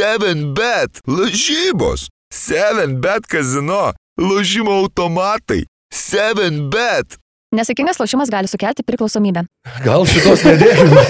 7bet, 0.00 1.00
lažybos, 1.06 2.08
7bet 2.32 3.26
kazino, 3.28 3.92
lažymo 4.16 4.72
automatai, 4.72 5.64
7bet. 5.94 7.18
Nesėkmingas 7.50 7.98
lošimas 7.98 8.30
gali 8.30 8.46
sukelti 8.46 8.84
priklausomybę. 8.86 9.42
Gal 9.82 10.04
šitos 10.06 10.44
nedėkime. 10.46 11.00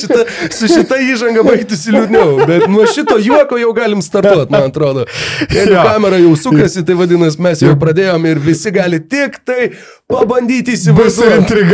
šita, 0.00 0.18
su 0.52 0.68
šita 0.68 0.98
įžanga 1.00 1.40
baigtųsi 1.46 1.94
liūdniau, 1.94 2.44
bet 2.48 2.66
nuo 2.68 2.84
šito 2.92 3.16
juoko 3.24 3.56
jau 3.56 3.70
galim 3.76 4.02
startuoti, 4.04 4.52
man 4.52 4.68
atrodo. 4.68 5.06
Jeigu 5.48 5.72
Jo. 5.72 5.86
kamera 5.88 6.18
jau 6.20 6.34
sukasi, 6.36 6.84
tai 6.84 6.96
vadinasi, 6.98 7.40
mes 7.46 7.64
jau 7.64 7.72
pradėjom 7.80 8.28
ir 8.28 8.42
visi 8.44 8.72
gali 8.74 9.00
tik 9.00 9.40
tai 9.48 9.70
pabandyti 10.12 10.76
įsivaizduoti, 10.76 11.64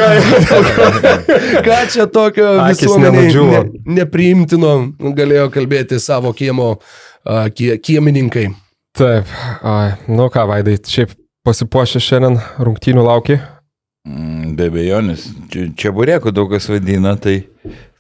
ką 1.67 1.83
čia 1.91 2.07
tokio 2.07 2.53
visuomeniai 2.69 3.35
ne, 3.51 3.65
nepriimtino 3.99 4.75
galėjo 5.19 5.51
kalbėti 5.55 5.99
savo 5.99 6.31
kiemo 6.39 6.77
a, 6.77 7.49
kie, 7.51 7.75
kiemininkai. 7.83 8.53
Taip, 8.95 9.27
ai, 9.67 9.97
nu 10.11 10.31
ką, 10.31 10.47
Vaidai, 10.51 10.79
šiaip 10.87 11.19
pasipuošę 11.47 12.01
šiandien 12.03 12.39
rungtynių 12.61 13.05
lauki. 13.07 13.39
Mm, 14.09 14.55
Be 14.59 14.69
abejonės, 14.71 15.27
čia, 15.53 15.67
čia 15.79 15.93
burėkų 15.97 16.33
daug 16.35 16.51
kas 16.53 16.67
vadina, 16.73 17.15
tai 17.21 17.43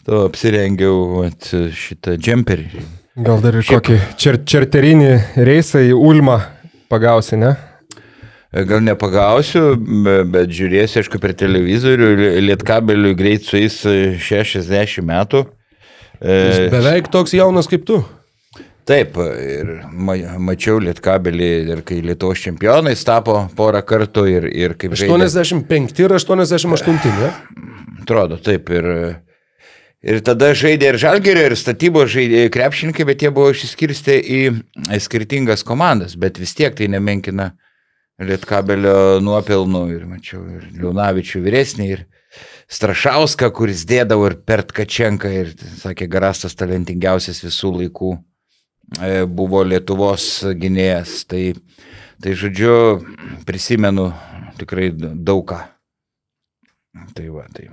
to 0.06 0.22
apsirengiau 0.26 0.96
vat, 1.20 1.50
šitą 1.76 2.16
džemperį. 2.20 2.84
Gal 3.20 3.42
dar 3.45 3.58
ir 3.60 3.66
kokį 3.68 3.98
čer, 4.20 4.38
čerterinį 4.48 5.10
reisą 5.45 5.82
į 5.84 5.92
Ulmą 5.98 6.38
pagausi, 6.92 7.36
ne? 7.40 7.52
E, 8.50 8.64
Gal 8.66 8.80
nepagausiu, 8.82 9.74
be- 9.78 10.22
bet 10.26 10.50
žiūrėsiu, 10.56 11.02
aišku, 11.04 11.20
per 11.22 11.34
televizorių, 11.38 12.09
Li- 12.18 12.30
lietkabeliui 12.48 13.14
greit 13.18 13.45
suės 13.46 13.82
e, 13.86 14.16
60 14.18 15.04
metų. 15.06 15.45
Jis 16.20 16.64
E, 16.66 16.70
beveik 16.72 17.06
toks 17.12 17.32
jaunas 17.36 17.68
kaip 17.70 17.84
tu. 17.88 18.00
Taip, 18.88 19.16
ir 19.20 19.72
ma, 19.92 20.16
mačiau 20.40 20.80
lietkabelį 20.82 21.48
ir 21.74 21.82
kai 21.86 22.00
Lietuvos 22.04 22.40
čempionais 22.42 23.02
tapo 23.06 23.37
porą 23.56 23.82
kartų 23.87 24.24
ir, 24.30 24.46
ir 24.50 24.76
kaip 24.80 24.96
žaidė. 24.98 25.16
85 25.16 26.00
ir 26.04 26.14
88, 26.16 27.10
ne? 27.18 27.32
Atrodo, 28.00 28.38
taip. 28.40 28.70
Ir, 28.72 28.88
ir 30.00 30.20
tada 30.26 30.52
žaidė 30.56 30.95
ir 30.95 31.00
žalgerio, 31.02 31.48
ir 31.50 31.56
statybos 31.60 32.12
žaidė 32.14 32.46
krepšininkai, 32.54 33.06
bet 33.10 33.26
jie 33.26 33.32
buvo 33.34 33.52
išsiskirstę 33.54 34.16
į 34.20 34.40
skirtingas 35.02 35.66
komandas, 35.66 36.16
bet 36.20 36.40
vis 36.40 36.56
tiek 36.56 36.76
tai 36.76 36.88
nemenkina 36.92 37.52
Lietkabelio 38.20 39.20
nuopelnų. 39.24 39.84
Ir 39.96 40.09
mačiau 40.09 40.42
ir 40.56 40.65
Liunavičių 40.80 41.44
vyresnį, 41.44 41.92
ir 41.98 42.09
Strašauską, 42.70 43.48
kuris 43.50 43.82
dėdavo 43.90 44.28
ir 44.30 44.37
Pertkačenką, 44.46 45.30
ir 45.34 45.54
sakė, 45.80 46.06
Garastas 46.10 46.54
talentingiausias 46.54 47.40
visų 47.42 47.72
laikų 47.80 48.12
buvo 49.30 49.63
Lietuvos 49.66 50.43
gynėjas. 50.59 51.21
Tai, 51.30 51.43
tai 52.23 52.35
žodžiu, 52.38 52.74
prisimenu 53.46 54.10
tikrai 54.60 54.91
daug 54.96 55.45
ką. 55.51 55.60
Tai 57.15 57.29
va, 57.30 57.45
tai. 57.55 57.68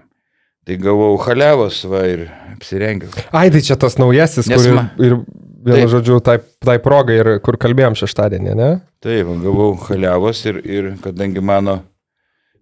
Tai 0.68 0.76
gavau 0.84 1.16
haliavos, 1.24 1.80
va, 1.88 2.04
ir 2.12 2.26
apsirengiau. 2.54 3.10
Ai, 3.32 3.48
tai 3.54 3.62
čia 3.64 3.78
tas 3.80 3.96
naujasis, 4.00 4.50
Nes 4.52 4.60
kur 4.60 4.76
ma- 4.76 4.90
ir, 5.00 5.16
vienu 5.64 5.86
Taip. 5.86 5.92
žodžiu, 5.96 6.18
tai, 6.24 6.38
tai 6.64 6.76
progai 6.84 7.16
ir 7.22 7.30
kur 7.44 7.56
kalbėjom 7.60 7.96
šeštadienį, 7.98 8.56
ne? 8.60 8.70
Taip, 9.04 9.30
gavau 9.44 9.72
haliavos 9.88 10.44
ir, 10.48 10.60
ir 10.68 10.90
kadangi 11.04 11.40
mano 11.44 11.80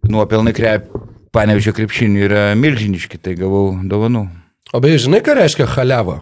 nuopelnai 0.05 0.53
krep, 0.55 0.87
panevižio 1.33 1.73
krepšinių 1.75 2.23
yra 2.29 2.43
milžiniški, 2.59 3.17
tai 3.21 3.33
gavau 3.39 3.73
dovanų. 3.89 4.27
O 4.73 4.81
beje, 4.83 5.01
žinai, 5.07 5.23
ką 5.25 5.35
reiškia 5.41 5.67
haliava? 5.73 6.19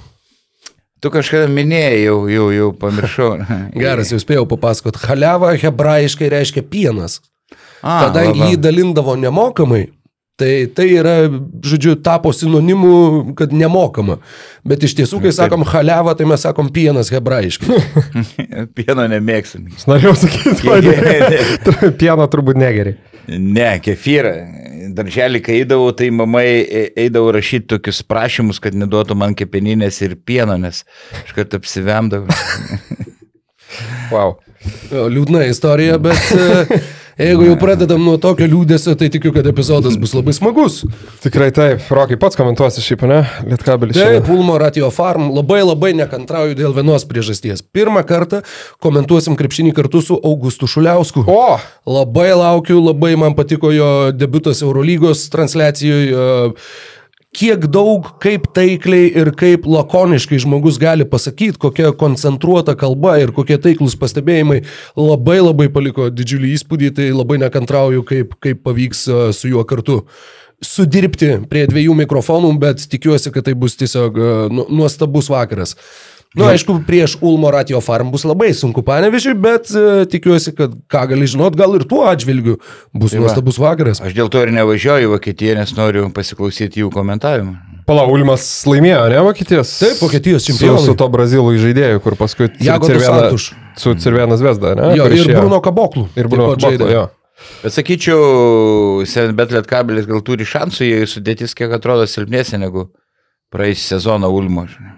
Tu 1.04 1.12
kažkada 1.12 1.50
minėjai, 1.52 1.98
jau, 2.06 2.20
jau, 2.32 2.46
jau 2.56 2.70
pamiršau. 2.80 3.34
Geras, 3.82 4.14
jau 4.14 4.22
spėjau 4.22 4.46
papasakot. 4.54 5.02
Haliava 5.04 5.52
hebrajiškai 5.60 6.32
reiškia 6.32 6.64
pienas. 6.64 7.20
A, 7.84 8.06
Kadangi 8.06 8.40
va. 8.40 8.48
jį 8.48 8.60
dalindavo 8.64 9.18
nemokamai, 9.20 9.82
tai 10.40 10.70
tai 10.72 10.86
yra, 10.96 11.16
žodžiu, 11.68 11.98
tapo 12.00 12.32
sinonimu, 12.32 13.34
kad 13.36 13.52
nemokama. 13.52 14.22
Bet 14.64 14.86
iš 14.88 14.96
tiesų, 15.02 15.20
kai 15.26 15.34
sakom 15.36 15.66
haliava, 15.68 16.16
tai 16.16 16.30
mes 16.32 16.48
sakom 16.48 16.72
pienas 16.74 17.12
hebrajiškai. 17.12 17.82
Pieno 18.80 19.04
nemėgstam. 19.12 19.68
Aš 19.76 19.90
norėjau 19.92 20.16
sakyti, 20.24 20.70
Vaidai. 20.72 21.92
Pieno 22.00 22.32
turbūt 22.32 22.64
negeri. 22.64 22.96
Ne, 23.28 23.76
kefyrą. 23.84 24.38
Darželį, 24.94 25.42
kai 25.46 25.60
eidavau, 25.62 25.92
tai 25.98 26.10
mamai 26.14 26.46
e- 26.62 26.90
eidavo 27.06 27.32
rašyti 27.34 27.72
tokius 27.76 28.04
prašymus, 28.06 28.62
kad 28.64 28.78
neduotų 28.78 29.18
man 29.18 29.36
kepeninės 29.38 30.02
ir 30.06 30.16
pieno, 30.20 30.58
nes 30.62 30.84
aš 31.24 31.36
kartą 31.38 31.62
apsivemdavau. 31.62 32.30
Wow. 34.14 34.36
Liūdna 34.92 35.48
istorija, 35.50 35.98
bet 36.02 36.28
e, 36.38 36.78
jeigu 37.20 37.48
jau 37.48 37.58
pradedam 37.62 38.02
nuo 38.04 38.16
tokio 38.22 38.48
liūdėsio, 38.50 38.96
tai 39.00 39.10
tikiu, 39.14 39.34
kad 39.36 39.48
epizodas 39.50 39.98
bus 40.00 40.16
labai 40.18 40.34
smagus. 40.36 40.82
Tikrai 41.24 41.52
taip, 41.56 41.86
Rokai 41.94 42.18
pats 42.22 42.40
komentuosi 42.40 42.84
šiaip, 42.86 43.06
ne? 43.10 43.22
Lietkabelis. 43.50 43.98
Taip, 44.00 44.32
Ulmo 44.34 44.58
Ratio 44.62 44.90
Farm 44.94 45.30
labai 45.36 45.62
labai 45.64 45.94
nekantrauju 46.00 46.58
dėl 46.60 46.76
vienos 46.78 47.06
priežasties. 47.10 47.64
Pirmą 47.76 48.06
kartą 48.08 48.42
komentuosim 48.84 49.38
krepšinį 49.40 49.76
kartu 49.78 50.02
su 50.06 50.18
Augustu 50.18 50.70
Šuliausku. 50.70 51.26
O, 51.28 51.60
Labai 51.90 52.32
laukiu, 52.32 52.80
labai 52.80 53.16
man 53.20 53.36
patiko 53.36 53.72
jo 53.74 53.92
debutas 54.16 54.64
Eurolygos 54.64 55.28
transliacijoje. 55.34 56.54
Kiek 57.34 57.64
daug, 57.74 58.12
kaip 58.22 58.46
taikliai 58.54 59.08
ir 59.18 59.32
kaip 59.34 59.66
lakoniškai 59.66 60.38
žmogus 60.44 60.78
gali 60.78 61.06
pasakyti, 61.10 61.58
kokia 61.58 61.90
koncentruota 61.98 62.76
kalba 62.78 63.16
ir 63.24 63.34
kokie 63.34 63.58
taiklus 63.58 63.96
pastebėjimai 63.98 64.60
labai 65.00 65.40
labai 65.42 65.66
paliko 65.74 66.12
didžiulį 66.14 66.54
įspūdį, 66.60 66.92
tai 67.00 67.10
labai 67.10 67.40
nekantrauju, 67.42 68.06
kaip, 68.06 68.38
kaip 68.44 68.62
pavyks 68.68 69.04
e, 69.10 69.20
su 69.34 69.50
juo 69.50 69.66
kartu 69.66 70.04
sudirbti 70.64 71.32
prie 71.50 71.66
dviejų 71.72 71.98
mikrofonų, 72.04 72.54
bet 72.62 72.86
tikiuosi, 72.92 73.34
kad 73.34 73.50
tai 73.50 73.58
bus 73.58 73.80
tiesiog 73.82 74.20
e, 74.22 74.32
nu- 74.54 74.68
nuostabus 74.70 75.32
vakaras. 75.34 75.74
Na, 76.34 76.46
nu, 76.46 76.50
aišku, 76.50 76.80
prieš 76.88 77.18
Ulmo 77.22 77.52
Ratio 77.54 77.78
Farm 77.86 78.10
bus 78.10 78.24
labai 78.26 78.54
sunku 78.58 78.82
panevežiui, 78.82 79.36
bet 79.38 79.70
uh, 79.78 80.02
tikiuosi, 80.10 80.56
kad 80.58 80.72
ką 80.90 81.04
gali 81.12 81.28
žinot, 81.30 81.54
gal 81.60 81.76
ir 81.78 81.84
tuo 81.86 82.08
atžvilgiu 82.10 82.56
bus 82.90 83.12
Tai 83.14 83.20
va. 83.20 83.28
nuostabus 83.28 83.60
vakaras. 83.62 84.02
Aš 84.02 84.16
dėl 84.18 84.32
to 84.34 84.42
ir 84.42 84.50
nevažiuoju 84.56 85.06
į 85.06 85.12
Vokietiją, 85.14 85.60
nes 85.60 85.76
noriu 85.78 86.08
pasiklausyti 86.10 86.82
jų 86.82 86.90
komentavimų. 86.96 87.54
pala, 87.86 88.08
Ulmas 88.10 88.42
laimėjo, 88.66 89.04
ne 89.14 89.20
Vokietijos? 89.28 89.76
Taip, 89.78 90.00
Vokietijos 90.02 90.42
Su, 90.48 90.54
čempionai. 90.54 90.86
su 90.88 90.96
to 90.96 91.08
brazilų 91.14 91.54
žaidėju, 91.60 92.00
kur 92.02 92.16
paskui 92.16 92.50
Jagodas 92.64 92.98
Cirvena- 92.98 93.28
Santuš. 93.30 93.48
su 93.78 93.94
Cirvenas 94.00 94.42
Vesda, 94.42 94.74
ne? 94.80 94.96
Jo, 94.98 95.06
ir. 95.12 95.36
Bruno 95.38 95.60
Kaboklų. 95.62 96.08
Ir 96.18 96.28
Bruno. 96.32 96.56
Kaboklo, 96.56 96.90
jo. 96.90 97.10
Bet 97.62 97.74
sakyčiau, 97.76 99.04
Senbet 99.06 99.52
Lietkabelis 99.52 100.08
gal 100.08 100.22
turi 100.26 100.46
šansų, 100.48 100.86
jei 100.88 101.06
sudėtis 101.10 101.54
kiek 101.58 101.72
atrodo 101.76 102.06
silpnesnė 102.08 102.60
negu 102.66 102.88
praeisį 103.54 103.98
sezoną 104.00 104.30
Ulmo. 104.32 104.66
žinai. 104.66 104.96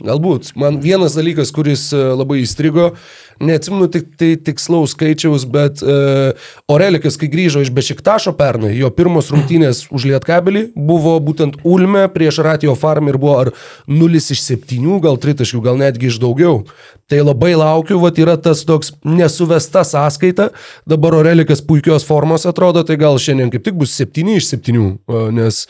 Galbūt. 0.00 0.54
Man 0.56 0.78
vienas 0.80 1.16
dalykas, 1.18 1.50
kuris 1.52 1.90
e, 1.92 1.98
labai 2.16 2.40
įstrigo, 2.44 2.92
neatsimenu 3.40 3.88
tik 3.92 4.12
tai 4.20 4.34
tikslaus 4.36 4.94
skaičiaus, 4.94 5.46
bet 5.48 5.80
uh, 5.80 6.36
Orelikas, 6.70 7.16
kai 7.20 7.30
grįžo 7.32 7.62
iš 7.64 7.70
Bešiktašo 7.72 8.34
pernai, 8.36 8.74
jo 8.76 8.90
pirmos 8.92 9.30
rungtynės 9.32 9.86
už 9.88 10.04
Lietkabelį 10.10 10.66
buvo 10.76 11.14
būtent 11.24 11.56
Ulme 11.64 12.04
prieš 12.12 12.42
Ratio 12.44 12.74
Farm 12.76 13.08
ir 13.08 13.16
buvo 13.20 13.38
ar 13.40 13.52
0 13.88 14.20
iš 14.20 14.42
7, 14.44 14.98
gal 15.00 15.16
3 15.20 15.38
taškių, 15.40 15.62
gal 15.64 15.80
netgi 15.80 16.10
iš 16.10 16.20
daugiau. 16.20 16.66
Tai 17.10 17.22
labai 17.24 17.54
laukiu, 17.58 17.96
va 17.98 18.12
yra 18.20 18.36
tas 18.38 18.60
toks 18.68 18.92
nesuvesta 19.08 19.82
sąskaita, 19.88 20.50
dabar 20.86 21.16
Orelikas 21.22 21.64
puikios 21.64 22.04
formos 22.06 22.44
atrodo, 22.46 22.84
tai 22.86 23.00
gal 23.00 23.16
šiandien 23.18 23.50
kaip 23.50 23.64
tik 23.66 23.80
bus 23.80 23.96
7 23.96 24.36
iš 24.36 24.52
7, 24.52 24.76
e, 24.76 25.24
nes 25.40 25.64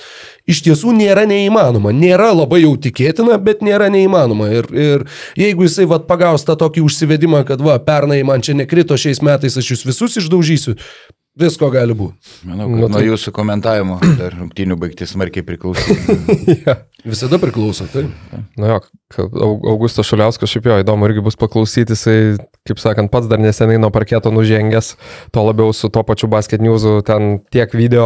iš 0.51 0.65
tiesų 0.67 0.93
nėra 0.99 1.23
neįmanoma. 1.31 1.95
Nėra 1.95 2.33
labai 2.35 2.65
jau 2.65 2.75
tikėtina, 2.83 3.39
bet 3.39 3.63
nėra 3.63 3.89
neįmanoma. 3.95 4.10
Ir, 4.51 4.69
ir 4.75 5.07
jeigu 5.39 5.67
jisai 5.69 5.87
vat, 5.91 6.07
pagaus 6.11 6.45
tą 6.49 6.57
tokį 6.61 6.83
užsivedimą, 6.89 7.45
kad 7.49 7.63
va, 7.65 7.79
pernai 7.79 8.21
man 8.27 8.43
čia 8.45 8.55
nekrito, 8.59 8.99
šiais 8.99 9.23
metais 9.23 9.57
aš 9.61 9.73
jūs 9.75 9.87
visus 9.89 10.19
išdaužysiu, 10.21 10.77
visko 11.41 11.71
gali 11.73 11.95
būti. 11.97 12.19
Manau, 12.45 12.67
Nu, 12.69 12.83
kad 12.83 12.91
nuo 12.91 12.99
tai- 12.99 13.07
jūsų 13.07 13.33
komentavimo 13.33 14.01
dar 14.19 14.35
rungtynių 14.37 14.77
baigtis 14.77 15.15
smarkiai 15.15 15.47
priklauso. 15.47 15.95
Visada 17.11 17.39
priklauso, 17.41 17.87
tai. 17.89 18.03
Nu 18.61 18.67
jo, 18.69 18.81
Augustas 19.73 20.05
Šuliauskas 20.11 20.51
šiaip 20.53 20.67
jo 20.69 20.75
įdomu 20.83 21.09
irgi 21.09 21.23
bus 21.25 21.39
paklausyti, 21.41 21.95
jisai, 21.97 22.17
kaip 22.69 22.83
sakant, 22.83 23.09
pats 23.15 23.31
dar 23.31 23.41
neseniai 23.41 23.81
nuo 23.81 23.89
parketo 23.95 24.29
nužengęs, 24.35 24.93
to 25.33 25.45
labiau 25.47 25.73
su 25.73 25.89
to 25.89 26.03
pačiu 26.05 26.29
basket 26.29 26.61
newsu, 26.61 26.99
ten 27.09 27.39
tiek 27.55 27.73
video 27.73 28.05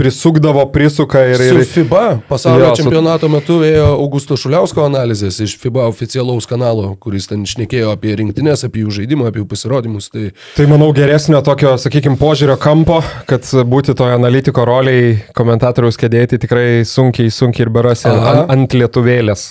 prisukdavo, 0.00 0.64
prisuka 0.72 1.20
ir... 1.28 1.36
Su 1.36 1.58
ir 1.60 1.66
FIBA 1.68 2.04
pasaulio 2.28 2.70
Jo, 2.70 2.72
su- 2.72 2.82
čempionato 2.82 3.28
metu 3.28 3.58
ėjo 3.66 3.90
Augusto 3.98 4.38
Šuliausko 4.40 4.86
analizės 4.86 5.42
iš 5.44 5.58
FIBA 5.60 5.84
oficialaus 5.90 6.48
kanalo, 6.48 6.94
kuris 7.02 7.28
ten 7.28 7.44
šnekėjo 7.48 7.92
apie 7.92 8.14
rinktinės, 8.22 8.64
apie 8.64 8.86
jų 8.86 8.94
žaidimą, 9.00 9.28
apie 9.28 9.42
jų 9.42 9.48
pasirodymus. 9.50 10.08
Tai 10.14 10.30
Tai 10.56 10.68
manau 10.72 10.88
geresnio 10.96 11.42
tokio, 11.44 11.74
sakykime, 11.80 12.16
požiūrio 12.20 12.56
kampo, 12.60 13.02
kad 13.28 13.44
būti 13.68 13.94
toje 13.98 14.16
analitiko 14.16 14.64
roliai 14.68 15.18
komentatoriaus 15.36 16.00
kėdėti 16.00 16.40
tikrai 16.46 16.66
sunkiai, 16.88 17.28
sunkiai 17.34 17.66
ir 17.68 17.72
berasi 17.74 18.08
ant, 18.08 18.46
ant 18.56 18.76
lietuvėlės. 18.80 19.50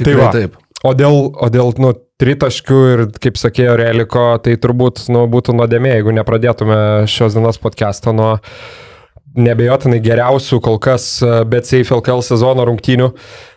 Tikrai 0.00 0.20
va. 0.22 0.32
taip. 0.34 0.56
O 0.84 0.92
dėl, 0.96 1.30
o 1.40 1.46
dėl 1.52 1.70
nu, 1.80 1.92
tritaškių 2.20 2.80
ir, 2.92 3.04
kaip 3.20 3.38
sakėjo 3.40 3.76
Reliko, 3.80 4.24
tai 4.44 4.56
turbūt 4.60 5.06
nu, 5.12 5.24
būtų 5.32 5.54
nuodėmė, 5.56 5.94
jeigu 5.96 6.12
nepradėtume 6.16 6.78
šios 7.10 7.36
dienos 7.36 7.60
podcast'o 7.62 8.12
nuo 8.16 8.34
nebejotinai 9.34 10.00
geriausių 10.04 10.60
kol 10.64 10.78
kas 10.82 11.06
e, 11.22 11.32
bet 11.50 11.68
safe 11.68 11.94
LKL 11.94 12.22
sezono 12.24 12.66
rungtynių. 12.68 13.10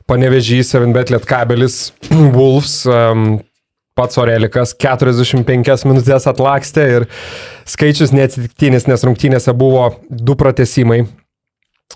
Panevežys, 0.08 0.72
7bet 0.74 1.12
Lietkabelis, 1.14 1.92
Wolves, 2.38 2.80
um, 2.88 3.38
pats 3.98 4.20
Orelikas 4.22 4.76
45 4.78 5.88
minutės 5.90 6.28
atlakstė 6.30 6.90
ir 6.96 7.08
skaičius 7.68 8.14
neatsitiktinis, 8.16 8.88
nes 8.90 9.06
rungtynėse 9.08 9.54
buvo 9.58 9.90
du 10.10 10.38
pratesimai. 10.40 11.04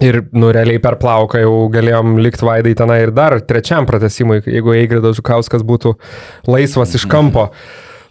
Ir, 0.02 0.22
nu, 0.32 0.54
realiai 0.56 0.80
per 0.80 0.96
plauką 1.02 1.42
jau 1.42 1.56
galėjom 1.72 2.16
likti 2.24 2.46
vaidai 2.48 2.72
tenai 2.80 3.02
ir 3.04 3.12
dar 3.12 3.36
trečiam 3.44 3.86
pratesimui, 3.86 4.40
jeigu 4.48 4.72
Eigridas 4.78 5.18
Žukauskas 5.18 5.66
būtų 5.68 5.98
laisvas 6.48 6.96
iš 6.96 7.04
kampo 7.12 7.50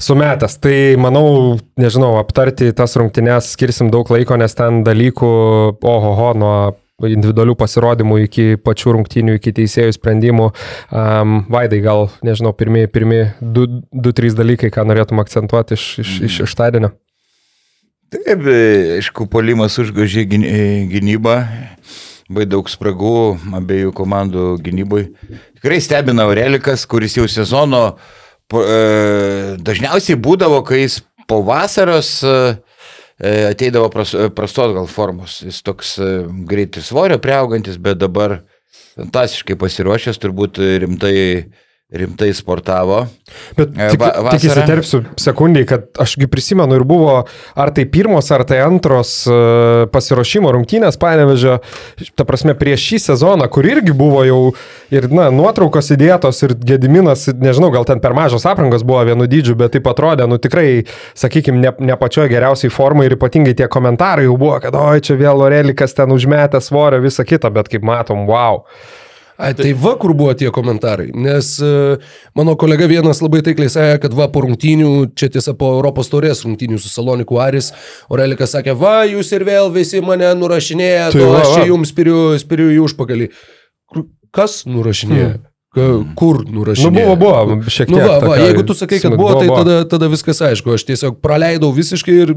sumetęs. 0.00 0.58
Tai 0.60 0.76
manau, 1.00 1.58
nežinau, 1.80 2.16
aptarti 2.20 2.72
tas 2.76 2.96
rungtynes 2.98 3.52
skirsim 3.54 3.90
daug 3.92 4.08
laiko, 4.12 4.38
nes 4.40 4.56
ten 4.56 4.82
dalykų, 4.86 5.32
ohoho, 5.80 6.30
nuo 6.40 6.54
individualių 7.08 7.54
pasirodymų 7.56 8.18
iki 8.26 8.46
pačių 8.60 8.96
rungtynių, 8.98 9.38
iki 9.38 9.54
teisėjų 9.56 9.94
sprendimų. 9.96 10.50
Um, 10.92 11.38
Vaidai, 11.52 11.80
gal, 11.84 12.08
nežinau, 12.26 12.52
pirmie, 12.56 12.84
pirmie 12.92 13.22
du, 13.40 13.66
du, 13.88 14.12
trys 14.16 14.36
dalykai, 14.36 14.72
ką 14.74 14.84
norėtum 14.88 15.22
akcentuoti 15.22 15.78
iš, 15.78 15.86
iš, 16.04 16.12
iš 16.28 16.38
ištadienio. 16.48 16.92
Taip, 18.10 18.44
e, 18.44 18.60
aišku, 18.98 19.28
polimas 19.30 19.78
užgožė 19.80 20.26
e, 20.26 20.62
gynybą, 20.90 21.36
labai 22.28 22.46
daug 22.50 22.68
spragų 22.68 23.16
abiejų 23.56 23.94
komandų 23.96 24.46
gynybui. 24.66 25.06
Tikrai 25.60 25.78
stebina 25.80 26.26
Aurelikas, 26.26 26.84
kuris 26.90 27.16
jau 27.16 27.28
sezono 27.30 27.84
e, 27.94 28.18
dažniausiai 28.50 30.18
būdavo, 30.18 30.64
kai 30.66 30.82
jis 30.82 30.98
po 31.30 31.42
vasaros 31.46 32.22
e, 32.26 32.34
e, 33.18 33.32
ateidavo 33.52 33.88
pras, 33.92 34.14
e, 34.14 34.28
prastos 34.34 34.74
gal 34.74 34.88
formos. 34.90 35.38
Jis 35.46 35.62
toks 35.66 35.94
e, 36.02 36.10
greitai 36.50 36.82
svorio 36.82 37.20
priaugantis, 37.22 37.78
bet 37.78 38.00
dabar 38.02 38.40
fantastiškai 38.98 39.54
pasiruošęs, 39.60 40.18
turbūt 40.18 40.58
rimtai, 40.82 41.20
rimtai 41.92 42.30
sportavo. 42.34 43.06
Bet 43.56 43.68
E, 43.74 43.88
tik, 43.92 44.00
va- 44.00 44.32
tik 44.34 44.44
įsiterpsiu 44.46 45.00
sekundį, 45.18 45.64
kad 45.66 45.86
ašgi 46.02 46.28
prisimenu 46.30 46.78
ir 46.78 46.84
buvo 46.86 47.16
ar 47.58 47.72
tai 47.74 47.84
pirmos, 47.90 48.30
ar 48.34 48.44
tai 48.46 48.60
antros 48.62 49.12
uh, 49.30 49.86
pasiruošimo 49.90 50.52
rungtynės 50.54 50.98
panevežė, 51.00 51.56
ta 52.18 52.26
prasme, 52.28 52.54
prieš 52.58 52.84
šį 52.90 53.00
sezoną, 53.08 53.48
kur 53.50 53.66
irgi 53.66 53.94
buvo 53.96 54.22
jau 54.26 54.40
ir, 54.94 55.08
na, 55.10 55.28
nuotraukos 55.34 55.90
įdėtos 55.96 56.42
ir 56.46 56.54
Gediminas, 56.70 57.26
nežinau, 57.40 57.72
gal 57.74 57.86
ten 57.88 58.02
per 58.02 58.14
mažos 58.14 58.46
aprangos 58.46 58.86
buvo 58.86 59.02
vienu 59.10 59.26
dydžiu, 59.30 59.56
bet 59.58 59.74
taip 59.74 59.90
atrodė, 59.90 60.28
nu 60.30 60.38
tikrai, 60.42 60.84
sakykime, 61.18 61.58
ne, 61.62 61.74
ne 61.90 61.98
pačioje 61.98 62.30
geriausiai 62.34 62.70
formai 62.74 63.08
ir 63.10 63.18
ypatingai 63.18 63.56
tie 63.58 63.70
komentarai 63.70 64.28
jau 64.28 64.38
buvo, 64.38 64.58
kad 64.62 64.78
oi, 64.78 65.02
čia 65.04 65.18
vėl 65.18 65.42
Orelikas 65.46 65.94
ten 65.98 66.14
užmetė 66.14 66.62
svorio, 66.62 67.02
visą 67.02 67.26
kitą, 67.26 67.50
bet 67.54 67.70
kaip 67.72 67.86
matom, 67.86 68.26
wow. 68.30 68.64
Ai, 69.40 69.54
tai 69.56 69.70
va, 69.72 69.94
kur 70.00 70.12
buvo 70.16 70.34
tie 70.36 70.50
komentarai. 70.52 71.08
Nes 71.16 71.54
e, 71.64 71.70
mano 72.36 72.52
kolega 72.60 72.84
vienas 72.90 73.22
labai 73.24 73.40
taikliai 73.46 73.72
sakė, 73.72 74.00
kad 74.02 74.16
va, 74.18 74.26
po 74.32 74.42
rungtynių, 74.44 74.90
čia 75.16 75.30
tiesa 75.32 75.54
po 75.56 75.72
Europos 75.78 76.12
taurės 76.12 76.44
rungtynių 76.44 76.80
su 76.82 76.92
Saloniku 76.92 77.40
Aris, 77.40 77.70
Orelikas 78.12 78.52
sakė, 78.52 78.74
va, 78.76 78.98
jūs 79.08 79.32
ir 79.32 79.46
vėl 79.48 79.72
visi 79.72 80.02
mane 80.04 80.28
nurašinėja, 80.36 81.08
Tai 81.14 81.22
tai 81.22 81.30
va, 81.32 81.40
aš 81.40 81.54
čia 81.56 81.68
jums 81.72 81.94
spiriu, 81.94 82.18
spiriu 82.42 82.68
į 82.74 82.82
užpakalį. 82.84 83.30
Kas 84.36 84.60
nurašinėja? 84.68 85.38
Ka, 85.70 85.84
kur 86.18 86.40
Nu, 86.48 86.60
nurašinėja? 86.60 87.14
buvo, 87.14 87.14
buvo, 87.18 87.56
šiek 87.70 87.86
tiek. 87.86 87.94
Nu, 87.94 88.00
va, 88.02 88.16
va, 88.24 88.38
jeigu 88.42 88.64
tu 88.66 88.74
sakai, 88.74 88.98
kad 89.02 89.14
buvo, 89.14 89.36
tai 89.38 89.46
tada, 89.50 89.76
tada 89.86 90.08
viskas 90.10 90.40
aišku. 90.42 90.74
Aš 90.74 90.84
tiesiog 90.88 91.20
praleidau 91.22 91.70
visiškai 91.74 92.16
ir 92.24 92.32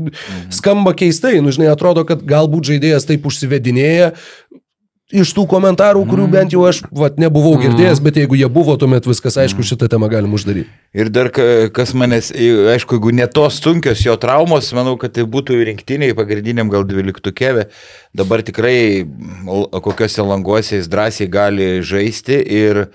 skamba 0.54 0.94
keistai. 0.98 1.40
Nu, 1.42 1.50
žinai, 1.54 1.72
atrodo, 1.74 2.06
kad 2.06 2.22
galbūt 2.30 2.70
žaidėjas 2.70 3.10
taip 3.10 3.26
užsivedinėja. 3.26 4.12
Iš 5.14 5.30
tų 5.38 5.44
komentarų, 5.46 6.00
kurių 6.10 6.24
bent 6.34 6.54
jau 6.56 6.64
aš 6.66 6.80
vat, 6.90 7.20
nebuvau 7.22 7.52
girdėjęs, 7.62 8.00
bet 8.02 8.16
jeigu 8.18 8.34
jie 8.40 8.48
buvo, 8.50 8.74
tuomet 8.82 9.06
viskas 9.06 9.36
aišku, 9.44 9.62
šitą 9.62 9.86
temą 9.92 10.08
galim 10.10 10.32
uždaryti. 10.34 10.66
Ir 10.98 11.12
dar 11.14 11.30
ka- 11.30 11.70
kas 11.70 11.92
manęs, 11.94 12.32
aišku, 12.34 12.98
jeigu 12.98 13.14
ne 13.14 13.28
tos 13.30 13.60
sunkios 13.62 14.02
jo 14.02 14.16
traumos, 14.18 14.72
manau, 14.74 14.96
kad 14.98 15.14
tai 15.14 15.28
būtų 15.30 15.60
rinktiniai 15.70 16.16
pagrindiniam 16.18 16.72
gal 16.74 16.82
dvyliktukėve. 16.90 17.68
Dabar 18.18 18.42
tikrai 18.42 19.06
kokiuose 19.86 20.26
languose 20.26 20.80
jis 20.80 20.90
drąsiai 20.90 21.30
gali 21.30 21.70
žaisti 21.86 22.42
ir, 22.42 22.88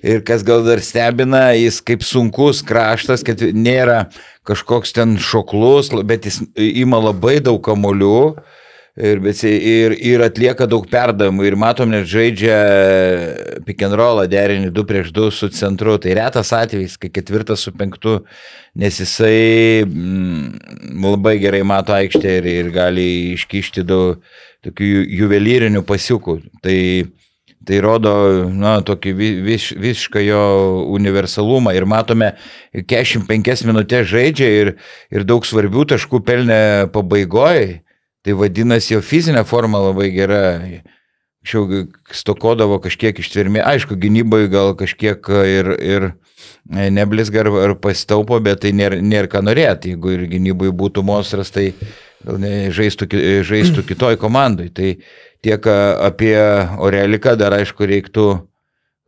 ir 0.00 0.24
kas 0.24 0.42
gal 0.48 0.64
dar 0.64 0.80
stebina, 0.80 1.50
jis 1.52 1.82
kaip 1.84 2.00
sunkus 2.00 2.64
kraštas, 2.64 3.20
kad 3.20 3.44
nėra 3.44 4.06
kažkoks 4.48 4.96
ten 4.96 5.18
šoklus, 5.20 5.92
bet 6.00 6.24
jis 6.24 6.40
ima 6.56 6.96
labai 6.96 7.42
daug 7.44 7.60
kamolių. 7.60 8.38
Ir, 8.98 9.20
ir, 9.22 9.92
ir 10.02 10.22
atlieka 10.26 10.66
daug 10.66 10.82
perdavimų. 10.90 11.44
Ir 11.46 11.54
matom, 11.54 11.92
net 11.94 12.08
žaidžia 12.10 12.56
pick 13.62 13.84
and 13.86 13.94
rollą 13.94 14.24
derinį 14.26 14.72
2 14.74 14.84
prieš 14.88 15.12
2 15.14 15.28
su 15.36 15.48
centru. 15.54 15.94
Tai 16.02 16.16
retas 16.18 16.50
atvejis, 16.56 16.96
kai 16.98 17.12
ketvirtas 17.14 17.62
su 17.62 17.70
penktu, 17.78 18.16
nes 18.74 18.98
jisai 18.98 19.84
mm, 19.86 20.98
labai 21.04 21.36
gerai 21.38 21.62
mato 21.62 21.94
aikštę 21.94 22.40
ir, 22.40 22.50
ir 22.56 22.72
gali 22.74 23.06
iškišti 23.36 23.86
daug 23.86 24.18
tokių 24.66 24.90
ju- 24.90 25.06
juvelyrinių 25.22 25.86
pasiukų. 25.86 26.40
Tai, 26.66 26.78
tai 27.70 27.78
rodo, 27.84 28.18
na, 28.50 28.80
tokį 28.82 29.14
vi- 29.14 29.34
vis, 29.46 29.70
visišką 29.78 30.26
jo 30.26 30.42
universalumą. 30.98 31.70
Ir 31.78 31.86
matome, 31.86 32.34
45 32.74 33.62
minutės 33.70 34.10
žaidžia 34.10 34.54
ir, 34.64 34.76
ir 35.14 35.22
daug 35.22 35.46
svarbių 35.46 35.86
taškų 35.94 36.26
pelnė 36.26 36.64
pabaigoje. 36.90 37.84
Tai 38.26 38.34
vadinasi, 38.38 38.94
jo 38.96 39.02
fizinė 39.04 39.44
forma 39.46 39.80
labai 39.82 40.10
gera. 40.14 40.42
Anksčiau 41.38 41.86
stokodavo 42.12 42.80
kažkiek 42.82 43.20
ištvermė. 43.22 43.62
Aišku, 43.64 43.96
gynybai 43.96 44.48
gal 44.52 44.74
kažkiek 44.76 45.22
ir, 45.48 45.70
ir 45.78 46.08
neblizga 46.68 47.44
ar, 47.44 47.50
ar 47.62 47.74
pastaupo, 47.80 48.40
bet 48.42 48.64
tai 48.64 48.74
nėra, 48.76 48.98
nėra 49.00 49.30
ką 49.30 49.44
norėti. 49.46 49.94
Jeigu 49.94 50.12
ir 50.16 50.26
gynybai 50.28 50.72
būtų 50.76 51.04
monstras, 51.06 51.52
tai 51.54 51.70
gal 52.26 52.40
ne, 52.42 52.52
žaistų, 52.74 53.08
žaistų 53.48 53.84
kitoj 53.92 54.18
komandai. 54.20 54.68
Tai 54.74 54.90
tiek 55.46 55.70
a, 55.70 55.78
apie 56.10 56.34
Oreliką 56.82 57.36
dar 57.38 57.56
aišku 57.60 57.86
reiktų 57.88 58.28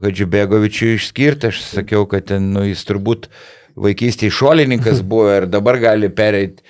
Hadžibegovičių 0.00 0.94
išskirti. 0.94 1.50
Aš 1.50 1.64
sakiau, 1.66 2.06
kad 2.08 2.30
ten, 2.30 2.52
nu, 2.54 2.62
jis 2.70 2.86
turbūt 2.88 3.28
vaikystėje 3.74 4.32
šuolininkas 4.38 5.02
buvo 5.10 5.28
ir 5.42 5.50
dabar 5.50 5.82
gali 5.82 6.08
pereiti 6.08 6.64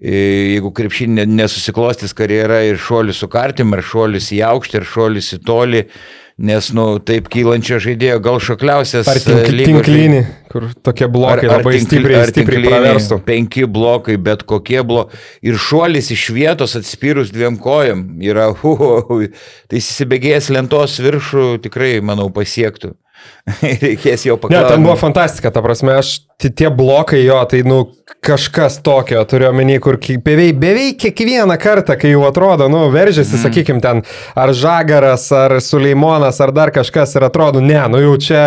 jeigu 0.00 0.72
krepšinė 0.74 1.26
nesusiklostys 1.28 2.14
karjera 2.16 2.62
ir 2.66 2.80
šuolis 2.80 3.20
su 3.22 3.28
kartim, 3.30 3.74
ar 3.76 3.84
šuolis 3.84 4.32
į 4.34 4.42
aukštį, 4.48 4.80
ar 4.80 4.88
šuolis 4.88 5.32
į 5.36 5.38
tolį, 5.46 5.82
nes, 6.42 6.70
nu, 6.74 6.86
taip 7.04 7.28
kylančio 7.30 7.76
žaidėjo 7.82 8.22
gal 8.24 8.40
šakliausias. 8.42 9.10
Ar 9.10 9.20
e, 9.20 9.36
lygos 9.52 9.84
tinklinį, 9.84 10.22
kur 10.50 10.70
tokie 10.82 11.06
blokai 11.12 11.50
labai 11.50 11.74
tinkli- 11.76 11.84
stipriai, 11.86 12.22
ar 12.22 12.32
stipriai 12.32 12.64
praverstų. 12.66 13.20
Penki 13.28 13.66
blokai, 13.68 14.16
bet 14.16 14.46
kokie 14.48 14.80
blokai. 14.86 15.20
Ir 15.44 15.60
šuolis 15.60 16.10
iš 16.16 16.30
vietos 16.34 16.74
atspyrus 16.80 17.30
dviem 17.34 17.60
kojam 17.62 18.06
yra, 18.24 18.48
hu, 18.62 18.74
hu, 18.80 18.90
hu, 19.10 19.20
tai 19.68 19.82
įsibėgėjęs 19.82 20.50
lentos 20.56 20.98
viršų 21.04 21.46
tikrai, 21.68 21.94
manau, 22.00 22.30
pasiektų. 22.32 22.96
Reikės 23.82 24.22
jo 24.26 24.36
Ne, 24.36 24.40
paklausti. 24.44 24.68
ten 24.70 24.84
buvo 24.84 24.94
fantastika, 25.00 25.50
ta 25.50 25.62
prasme, 25.64 25.96
aš 25.98 26.12
ti- 26.38 26.50
tie 26.54 26.68
blokai 26.70 27.24
jo, 27.24 27.40
tai 27.50 27.62
nu 27.66 27.80
kažkas 28.22 28.76
tokio, 28.86 29.24
turiu 29.26 29.48
omeny, 29.50 29.80
kur 29.82 29.96
beveik, 29.98 30.60
beveik 30.62 31.00
kiekvieną 31.02 31.56
kartą, 31.58 31.96
kai 31.98 32.12
jau 32.12 32.22
atrodo, 32.28 32.68
nu, 32.70 32.84
veržiasi, 32.94 33.34
mm. 33.34 33.42
sakykim, 33.42 33.80
ten 33.82 34.04
ar 34.38 34.52
Žagaras, 34.54 35.26
ar 35.34 35.56
Suleimonas, 35.64 36.38
ar 36.44 36.54
dar 36.54 36.70
kažkas 36.70 37.16
ir 37.18 37.26
atrodo, 37.26 37.60
ne, 37.64 37.80
nu 37.90 38.02
jau 38.04 38.14
čia, 38.22 38.44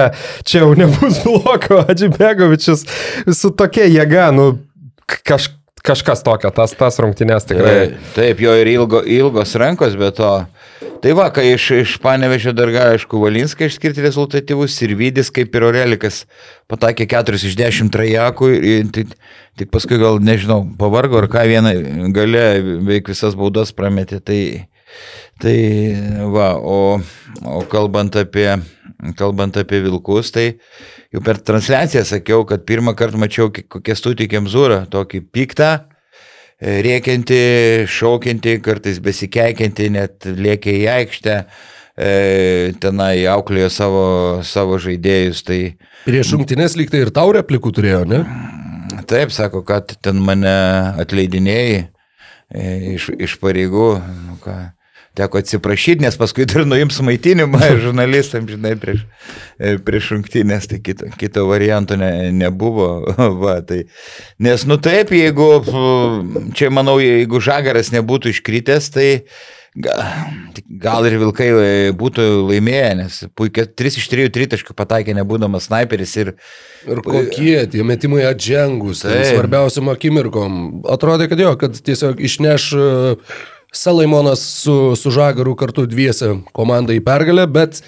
čia 0.48 0.64
jau 0.64 0.72
nebus 0.80 1.20
bloko, 1.26 1.84
Adžibegovičius 1.92 2.88
su 3.36 3.52
tokia 3.52 3.90
jėga, 3.92 4.30
nu, 4.36 4.54
kaž, 5.28 5.52
kažkas 5.86 6.24
tokio, 6.26 6.50
tas, 6.56 6.72
tas 6.78 7.04
rungtynės 7.04 7.46
tikrai. 7.52 7.76
Taip, 7.76 8.12
taip, 8.16 8.46
jo 8.48 8.56
ir 8.58 8.72
ilgo, 8.78 9.04
ilgos 9.04 9.56
rankos, 9.60 10.00
bet 10.00 10.18
to. 10.24 10.32
Tai 10.76 11.14
va, 11.16 11.30
kai 11.32 11.46
iš, 11.54 11.70
iš 11.72 11.92
Panevežio 12.04 12.52
dar 12.56 12.72
gali, 12.74 12.98
aišku, 12.98 13.20
Valinską 13.22 13.68
išskirti 13.70 14.04
rezultatyvus 14.04 14.76
ir 14.84 14.96
Vydis, 15.00 15.30
kaip 15.32 15.56
ir 15.56 15.64
Orelikas, 15.70 16.24
patakė 16.72 17.08
4 17.14 17.40
iš 17.40 17.56
10 17.60 17.92
trajakų 17.94 18.50
tik, 18.96 19.14
tik 19.56 19.72
paskui 19.72 20.00
gal, 20.02 20.20
nežinau, 20.20 20.64
pavargo 20.80 21.22
ar 21.22 21.30
ką 21.32 21.46
vieną 21.48 21.74
gale 22.16 22.44
beveik 22.66 23.14
visas 23.14 23.38
baudas 23.40 23.72
prametė. 23.76 24.20
Tai, 24.20 24.42
tai 25.44 25.58
va, 26.36 26.52
o, 26.60 27.00
o 27.40 27.64
kalbant, 27.72 28.20
apie, 28.20 28.50
kalbant 29.16 29.56
apie 29.62 29.80
Vilkus, 29.86 30.36
tai 30.36 30.48
jau 31.16 31.24
per 31.24 31.40
transliaciją 31.40 32.04
sakiau, 32.04 32.44
kad 32.50 32.68
pirmą 32.68 32.98
kartą 33.00 33.22
mačiau 33.22 33.48
kokią 33.54 33.96
studijų 33.96 34.34
kemzūrą, 34.36 34.84
tokį 34.92 35.24
piktą 35.32 35.76
rėkianti, 36.62 37.40
šaukianti, 37.92 38.60
kartais 38.64 39.00
besikeikianti, 39.04 39.90
net 39.96 40.28
lėkia 40.28 40.76
į 40.76 40.86
aikštę, 40.96 41.38
e, 41.98 42.12
tenai 42.82 43.26
auklėjo 43.32 43.72
savo, 43.74 44.06
savo 44.44 44.80
žaidėjus. 44.82 45.44
Tai 45.48 45.60
Prieš 46.06 46.36
rungtynės 46.36 46.78
lyg 46.80 46.94
tai 46.94 47.06
ir 47.06 47.14
tau 47.16 47.34
replikų 47.36 47.74
turėjo, 47.76 48.06
ne? 48.10 48.24
taip, 49.10 49.32
sako, 49.34 49.62
kad 49.66 49.96
ten 50.02 50.22
mane 50.24 50.56
atleidinėjai 51.02 51.78
e, 51.82 52.96
iš, 52.96 53.10
iš 53.18 53.36
pareigų. 53.42 53.90
Nu, 54.26 54.38
ką, 54.44 54.56
teko 55.16 55.40
atsiprašyti, 55.42 56.04
nes 56.06 56.18
paskui 56.20 56.48
dar 56.50 56.66
nuims 56.68 57.00
maitinimą 57.06 57.62
žurnalistams, 57.86 58.52
žinai, 58.56 58.76
prieš, 58.80 59.04
e, 59.58 59.76
prieš 59.86 60.14
rungtynės, 60.16 60.70
tai 60.72 60.82
kito, 60.84 61.10
kito 61.20 61.48
varianto 61.50 61.98
ne, 62.00 62.32
nebuvo. 62.36 62.90
Va, 63.44 63.60
tai, 63.66 63.86
nes, 64.42 64.68
nu 64.70 64.80
taip, 64.82 65.14
jeigu, 65.16 65.50
čia 66.58 66.72
manau, 66.74 66.98
jeigu 67.04 67.44
žagaras 67.44 67.94
nebūtų 67.96 68.36
iškritęs, 68.36 68.92
tai 68.96 69.10
Gal, 69.76 69.98
gal 70.80 71.04
ir 71.04 71.18
vilkai 71.20 71.48
e, 71.52 71.72
būtų 72.00 72.24
laimėję, 72.48 72.92
nes 72.96 73.18
puikiai 73.36 73.68
3 73.68 73.98
iš 74.00 74.06
3 74.08 74.30
tritaškių 74.32 74.72
pataikė 74.72 75.12
nebūdamas 75.18 75.68
sniperis 75.68 76.14
ir... 76.22 76.32
Ir 76.88 77.02
kokie 77.04 77.58
tie 77.74 77.84
metimai 77.84 78.22
atžengus, 78.30 79.04
tai 79.04 79.26
svarbiausiam 79.34 79.92
akimirkom. 79.92 80.80
Atrodė, 80.88 81.28
kad 81.28 81.44
jo, 81.44 81.52
kad 81.60 81.76
tiesiog 81.76 82.24
išneš 82.24 82.70
e, 82.72 82.88
Salaimonas 83.76 84.40
su, 84.40 84.96
su 84.96 85.12
Žagaru 85.12 85.56
kartu 85.60 85.86
dviese 85.90 86.38
komandai 86.56 87.00
į 87.02 87.04
pergalę, 87.06 87.44
bet, 87.52 87.82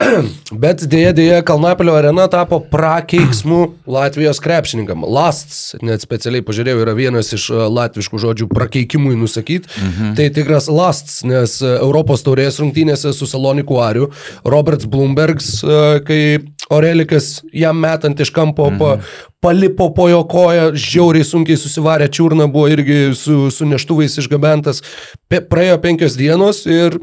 bet 0.62 0.84
dėja, 0.90 1.10
dėja, 1.16 1.40
Kalnapilio 1.46 1.96
arena 1.98 2.28
tapo 2.30 2.60
prakeiksmų 2.72 3.60
Latvijos 3.98 4.40
krepšininkam. 4.44 5.02
Lasts, 5.02 5.74
net 5.82 6.04
specialiai 6.06 6.46
pažiūrėjau, 6.46 6.84
yra 6.84 6.94
vienas 6.98 7.32
iš 7.36 7.48
e, 7.50 7.58
latviškų 7.80 8.22
žodžių 8.22 8.48
prakeikimui 8.54 9.18
nusakyti. 9.18 9.68
Mhm. 9.80 10.14
Tai 10.20 10.30
tikras 10.38 10.70
lasts, 10.70 11.20
nes 11.26 11.58
e, 11.58 11.74
Europos 11.80 12.24
taurės 12.26 12.62
rungtynėse 12.62 13.12
su 13.16 13.28
Saloniku 13.28 13.82
Ariu 13.82 14.12
Roberts 14.46 14.88
Bloombergs, 14.90 15.58
e, 15.64 15.82
kai 16.06 16.22
Orelikas 16.70 17.40
jam 17.52 17.78
metant 17.82 18.20
iš 18.20 18.30
kampo 18.34 18.68
mhm. 18.70 18.78
pa, 18.78 18.98
palipo 19.40 19.88
po 19.94 20.08
jo 20.10 20.22
koją, 20.30 20.70
žiauriai 20.74 21.26
sunkiai 21.26 21.58
susivarė 21.58 22.10
čiurną, 22.12 22.46
buvo 22.52 22.68
irgi 22.70 23.10
su, 23.18 23.48
su 23.54 23.66
neštuvais 23.68 24.18
išgabentas. 24.22 24.84
Pe, 25.28 25.42
praėjo 25.42 25.80
penkios 25.82 26.18
dienos 26.20 26.66
ir 26.70 27.00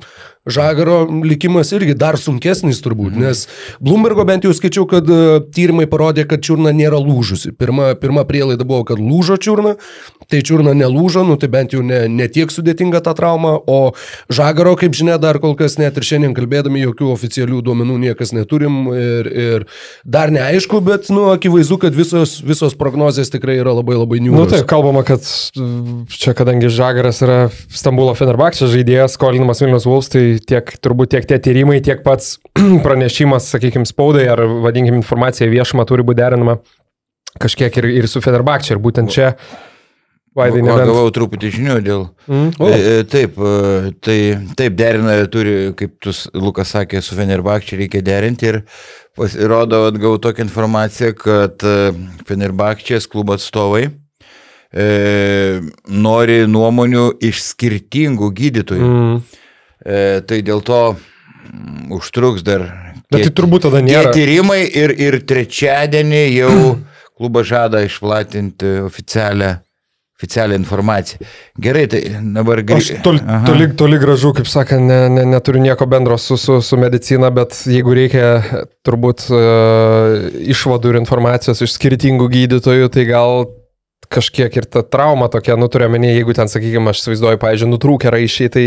Žagaro 0.47 0.99
likimas 1.27 1.71
irgi 1.75 1.95
dar 1.97 2.17
sunkesnis 2.19 2.79
turbūt, 2.83 3.17
nes 3.19 3.45
Bloombergo 3.83 4.25
bent 4.27 4.47
jau 4.47 4.53
skaičiau, 4.55 4.87
kad 4.89 5.09
e, 5.11 5.39
tyrimai 5.53 5.87
parodė, 5.91 6.27
kad 6.29 6.43
čiurna 6.43 6.71
nėra 6.75 6.99
lūžusi. 7.03 7.53
Pirma, 7.57 7.91
pirma 7.99 8.23
prielaida 8.27 8.67
buvo, 8.67 8.85
kad 8.87 9.01
lūžo 9.01 9.37
čiurna, 9.41 9.75
tai 10.31 10.41
čiurna 10.45 10.73
nelūžo, 10.77 11.25
nu 11.27 11.37
tai 11.39 11.49
bent 11.51 11.75
jau 11.75 11.83
ne, 11.85 12.05
ne 12.11 12.27
tiek 12.31 12.51
sudėtinga 12.51 13.01
ta 13.03 13.13
trauma, 13.17 13.55
o 13.67 13.93
Žagaro, 14.33 14.75
kaip 14.79 14.95
žinia, 14.97 15.17
dar 15.21 15.39
kol 15.43 15.55
kas 15.59 15.77
net 15.79 15.97
ir 15.99 16.07
šiandien 16.07 16.35
kalbėdami 16.37 16.83
jokių 16.85 17.11
oficialių 17.13 17.61
duomenų 17.67 17.99
niekas 18.07 18.33
neturim 18.35 18.87
ir, 18.95 19.31
ir 19.31 19.67
dar 20.07 20.31
neaišku, 20.33 20.81
bet, 20.85 21.11
nu, 21.13 21.29
akivaizdu, 21.35 21.79
kad 21.81 21.95
visos, 21.95 22.37
visos 22.45 22.75
prognozijas 22.79 23.31
tikrai 23.33 23.59
yra 23.61 23.75
labai 23.77 23.97
labai 23.99 24.19
Na 24.21 24.27
niūrios. 24.27 24.47
nu, 24.47 24.55
taip, 24.55 24.67
kalbama, 24.69 25.03
kad 25.07 25.23
čia 26.11 26.35
kadangi 26.37 26.71
Žagaras 26.71 27.21
yra 27.25 27.37
Stambulo 27.73 28.15
Fenerbakčio 28.17 28.69
žaidėjas, 28.71 29.15
skolinamas 29.17 29.63
Vilnius 29.63 29.87
Wolves, 29.87 30.11
tai 30.13 30.25
tiek 30.43 30.73
turbūt 30.83 31.13
tiek 31.15 31.29
tie 31.29 31.39
tyrimai, 31.43 31.79
tiek 31.85 32.03
pats 32.05 32.35
pranešimas, 32.85 33.49
sakykime, 33.53 33.87
spaudai 33.89 34.27
ar 34.33 34.43
vadinkim 34.65 34.97
informacija 34.99 35.49
viešumą 35.51 35.87
turi 35.89 36.05
būti 36.07 36.21
derinama 36.21 36.59
kažkiek 37.41 37.81
ir, 37.81 37.89
ir 38.01 38.07
su 38.09 38.21
Fenerbakčio. 38.23 38.75
Ir 38.75 38.83
būtent 38.83 39.13
čia, 39.13 39.33
Vaidai, 40.37 40.61
Va, 40.61 40.67
nebent... 40.69 40.91
gavau 40.91 41.09
truputį 41.13 41.49
žinių 41.55 41.75
dėl... 41.81 42.03
Mm? 42.29 42.49
O. 42.61 42.67
E, 42.69 42.77
e, 42.77 43.05
Taip, 43.09 43.39
e, 43.41 43.91
tai 44.05 44.17
taip 44.59 44.75
derina, 44.77 45.15
turi, 45.33 45.55
kaip 45.77 45.95
tu, 46.03 46.13
Lukas 46.37 46.75
sakė, 46.75 47.01
su 47.01 47.17
Fenerbakčiu 47.17 47.79
reikia 47.79 48.03
derinti 48.05 48.51
ir 48.51 48.59
pasirodo, 49.17 49.87
vat 49.87 49.97
gavau 49.97 50.19
tokią 50.21 50.45
informaciją, 50.45 51.15
kad 51.17 51.65
Fenerbakčias 52.29 53.09
klubo 53.09 53.33
atstovai 53.33 53.87
e, 53.87 54.85
nori 55.89 56.43
nuomonių 56.45 57.09
iš 57.31 57.41
skirtingų 57.55 58.29
gydytojų. 58.37 58.93
Mm. 58.93 59.19
E, 59.85 60.21
tai 60.27 60.41
dėl 60.41 60.63
to 60.65 60.79
mm, 60.95 61.91
užtruks 61.97 62.41
dar. 62.45 62.65
Bet 63.07 63.21
tai 63.21 63.27
tie- 63.29 63.35
turbūt 63.37 63.67
tada 63.69 63.79
Tie 63.83 63.87
nėra. 63.93 64.11
tyrimai 64.15 64.63
ir, 64.67 64.91
ir 64.97 65.19
trečiadienį 65.29 66.23
jau 66.39 66.51
klubas 67.17 67.47
žada 67.47 67.83
išplatinti 67.85 68.73
oficialią, 68.87 69.53
oficialią 70.17 70.57
informaciją. 70.59 71.21
Gerai, 71.61 71.85
tai 71.89 72.01
dabar 72.33 72.59
Aš 72.63 72.65
grįžtu. 72.71 72.97
toli, 73.05 73.21
toli, 73.45 73.67
toli 73.79 73.99
gražu, 74.01 74.33
kaip 74.37 74.49
sakant, 74.49 74.81
ne, 74.89 74.99
ne, 75.13 75.23
neturiu 75.29 75.61
nieko 75.61 75.85
bendro 75.89 76.17
su, 76.17 76.37
su, 76.41 76.57
su 76.61 76.77
medicina, 76.77 77.29
bet 77.33 77.53
jeigu 77.69 77.93
reikia 77.97 78.27
turbūt 78.85 79.27
uh, 79.29 80.27
išvadų 80.53 80.91
ir 80.95 80.99
informacijos 81.03 81.61
iš 81.65 81.77
skirtingų 81.77 82.27
gydytojų, 82.33 82.89
tai 82.93 83.05
gal 83.09 83.45
kažkiek 84.13 84.53
ir 84.59 84.65
ta 84.71 84.81
trauma 84.85 85.27
tokia, 85.31 85.57
nu 85.59 85.67
turiu 85.71 85.89
menį, 85.91 86.13
jeigu 86.15 86.33
ten, 86.37 86.49
sakykime, 86.51 86.91
aš 86.93 87.01
įsivaizduoju, 87.03 87.39
pavyzdžiui, 87.41 87.69
nutrūkę 87.73 88.11
raišiai, 88.13 88.51
tai 88.53 88.63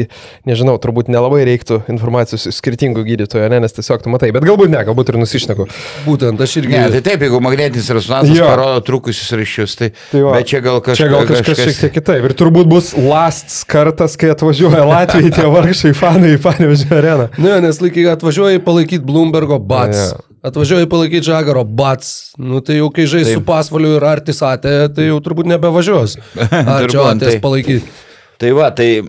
nežinau, 0.49 0.77
turbūt 0.83 1.09
nelabai 1.13 1.43
reiktų 1.49 1.81
informacijos 1.93 2.45
skirtingų 2.57 3.05
gydytojų, 3.09 3.49
ne, 3.53 3.61
nes 3.65 3.77
tiesiog 3.77 4.05
tu 4.05 4.13
matai, 4.13 4.31
bet 4.37 4.45
galbūt 4.47 4.73
ne, 4.73 4.83
galbūt 4.87 5.13
ir 5.15 5.19
nusišneku. 5.23 5.67
Būtent 6.07 6.45
aš 6.45 6.57
irgi... 6.63 6.77
Ne, 6.77 6.87
tai 6.97 7.03
taip, 7.09 7.25
jeigu 7.27 7.41
magnetinis 7.45 7.91
rezonansas 7.97 8.37
Jo. 8.37 8.49
parodo 8.53 8.85
trūkusius 8.87 9.33
ryšius, 9.41 9.77
tai, 9.81 9.91
Tai 10.13 10.25
va. 10.29 10.37
bet 10.39 10.51
čia 10.53 10.61
gal 10.65 10.81
kažkas, 10.85 11.01
Čia 11.01 11.11
gal 11.15 11.29
kažkas 11.31 11.63
šiek 11.65 11.81
tiek 11.85 11.95
kitaip. 11.99 12.29
Ir 12.31 12.37
turbūt 12.39 12.69
bus 12.71 12.93
last 12.97 13.63
kartas, 13.71 14.17
kai 14.21 14.33
atvažiuoja 14.35 14.85
Latvijai 14.89 15.33
tie 15.41 15.47
vargšai 15.51 15.95
fanai 15.97 16.35
į 16.37 16.43
Panevežio 16.45 16.93
areną. 17.01 17.31
Ne, 17.41 17.57
nes 17.65 17.81
laikai 17.83 18.07
atvažiuoji 18.13 18.61
palaikyti 18.67 19.05
Bloombergo 19.09 19.59
bats. 19.59 20.11
Jo. 20.13 20.27
Atvažiuoji 20.41 20.89
palaikyti 20.89 21.27
Žagaro 21.29 21.65
bats. 21.65 22.33
Nu 22.41 22.63
tai 22.65 22.79
jau 22.79 22.89
kai 22.95 23.05
žais 23.11 23.29
Taip. 23.29 23.41
su 23.41 23.45
pasvaliu 23.45 23.97
ir 23.99 24.07
artisatė, 24.09 24.77
tai 24.97 25.11
jau 25.11 25.19
turbūt 25.21 25.51
nebevažiuos. 25.51 26.17
Turbūt, 26.51 27.03
atės 27.11 27.37
tai- 27.37 27.43
palaikyti. 27.45 27.99
Tai 28.41 28.55
va, 28.57 28.71
tai 28.73 29.03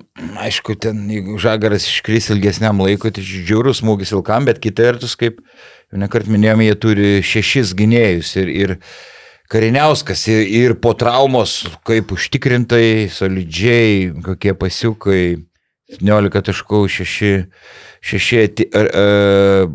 aišku, 0.43 0.75
ten 0.83 1.05
jeigu 1.07 1.37
žagaras 1.39 1.85
iškris 1.87 2.33
ilgesniam 2.33 2.81
laikui, 2.83 3.13
tai 3.15 3.23
žiūrus 3.23 3.79
smūgis 3.79 4.11
ilgam, 4.11 4.43
bet 4.43 4.59
kita 4.59 4.89
vertus, 4.89 5.15
kaip 5.15 5.37
jau 5.39 6.01
nekart 6.01 6.27
minėjome, 6.27 6.65
jie 6.67 6.75
turi 6.75 7.11
šešis 7.23 7.71
gynėjus 7.79 8.33
ir, 8.41 8.51
ir 8.51 8.75
Kariniauskas 9.51 10.25
ir, 10.31 10.43
ir 10.47 10.73
po 10.79 10.93
traumos, 10.95 11.61
kaip 11.87 12.11
užtikrintai, 12.15 13.07
solidžiai, 13.11 14.11
kokie 14.23 14.53
pasiukai, 14.55 15.23
17 15.95 16.43
taškų, 16.47 16.85
6, 16.87 17.31
6 18.01 18.39
ati- 18.43 18.69
ar, 18.73 18.89
e, 18.93 19.67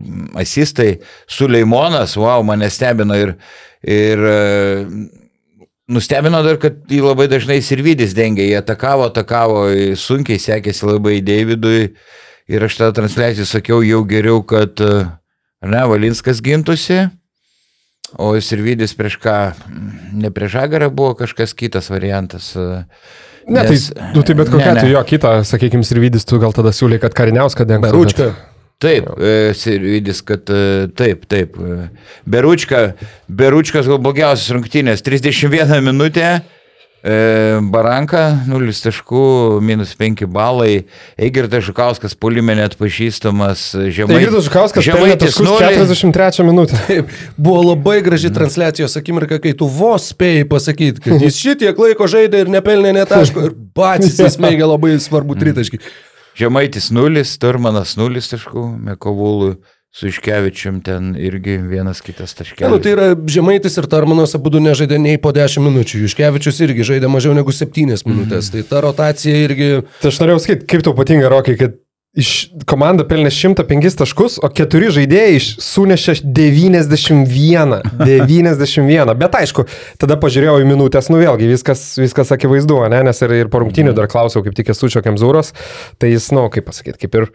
asistai, 0.42 0.98
Suleimonas, 1.30 2.16
wow, 2.18 2.42
mane 2.42 2.70
stebino 2.70 3.14
ir, 3.14 3.36
ir 3.82 4.18
e, 4.18 4.36
Nustebino 5.86 6.40
dar, 6.42 6.56
kad 6.58 6.80
jį 6.90 6.98
labai 7.04 7.28
dažnai 7.30 7.60
Sirvidis 7.62 8.10
dengia, 8.18 8.42
jie 8.42 8.56
atakavo, 8.58 9.04
atakavo, 9.06 9.68
sunkiai 9.94 10.40
sekėsi 10.42 10.88
labai 10.88 11.20
Davidui 11.22 11.92
ir 12.50 12.66
aš 12.66 12.80
tą 12.80 12.88
transliaciją 12.94 13.46
sakiau 13.46 13.84
jau 13.86 14.00
geriau, 14.08 14.40
kad 14.42 14.82
e, 14.82 15.04
ne, 15.62 15.84
Valinskas 15.86 16.42
gintųsi, 16.42 17.04
o 18.18 18.32
Sirvidis 18.42 18.96
prieš 18.98 19.20
ką, 19.22 19.36
ne 20.18 20.32
prieš 20.34 20.56
Žagarą 20.58 20.90
buvo 20.90 21.14
kažkas 21.22 21.54
kitas 21.54 21.90
variantas. 21.94 22.50
e, 22.58 22.84
Ne, 23.46 23.62
nes- 23.62 23.92
tai, 23.94 24.10
nu, 24.14 24.22
tai 24.26 24.34
bet 24.34 24.50
kokia 24.50 24.72
atveju 24.74 24.96
jo 24.96 25.02
kitą, 25.06 25.32
sakykime, 25.46 25.86
ir 25.86 26.00
vidis, 26.02 26.24
tu 26.26 26.38
gal 26.42 26.54
tada 26.56 26.72
siūlai, 26.74 26.98
kad 27.02 27.14
kariniauską 27.14 27.66
dengtų. 27.68 27.90
Beručka. 27.92 28.30
Taip, 28.82 29.06
e, 29.16 29.54
Sirvidis, 29.56 30.18
kad 30.26 30.50
e, 30.52 30.88
taip, 30.98 31.22
taip. 31.30 31.54
e, 31.56 31.86
Beručka, 32.28 32.80
Beručkas 33.32 33.86
gal 33.88 34.02
blogiausias 34.04 34.50
rungtynės, 34.52 35.00
31 35.06 35.80
minutė. 35.86 36.42
E, 37.06 37.60
Baranka 37.72 38.22
0 38.48 38.72
taškų, 38.82 39.26
minus 39.64 39.94
5 39.98 40.26
balai. 40.30 40.86
Eigirtas 41.14 41.64
Žukauskas 41.68 42.16
polime 42.18 42.56
net 42.58 42.74
pažįstamas. 42.80 43.68
Žemai, 43.94 44.18
Girdas 44.24 44.48
Žukauskas 44.48 44.86
Žemaitis 44.86 45.36
taškus 45.36 45.46
nulį. 45.46 45.70
43 45.78 46.48
minutę. 46.48 46.80
Buvo 47.38 47.62
labai 47.70 48.00
graži 48.06 48.32
transliacijos 48.34 48.98
akimirka, 48.98 49.38
kai 49.42 49.54
tu 49.58 49.70
vos 49.70 50.10
spėjai 50.12 50.48
pasakyti, 50.50 51.04
kad 51.06 51.22
jis 51.22 51.38
šitiek 51.38 51.78
laiko 51.86 52.10
žaidė 52.10 52.44
ir 52.44 52.52
nepelnė 52.52 52.96
netaško 52.98 53.46
ir 53.48 53.56
patys 53.76 54.18
jis 54.20 54.40
mėgė 54.42 54.66
labai 54.66 54.96
svarbu 55.02 55.38
tritaškį. 55.38 55.80
Žemaitis 56.36 56.90
0, 56.92 57.24
Turmanas 57.40 57.94
0 57.96 58.20
taškų, 58.34 58.66
Mekovulų 58.90 59.54
su 59.94 60.10
Iškevičium 60.10 60.82
ten 60.84 61.14
irgi 61.16 61.56
vienas 61.62 62.02
kitas 62.04 62.34
taškelis. 62.36 62.70
nu, 62.72 62.78
tai 62.82 62.92
yra 62.92 63.06
Žemaitis 63.16 63.78
ir 63.80 63.88
Tarmanas 63.88 64.36
abu 64.36 64.52
du 64.52 64.60
nežaidė 64.60 64.98
nei 65.00 65.16
po 65.16 65.32
10 65.32 65.64
minučių. 65.64 66.02
Juškevičius 66.04 66.60
irgi 66.66 66.84
žaidė 66.92 67.08
mažiau 67.08 67.32
negu 67.36 67.54
7 67.54 68.04
minutės. 68.04 68.52
Tai 68.52 68.66
ta 68.68 68.84
rotacija 68.84 69.40
irgi... 69.46 69.70
Tai 70.02 70.12
aš 70.12 70.20
norėjau 70.20 70.44
sakyti, 70.44 70.68
kaip 70.74 70.84
tau 70.84 70.92
patinka, 70.98 71.32
Rokai, 71.32 71.56
kad 71.60 71.80
iš 72.16 72.30
komanda 72.68 73.04
pelnė 73.08 73.30
105 73.32 73.98
taškus, 74.00 74.38
o 74.44 74.48
keturi 74.52 74.88
žaidėjai 74.94 75.36
iš 75.36 75.48
sunešė 75.64 76.16
91. 76.24 77.76
91. 78.00 79.12
Bet 79.22 79.38
aišku, 79.40 79.66
tada 80.00 80.16
pažiūrėjau 80.20 80.58
į 80.64 80.68
minutės, 80.70 81.10
nu 81.12 81.20
vėlgi 81.20 81.50
viskas, 81.52 81.84
viskas 82.00 82.32
akivaizdu, 82.36 82.80
ne? 82.92 83.02
nes 83.10 83.22
ir, 83.24 83.36
ir 83.44 83.52
po 83.52 83.60
rungtynių 83.62 83.94
dar 83.96 84.08
klausiau, 84.12 84.44
kaip 84.46 84.56
tik 84.56 84.72
esu 84.72 84.90
čia 84.92 85.04
Kemzūros, 85.04 85.52
tai 86.00 86.14
jis, 86.14 86.30
nu, 86.36 86.48
kaip 86.52 86.68
pasakyti, 86.70 87.04
kaip 87.04 87.20
ir 87.20 87.30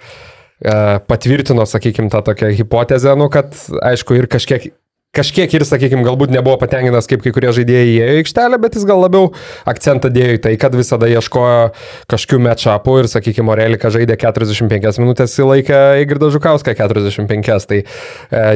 patvirtino, 1.08 1.65
sakykime, 1.65 2.12
tą 2.13 2.22
tokią 2.32 2.51
hipotezę, 2.60 3.15
nu, 3.18 3.30
kad 3.34 3.58
aišku 3.82 4.20
ir 4.20 4.30
kažkiek 4.32 4.72
kažkiek 5.15 5.51
ir, 5.58 5.65
sakykime, 5.68 6.06
galbūt 6.08 6.32
nebuvo 6.32 6.56
patenkintas, 6.62 7.08
kaip 7.12 7.24
kai 7.24 7.34
kurie 7.36 7.51
žaidėjai 7.56 7.88
įėjo 7.89 8.13
į 8.15 8.22
aikštelę, 8.22 8.60
bet 8.63 8.77
jis 8.77 8.86
gal 8.88 9.01
labiau 9.03 9.32
akcentą 9.68 10.12
dėjo 10.13 10.38
į 10.38 10.41
tai, 10.46 10.53
kad 10.60 10.75
visada 10.77 11.10
ieškojo 11.12 11.74
kažkokių 12.12 12.39
matchupų 12.48 12.96
ir, 13.01 13.10
sakykime, 13.12 13.51
Orelika 13.51 13.91
žaidė 13.91 14.15
45 14.22 15.01
minutės 15.03 15.36
į 15.36 15.50
laiką 15.50 15.82
Įgirdą 16.06 16.32
Žukauską 16.32 16.75
45. 16.80 17.51
Tai 17.72 17.82
e, 17.82 17.86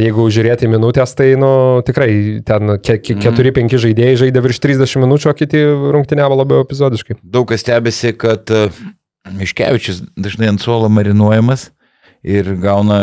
jeigu 0.05 0.29
žiūrėti 0.31 0.71
minutės, 0.71 1.15
tai, 1.19 1.33
nu, 1.39 1.51
tikrai 1.87 2.09
ten 2.47 2.77
4-5 2.79 3.35
mhm. 3.35 3.75
žaidėjai 3.87 4.19
žaidė 4.23 4.47
virš 4.47 4.63
30 4.63 5.03
minučių, 5.03 5.33
o 5.33 5.35
kiti 5.35 5.65
rungtyniavo 5.97 6.39
labiau 6.39 6.63
epizodiškai. 6.63 7.19
Daug 7.19 7.51
kas 7.51 7.67
stebisi, 7.67 8.15
kad 8.15 8.47
e, 8.47 8.69
Miškevičius 9.35 10.05
dažnai 10.15 10.53
ant 10.53 10.63
suolo 10.63 10.87
marinuojamas 10.87 11.73
ir 12.25 12.55
gauna 12.61 12.99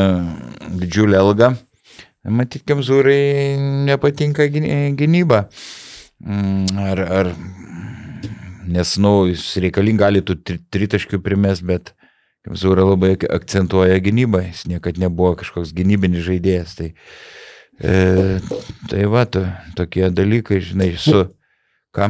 didžiulę 0.80 1.18
algą. 1.20 1.52
Matyt, 2.22 2.62
Kemzūrai 2.66 3.58
nepatinka 3.86 4.46
gynyba. 4.46 5.46
Mm, 6.22 6.78
ar, 6.78 7.02
ar, 7.02 7.30
nes, 8.70 8.94
nu, 9.02 9.14
jis 9.30 9.46
reikalingai 9.62 10.06
gali 10.06 10.22
tų 10.26 10.38
tritaškių 10.70 11.22
primės, 11.22 11.62
bet 11.66 11.94
Kemzūra 12.46 12.86
labai 12.86 13.14
akcentuoja 13.30 13.98
gynybą. 14.02 14.44
Jis 14.48 14.66
niekada 14.70 15.02
nebuvo 15.04 15.34
kažkoks 15.42 15.74
gynybinis 15.74 16.26
žaidėjas. 16.26 16.76
Tai, 16.78 16.88
e, 17.82 17.96
tai 18.90 19.04
va, 19.10 19.26
to, 19.26 19.46
tokie 19.78 20.10
dalykai, 20.10 20.62
žinai, 20.62 20.92
su... 20.98 21.26
Ką? 21.92 22.08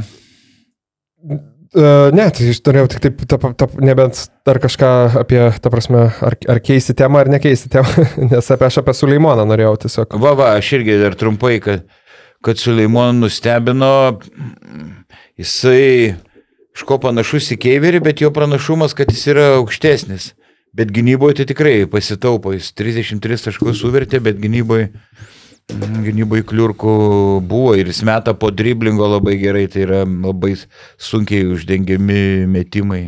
Uh, 1.73 2.11
ne, 2.12 2.26
tai 2.29 2.50
aš 2.52 2.59
norėjau 2.67 2.88
tik 2.93 3.00
taip, 3.00 3.23
ta, 3.31 3.38
ta, 3.57 3.67
nebent 3.81 4.19
dar 4.45 4.59
kažką 4.61 4.88
apie, 5.23 5.41
ta 5.64 5.71
prasme, 5.73 6.02
ar, 6.21 6.35
ar 6.52 6.59
keisti 6.61 6.93
temą, 6.99 7.23
ar 7.23 7.31
nekeisti 7.33 7.71
temą, 7.73 8.05
nes 8.29 8.50
apie 8.52 8.67
aš 8.69 8.83
apie 8.83 8.93
Suleimoną 8.99 9.47
norėjau 9.49 9.79
tiesiog. 9.87 10.19
Va, 10.21 10.35
va, 10.37 10.50
aš 10.59 10.75
irgi 10.76 10.99
dar 11.00 11.17
trumpai, 11.17 11.55
kad, 11.64 11.87
kad 12.45 12.61
Suleimoną 12.61 13.23
nustebino, 13.23 13.95
jisai 15.41 16.19
iško 16.76 17.00
panašus 17.07 17.55
į 17.57 17.61
Keiverį, 17.64 18.02
bet 18.05 18.21
jo 18.21 18.29
pranašumas, 18.37 18.93
kad 18.99 19.09
jis 19.12 19.25
yra 19.33 19.49
aukštesnis. 19.57 20.35
Bet 20.76 20.93
gynyboje 20.93 21.41
tai 21.41 21.49
tikrai 21.55 21.75
pasitaupo, 21.88 22.52
jis 22.52 22.69
33 22.76 23.49
taškus 23.49 23.81
suvertė, 23.81 24.21
bet 24.25 24.37
gynyboje 24.41 24.91
Gynybai 25.73 26.42
kliurkų 26.45 26.95
buvo 27.49 27.73
ir 27.78 27.88
jis 27.88 28.02
meta 28.04 28.35
po 28.37 28.50
driblingo 28.52 29.07
labai 29.09 29.38
gerai, 29.40 29.64
tai 29.71 29.87
yra 29.87 30.00
labai 30.04 30.57
sunkiai 31.00 31.47
uždengiami 31.54 32.45
metimai. 32.50 33.07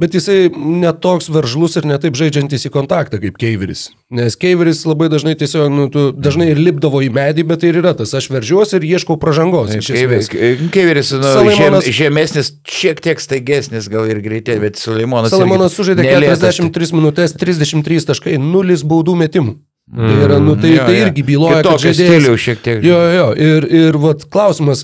Bet 0.00 0.16
jisai 0.16 0.48
netoks 0.52 1.28
veržlus 1.32 1.78
ir 1.78 1.86
netaip 1.88 2.18
žaidžiantis 2.18 2.66
į 2.66 2.72
kontaktą 2.74 3.20
kaip 3.22 3.38
Keiveris. 3.40 3.88
Nes 4.10 4.36
Keiveris 4.40 4.82
labai 4.88 5.10
dažnai 5.12 5.36
tiesiog, 5.38 5.68
nu, 5.70 5.86
tu 5.92 6.08
dažnai 6.16 6.50
ir 6.54 6.60
lipdavo 6.60 7.04
į 7.04 7.12
medį, 7.14 7.46
bet 7.48 7.62
tai 7.62 7.70
ir 7.70 7.80
yra 7.84 7.94
tas, 7.96 8.16
aš 8.16 8.30
veržiuosi 8.32 8.80
ir 8.80 8.88
ieškau 8.88 9.18
pražangos. 9.20 9.76
Keiveris, 9.84 10.32
Keiveris 10.74 11.14
nu, 11.14 11.22
Salimonas, 11.22 11.86
žem, 11.86 12.00
žemesnis, 12.00 12.52
šiek 12.66 13.04
tiek 13.04 13.22
staigesnis 13.22 13.90
gal 13.92 14.08
ir 14.10 14.24
greitė, 14.24 14.58
bet 14.64 14.80
Salimonas. 14.80 15.36
Salimonas 15.36 15.78
sužaidė 15.78 16.08
43 16.10 16.96
minutės, 16.96 17.36
33 17.38 18.08
taškai, 18.12 18.38
0 18.42 18.84
baudų 18.88 19.18
metimų. 19.22 19.58
Tai, 19.88 20.16
yra, 20.20 20.36
nu, 20.38 20.56
tai, 20.60 20.74
jo, 20.74 20.82
tai 20.84 20.96
irgi 21.06 21.22
byloja, 21.24 21.62
kad 21.64 21.80
žaidėjas. 21.80 22.26
šiek 22.42 22.58
tiek. 22.60 22.82
Jo, 22.84 22.98
jo, 23.14 23.28
ir, 23.40 23.66
ir 23.72 23.96
vat, 24.02 24.26
klausimas, 24.28 24.82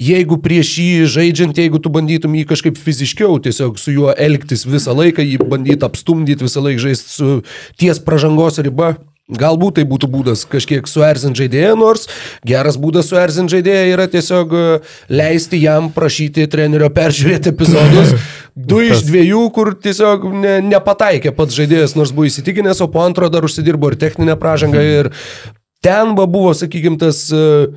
jeigu 0.00 0.40
prieš 0.42 0.72
jį 0.82 1.04
žaidžiant, 1.12 1.60
jeigu 1.60 1.78
tu 1.82 1.92
bandytum 1.92 2.34
jį 2.34 2.48
kažkaip 2.50 2.80
fiziškiau 2.80 3.38
tiesiog 3.44 3.78
su 3.78 3.94
juo 3.94 4.10
elgtis 4.16 4.66
visą 4.66 4.96
laiką, 4.96 5.22
jį 5.22 5.38
bandyti 5.44 5.86
apstumdyti 5.86 6.48
visą 6.48 6.64
laiką 6.66 6.82
žaisti 6.88 7.14
su 7.14 7.30
ties 7.78 8.02
pražangos 8.02 8.58
riba, 8.64 8.96
Galbūt 9.30 9.78
tai 9.78 9.84
būtų 9.86 10.08
būdas 10.10 10.42
kažkiek 10.50 10.88
suerzint 10.90 11.38
žaidėją, 11.38 11.76
nors 11.78 12.08
geras 12.46 12.74
būdas 12.80 13.12
suerzint 13.12 13.52
žaidėją 13.52 13.92
yra 13.92 14.08
tiesiog 14.10 14.54
e, 14.58 14.62
leisti 15.12 15.60
jam 15.62 15.90
prašyti 15.94 16.48
trenerio 16.50 16.90
peržiūrėti 16.94 17.52
epizodus. 17.52 18.16
Du 18.68 18.80
iš 18.84 19.04
dviejų, 19.06 19.44
kur 19.54 19.72
tiesiog 19.78 20.26
ne, 20.34 20.54
nepataikė 20.66 21.32
pats 21.36 21.56
žaidėjas, 21.56 21.96
nors 21.98 22.12
buvo 22.14 22.28
įsitikinęs, 22.28 22.82
o 22.84 22.88
po 22.92 23.04
antro 23.04 23.30
dar 23.32 23.46
užsidirbo 23.46 23.92
ir 23.92 23.98
techninę 24.00 24.36
pražangą. 24.40 24.82
Ir 24.82 25.10
ten 25.84 26.14
buvo, 26.18 26.52
sakykime, 26.56 26.98
tas 27.00 27.22
uh, 27.32 27.72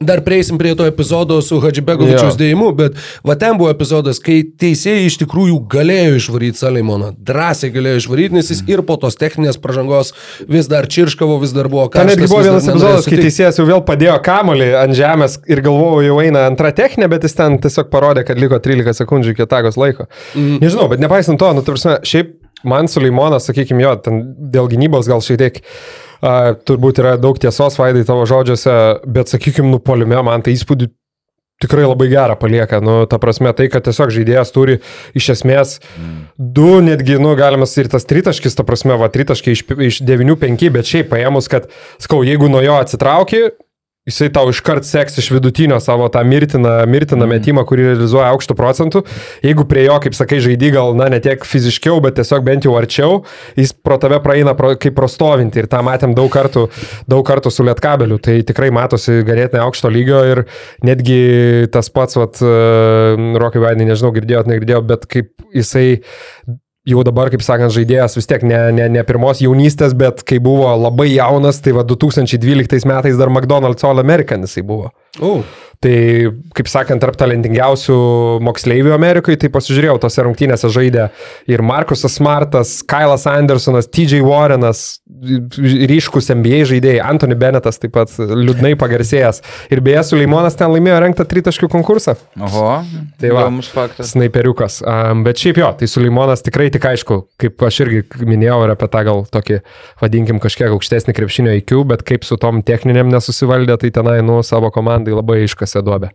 Dar 0.00 0.20
prieisim 0.20 0.58
prie 0.58 0.74
to 0.76 0.84
epizodo 0.84 1.38
su 1.40 1.56
Hadžibegovičiaus 1.56 2.34
dėjimu, 2.36 2.66
bet 2.76 2.98
va 3.24 3.32
ten 3.40 3.56
buvo 3.56 3.70
epizodas, 3.72 4.18
kai 4.20 4.42
teisėjai 4.44 5.06
iš 5.08 5.14
tikrųjų 5.22 5.54
galėjo 5.72 6.18
išvaryti 6.18 6.60
Salimoną. 6.60 7.14
Drąsiai 7.16 7.72
galėjo 7.72 8.02
išvaryti, 8.02 8.36
nes 8.36 8.50
jis 8.52 8.60
ir 8.68 8.82
po 8.84 8.98
tos 9.00 9.16
techninės 9.16 9.56
pažangos 9.62 10.12
vis 10.44 10.68
dar 10.68 10.84
čirškavo, 10.84 11.38
vis 11.40 11.54
dar 11.56 11.70
buvo 11.72 11.86
karštas. 11.88 12.12
Ten 12.12 12.12
netgi 12.12 12.28
buvo 12.28 12.42
vienas 12.44 12.68
epizodas, 12.68 13.08
kai 13.08 13.22
teisėjas 13.22 13.62
jau 13.62 13.66
vėl 13.70 13.80
padėjo 13.88 14.18
kamolį 14.28 14.68
ant 14.82 14.98
žemės 15.00 15.38
ir 15.48 15.64
galvojau, 15.64 16.04
jau 16.10 16.20
eina 16.26 16.44
antra 16.50 16.74
techninė, 16.76 17.08
bet 17.14 17.24
jis 17.24 17.40
ten 17.40 17.56
tiesiog 17.64 17.88
parodė, 17.88 18.28
kad 18.28 18.36
liko 18.36 18.60
13 18.60 19.00
sekundžių 19.00 19.32
iki 19.32 19.48
tagos 19.48 19.80
laiko. 19.80 20.10
Mm. 20.34 20.60
Nežinau, 20.60 20.90
bet 20.92 21.00
nepaisant 21.00 21.40
to, 21.40 21.54
nu, 21.56 21.64
tarsi, 21.64 21.96
šiaip 22.04 22.36
man 22.66 22.88
Suleimonas, 22.90 23.48
sakykime, 23.48 23.84
jo, 23.84 23.96
ten 24.04 24.22
dėl 24.52 24.70
gynybos 24.70 25.08
gal 25.10 25.24
šiek 25.24 25.40
tiek 25.40 25.60
A, 26.20 26.52
turbūt 26.52 26.98
yra 27.00 27.14
daug 27.16 27.38
tiesos, 27.40 27.78
Vaidai, 27.80 28.02
tavo 28.04 28.26
žodžiuose, 28.28 28.72
bet 29.08 29.30
sakykime, 29.32 29.70
nupolime, 29.72 30.18
man 30.20 30.42
tai 30.44 30.52
įspūdį 30.52 30.90
tikrai 31.60 31.86
labai 31.86 32.08
gerą 32.12 32.36
palieka. 32.40 32.80
Nu, 32.84 33.04
ta 33.08 33.16
prasme, 33.20 33.52
tai, 33.56 33.68
kad 33.72 33.84
tiesiog 33.84 34.12
žaidėjas 34.12 34.52
turi 34.52 34.78
iš 35.16 35.30
esmės 35.36 35.78
mm. 35.80 36.18
du, 36.36 36.68
netgi, 36.84 37.16
nu, 37.20 37.32
galima 37.40 37.68
ir 37.68 37.90
tas 37.92 38.08
tritaškis, 38.08 38.56
ta 38.56 38.64
prasme, 38.68 38.96
va, 39.00 39.08
tritaškiai 39.12 39.56
iš, 39.56 39.64
iš 39.88 40.02
9-5, 40.08 40.68
bet 40.76 40.92
šiaip 40.92 41.10
paėmus, 41.12 41.48
kad, 41.52 41.68
skau, 42.00 42.20
jeigu 42.26 42.52
nuo 42.52 42.60
jo 42.64 42.76
atsitrauki, 42.80 43.46
jisai 44.10 44.28
tau 44.34 44.50
iškart 44.50 44.86
seks 44.86 45.18
iš 45.22 45.30
vidutinio 45.34 45.78
savo 45.82 46.08
tą 46.12 46.22
mirtiną, 46.26 46.74
mirtiną 46.90 47.24
mm. 47.24 47.34
metimą, 47.34 47.64
kurį 47.68 47.90
realizuoja 47.92 48.30
aukštų 48.34 48.56
procentų. 48.58 49.04
Jeigu 49.46 49.66
prie 49.70 49.86
jo, 49.86 49.96
kaip 50.02 50.16
sakai, 50.18 50.40
žaidži 50.44 50.72
gal, 50.74 50.94
na, 50.98 51.08
ne 51.12 51.20
tiek 51.22 51.44
fiziškiau, 51.46 52.00
bet 52.04 52.18
tiesiog 52.18 52.44
bent 52.46 52.66
jau 52.66 52.76
arčiau, 52.78 53.20
jis 53.58 53.72
pro 53.72 53.98
tave 54.02 54.20
praeina 54.24 54.54
pro, 54.58 54.74
kaip 54.80 54.96
prostovinti 54.98 55.62
ir 55.62 55.70
tą 55.70 55.82
matėm 55.86 56.14
daug 56.18 56.30
kartų, 56.32 56.66
daug 57.10 57.24
kartų 57.26 57.52
su 57.54 57.66
lietkabeliu. 57.66 58.20
Tai 58.22 58.38
tikrai 58.46 58.72
matosi 58.74 59.20
ganėtinai 59.26 59.64
aukšto 59.64 59.92
lygio 59.92 60.22
ir 60.28 60.44
netgi 60.86 61.20
tas 61.72 61.92
pats, 61.94 62.18
vat, 62.20 62.42
uh, 62.44 63.30
Rokai 63.40 63.62
Vaidai, 63.62 63.88
nežinau, 63.88 64.12
girdėjot, 64.16 64.50
negirdėjot, 64.50 64.90
bet 64.90 65.06
kaip 65.10 65.32
jisai 65.56 66.00
jau 66.88 67.02
dabar, 67.04 67.28
kaip 67.32 67.42
sakant, 67.44 67.72
žaidėjas 67.74 68.16
vis 68.16 68.28
tiek 68.30 68.44
ne, 68.46 68.60
ne, 68.76 68.86
ne 68.92 69.02
pirmos 69.06 69.42
jaunystės, 69.44 69.94
bet 69.98 70.24
kai 70.26 70.40
buvo 70.42 70.70
labai 70.80 71.10
jaunas, 71.12 71.60
tai 71.64 71.74
va 71.76 71.84
2012 71.86 72.88
metais 72.88 73.18
dar 73.20 73.32
McDonald's 73.32 73.84
All 73.84 74.00
American 74.00 74.46
jisai 74.48 74.64
buvo. 74.66 74.92
Uh. 75.20 75.44
Tai, 75.80 76.28
kaip 76.52 76.68
sakant, 76.68 77.00
tarp 77.00 77.16
talentingiausių 77.16 77.94
moksleivių 78.44 78.90
Amerikoje, 78.92 79.38
tai 79.40 79.48
pasižiūrėjau, 79.54 79.94
tose 80.02 80.26
rungtynėse 80.26 80.68
žaidė 80.68 81.06
ir 81.48 81.62
Markusas 81.64 82.18
Smartas, 82.18 82.74
Kailas 82.84 83.24
Andersonas, 83.30 83.88
TJ 83.88 84.20
Warrenas, 84.20 84.82
ryškus 85.88 86.28
NBA 86.36 86.66
žaidėjai, 86.68 86.98
Anthony 87.00 87.38
Bennettas 87.40 87.80
taip 87.80 87.94
pat 87.94 88.12
liūdnai 88.12 88.74
pagarsėjęs. 88.80 89.40
Ir 89.72 89.80
beje, 89.86 90.02
Suleimonas 90.10 90.58
ten 90.60 90.68
laimėjo 90.68 90.98
renktą 91.06 91.24
tritaškių 91.30 91.70
konkursą. 91.72 92.18
Oho, 92.36 92.66
tai 93.20 93.32
va, 93.32 93.46
mums 93.48 93.72
faktas. 93.72 94.12
Snaiperiukas. 94.12 94.82
Um, 94.84 95.24
bet 95.24 95.40
šiaip 95.40 95.62
jo, 95.62 95.72
tai 95.80 95.88
Suleimonas 95.88 96.44
tikrai 96.44 96.68
tik 96.76 96.90
aišku, 96.92 97.22
kaip 97.40 97.66
aš 97.70 97.80
irgi 97.86 98.04
minėjau 98.20 98.58
ir 98.66 98.74
apie 98.76 98.90
tą 98.92 99.06
gal 99.08 99.24
tokį, 99.32 99.62
vadinkim, 100.04 100.44
kažkiek 100.44 100.76
aukštesnį 100.76 101.16
krepšinio 101.16 101.56
IQ, 101.62 101.76
bet 101.88 102.04
kaip 102.04 102.28
su 102.28 102.36
tom 102.40 102.60
techniniam 102.68 103.08
nesusivaldė, 103.08 103.80
tai 103.80 103.94
tenai, 103.96 104.20
nu, 104.28 104.42
savo 104.44 104.68
komandai 104.76 105.16
labai 105.16 105.40
aiškas 105.46 105.69
iškasė 105.70 105.84
duobę. 105.84 106.10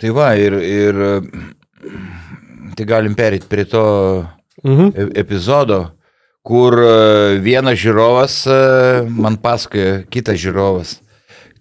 Tai 0.00 0.10
va, 0.10 0.34
ir, 0.36 0.52
ir 0.58 0.94
tai 2.74 2.86
galim 2.86 3.14
perėti 3.14 3.46
prie 3.48 3.64
to 3.64 4.26
mhm. 4.64 4.90
E, 4.94 5.20
epizodo, 5.20 5.94
kur 6.42 6.74
e, 6.74 7.38
vienas 7.40 7.78
žiūrovas 7.78 8.46
e, 8.46 8.58
man 9.08 9.38
pasakoja, 9.38 10.04
kitas 10.10 10.40
žiūrovas. 10.40 10.98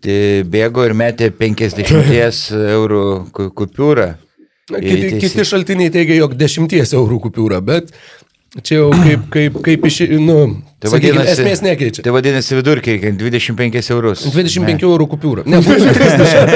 Tai 0.04 0.44
bėgo 0.44 0.84
ir 0.84 0.94
metė 0.94 1.32
50 1.32 1.94
eurų 2.76 3.06
kupiūrą. 3.56 4.16
Kiti, 4.74 5.20
kiti 5.20 5.44
šaltiniai 5.46 5.92
teigia, 5.92 6.18
jog 6.22 6.36
10 6.40 6.72
eurų 6.96 7.20
kupiūrą, 7.28 7.60
bet 7.62 7.92
Čia 8.62 8.76
jau 8.76 8.90
kaip, 8.94 9.22
kaip, 9.34 9.56
kaip 9.66 9.86
iš, 9.90 9.96
nu, 10.22 10.36
tai 10.78 10.92
vadinasi, 10.94 11.32
esmės 11.32 11.62
nekeičia. 11.66 12.04
Tai 12.06 12.12
vadinasi 12.14 12.54
vidurkiai, 12.60 13.00
25 13.18 13.90
eurus. 13.96 14.28
25 14.30 14.68
ne. 14.70 14.76
eurų 14.86 15.08
kupiūra. 15.16 15.46
Ne, 15.50 15.58
30. 15.66 16.52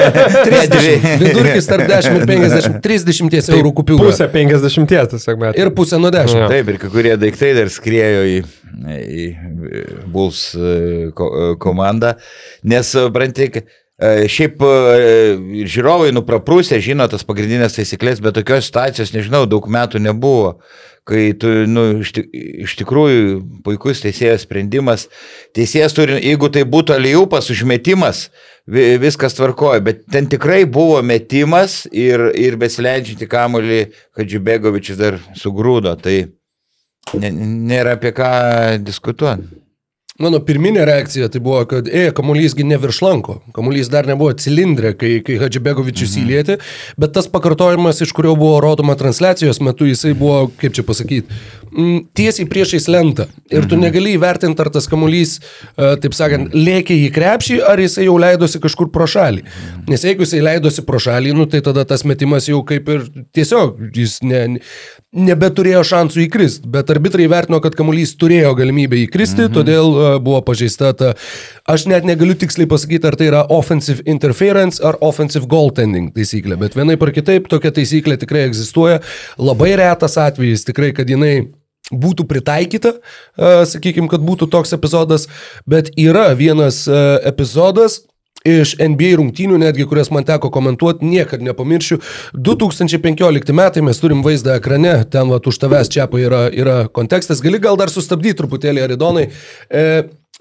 30. 0.46 1.08
Vidurkis 1.24 1.66
tarp 1.66 1.90
10 1.90 2.20
ir 2.20 2.28
50. 2.30 2.78
30 2.86 3.50
eurų 3.58 3.74
kupiūra. 3.80 4.12
Pusė 4.12 4.30
50 4.30 4.94
tiesiog 4.94 5.42
metų. 5.42 5.58
Ir 5.58 5.72
pusė 5.74 5.98
nuo 5.98 6.14
10. 6.14 6.38
Ja. 6.38 6.46
Taip, 6.54 6.70
ir 6.70 6.78
kai 6.84 6.92
kurie 6.94 7.16
daiktai 7.18 7.50
dar 7.58 7.74
skriejo 7.74 8.22
į, 8.30 8.38
į 8.94 9.28
Bulls 10.14 10.46
e, 10.54 11.10
komandą, 11.58 12.14
nes, 12.62 12.94
brantai, 13.10 13.50
e, 13.58 13.66
Šiaip 14.30 14.62
e, 14.62 15.62
žiūrovai 15.66 16.12
nupraprūsė, 16.14 16.78
žino 16.78 17.10
tas 17.10 17.26
pagrindinės 17.26 17.74
taisyklės, 17.74 18.22
bet 18.22 18.38
tokios 18.38 18.70
situacijos, 18.70 19.10
nežinau, 19.18 19.48
daug 19.50 19.66
metų 19.66 19.98
nebuvo 19.98 20.60
kai 21.08 21.32
tu, 21.40 21.48
nu, 21.70 21.84
iš, 22.04 22.12
iš 22.66 22.74
tikrųjų 22.82 23.38
puikus 23.64 24.02
teisėjas 24.04 24.44
sprendimas. 24.44 25.06
Teisėjas 25.56 25.96
turi, 25.96 26.18
jeigu 26.20 26.50
tai 26.52 26.66
būtų 26.68 26.96
alijupas, 26.98 27.48
užmetimas, 27.54 28.26
vi- 28.68 28.98
viskas 29.00 29.36
tvarkoja, 29.38 29.80
bet 29.84 30.02
ten 30.12 30.28
tikrai 30.28 30.64
buvo 30.68 31.00
metimas 31.02 31.86
ir, 31.92 32.28
ir 32.36 32.58
besileidžianti 32.60 33.28
kamuolį, 33.30 33.80
kad 34.16 34.28
Džibegovičius 34.28 35.00
dar 35.00 35.16
sugrūdo, 35.38 35.94
tai 36.02 36.18
nėra 37.16 37.96
apie 37.96 38.12
ką 38.12 38.32
diskutuoti. 38.84 39.48
Mano 40.18 40.40
pirminė 40.42 40.82
reakcija 40.82 41.28
tai 41.30 41.38
buvo, 41.38 41.60
kad, 41.70 41.86
e, 41.94 42.08
kamuolysgi 42.10 42.64
ne 42.66 42.74
virš 42.82 42.96
lanko, 43.06 43.36
kamuolys 43.54 43.86
dar 43.92 44.08
nebuvo 44.10 44.32
cilindrė, 44.34 44.90
kai, 44.98 45.10
kai 45.22 45.36
Hadžibegovičius 45.38 46.16
mhm. 46.16 46.24
įlėtė, 46.24 46.56
bet 46.98 47.12
tas 47.14 47.30
pakartojimas, 47.30 48.02
iš 48.02 48.10
kurio 48.16 48.32
buvo 48.38 48.56
rodoma 48.64 48.96
transliacijos 48.98 49.62
metu, 49.62 49.86
jisai 49.86 50.16
buvo, 50.18 50.48
kaip 50.58 50.74
čia 50.74 50.82
pasakyti, 50.88 51.38
mm, 51.70 51.98
tiesiai 52.16 52.48
priešais 52.50 52.88
lentą. 52.90 53.28
Ir 53.52 53.68
tu 53.68 53.78
negali 53.80 54.14
įvertinti, 54.16 54.60
ar 54.60 54.70
tas 54.72 54.88
kamuolys, 54.90 55.38
e, 55.38 55.94
taip 56.02 56.16
sakant, 56.16 56.54
lėkė 56.56 56.96
į 57.06 57.10
krepšį, 57.14 57.58
ar 57.68 57.80
jisai 57.80 58.08
jau 58.08 58.18
leidosi 58.20 58.60
kažkur 58.62 58.90
pro 58.94 59.06
šalį. 59.08 59.44
Nes 59.88 60.04
jeigu 60.04 60.26
jisai 60.26 60.42
leidosi 60.44 60.84
pro 60.86 61.00
šalį, 61.02 61.34
nu, 61.38 61.48
tai 61.50 61.62
tada 61.64 61.86
tas 61.88 62.04
metimas 62.08 62.48
jau 62.50 62.60
kaip 62.68 62.88
ir 62.92 63.06
tiesiog, 63.36 63.78
jis 63.96 64.18
ne, 64.26 64.42
nebeturėjo 65.16 65.82
šansų 65.88 66.24
įkristi. 66.26 66.68
Bet 66.72 66.90
arbitrai 66.92 67.28
vertino, 67.30 67.62
kad 67.64 67.76
kamuolys 67.78 68.12
turėjo 68.20 68.52
galimybę 68.58 69.00
įkristi, 69.06 69.46
mhm. 69.46 69.54
todėl 69.56 69.92
e, 69.92 70.10
buvo 70.24 70.42
pažeista 70.46 70.92
ta... 70.96 71.14
Aš 71.68 71.84
net 71.90 72.06
negaliu 72.08 72.36
tiksliai 72.38 72.68
pasakyti, 72.68 73.08
ar 73.08 73.16
tai 73.20 73.30
yra 73.30 73.42
offensive 73.52 74.04
interference 74.08 74.80
ar 74.84 74.96
offensive 75.04 75.48
goaltending 75.48 76.12
taisyklė, 76.14 76.56
bet 76.60 76.76
vienaip 76.78 77.02
ar 77.04 77.12
kitaip 77.16 77.48
tokia 77.52 77.72
taisyklė 77.76 78.16
tikrai 78.20 78.46
egzistuoja. 78.48 79.02
Labai 79.40 79.74
retas 79.80 80.16
atvejis 80.20 80.64
tikrai, 80.68 80.94
kad 80.96 81.08
jinai 81.10 81.48
būtų 81.92 82.26
pritaikyta, 82.28 82.98
sakykime, 83.68 84.10
kad 84.12 84.24
būtų 84.24 84.50
toks 84.52 84.74
epizodas, 84.76 85.28
bet 85.66 85.90
yra 85.96 86.30
vienas 86.36 86.84
e, 86.88 87.02
epizodas, 87.30 88.02
Iš 88.46 88.76
NBA 88.78 89.16
rungtynių, 89.18 89.56
netgi 89.58 89.82
kurias 89.90 90.12
man 90.14 90.22
teko 90.24 90.46
komentuoti, 90.54 91.02
niekada 91.04 91.42
nepamiršiu. 91.42 91.98
2015 92.38 93.50
metai 93.52 93.82
mes 93.82 93.98
turim 93.98 94.22
vaizdą 94.22 94.54
ekrane, 94.60 94.92
ten 95.10 95.26
va 95.32 95.40
už 95.42 95.58
tavęs 95.58 95.90
čia 95.90 96.06
yra, 96.22 96.44
yra 96.54 96.76
kontekstas. 96.86 97.42
Gali 97.42 97.58
gal 97.58 97.76
dar 97.76 97.90
sustabdyti 97.90 98.38
truputėlį, 98.38 98.84
Aridonai. 98.86 99.26
E, 99.68 99.84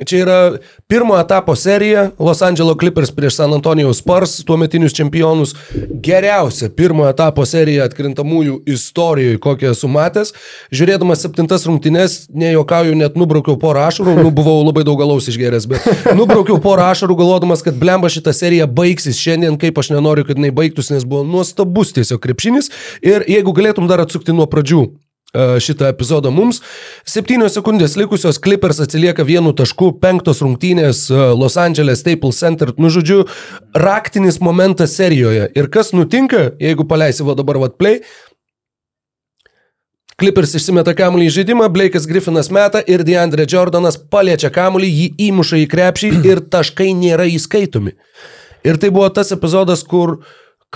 Čia 0.05 0.19
yra 0.21 0.57
pirmo 0.87 1.17
etapo 1.19 1.55
serija 1.55 2.11
Los 2.19 2.41
Angeles 2.41 2.75
Clippers 2.79 3.11
prieš 3.11 3.35
San 3.35 3.53
Antonijos 3.53 3.97
Spurs, 3.97 4.43
tuometinius 4.45 4.93
čempionus. 4.93 5.55
Geriausia 5.89 6.69
pirmo 6.69 7.07
etapo 7.09 7.45
serija 7.45 7.87
atkrintamųjų 7.89 8.59
istorijoje, 8.69 9.39
kokią 9.41 9.71
esu 9.73 9.89
matęs. 9.89 10.35
Žiūrėdamas 10.69 11.25
septintas 11.25 11.65
rungtynes, 11.65 12.19
nejokauju, 12.29 12.93
net 12.99 13.17
nubraukiau 13.17 13.57
porą 13.57 13.87
ašarų, 13.87 14.19
nu 14.21 14.29
buvau 14.29 14.59
labai 14.67 14.85
daug 14.85 15.01
galaus 15.01 15.31
išgeręs, 15.33 15.65
bet 15.73 15.89
nubraukiau 16.19 16.61
porą 16.61 16.91
ašarų 16.91 17.17
galvodamas, 17.23 17.65
kad 17.65 17.81
blemba 17.81 18.13
šitą 18.13 18.35
seriją 18.37 18.69
baigsis 18.69 19.17
šiandien, 19.17 19.57
kaip 19.57 19.81
aš 19.81 19.95
nenoriu, 19.95 20.27
kad 20.29 20.37
jinai 20.37 20.53
baigtųsi, 20.53 20.93
nes 20.93 21.09
buvo 21.09 21.25
nuostabus 21.25 21.97
tiesiog 21.97 22.21
krepšinis. 22.21 22.69
Ir 23.01 23.25
jeigu 23.25 23.57
galėtum 23.57 23.89
dar 23.89 24.05
atsukti 24.05 24.37
nuo 24.37 24.45
pradžių 24.45 24.85
šitą 25.35 25.89
epizodą 25.91 26.31
mums. 26.31 26.61
Septynios 27.07 27.57
sekundės 27.57 27.97
likusios 27.99 28.39
Clippers 28.39 28.79
atsilieka 28.83 29.25
vienu 29.27 29.51
tašku, 29.57 29.91
penktos 30.01 30.41
rungtynės 30.45 31.07
e, 31.11 31.17
Los 31.35 31.57
Angeles 31.59 31.99
Staples 32.03 32.39
Center. 32.39 32.71
Nu, 32.77 32.91
žodžiu, 32.93 33.25
raktinis 33.75 34.39
momentas 34.39 34.95
serijoje. 34.95 35.49
Ir 35.55 35.69
kas 35.73 35.93
nutinka, 35.93 36.53
jeigu 36.63 36.87
paleisi 36.87 37.27
va 37.27 37.35
dabar 37.37 37.59
va 37.61 37.69
play, 37.69 38.01
Clippers 40.17 40.55
išsimeta 40.57 40.95
kamuolį 40.97 41.27
į 41.29 41.33
žaidimą, 41.35 41.67
Blake'as 41.69 42.07
Griffinas 42.09 42.47
meta 42.49 42.79
ir 42.89 43.03
DeAndre 43.05 43.43
Jordanas 43.45 43.99
paliečia 44.09 44.49
kamuolį, 44.49 44.87
jį 44.89 45.09
įmuša 45.27 45.59
į 45.61 45.67
krepšį 45.69 46.09
ir 46.25 46.41
taškai 46.49 46.87
nėra 46.97 47.27
įskaitomi. 47.29 47.93
Ir 48.65 48.79
tai 48.81 48.89
buvo 48.89 49.11
tas 49.13 49.29
epizodas, 49.35 49.83
kur 49.85 50.23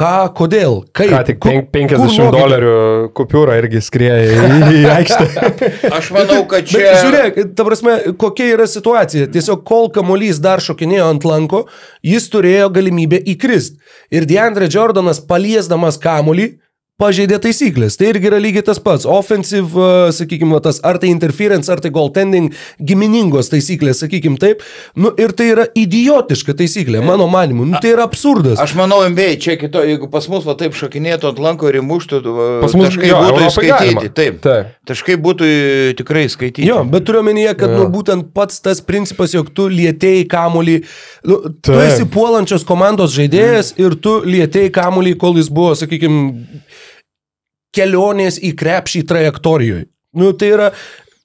ką, 0.02 0.12
kodėl, 0.38 0.80
kaip. 0.98 1.12
Ką 1.14 1.20
tik 1.28 1.40
ku- 1.40 1.50
pen- 1.52 1.88
kur 1.88 1.98
50 1.98 2.20
logika? 2.26 2.32
dolerių 2.38 2.74
kupiūrą 3.18 3.58
irgi 3.62 3.82
skrieja 3.86 4.18
į, 4.26 4.50
į 4.80 4.82
aikštę. 4.98 5.28
Aš 5.94 6.10
manau, 6.16 6.40
kad 6.50 6.66
Bet 6.66 6.72
čia... 6.74 6.96
žiūrėk, 7.04 7.40
ta 7.58 7.66
prasme, 7.68 7.96
kokia 8.22 8.50
yra 8.56 8.66
situacija. 8.70 9.30
Tiesiog 9.32 9.62
kol 9.70 9.92
kamuolys 9.94 10.42
dar 10.42 10.64
šokinėjo 10.66 11.12
ant 11.14 11.28
lanko, 11.30 11.64
jis 12.06 12.26
turėjo 12.34 12.72
galimybę 12.74 13.22
įkrist. 13.36 13.78
Ir 14.12 14.26
Deandre 14.30 14.68
Jordanas 14.72 15.22
paliesdamas 15.24 16.02
kamuolį 16.02 16.50
pažeidė 17.02 17.40
taisyklės. 17.42 17.98
Tai 18.00 18.12
irgi 18.14 18.30
yra 18.30 18.40
lygiai 18.42 18.66
tas 18.68 18.80
pats. 18.84 19.08
Offensive, 19.10 19.74
uh, 19.76 20.12
sakykime, 20.16 20.60
tas 20.64 20.80
ar 20.88 21.02
tai 21.02 21.12
interference, 21.12 21.72
ar 21.74 21.82
tai 21.84 21.92
goaltending, 21.94 22.52
giminingos 22.78 23.52
taisyklės, 23.52 24.04
sakykime 24.06 24.40
taip. 24.42 24.64
Nu, 24.96 25.12
ir 25.20 25.34
tai 25.38 25.52
yra 25.56 25.68
idiotiška 25.78 26.56
taisyklė, 26.62 27.02
mano 27.06 27.28
manimu. 27.32 27.66
Nu, 27.72 27.82
tai 27.82 27.96
yra 27.96 28.06
absurdas. 28.08 28.62
Aš 28.62 28.76
manau, 28.80 29.02
MBA 29.10 29.36
čia 29.42 29.58
kito, 29.60 29.84
jeigu 29.88 30.10
pas 30.14 30.30
mus 30.32 30.46
va 30.48 30.56
taip 30.60 30.78
šokinėtų 30.78 31.32
ant 31.32 31.42
lanko 31.42 31.70
ir 31.72 31.82
įmuštų, 31.82 32.22
Pas 32.62 32.76
mus 32.78 32.90
taškai 32.90 33.10
jo, 33.10 33.20
būtų 33.26 33.48
įskaityti. 33.48 34.12
Taip. 34.18 34.40
Taip. 34.44 34.72
Taškai 34.90 35.18
būtų 35.22 35.50
tikrai 36.00 36.26
skaityti. 36.32 36.68
Jo, 36.68 36.82
bet 36.88 37.06
turiu 37.08 37.22
omenyje, 37.24 37.54
kad 37.60 37.74
nu, 37.74 37.86
Jo. 37.86 37.90
būtent 37.94 38.32
pats 38.36 38.62
tas 38.64 38.82
principas, 38.86 39.34
jog 39.36 39.50
tu 39.56 39.68
lietėjai 39.72 40.28
kamulį, 40.32 40.78
nu, 41.30 41.40
tu 41.64 41.78
esi 41.82 42.06
puolančios 42.12 42.66
komandos 42.68 43.16
žaidėjas 43.16 43.74
ir 43.82 43.98
tu 44.02 44.20
lietėjai 44.26 44.72
kamulį, 44.76 45.16
kol 45.22 45.40
jis 45.40 45.50
buvo, 45.54 45.74
sakykime, 45.80 46.62
kelionės 47.76 48.40
į 48.42 48.56
krepšį 48.60 49.06
trajektorijoje. 49.08 49.88
Nu, 50.18 50.34
tai 50.36 50.52
yra... 50.58 50.74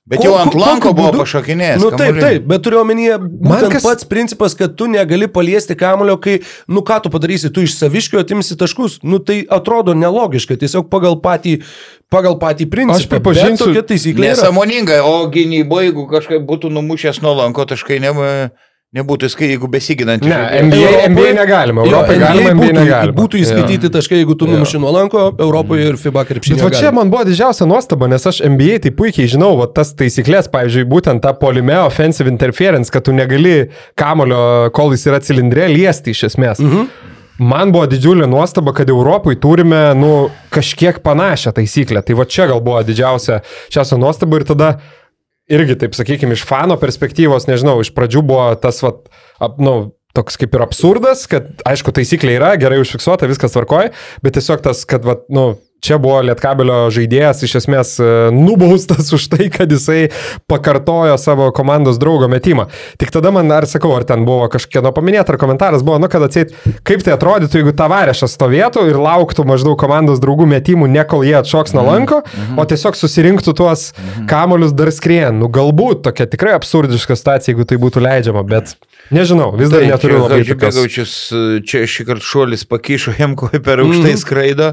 Bet 0.06 0.22
jau 0.22 0.36
ant 0.38 0.52
ko- 0.54 0.60
lanko 0.62 0.92
buvo 0.94 1.10
pašokinėjęs. 1.18 1.80
Nu 1.82 1.88
taip, 1.90 2.20
taip, 2.22 2.44
bet 2.46 2.62
turiu 2.62 2.78
omenyje, 2.84 3.16
būtent 3.18 3.72
kas- 3.74 3.82
pats 3.82 4.06
principas, 4.06 4.52
kad 4.54 4.76
tu 4.78 4.86
negali 4.86 5.26
paliesti 5.26 5.74
kamulio, 5.74 6.14
kai, 6.22 6.36
nu 6.70 6.84
ką 6.86 7.00
tu 7.02 7.10
padarysi, 7.10 7.50
tu 7.50 7.64
iš 7.66 7.74
saviškio 7.74 8.22
atimsi 8.22 8.54
taškus, 8.54 9.00
nu 9.02 9.18
tai 9.18 9.40
atrodo 9.50 9.96
nelogiška, 9.98 10.54
tiesiog 10.62 10.86
pagal 10.94 11.18
patį, 11.24 11.56
pagal 12.06 12.38
patį 12.38 12.68
principą. 12.70 13.00
Aš 13.02 13.08
pripažinsiu, 13.16 13.66
tokia 13.66 13.82
taisyklė. 13.90 14.30
Nesamoninga, 14.30 15.00
o 15.02 15.26
gynyboje, 15.26 15.90
jeigu 15.90 16.06
kažkaip 16.14 16.46
būtų 16.46 16.70
numušęs 16.78 17.18
nuo 17.26 17.34
lanko, 17.42 17.66
taškai 17.66 17.98
ne, 18.06 18.14
nebūtų 18.96 19.30
skai, 19.32 19.50
jeigu 19.54 19.68
besiginant. 19.70 20.24
Ne, 20.26 20.38
NBA, 20.66 20.92
NBA 21.12 21.32
negalima, 21.36 21.84
Jo, 21.86 21.92
Europai 21.92 22.18
galima, 22.20 22.52
NBA 22.54 22.66
būtų, 22.66 22.76
negalima. 22.80 23.16
būtų 23.16 23.40
įskaityti 23.42 23.90
taškai, 23.96 24.20
jeigu 24.22 24.36
tu 24.38 24.48
numuši 24.50 24.80
nuo 24.82 24.92
lanko, 24.94 25.26
Europoje 25.46 25.88
ir 25.90 25.98
FIBA 26.00 26.24
krepšinio. 26.28 26.60
Bet 26.60 26.66
va 26.66 26.82
čia 26.82 26.92
man 26.96 27.12
buvo 27.12 27.24
didžiausia 27.28 27.68
nuostaba, 27.68 28.08
nes 28.12 28.26
aš 28.30 28.42
NBA 28.44 28.80
tai 28.86 28.94
puikiai 28.96 29.30
žinau, 29.36 29.54
va 29.60 29.68
tas 29.70 29.92
taisyklės, 29.98 30.50
pavyzdžiui, 30.52 30.86
būtent 30.90 31.24
tą 31.24 31.34
polime 31.40 31.76
offensive 31.84 32.30
interference, 32.32 32.92
kad 32.92 33.06
tu 33.06 33.14
negali 33.16 33.68
kamulio, 33.98 34.72
kol 34.76 34.96
jis 34.96 35.06
yra 35.10 35.20
cilindrė, 35.24 35.68
liesti 35.72 36.16
iš 36.16 36.30
esmės. 36.32 36.62
Mhm. 36.64 36.88
Man 37.36 37.68
buvo 37.68 37.84
didžiulė 37.84 38.24
nuostaba, 38.32 38.72
kad 38.72 38.88
Europoje 38.88 39.36
turime, 39.36 39.90
nu, 39.98 40.30
kažkiek 40.54 41.02
panašią 41.04 41.52
taisyklę. 41.58 42.00
Tai 42.00 42.14
va 42.16 42.24
čia 42.24 42.46
gal 42.48 42.62
buvo 42.64 42.80
didžiausia 42.86 43.42
šią 43.68 43.98
nuostaba 44.00 44.40
ir 44.40 44.46
tada 44.48 44.70
irgi, 45.52 45.76
taip 45.80 45.96
sakykime, 45.98 46.36
iš 46.36 46.44
fano 46.48 46.78
perspektyvos, 46.80 47.48
nežinau, 47.50 47.78
iš 47.82 47.92
pradžių 47.96 48.24
buvo 48.26 48.48
tas, 48.60 48.82
va, 48.84 48.96
ap, 49.42 49.60
nu, 49.62 49.76
toks 50.16 50.38
kaip 50.40 50.54
ir 50.56 50.64
absurdas, 50.64 51.26
kad, 51.30 51.50
aišku, 51.68 51.92
taisyklė 51.94 52.38
yra, 52.38 52.54
gerai 52.60 52.80
užfiksuota, 52.82 53.28
viskas 53.30 53.54
tvarkoja, 53.54 53.92
bet 54.24 54.38
tiesiog 54.38 54.64
tas, 54.64 54.84
kad, 54.88 55.04
va, 55.06 55.18
nu, 55.32 55.48
čia 55.86 55.98
buvo 56.02 56.18
Lietkabelio 56.26 56.86
žaidėjas 56.94 57.44
iš 57.46 57.56
esmės 57.62 57.94
e, 58.02 58.08
nubaustas 58.34 59.10
už 59.16 59.28
tai, 59.32 59.48
kad 59.52 59.70
jisai 59.72 60.08
pakartojo 60.50 61.16
savo 61.20 61.48
komandos 61.56 62.00
draugo 62.02 62.28
metimą. 62.30 62.68
Tik 63.00 63.12
tada 63.14 63.32
man, 63.34 63.50
ar 63.54 63.68
sakau, 63.70 63.94
ar 63.96 64.06
ten 64.08 64.26
buvo 64.28 64.48
kažkieno 64.52 64.92
paminėta, 64.96 65.34
ar 65.34 65.40
komentaras 65.40 65.84
buvo, 65.86 66.00
nu, 66.02 66.10
kad 66.12 66.26
atseit, 66.26 66.54
kaip 66.86 67.04
tai 67.06 67.14
atrodytų, 67.16 67.60
jeigu 67.60 67.74
tavarešas 67.76 68.34
stovėtų 68.36 68.86
ir 68.90 69.00
lauktų 69.00 69.46
maždaug 69.48 69.78
komandos 69.80 70.22
draugų 70.22 70.48
metimų, 70.56 70.90
ne 70.92 71.06
kol 71.08 71.24
jie 71.26 71.36
atšoks 71.40 71.76
nuo 71.76 71.86
lanko, 71.86 72.22
o 72.56 72.66
tiesiog 72.68 72.98
susirinktų 72.98 73.56
tuos 73.56 73.88
kamolius 74.30 74.74
dar 74.76 74.92
skrien. 74.94 75.38
Nu, 75.40 75.50
galbūt 75.52 76.04
tokia 76.06 76.28
tikrai 76.30 76.56
absurdiška 76.56 77.18
situacija, 77.18 77.54
jeigu 77.54 77.68
tai 77.68 77.80
būtų 77.82 78.02
leidžiama, 78.04 78.44
bet 78.46 78.76
nežinau, 79.10 79.52
vis 79.58 79.70
dar 79.70 79.84
neturiu 79.86 80.22
labai 80.24 80.42
tokios. 80.48 80.74
Gaučius, 80.80 81.14
čia 81.68 81.84
šį 81.86 82.06
kartą 82.10 82.26
šuolis 82.26 82.64
pakišo 82.68 83.14
jam 83.18 83.36
koji 83.38 83.62
per 83.62 83.82
aukštai 83.84 84.16
skraido. 84.20 84.72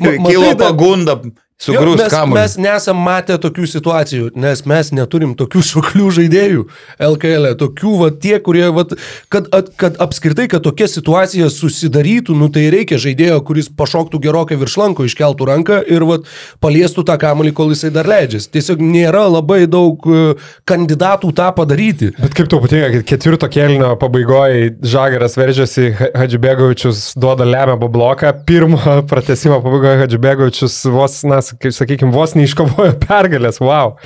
Ma- 0.00 0.16
Kilo 0.30 0.54
pagunda 0.60 1.18
sugrūst 1.60 2.00
mes, 2.00 2.12
kamuolį. 2.14 2.40
mes 2.40 2.56
nesam 2.60 3.00
matę 3.04 3.36
tokių 3.40 3.66
situacijų, 3.68 4.30
nes 4.40 4.62
mes 4.68 4.92
neturim 4.96 5.34
tokių 5.38 5.62
šoklių 5.70 6.10
žaidėjų 6.18 6.64
LKL, 7.10 7.50
-e. 7.50 7.58
tokių, 7.60 7.92
va, 8.00 8.10
tie, 8.10 8.36
kurie, 8.44 8.66
va, 8.74 8.86
kad, 9.32 9.50
at, 9.56 9.72
kad 9.80 9.98
apskritai, 10.00 10.48
kad 10.52 10.64
tokia 10.64 10.88
situacija 10.88 11.50
susidarytų, 11.52 12.36
nu 12.36 12.48
tai 12.52 12.68
reikia 12.72 13.00
žaidėjo, 13.00 13.40
kuris 13.46 13.68
pašoktų 13.68 14.22
gerokai 14.24 14.58
virš 14.60 14.78
lanko, 14.80 15.06
iškeltų 15.08 15.48
ranką 15.52 15.80
ir 15.90 16.06
va, 16.08 16.20
paliestų 16.64 17.04
tą 17.08 17.18
kamuolį, 17.20 17.52
kol 17.56 17.74
jisai 17.74 17.92
dar 17.94 18.08
leidžiasi. 18.08 18.50
Tiesiog 18.54 18.80
nėra 18.80 19.26
labai 19.28 19.66
daug 19.70 20.00
e, 20.08 20.34
kandidatų 20.68 21.32
tą 21.36 21.50
padaryti. 21.56 22.12
Bet 22.18 22.36
kaip 22.38 22.50
tau 22.50 22.60
patinka, 22.64 22.90
kad 22.96 23.06
ketvirto 23.12 23.50
kelnio 23.52 23.92
pabaigoje 24.00 24.72
Žagaras 24.80 25.36
veržiasi, 25.38 25.90
Ha- 26.00 26.10
Hadžibegovičius 26.22 27.12
duoda 27.20 27.44
lemiamą 27.44 27.88
bloką, 27.92 28.32
pirmo 28.46 28.80
pratesimo 29.10 29.60
pabaigoje 29.64 30.04
Hadžibegovičius 30.04 30.80
vos, 30.92 31.20
na, 31.28 31.40
vos, 31.50 31.58
kaip 31.60 31.74
sakykime, 31.74 32.12
vos 32.14 32.34
neiškovojo 32.38 32.98
pergalės, 33.06 33.60
wow. 33.60 33.96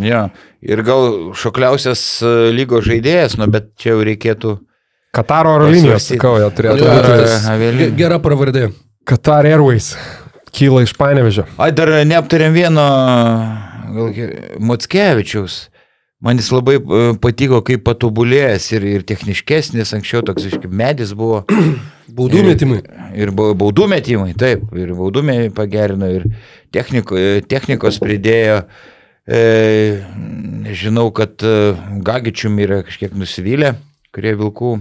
Ja. 0.00 0.28
Ir 0.62 0.82
gal 0.86 1.32
šokliausias 1.36 2.22
e, 2.22 2.52
lygos 2.54 2.86
žaidėjas, 2.86 3.36
nu, 3.40 3.48
bet 3.50 3.72
čia 3.80 3.92
jau 3.92 4.04
reikėtų. 4.06 4.58
Kataro 5.12 5.56
oro 5.58 5.68
linijos, 5.68 6.06
sakau, 6.08 6.38
jie 6.40 6.48
turėtų 6.56 6.86
būti. 6.88 7.90
Gera 7.98 8.16
pravardė. 8.22 8.70
Qatar 9.04 9.44
Airways 9.50 9.92
kyla 10.52 10.84
iš 10.86 10.94
Panevežio. 10.96 11.44
Ai, 11.60 11.72
dar 11.76 11.90
neaptarėm 12.08 12.54
vieno 12.54 12.86
gal, 13.92 14.14
Motskevičiaus. 14.62 15.66
Man 16.22 16.38
jis 16.38 16.52
labai 16.54 16.76
e, 16.78 17.00
patiko, 17.22 17.58
kaip 17.66 17.82
patobulėjęs 17.88 18.68
ir, 18.76 18.84
ir 18.96 19.04
techniškesnis, 19.08 19.90
anksčiau 19.96 20.22
toks 20.26 20.46
kaip 20.54 20.70
medis 20.70 21.14
buvo. 21.18 21.42
Baudų 22.18 22.42
metimai. 22.44 22.80
Ir 23.16 23.30
bau- 23.34 23.54
baudų 23.56 23.86
metimai, 23.88 24.34
taip, 24.38 24.66
ir 24.76 24.92
baudų 24.98 25.22
metimai 25.24 25.52
pagerino, 25.56 26.10
ir 26.12 26.26
techniko, 26.74 27.16
e, 27.16 27.40
technikos 27.48 27.98
pridėjo. 28.02 28.62
E, 29.26 29.40
žinau, 30.76 31.08
kad 31.14 31.40
e, 31.46 31.72
Gagičium 32.04 32.58
yra 32.60 32.82
kažkiek 32.86 33.14
nusivylę, 33.16 33.74
kurie 34.12 34.34
vilkų 34.38 34.74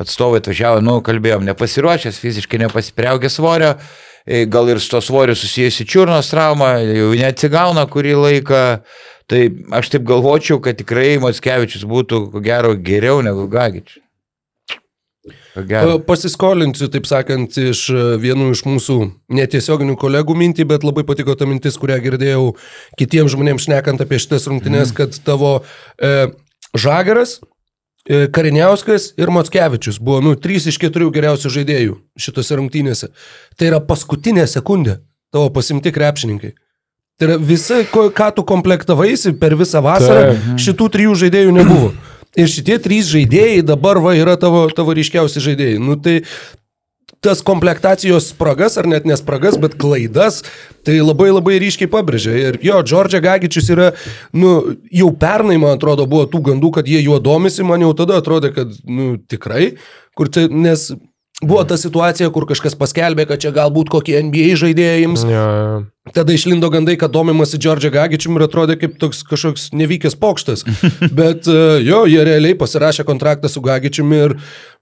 atstovai 0.00 0.40
atvažiavo, 0.40 0.80
nu, 0.84 0.96
kalbėjom, 1.04 1.44
nepasiruošęs, 1.50 2.20
fiziškai 2.22 2.62
nepasipriaugę 2.62 3.28
svorio, 3.30 3.74
e, 4.24 4.44
gal 4.48 4.70
ir 4.72 4.80
su 4.80 4.94
to 4.94 5.02
svoriu 5.04 5.36
susijusi 5.36 5.84
čiurnos 5.84 6.30
trauma, 6.32 6.76
jau 6.80 7.10
neatsigauna 7.18 7.84
kurį 7.90 8.16
laiką. 8.22 8.62
Tai 9.32 9.42
aš 9.78 9.88
taip 9.94 10.04
galvočiau, 10.04 10.60
kad 10.60 10.76
tikrai 10.76 11.16
Motskevičius 11.22 11.86
būtų, 11.88 12.26
ko 12.34 12.40
gero, 12.44 12.74
geriau 12.76 13.22
negu 13.24 13.46
Gagičius. 13.48 14.02
Gero. 15.54 15.98
Pa- 15.98 16.12
Pasiskolinsiu, 16.12 16.88
taip 16.90 17.06
sakant, 17.06 17.54
iš 17.60 17.84
e, 17.92 18.02
vienų 18.20 18.50
iš 18.56 18.64
mūsų 18.66 18.96
netiesioginių 19.36 19.94
kolegų 20.00 20.34
mintį, 20.36 20.66
bet 20.68 20.84
labai 20.84 21.04
patiko 21.06 21.36
ta 21.38 21.46
mintis, 21.48 21.76
kurią 21.80 22.00
girdėjau 22.02 22.54
kitiems 22.98 23.34
žmonėms 23.36 23.68
šnekant 23.68 24.02
apie 24.02 24.18
šitas 24.22 24.48
rungtynes, 24.50 24.90
mm. 24.90 24.96
kad 24.98 25.18
tavo 25.24 25.52
e, 26.00 26.32
žagaras, 26.74 27.36
e, 28.08 28.26
Kariniauskas 28.32 29.12
ir 29.20 29.32
Motskevičius 29.32 30.00
buvo, 30.02 30.22
nu, 30.24 30.34
trys 30.40 30.66
iš 30.72 30.80
keturių 30.82 31.12
geriausių 31.14 31.52
žaidėjų 31.60 32.00
šitose 32.18 32.58
rungtynėse. 32.58 33.12
Tai 33.56 33.70
yra 33.70 33.80
paskutinė 33.84 34.48
sekundė 34.50 34.98
tavo 35.32 35.52
pasimti 35.54 35.92
krepšininkai. 35.94 36.56
Tai 37.22 37.28
yra 37.28 37.36
visa, 37.38 37.84
ko- 37.86 38.08
ką 38.10 38.32
tu 38.34 38.42
komplektavaisi 38.42 39.30
per 39.38 39.54
visą 39.54 39.78
vasarą, 39.84 40.32
Taip. 40.32 40.56
šitų 40.58 40.88
trijų 40.96 41.12
žaidėjų 41.20 41.52
nebuvo. 41.54 41.92
Ir 42.34 42.48
šitie 42.50 42.80
trys 42.82 43.06
žaidėjai 43.12 43.60
dabar 43.62 44.00
va 44.02 44.16
yra 44.18 44.34
tavo, 44.40 44.64
tavo 44.74 44.90
ryškiausi 44.96 45.38
žaidėjai. 45.44 45.78
Nu 45.78 45.94
tai 46.02 46.24
tas 47.22 47.38
komplektacijos 47.46 48.32
spragas, 48.32 48.74
ar 48.80 48.88
net 48.90 49.06
nespragas, 49.06 49.54
bet 49.54 49.76
klaidas, 49.78 50.40
tai 50.82 50.96
labai 50.98 51.28
labai 51.30 51.60
ryškiai 51.62 51.86
pabrėžia. 51.92 52.34
Ir 52.34 52.58
jo, 52.66 52.80
Džordžia 52.82 53.20
Gagičius 53.22 53.70
yra, 53.70 53.92
nu, 54.34 54.74
jau 54.90 55.12
pernai, 55.14 55.60
man 55.62 55.76
atrodo, 55.78 56.08
buvo 56.10 56.26
tų 56.26 56.42
gandų, 56.50 56.72
kad 56.80 56.90
jie 56.90 56.98
juo 57.04 57.20
domisi, 57.22 57.62
man 57.62 57.86
jau 57.86 57.92
tada 57.94 58.18
atrodė, 58.18 58.50
kad, 58.56 58.74
nu, 58.82 59.14
tikrai, 59.30 59.76
kur 60.18 60.26
tai, 60.34 60.48
nes 60.50 60.88
buvo 61.42 61.62
ta 61.68 61.78
situacija, 61.78 62.30
kur 62.34 62.48
kažkas 62.50 62.74
paskelbė, 62.78 63.28
kad 63.30 63.42
čia 63.42 63.54
galbūt 63.54 63.90
kokie 63.92 64.18
NBA 64.22 64.56
žaidėjai 64.58 65.02
jums 65.04 65.22
Ja, 65.26 65.82
Tada 66.10 66.32
išlindo 66.34 66.66
gandai, 66.66 66.96
kad 66.98 67.12
domimasi 67.14 67.60
Džordžia 67.62 67.92
Gagičium 67.94 68.34
ir 68.34 68.42
atrodė 68.48 68.74
kaip 68.74 68.96
toks 68.98 69.20
kažkoks 69.22 69.68
nevykęs 69.70 70.16
pokštas. 70.18 70.64
Bet 71.18 71.46
e, 71.46 71.58
jo, 71.86 72.00
jie 72.10 72.24
realiai 72.26 72.56
pasirašė 72.58 73.06
kontraktą 73.06 73.46
su 73.46 73.62
Gagičium 73.62 74.10
ir, 74.16 74.34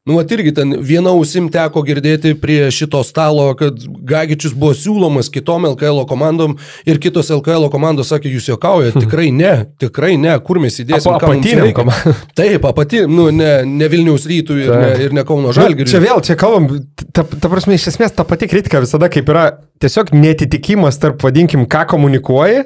nu, 0.08 0.16
at 0.16 0.32
irgi 0.32 0.54
ten 0.56 0.72
viena 0.80 1.12
ausim 1.12 1.50
teko 1.52 1.82
girdėti 1.84 2.32
prie 2.40 2.62
šito 2.72 3.02
stalo, 3.04 3.50
kad 3.60 3.84
Gagičius 3.84 4.56
buvo 4.56 4.72
siūlomas 4.72 5.28
kitom 5.28 5.68
LKL 5.74 6.06
komandom 6.08 6.56
ir 6.88 7.02
kitos 7.04 7.28
LKL 7.36 7.68
komandos 7.68 8.14
sakė, 8.14 8.32
jūs 8.38 8.48
juokaujate, 8.54 8.96
tikrai 9.04 9.28
ne, 9.28 9.54
tikrai 9.76 10.16
ne, 10.16 10.32
kur 10.40 10.64
mes 10.64 10.80
įdėsime. 10.80 11.18
Apa- 11.20 11.34
apatiniam 11.34 11.74
komandom. 11.82 12.16
Taip, 12.40 12.64
apatiniam, 12.64 13.12
nu, 13.20 13.28
ne, 13.28 13.58
ne 13.68 13.92
Vilniaus 13.92 14.24
rytų 14.24 14.62
ir, 14.64 14.72
ne, 14.72 14.92
ir 15.04 15.20
ne 15.20 15.28
Kauno 15.28 15.52
Nu, 15.52 15.58
Žalgiriui. 15.60 15.92
Čia 15.92 16.00
vėl, 16.00 16.24
čia 16.24 16.40
kalbam, 16.40 16.80
ta, 17.12 17.28
ta 17.28 17.52
prasme, 17.52 17.76
iš 17.76 17.90
esmės 17.92 18.16
ta 18.16 18.24
pati 18.24 18.48
kritika 18.48 18.80
visada 18.80 19.12
kaip 19.12 19.28
yra 19.28 19.50
tiesiog 19.80 20.12
netitikimas 20.16 21.00
tarp, 21.00 21.22
vadinkim, 21.24 21.66
ką 21.70 21.86
komunikuoji 21.94 22.64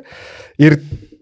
ir 0.63 0.79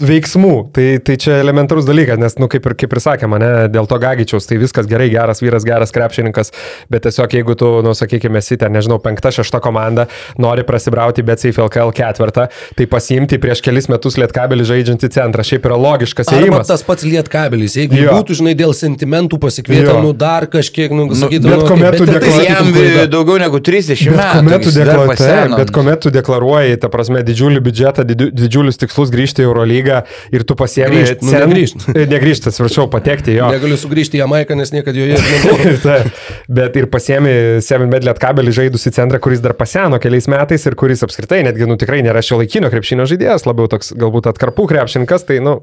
veiksmų. 0.07 0.53
Tai, 0.75 0.87
tai 1.07 1.17
čia 1.21 1.38
elementarus 1.43 1.87
dalykas, 1.88 2.19
nes, 2.21 2.37
nu, 2.41 2.49
kaip 2.53 2.67
ir, 2.69 2.75
kaip 2.83 2.93
ir 2.97 3.01
sakė 3.05 3.29
mane, 3.31 3.49
dėl 3.73 3.87
to 3.91 3.99
Gagičiaus, 4.03 4.47
tai 4.49 4.59
viskas 4.61 4.87
gerai, 4.91 5.09
geras 5.12 5.43
vyras, 5.43 5.65
geras 5.69 5.93
krepšininkas, 5.95 6.53
bet 6.93 7.05
tiesiog 7.07 7.37
jeigu 7.38 7.57
tu, 7.59 7.69
nu, 7.87 7.95
sakykime, 7.97 8.38
esi 8.43 8.59
ten, 8.61 8.73
nežinau, 8.75 8.99
penkta, 9.03 9.33
šešta 9.35 9.61
komanda, 9.65 10.07
nori 10.43 10.65
prasibrauti, 10.69 11.23
bet 11.27 11.43
Seif 11.43 11.59
LKL 11.62 11.93
ketvirtą, 11.97 12.49
tai 12.79 12.87
pasiimti 12.91 13.38
prieš 13.43 13.62
kelis 13.65 13.88
metus 13.93 14.19
lietkabelį 14.21 14.67
žaidžiantį 14.73 15.11
centrą. 15.15 15.47
Šiaip 15.47 15.67
yra 15.71 15.79
logiškas 15.81 16.31
Arba 16.33 16.41
ėjimas. 16.47 16.67
tas 16.71 16.83
pats 16.87 17.05
lietkabelis, 17.07 17.77
jeigu 17.81 17.99
Jo. 17.99 18.17
būtų, 18.19 18.38
žinai, 18.43 18.55
dėl 18.59 18.75
sentimentų 18.77 19.38
pasikvietę, 19.43 19.95
nu 20.03 20.12
dar 20.17 20.47
kažkiek, 20.51 20.91
nu, 20.95 21.09
sakytum, 21.15 21.51
bet 21.51 21.65
nu, 21.69 21.77
bet 21.83 22.01
ir 22.01 22.07
tai 22.07 22.15
deklaruoji- 22.19 22.49
Jam 22.53 23.11
daugiau 23.12 23.38
negu 23.43 23.61
30 23.61 24.11
Bet 24.12 24.43
metų. 24.47 25.57
bet 25.57 25.71
kuomet 25.75 26.01
tu 26.03 26.11
deklaruoji, 26.15 26.79
ta 26.83 26.88
prasme, 26.93 27.23
didžiulį 27.27 27.61
biudžetą, 27.67 28.05
didžiu- 28.09 28.31
didžiulius 28.33 28.79
tikslus 28.81 29.11
grįžti 29.12 29.43
į 29.45 29.49
Eurolygą 29.49 29.91
ir 30.35 30.44
tu 30.48 30.57
pasiemi... 30.59 31.02
Grįžt, 31.02 31.24
nu, 31.26 31.33
negrįžt. 31.37 31.87
Negrįžti, 32.12 32.50
atsiprašau, 32.52 32.88
patekti 32.92 33.37
jo. 33.37 33.48
Negaliu 33.52 33.78
sugrįžti 33.81 34.18
į 34.18 34.22
Jamaiką, 34.22 34.57
nes 34.59 34.72
niekada 34.74 34.98
joje 34.98 35.18
nebuvau. 35.18 35.96
Bet 36.59 36.76
ir 36.81 36.88
pasiemi 36.92 37.35
7bet 37.64 38.07
lietkabelį 38.09 38.55
žaidusi 38.59 38.92
centrą, 38.94 39.20
kuris 39.22 39.42
dar 39.44 39.57
paseno 39.59 40.00
keliais 40.02 40.28
metais 40.31 40.66
ir 40.68 40.76
kuris 40.78 41.05
apskritai 41.07 41.42
netgi, 41.46 41.68
nu 41.68 41.78
tikrai 41.81 42.02
nėra 42.05 42.22
šio 42.24 42.40
laikinio 42.42 42.70
krepšinio 42.72 43.07
žaidėjas, 43.11 43.46
labiau 43.48 43.70
toks 43.70 43.92
galbūt 43.98 44.28
atkarpų 44.33 44.66
krepšininkas, 44.72 45.26
tai, 45.28 45.38
nu, 45.44 45.59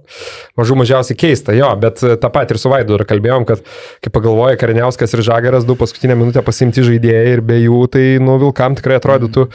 mažų 0.60 0.80
mažiausiai 0.82 1.18
keista, 1.20 1.56
jo, 1.58 1.70
bet 1.82 2.04
e, 2.04 2.16
tą 2.20 2.32
patį 2.34 2.56
ir 2.56 2.62
su 2.62 2.72
Vaidu 2.72 2.98
ir 2.98 3.06
kalbėjom, 3.10 3.48
kad 3.50 3.64
kai 4.04 4.14
pagalvoja 4.14 4.60
Kariniauskas 4.60 5.16
ir 5.16 5.24
Žagaras, 5.26 5.68
du 5.68 5.76
paskutinę 5.80 6.18
minutę 6.20 6.44
pasimti 6.46 6.84
žaidėjai 6.86 7.36
ir 7.36 7.44
be 7.46 7.60
jų, 7.62 7.82
tai, 7.94 8.06
nu, 8.24 8.38
Vilkam 8.42 8.78
tikrai 8.80 9.00
atrodytų, 9.00 9.48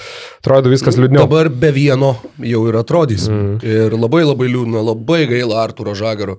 atrodytų 0.42 0.74
viskas 0.74 0.98
liūdniau. 1.00 1.24
Dabar 1.26 1.50
be 1.50 1.72
vieno 1.74 2.14
jau 2.42 2.64
ir 2.70 2.78
atrodys. 2.80 3.28
Mm. 3.30 3.58
Ir 3.64 3.96
labai 3.98 4.24
labai 4.26 4.50
liūdna, 4.54 4.84
labai 4.92 5.24
gaila 5.30 5.60
Arturo 5.64 5.96
Žagaro. 5.98 6.38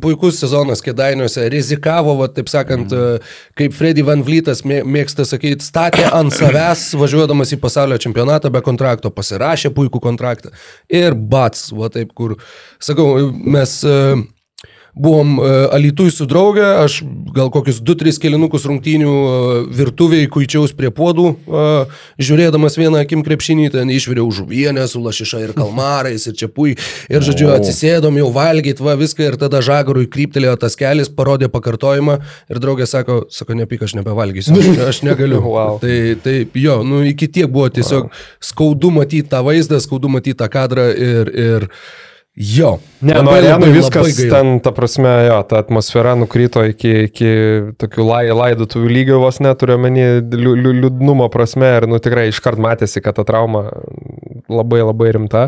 Puikus 0.00 0.38
sezonas 0.40 0.80
Kedainiuose, 0.80 1.42
rizikavo, 1.52 2.14
va, 2.16 2.30
taip 2.32 2.48
sakant, 2.48 2.88
mm. 2.88 3.32
kaip 3.60 3.74
Freddy 3.76 4.04
Van 4.06 4.22
Vlytas 4.24 4.62
mė- 4.64 4.80
mėgsta 4.88 5.26
sakyti, 5.28 5.64
statė 5.64 6.06
ant 6.08 6.32
savęs, 6.38 6.86
važiuodamas 6.96 7.52
į 7.52 7.60
pasaulio 7.60 7.98
čempionatą 8.00 8.52
be 8.54 8.64
kontrakto, 8.64 9.12
pasirašė 9.12 9.74
puikų 9.76 10.00
kontraktą. 10.06 10.54
Ir 10.88 11.12
bats, 11.14 11.68
va 11.76 11.92
taip, 11.92 12.16
kur, 12.16 12.38
sakau, 12.80 13.28
mes 13.30 13.76
e, 13.84 13.98
buvom 14.94 15.40
e, 15.40 15.68
Alitui 15.72 16.10
su 16.10 16.26
drauge, 16.26 16.62
aš 16.62 17.02
gal 17.34 17.50
kokius 17.50 17.80
2-3 17.82 18.20
kelinukus 18.22 18.66
rungtynių 18.70 19.10
e, 19.10 19.32
virtuviai 19.74 20.28
kuičiaus 20.30 20.74
prie 20.78 20.92
podų, 20.94 21.32
e, 21.34 21.64
žiūrėdamas 22.22 22.78
vieną 22.78 23.00
akim 23.02 23.24
krepšinį, 23.26 23.72
ten 23.74 23.90
išviriau 23.90 24.30
žuvienę 24.34 24.86
su 24.90 25.02
lašiša 25.02 25.42
ir 25.42 25.54
kalmarais 25.56 26.28
ir 26.30 26.38
čia 26.38 26.48
pui. 26.48 26.76
Ir 27.10 27.26
žodžiu, 27.26 27.50
atsisėdom 27.56 28.20
jau 28.22 28.30
valgyti, 28.34 28.86
va 28.86 28.94
viską 29.00 29.32
ir 29.32 29.38
tada 29.40 29.64
žagarui 29.66 30.06
kryptelėjo 30.10 30.54
tas 30.62 30.78
kelias, 30.78 31.10
parodė 31.10 31.50
pakartojimą 31.50 32.20
ir 32.52 32.62
draugė 32.62 32.86
sako, 32.90 33.24
sako, 33.34 33.58
nepyk, 33.58 33.84
aš 33.88 33.96
nebevalgysiu, 33.98 34.54
aš, 34.54 34.72
aš 34.90 35.04
negaliu. 35.06 35.42
Wow. 35.54 35.76
Tai 35.78 36.16
taip, 36.24 36.56
jo, 36.58 36.80
nu 36.86 37.02
iki 37.06 37.28
tiek 37.30 37.50
buvo 37.52 37.68
tiesiog 37.70 38.08
wow. 38.08 38.22
skaudu 38.42 38.88
matyti 38.94 39.28
tą 39.30 39.42
vaizdą, 39.46 39.78
skaudu 39.82 40.10
matyti 40.10 40.38
tą 40.40 40.48
kadrą 40.50 40.88
ir... 40.90 41.30
ir 41.34 41.70
Jo. 42.34 42.78
Ne, 42.98 43.14
nu, 43.22 43.30
labai, 43.30 43.70
viskas 43.70 44.16
ten, 44.18 44.56
ta 44.58 44.72
prasme, 44.74 45.10
jo, 45.28 45.36
ta 45.46 45.60
atmosfera 45.62 46.16
nukrito 46.18 46.64
iki, 46.66 46.90
iki 47.06 47.28
tokių 47.78 48.06
lai, 48.08 48.22
laidotuvių 48.34 48.90
lygio 48.90 49.20
vos 49.22 49.38
neturiu 49.44 49.76
liu, 49.78 50.54
liūdnumo 50.80 51.28
prasme 51.30 51.68
ir, 51.76 51.86
nu, 51.86 52.00
tikrai 52.02 52.26
iškart 52.32 52.58
matėsi, 52.58 52.98
kad 53.04 53.20
ta 53.20 53.26
trauma 53.28 53.68
labai 54.50 54.82
labai 54.84 55.10
rimta. 55.16 55.44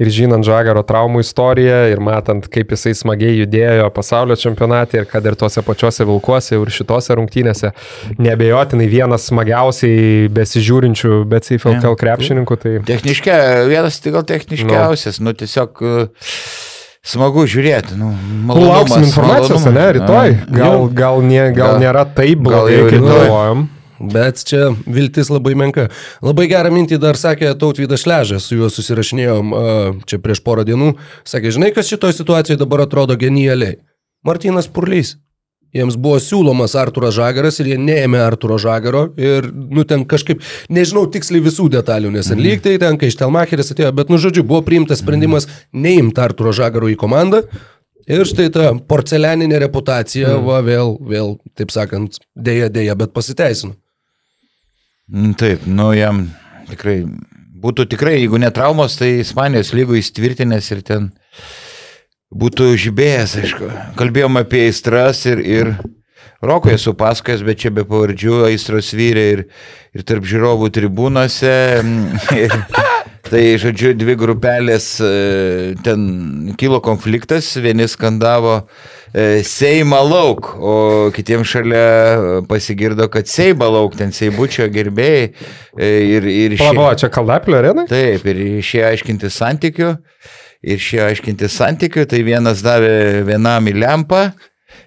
Ir 0.00 0.10
žinant 0.12 0.46
Žagaro 0.46 0.82
traumų 0.86 1.22
istoriją 1.24 1.80
ir 1.92 2.02
matant, 2.04 2.46
kaip 2.52 2.72
jisai 2.74 2.94
smagiai 2.96 3.38
judėjo 3.42 3.88
pasaulio 3.94 4.36
čempionate 4.40 5.00
ir 5.00 5.08
kad 5.10 5.26
ir 5.26 5.36
tuose 5.38 5.62
pačiuose 5.66 6.06
vilkuose 6.08 6.58
ir 6.58 6.72
šitose 6.74 7.16
rungtynėse, 7.18 7.72
nebejotinai 8.20 8.88
vienas 8.90 9.28
smagiausiai 9.30 10.28
besižiūrinčių, 10.34 11.22
bet 11.30 11.48
CFLKL 11.48 11.98
krepšininkų. 12.00 12.60
Tai... 12.60 12.76
Techniškia, 12.88 13.40
vienas 13.70 14.00
tai 14.02 14.14
gal 14.16 14.26
techniškiausias, 14.28 15.20
nu, 15.22 15.30
nu 15.30 15.40
tiesiog 15.40 15.82
e, 15.82 16.06
smagu 17.06 17.46
žiūrėti. 17.50 17.98
Nu, 18.00 18.12
Lauksim 18.54 19.04
informacijos, 19.08 19.66
ne, 19.72 19.90
rytoj. 19.98 20.38
Gal, 20.54 20.88
gal, 20.94 21.20
ne, 21.26 21.44
gal 21.56 21.76
Gal- 21.76 21.84
nėra 21.84 22.06
taip 22.16 22.42
blogai, 22.46 22.80
kaip 22.84 22.98
rytoj. 22.98 23.68
Bet 24.00 24.40
čia 24.48 24.70
viltis 24.88 25.28
labai 25.28 25.52
menka. 25.60 25.90
Labai 26.24 26.46
gerą 26.48 26.70
mintį 26.72 26.96
dar 27.02 27.18
sakė 27.20 27.52
Tautvydas 27.60 28.06
Šležas, 28.06 28.46
su 28.48 28.56
juo 28.56 28.70
susirašinėjom 28.72 29.52
čia 30.08 30.18
prieš 30.24 30.40
porą 30.46 30.64
dienų. 30.64 30.94
Sakė, 31.28 31.52
žinai, 31.52 31.68
kas 31.76 31.90
šitoje 31.92 32.16
situacijoje 32.16 32.62
dabar 32.62 32.86
atrodo 32.86 33.18
genialiai. 33.20 33.76
Martinas 34.24 34.70
Purlys. 34.72 35.18
Jiems 35.76 35.94
buvo 36.00 36.16
siūlomas 36.18 36.72
Arturas 36.80 37.14
Žagaras 37.14 37.60
ir 37.62 37.68
jie 37.70 37.76
neėmė 37.78 38.18
Arturo 38.24 38.56
Žagaro 38.58 39.04
ir, 39.20 39.46
nu, 39.54 39.84
ten 39.86 40.02
kažkaip, 40.08 40.40
nežinau 40.72 41.04
tiksliai 41.14 41.44
visų 41.44 41.68
detalių, 41.70 42.10
nes 42.16 42.26
ten 42.32 42.42
lyg 42.42 42.64
tai 42.64 42.72
ten, 42.82 42.98
kai 42.98 43.12
Štelmacheris 43.14 43.70
atėjo, 43.70 43.92
bet, 43.94 44.10
nu, 44.10 44.18
žodžiu, 44.18 44.42
buvo 44.48 44.64
priimtas 44.66 44.98
sprendimas 45.04 45.46
neimti 45.70 46.24
Arturo 46.24 46.50
Žagaro 46.56 46.90
į 46.90 46.96
komandą. 46.98 47.44
Ir 48.10 48.24
štai 48.26 48.48
ta 48.50 48.72
porcelianinė 48.90 49.60
reputacija, 49.62 50.34
va, 50.42 50.58
vėl, 50.66 50.96
vėl, 51.06 51.36
taip 51.54 51.70
sakant, 51.70 52.18
dėja, 52.34 52.66
dėja, 52.74 52.98
bet 52.98 53.14
pasiteisino. 53.14 53.76
Mm, 55.10 55.34
Taip, 55.34 55.66
nu 55.66 55.90
jam 55.96 56.28
tikrai 56.70 57.00
būtų 57.60 57.88
tikrai, 57.90 58.20
jeigu 58.20 58.38
ne 58.40 58.50
traumos, 58.54 58.94
tai 59.00 59.18
Ispanijos 59.20 59.72
lygų 59.76 59.98
įsitvirtinęs 59.98 60.70
ir 60.70 60.84
ten 60.86 61.08
būtų 62.30 62.70
žibėjęs, 62.78 63.34
aišku. 63.42 63.70
Kalbėjom 63.98 64.38
apie 64.40 64.68
aistras 64.68 65.24
ir, 65.28 65.42
ir 65.42 65.72
Rokoje 66.40 66.78
esu 66.78 66.94
pasakojęs, 66.96 67.42
bet 67.44 67.58
čia 67.60 67.72
be 67.74 67.82
pavardžių 67.84 68.46
aistros 68.46 68.94
vyrė 68.96 69.24
ir, 69.34 69.42
ir 69.92 70.04
tarp 70.08 70.24
žiūrovų 70.24 70.70
tribūnose. 70.72 71.52
Ir, 72.40 72.54
tai, 73.26 73.42
žodžiu, 73.60 73.92
dvi 74.00 74.14
grupelės 74.16 74.86
e, 75.04 75.10
ten 75.84 76.54
kilo 76.56 76.80
konfliktas, 76.80 77.50
vieni 77.60 77.84
skandavo 77.92 78.54
e, 78.56 78.64
Seima 79.42 79.98
lauk, 80.06 80.52
o 80.60 81.10
kitiems 81.14 81.48
šalia 81.50 81.80
e, 81.82 82.42
pasigirdo, 82.46 83.08
kad 83.10 83.26
Seima 83.26 83.66
lauk, 83.72 83.96
ten 83.98 84.12
Seibučio 84.14 84.68
gerbėjai. 84.70 85.32
e, 85.78 85.88
Ir, 86.16 86.28
ir 86.30 86.50
šie- 86.58 86.68
Palauk, 86.74 86.98
čia 87.00 87.08
Kaldaplio 87.10 87.58
arenai? 87.58 87.86
Taip, 87.90 88.24
ir 88.30 88.36
išėjo 88.60 88.86
aiškinti 88.92 89.30
santykių. 89.34 89.90
Ir 90.62 90.76
išėjo 90.76 91.08
aiškinti 91.08 91.48
santykių, 91.48 92.06
tai 92.06 92.22
vienas 92.22 92.62
davė 92.62 93.24
vienam 93.26 93.66
į 93.66 93.74
lempą. 93.80 94.32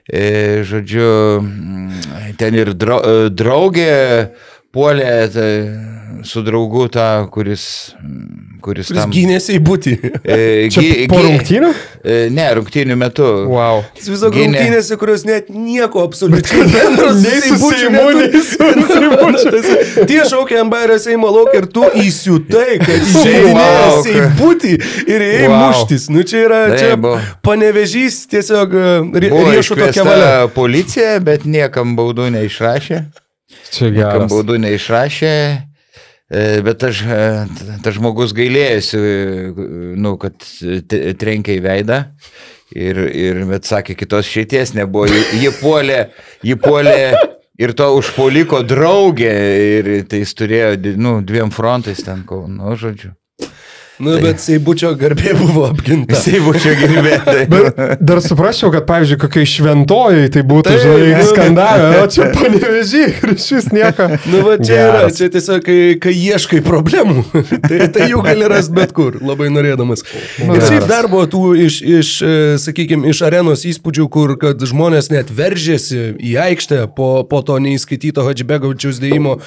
E, 0.08 0.64
žodžiu, 0.64 1.44
ten 2.38 2.56
ir 2.56 2.74
drau, 2.74 3.00
e, 3.04 3.30
draugė 3.30 4.30
puolė 4.74 5.10
tai, 5.34 5.50
su 6.26 6.42
draugu 6.46 6.88
tą, 6.94 7.28
kuris, 7.34 7.64
kuris, 8.64 8.88
Kuris 8.90 8.90
tam... 8.96 9.12
gynėsi 9.12 9.58
į 9.58 9.62
būtį. 9.66 9.94
E, 10.24 10.38
gy- 10.74 11.08
po 11.12 11.20
rungtynių? 11.22 11.70
E, 12.04 12.16
ne, 12.34 12.46
rungtynių 12.58 12.96
metu. 13.00 13.26
Wow. 13.52 13.82
Jis 13.98 14.08
viso 14.14 14.30
rungtynėse, 14.34 14.98
kurios 15.02 15.26
net 15.28 15.50
nieko 15.52 16.04
absoliučiai 16.08 16.66
bendro 16.72 17.10
su 17.14 17.22
Seimu, 17.28 17.72
Seibučiu. 18.94 20.06
Tie 20.10 20.22
šaukia 20.30 20.62
Ambario 20.64 20.98
Seimo 21.02 21.30
lauk 21.34 21.54
ir 21.58 21.68
tu 21.74 21.84
įsiutai, 22.02 22.78
kad 22.82 22.94
lauk. 22.94 23.26
įžeidinėjai 23.26 24.14
į 24.14 24.30
būtį 24.40 24.74
ir 25.12 25.26
ėjai 25.30 25.50
Wow. 25.52 25.60
muštis. 25.68 26.08
Nu 26.14 26.24
čia 26.28 26.46
yra, 26.48 26.62
Tai 26.74 26.78
čia 26.80 26.96
buvo. 26.98 27.18
panevežys 27.46 28.22
tiesiog 28.32 28.74
e, 28.80 28.88
riešų 29.28 29.78
tokia 29.82 30.06
valia. 30.08 30.32
policija, 30.56 31.18
bet 31.24 31.44
niekam 31.46 31.98
baudų 32.00 32.30
neišrašė. 32.38 33.04
Čia 33.72 33.92
geras. 33.96 34.32
baudų 34.32 34.58
neišrašė. 34.64 35.36
e, 36.34 36.62
Bet 36.66 36.82
tas 36.84 37.00
ta 37.84 37.94
žmogus 37.96 38.34
gailėjosi, 38.36 38.98
e, 38.98 39.64
nu, 39.96 40.18
kad 40.22 40.44
trenkė 41.20 41.60
į 41.60 41.64
veidą. 41.64 42.04
Ir, 42.74 42.98
ir 43.14 43.44
bet 43.46 43.70
sakė, 43.70 43.94
kitos 43.96 44.26
šeities 44.26 44.74
nebuvo. 44.74 45.06
Ji, 45.38 45.52
puolė, 45.60 46.08
ji 46.42 46.58
puolė 46.58 47.14
ir 47.62 47.74
to 47.78 47.92
užpoliko 48.00 48.64
draugė. 48.66 49.34
Ir 49.80 49.92
tai 50.10 50.24
jis 50.24 50.34
turėjo, 50.40 50.72
nu, 50.98 51.20
dviem 51.22 51.54
frontais 51.54 52.02
ten, 52.06 52.26
nu, 52.26 52.74
žodžiu. 52.80 53.14
Nu, 54.02 54.16
bet 54.18 54.40
Seibučio 54.42 54.90
garbė 54.98 55.36
buvo 55.38 55.68
apginta. 55.70 56.16
Jisai 56.18 56.40
buvo 56.42 56.58
čia 56.58 56.72
girdėti. 56.80 57.34
Bet 57.52 58.02
dar 58.02 58.22
suprasčiau, 58.26 58.72
kad, 58.74 58.88
pavyzdžiui, 58.90 59.20
kokiai 59.22 59.50
šventojai 59.52 60.32
tai 60.34 60.42
būtų, 60.50 60.72
Taip, 60.72 60.82
žinai, 60.82 61.12
nu. 61.20 61.28
skandavę, 61.30 61.90
o 62.02 62.08
čia 62.10 62.30
panevežį 62.34 63.04
ir 63.12 63.34
iš 63.36 63.46
vis 63.58 63.68
nieko. 63.76 64.08
Nu, 64.32 64.42
va, 64.48 64.56
čia 64.58 64.80
yra, 64.80 65.04
Geras. 65.04 65.20
čia 65.20 65.30
tiesiog, 65.36 65.62
kai, 65.68 65.78
kai 66.02 66.14
ieškai 66.18 66.64
problemų, 66.66 67.24
tai, 67.70 67.84
tai 67.94 68.10
jų 68.10 68.24
gali 68.26 68.50
rasti 68.50 68.74
bet 68.80 68.96
kur, 68.98 69.20
labai 69.22 69.52
norėdamas. 69.54 70.02
Nu, 70.42 70.58
Ir 70.58 70.66
šiaip 70.66 70.80
geras. 70.80 70.90
dar 70.90 71.10
buvo 71.12 71.28
tų 71.30 71.44
iš, 71.68 71.78
iš 72.00 72.12
sakykime, 72.66 73.14
iš 73.14 73.22
arenos 73.30 73.66
įspūdžių, 73.70 74.08
kur 74.14 74.34
kad 74.42 74.58
žmonės 74.74 75.12
net 75.14 75.30
veržėsi 75.34 76.16
į 76.18 76.34
aikštę 76.48 76.88
po, 76.98 77.12
po 77.30 77.44
to 77.46 77.60
neįskaityto 77.62 78.26
Hadžibegovičiaus 78.26 78.98
dėjimo, 79.04 79.38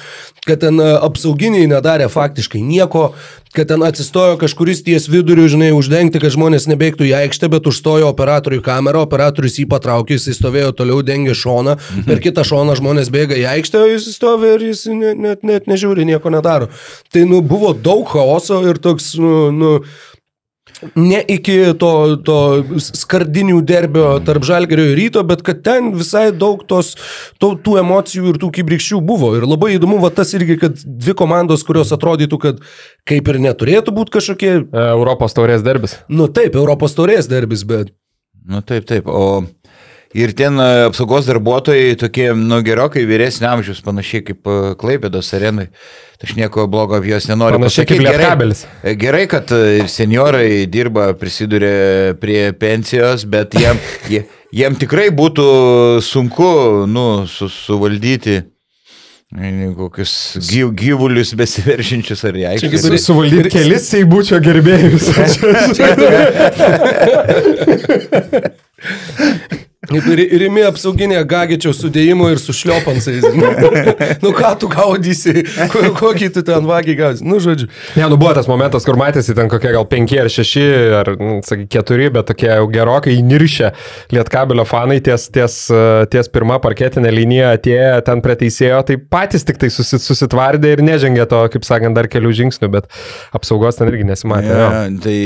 kad 0.47 0.63
ten 0.63 0.79
e, 0.79 0.87
apsauginiai 1.03 1.67
nedarė 1.67 2.07
faktiškai 2.13 2.61
nieko, 2.63 3.09
kad 3.57 3.67
ten 3.71 3.83
atsistojo 3.83 4.37
kažkuris 4.37 4.83
ties 4.85 5.07
viduriu, 5.09 5.47
žinai, 5.49 5.71
uždengti, 5.73 6.21
kad 6.21 6.35
žmonės 6.35 6.67
nebėgtų 6.69 7.07
į 7.09 7.13
aikštę, 7.23 7.49
bet 7.49 7.69
užstojo 7.69 8.09
operatoriui 8.11 8.61
kamerą, 8.65 9.01
operatorius 9.07 9.57
jį 9.57 9.65
patraukė, 9.71 10.19
jis 10.19 10.37
stovėjo 10.37 10.75
toliau, 10.77 11.01
dengė 11.05 11.33
šoną, 11.37 11.77
mhm. 11.77 12.05
per 12.09 12.21
kitą 12.21 12.45
šoną 12.47 12.77
žmonės 12.77 13.09
bėga 13.13 13.39
į 13.39 13.47
aikštę, 13.55 13.81
o 13.81 13.89
jis 13.89 14.11
stovi 14.13 14.53
ir 14.53 14.67
jis 14.69 14.85
net, 14.91 15.17
net, 15.23 15.47
net 15.47 15.71
nežiūri, 15.71 16.05
nieko 16.05 16.33
nedaro. 16.33 16.69
Tai, 17.13 17.25
nu, 17.29 17.41
buvo 17.41 17.73
daug 17.73 18.05
chaoso 18.11 18.61
ir 18.69 18.77
toks, 18.83 19.15
nu, 19.21 19.49
nu 19.55 19.73
Ne 20.95 21.23
iki 21.25 21.55
to, 21.81 21.91
to 22.21 22.37
skardinių 22.85 23.61
derbio 23.65 24.11
tarp 24.25 24.45
žalgerio 24.45 24.85
ir 24.91 24.97
ryto, 24.99 25.23
bet 25.27 25.41
kad 25.45 25.63
ten 25.65 25.89
visai 25.97 26.29
daug 26.35 26.61
tos, 26.69 26.93
to, 27.41 27.55
tų 27.57 27.79
emocijų 27.81 28.33
ir 28.33 28.41
tų 28.43 28.51
kibrikščių 28.59 29.01
buvo. 29.05 29.33
Ir 29.39 29.47
labai 29.49 29.73
įdomu, 29.77 29.97
va 30.03 30.11
tas 30.13 30.35
irgi, 30.37 30.59
kad 30.61 30.77
dvi 30.85 31.17
komandos, 31.17 31.65
kurios 31.67 31.93
atrodytų, 31.95 32.41
kad 32.43 32.61
kaip 33.09 33.31
ir 33.33 33.41
neturėtų 33.47 33.95
būti 33.95 34.19
kažkokie, 34.19 34.51
Europos 34.87 35.37
taurės 35.37 35.65
derbis. 35.65 35.97
nu 36.09 36.29
taip, 36.29 36.59
Europos 36.59 36.93
taurės 36.97 37.29
derbis, 37.31 37.65
bet 37.67 37.95
Nu 38.47 38.61
taip, 38.61 38.85
taip. 38.87 39.07
O 39.11 39.43
ir 40.15 40.31
ten 40.37 40.59
e, 40.59 40.67
apsaugos 40.87 41.25
darbuotojai 41.27 41.95
tokie, 41.99 42.31
nu, 42.37 42.61
gerokai 42.65 43.03
vyresnio 43.09 43.49
amžiaus, 43.51 43.81
panašiai 43.85 44.23
kaip 44.29 44.47
e, 44.47 44.57
Klaipėdos 44.79 45.33
arenai. 45.37 45.67
Tai 46.17 46.25
aš 46.25 46.35
nieko 46.39 46.63
blogo 46.71 46.95
apie 46.97 47.11
juos 47.13 47.27
nenoriu 47.29 47.59
Panašiai 47.59 47.85
kaip 47.85 47.99
pasakyti. 47.99 48.07
Gerai- 48.07 48.23
Lietkabelis. 48.25 48.65
e, 48.81 48.95
Gerai, 48.97 49.25
kad 49.29 49.51
ir 49.53 49.87
seniorai 49.91 50.65
dirba, 50.71 51.11
prisiduria 51.19 52.15
prie 52.17 52.51
pensijos, 52.57 53.25
bet 53.29 53.53
jiem, 53.53 53.77
jie, 54.13 54.23
jiem 54.55 54.75
tikrai 54.81 55.09
būtų 55.13 55.47
sunku, 56.01 56.51
nu, 56.89 57.07
su, 57.29 57.49
suvaldyti 57.53 58.39
kokius 59.75 60.11
gyv, 60.47 60.69
gyvulius 60.79 61.33
besiveržinčius 61.35 62.21
ar 62.29 62.37
kaip 62.39 62.45
aikštę. 62.53 62.69
ir- 62.95 63.01
Suvaldyti 63.03 63.49
kelis 63.51 63.89
seibučio 63.91 64.39
gerbėjus. 64.39 65.09
Rimi 69.87 70.63
apsauginė 70.67 71.21
gagičio 71.29 71.71
sudėjimo 71.75 72.27
ir 72.33 72.39
su 72.41 72.53
šliopansais. 72.55 73.23
Nu, 73.37 73.51
nu 74.25 74.31
ką 74.35 74.49
tu 74.59 74.67
gaudysi, 74.71 75.45
ko- 75.71 75.91
kokį 75.95 76.29
tu 76.35 76.43
ten 76.47 76.67
vagį 76.67 76.95
gaudysi. 76.99 77.25
Nu, 77.27 77.39
žodžiu. 77.43 77.69
Ne, 77.95 78.07
nu 78.11 78.17
buvo 78.19 78.33
tas 78.35 78.49
momentas, 78.51 78.83
kur 78.87 78.99
matėsi 78.99 79.35
ten 79.37 79.47
kokie 79.51 79.71
gal 79.75 79.85
penki 79.89 80.19
ar 80.19 80.29
šeši, 80.31 80.65
ar, 80.99 81.11
nu, 81.21 81.37
sakai, 81.47 81.67
keturi, 81.71 82.09
bet 82.13 82.27
tokie 82.31 82.49
jau 82.51 82.67
gerokai 82.73 83.15
įniršę 83.21 83.71
lietkabelio 84.15 84.65
fanai 84.67 84.99
ties, 85.05 85.29
ties, 85.33 85.55
ties 86.11 86.31
pirmą 86.35 86.59
parketinę 86.63 87.11
liniją 87.13 87.53
atėję 87.55 87.87
ten 88.07 88.21
prie 88.25 88.35
teisėjo, 88.43 88.81
tai 88.91 88.99
patys 88.99 89.47
tik 89.47 89.59
tai 89.61 89.71
susit, 89.73 90.03
susitvardė 90.03 90.75
ir 90.75 90.83
nežengė 90.85 91.27
to, 91.31 91.41
kaip 91.55 91.65
sakant, 91.67 91.95
dar 91.97 92.09
kelių 92.11 92.33
žingsnių, 92.41 92.69
bet 92.75 92.91
apsaugos 93.35 93.79
ten 93.79 93.87
irgi 93.91 94.07
nesimatė. 94.11 94.51
jo. 94.51 94.67
Ja, 94.67 94.83
tai 95.03 95.17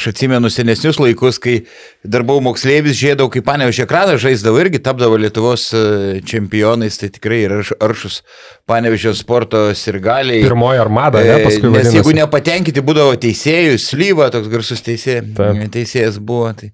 aš 0.00 0.08
atsimenu 0.14 0.50
senesnius 0.52 1.00
laikus, 1.02 1.38
kai 1.42 1.58
dar 2.06 2.24
buvau 2.26 2.42
moksleivis, 2.48 2.96
žiedavau, 2.98 3.28
kaip 3.36 3.44
panevežė 3.46 3.86
ekraną, 4.06 4.18
žaisdavau 4.22 4.60
irgi, 4.62 4.78
tapdavo 4.82 5.16
Lietuvos 5.18 5.72
e, 5.74 6.20
čempionais, 6.26 6.96
tai 6.98 7.08
tikrai 7.10 7.42
yra 7.46 7.58
arš- 7.60 7.74
aršus 7.82 8.20
panevežio 8.68 9.14
sporto 9.14 9.66
sirgaliai. 9.74 10.42
Pirmoji 10.46 10.78
armada, 10.80 11.22
ne, 11.24 11.40
E, 11.40 11.44
paskui 11.44 11.70
Nes 11.70 11.76
vadinasi. 11.86 11.96
jeigu 11.98 12.14
nepatenkinti 12.20 12.82
būdavo 12.86 13.16
teisėjų, 13.20 13.78
slyva, 13.82 14.30
toks 14.30 14.48
garsus 14.52 14.82
teisė, 14.82 15.20
teisėjas 15.72 16.18
buvo. 16.18 16.52
Tai, 16.56 16.70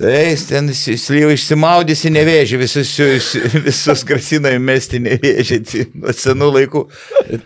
tai 0.00 0.34
ten 0.48 0.68
slyva 0.72 1.32
išsimaudysi 1.34 2.10
nevėžį, 2.14 2.58
visus, 2.62 2.92
visus, 2.98 3.56
visus 3.66 4.04
grasina 4.08 4.52
įmesti 4.56 5.00
nevėžį. 5.04 5.60
Tai 5.70 5.86
Nuo 6.00 6.12
senų 6.16 6.50
laikų 6.58 6.84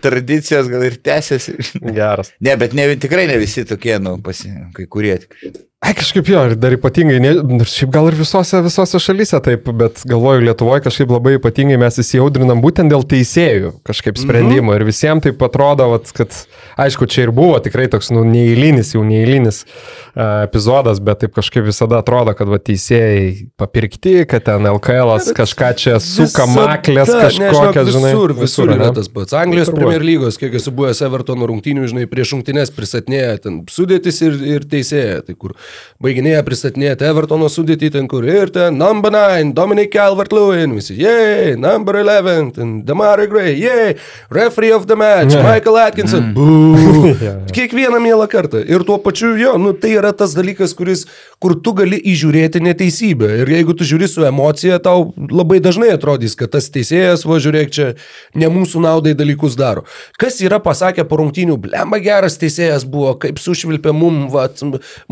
tradicijos 0.03 0.67
gal 0.71 0.83
ir 0.87 0.97
tęsiasi. 1.03 1.55
Geras. 1.95 2.31
Ne, 2.39 2.55
bet 2.59 2.73
ne, 2.77 2.91
tikrai 2.99 3.27
ne 3.31 3.37
visi 3.41 3.65
tokie, 3.67 3.97
nu, 3.99 4.17
pasi, 4.23 4.51
kai 4.75 4.87
kurie. 4.87 5.17
tik- 5.23 5.61
Ai, 5.85 5.93
kažkaip 5.93 6.29
jo, 6.31 6.39
ir 6.49 6.55
dar 6.57 6.73
ypatingai, 6.73 7.19
ne, 7.21 7.31
šiaip 7.69 7.91
gal 7.93 8.07
ir 8.09 8.15
visose, 8.17 8.57
visose 8.65 8.97
šalyse 9.01 9.37
taip, 9.45 9.67
bet 9.77 10.01
galvoju, 10.09 10.41
Lietuvoje 10.47 10.81
kažkaip 10.87 11.11
labai 11.13 11.35
ypatingai 11.37 11.77
mes 11.77 11.99
įsijaudrinam 12.01 12.63
būtent 12.63 12.89
dėl 12.89 13.05
teisėjų 13.05 13.75
kažkaip 13.85 14.17
sprendimų 14.17 14.63
mm 14.63 14.71
-hmm. 14.71 14.81
ir 14.81 14.87
visiems 14.87 15.23
taip 15.27 15.43
atrodo, 15.45 15.91
vat, 15.91 16.09
kad, 16.17 16.33
aišku, 16.81 17.05
čia 17.05 17.27
ir 17.27 17.31
buvo 17.37 17.59
tikrai 17.61 17.85
toks, 17.91 18.09
nu, 18.15 18.23
neįlinis, 18.25 18.95
jau 18.95 19.03
neįlinis 19.05 19.61
uh, 19.65 20.47
epizodas, 20.47 20.99
bet 20.99 21.21
taip 21.21 21.35
kažkaip 21.37 21.67
visada 21.69 22.01
atrodo, 22.01 22.33
kad 22.33 22.49
va, 22.49 22.57
teisėjai 22.57 23.51
papirkti, 23.57 24.15
kad 24.25 24.47
ten 24.49 24.65
LKL 24.65 25.13
kažką 25.37 25.71
čia 25.77 25.99
suka 26.01 26.47
maklės 26.49 27.13
kažkokias, 27.13 27.93
žinai. 27.93 28.15
Visur, 28.15 28.33
visur 28.41 28.73
yra 28.73 28.89
tas 28.95 29.11
pats. 29.13 29.37
Anglijos. 29.37 29.69
Premier 29.75 30.01
lygos, 30.01 30.41
kiek 30.41 30.53
esu 30.57 30.73
buvęs 30.73 31.03
Evertono 31.05 31.45
rungtynių, 31.45 31.85
žinai, 31.93 32.09
prieš 32.09 32.33
rungtynės 32.33 32.73
pristatinėję 32.73 33.37
ten 33.45 33.61
sudėtis 33.69 34.21
ir, 34.25 34.41
ir 34.55 34.67
teisėja. 34.71 35.21
Tai 35.25 35.35
kur 35.37 35.55
baiginėja 36.03 36.43
pristatinėti 36.45 37.07
Evertono 37.07 37.49
sudėtį 37.51 37.91
ten, 37.95 38.07
kur 38.11 38.25
ir 38.27 38.51
ten 38.53 38.77
number 38.79 39.13
9, 39.13 39.53
Dominic 39.55 39.91
Calvert-Lewin, 39.93 40.75
visi, 40.77 40.97
yay, 40.99 41.55
number 41.59 41.99
11, 42.01 42.51
ten 42.57 42.73
Damari 42.85 43.27
Gray, 43.31 43.55
yay, 43.59 43.95
referee 44.29 44.73
of 44.75 44.87
the 44.87 44.95
match, 44.95 45.35
Michael 45.35 45.79
Atkinson, 45.81 46.33
boo. 46.35 47.13
Kiekvieną 47.55 47.99
mielą 47.99 48.27
kartą. 48.27 48.59
Ir 48.67 48.83
tuo 48.83 48.97
pačiu, 48.99 49.35
jo, 49.39 49.57
nu, 49.61 49.73
tai 49.73 49.95
yra 49.99 50.11
tas 50.13 50.35
dalykas, 50.35 50.75
kuris, 50.77 51.05
kur 51.39 51.55
tu 51.61 51.73
gali 51.77 51.99
įžiūrėti 52.11 52.61
neteisybę. 52.63 53.29
Ir 53.43 53.51
jeigu 53.55 53.75
tu 53.77 53.87
žiūri 53.87 54.09
su 54.11 54.25
emocija, 54.27 54.79
tau 54.83 55.11
labai 55.15 55.61
dažnai 55.63 55.91
atrodys, 55.95 56.35
kad 56.39 56.53
tas 56.55 56.69
teisėjas, 56.73 57.25
va 57.27 57.39
žiūrėk, 57.43 57.71
čia 57.75 57.87
ne 58.35 58.49
mūsų 58.51 58.83
naudai 58.85 59.15
dalykus 59.17 59.57
daro. 59.59 59.85
Kas 60.19 60.39
yra 60.43 60.59
pasakę 60.63 61.05
po 61.07 61.19
rungtynių, 61.21 61.57
blemba 61.67 61.99
geras 62.03 62.39
teisėjas 62.41 62.85
buvo, 62.87 63.15
kaip 63.21 63.39
sušvilpė 63.41 63.93
mum, 63.95 64.25
va, 64.33 64.47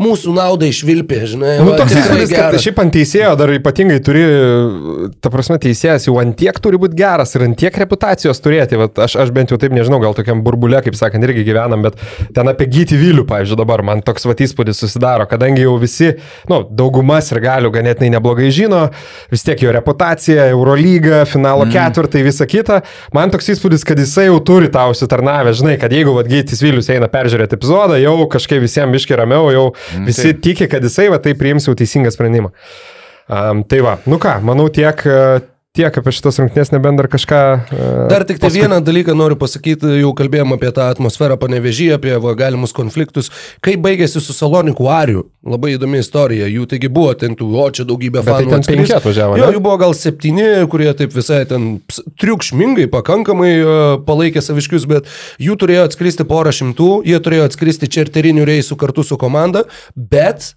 mūsų 0.00 0.34
naudai 0.36 0.53
švilpė, 0.74 1.20
žinai. 1.28 1.56
Nu, 1.60 1.72
va, 1.72 1.78
toks 1.80 1.94
įspūdis, 1.98 2.32
kad 2.34 2.56
šiaip 2.62 2.80
ant 2.82 2.94
teisėjo 2.94 3.32
dar 3.40 3.52
ypatingai 3.56 3.98
turi, 4.04 4.22
ta 5.24 5.32
prasme, 5.32 5.58
teisėjas 5.62 6.08
jau 6.08 6.16
ant 6.22 6.36
tiek 6.38 6.58
turi 6.62 6.78
būti 6.80 6.98
geras 6.98 7.34
ir 7.34 7.46
ant 7.48 7.58
tiek 7.58 7.76
reputacijos 7.82 8.40
turėti. 8.44 8.78
Vat 8.80 8.98
aš, 9.06 9.16
aš 9.24 9.32
bent 9.34 9.52
jau 9.52 9.58
taip 9.60 9.74
nežinau, 9.74 10.00
gal 10.02 10.16
tokiam 10.16 10.42
burbulė, 10.46 10.80
kaip 10.84 10.96
sakant, 10.98 11.24
irgi 11.26 11.44
gyvenam, 11.46 11.84
bet 11.86 11.98
ten 12.36 12.50
apie 12.50 12.68
gyti 12.70 12.98
vylių, 13.00 13.26
pavyzdžiui, 13.30 13.58
dabar 13.60 13.84
man 13.86 14.04
toks 14.06 14.28
vat 14.28 14.42
įspūdis 14.44 14.80
susidaro, 14.84 15.26
kadangi 15.30 15.64
jau 15.64 15.74
visi, 15.82 16.14
nu, 16.50 16.62
daugumas 16.70 17.30
ir 17.32 17.42
galių 17.44 17.72
ganėtinai 17.74 18.12
neblogai 18.16 18.50
žino, 18.54 18.86
vis 19.32 19.44
tiek 19.46 19.62
jo 19.64 19.74
reputacija, 19.74 20.48
Eurolyga, 20.54 21.24
finalo 21.28 21.66
mm. 21.66 21.74
ketvirtai, 21.74 22.24
visa 22.26 22.48
kita. 22.50 22.82
Man 23.16 23.32
toks 23.34 23.52
įspūdis, 23.54 23.86
kad 23.86 24.00
jisai 24.00 24.28
jau 24.28 24.40
turi 24.44 24.70
tau 24.72 24.92
užsitarnavę, 24.94 25.54
žinai, 25.56 25.76
kad 25.80 25.92
jeigu 25.94 26.14
vat 26.16 26.28
gytis 26.30 26.62
vylius 26.64 26.90
eina 26.92 27.08
peržiūrėti 27.12 27.58
epizodą, 27.58 27.98
jau 28.02 28.16
kažkaip 28.30 28.62
visiems 28.64 28.94
biški 28.94 29.18
ramiau, 29.18 29.48
jau 29.54 29.64
mm, 29.72 30.08
visi 30.08 30.30
taip. 30.32 30.33
Tiki, 30.42 30.68
kad 30.70 30.84
jisai 30.84 31.08
va 31.12 31.20
tai 31.22 31.34
priims 31.38 31.68
jau 31.68 31.74
teisingą 31.78 32.12
sprendimą. 32.14 32.52
Um, 33.24 33.62
tai 33.64 33.80
va, 33.84 33.96
nu 34.10 34.18
ką, 34.20 34.36
manau 34.44 34.68
tiek, 34.72 35.00
e, 35.08 35.40
tiek 35.74 35.96
apie 35.98 36.12
šitas 36.14 36.36
rungtynės, 36.38 36.70
nebent 36.70 37.00
dar 37.00 37.08
kažką. 37.10 37.40
Uh, 37.74 37.86
Dar 38.10 38.22
tik 38.22 38.38
tai 38.38 38.46
paskui... 38.46 38.62
vieną 38.62 38.78
dalyką 38.86 39.16
noriu 39.18 39.34
pasakyti, 39.40 39.96
jau 39.98 40.12
kalbėjom 40.14 40.54
apie 40.54 40.70
tą 40.76 40.86
atmosferą 40.92 41.34
panevežį, 41.40 41.88
apie 41.96 42.14
va, 42.22 42.34
galimus 42.38 42.74
konfliktus. 42.76 43.32
Kaip 43.64 43.82
baigėsi 43.82 44.22
su 44.22 44.36
Saloniku 44.36 44.86
Ariu? 44.94 45.26
Labai 45.42 45.74
įdomi 45.74 45.98
istorija. 45.98 46.46
Jų 46.46 46.68
taigi 46.70 46.92
buvo 46.94 47.10
ten 47.18 47.34
tų, 47.38 47.50
o 47.58 47.66
čia 47.74 47.88
daugybė 47.90 48.22
Bet 48.22 48.30
fanų. 48.30 48.54
tai 48.54 48.62
ten 48.62 48.68
penki 48.70 48.96
atvažiavo, 49.00 49.38
Jo, 49.42 49.50
jų 49.56 49.66
buvo 49.66 49.76
gal 49.82 49.98
septyni, 49.98 50.48
kurie 50.70 50.92
taip 50.94 51.12
visai 51.18 51.42
ten 51.50 51.70
triukšmingai, 52.22 52.86
pakankamai 52.94 53.52
uh, 53.58 53.84
palaikė 54.06 54.46
saviškius, 54.46 54.86
bet 54.90 55.10
jų 55.42 55.58
turėjo 55.58 55.88
atskristi 55.90 56.26
porą 56.28 56.54
šimtų, 56.54 56.92
jie 57.10 57.18
turėjo 57.18 57.50
atskristi 57.50 57.90
čerterinių 57.98 58.46
reisų 58.46 58.78
kartu 58.78 59.02
su 59.02 59.18
komanda, 59.18 59.66
bet 59.98 60.54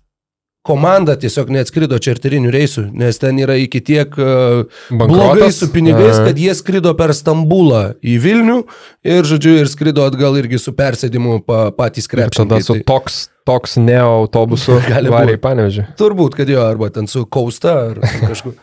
komanda 0.68 1.15
tiesiog 1.20 1.49
neatskrido 1.55 1.97
čerterinių 2.03 2.51
reisų, 2.53 2.84
nes 2.99 3.18
ten 3.22 3.39
yra 3.39 3.55
iki 3.59 3.80
tiek 3.88 4.11
uh, 4.20 4.65
Bankrotas? 4.91 5.13
blogai 5.13 5.49
su 5.55 5.70
pinigais, 5.74 6.20
kad 6.26 6.38
jie 6.39 6.51
skrido 6.57 6.91
per 6.99 7.15
Stambulą 7.15 7.86
į 8.03 8.18
Vilnių 8.24 8.57
ir, 9.07 9.24
žodžiu, 9.28 9.55
ir 9.63 9.72
skrido 9.72 10.03
atgal 10.07 10.36
irgi 10.41 10.59
su 10.61 10.76
persėdimu 10.78 11.39
pa, 11.47 11.70
patys 11.76 12.09
Ir 12.11 12.30
tada 12.36 12.59
su 12.63 12.76
Tai 12.78 12.84
toks, 12.91 13.18
toks 13.47 13.78
neo 13.80 14.11
autobusu 14.24 14.78
Gali 14.91 15.11
į 15.38 15.41
panevežį. 15.43 15.88
Turbūt, 15.99 16.36
kad 16.38 16.51
jo, 16.51 16.61
arba 16.68 16.91
ten 16.93 17.07
su 17.07 17.24
Kausta 17.26 17.74
ar 17.93 18.03
su 18.03 18.22
kažkuo. 18.32 18.53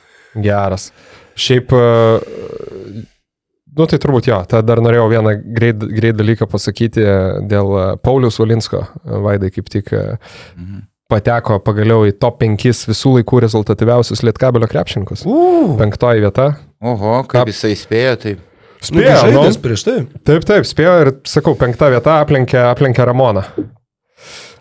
Geras. 0.45 0.91
Šiaip, 1.39 1.73
e, 1.75 3.05
nu 3.75 3.87
tai 3.91 3.99
turbūt 4.03 4.29
jo, 4.31 4.39
tada 4.51 4.63
dar 4.67 4.83
norėjau 4.85 5.07
vieną 5.11 5.33
greit, 5.57 5.83
greit 5.97 6.19
dalyką 6.19 6.47
pasakyti 6.51 7.05
dėl 7.51 7.73
e, 7.79 7.85
Paulius 8.05 8.39
Valinsko. 8.43 8.85
Vaidai 9.25 9.51
kaip 9.55 9.71
tik 9.73 9.95
e, 9.95 10.05
Mhm. 10.59 10.83
Pateko 11.15 11.61
pagaliau 11.65 12.03
į 12.09 12.17
top 12.21 12.41
5 12.43 12.89
visų 12.91 13.15
laikų 13.21 13.45
rezultatyviausius 13.47 14.25
Lietkabelio 14.27 14.69
krepšininkus. 14.71 15.23
Uh, 15.25 15.77
Penktoji 15.81 16.25
vieta. 16.27 16.51
Oho, 16.85 17.21
kaip 17.31 17.45
Ap- 17.47 17.53
jisai 17.55 17.73
spėjo, 17.79 18.19
tai 18.27 18.35
Spėjo, 18.85 19.15
nu, 19.33 19.39
žaidęs 19.41 19.57
prieš 19.65 19.83
tai. 19.87 19.95
Taip, 20.29 20.45
taip, 20.45 20.67
spėjo 20.69 20.95
ir, 21.01 21.11
sakau, 21.29 21.55
penkta 21.57 21.89
vieta 21.95 22.19
aplenkė, 22.21 22.59
aplenkė 22.69 23.07
Ramoną. 23.09 23.47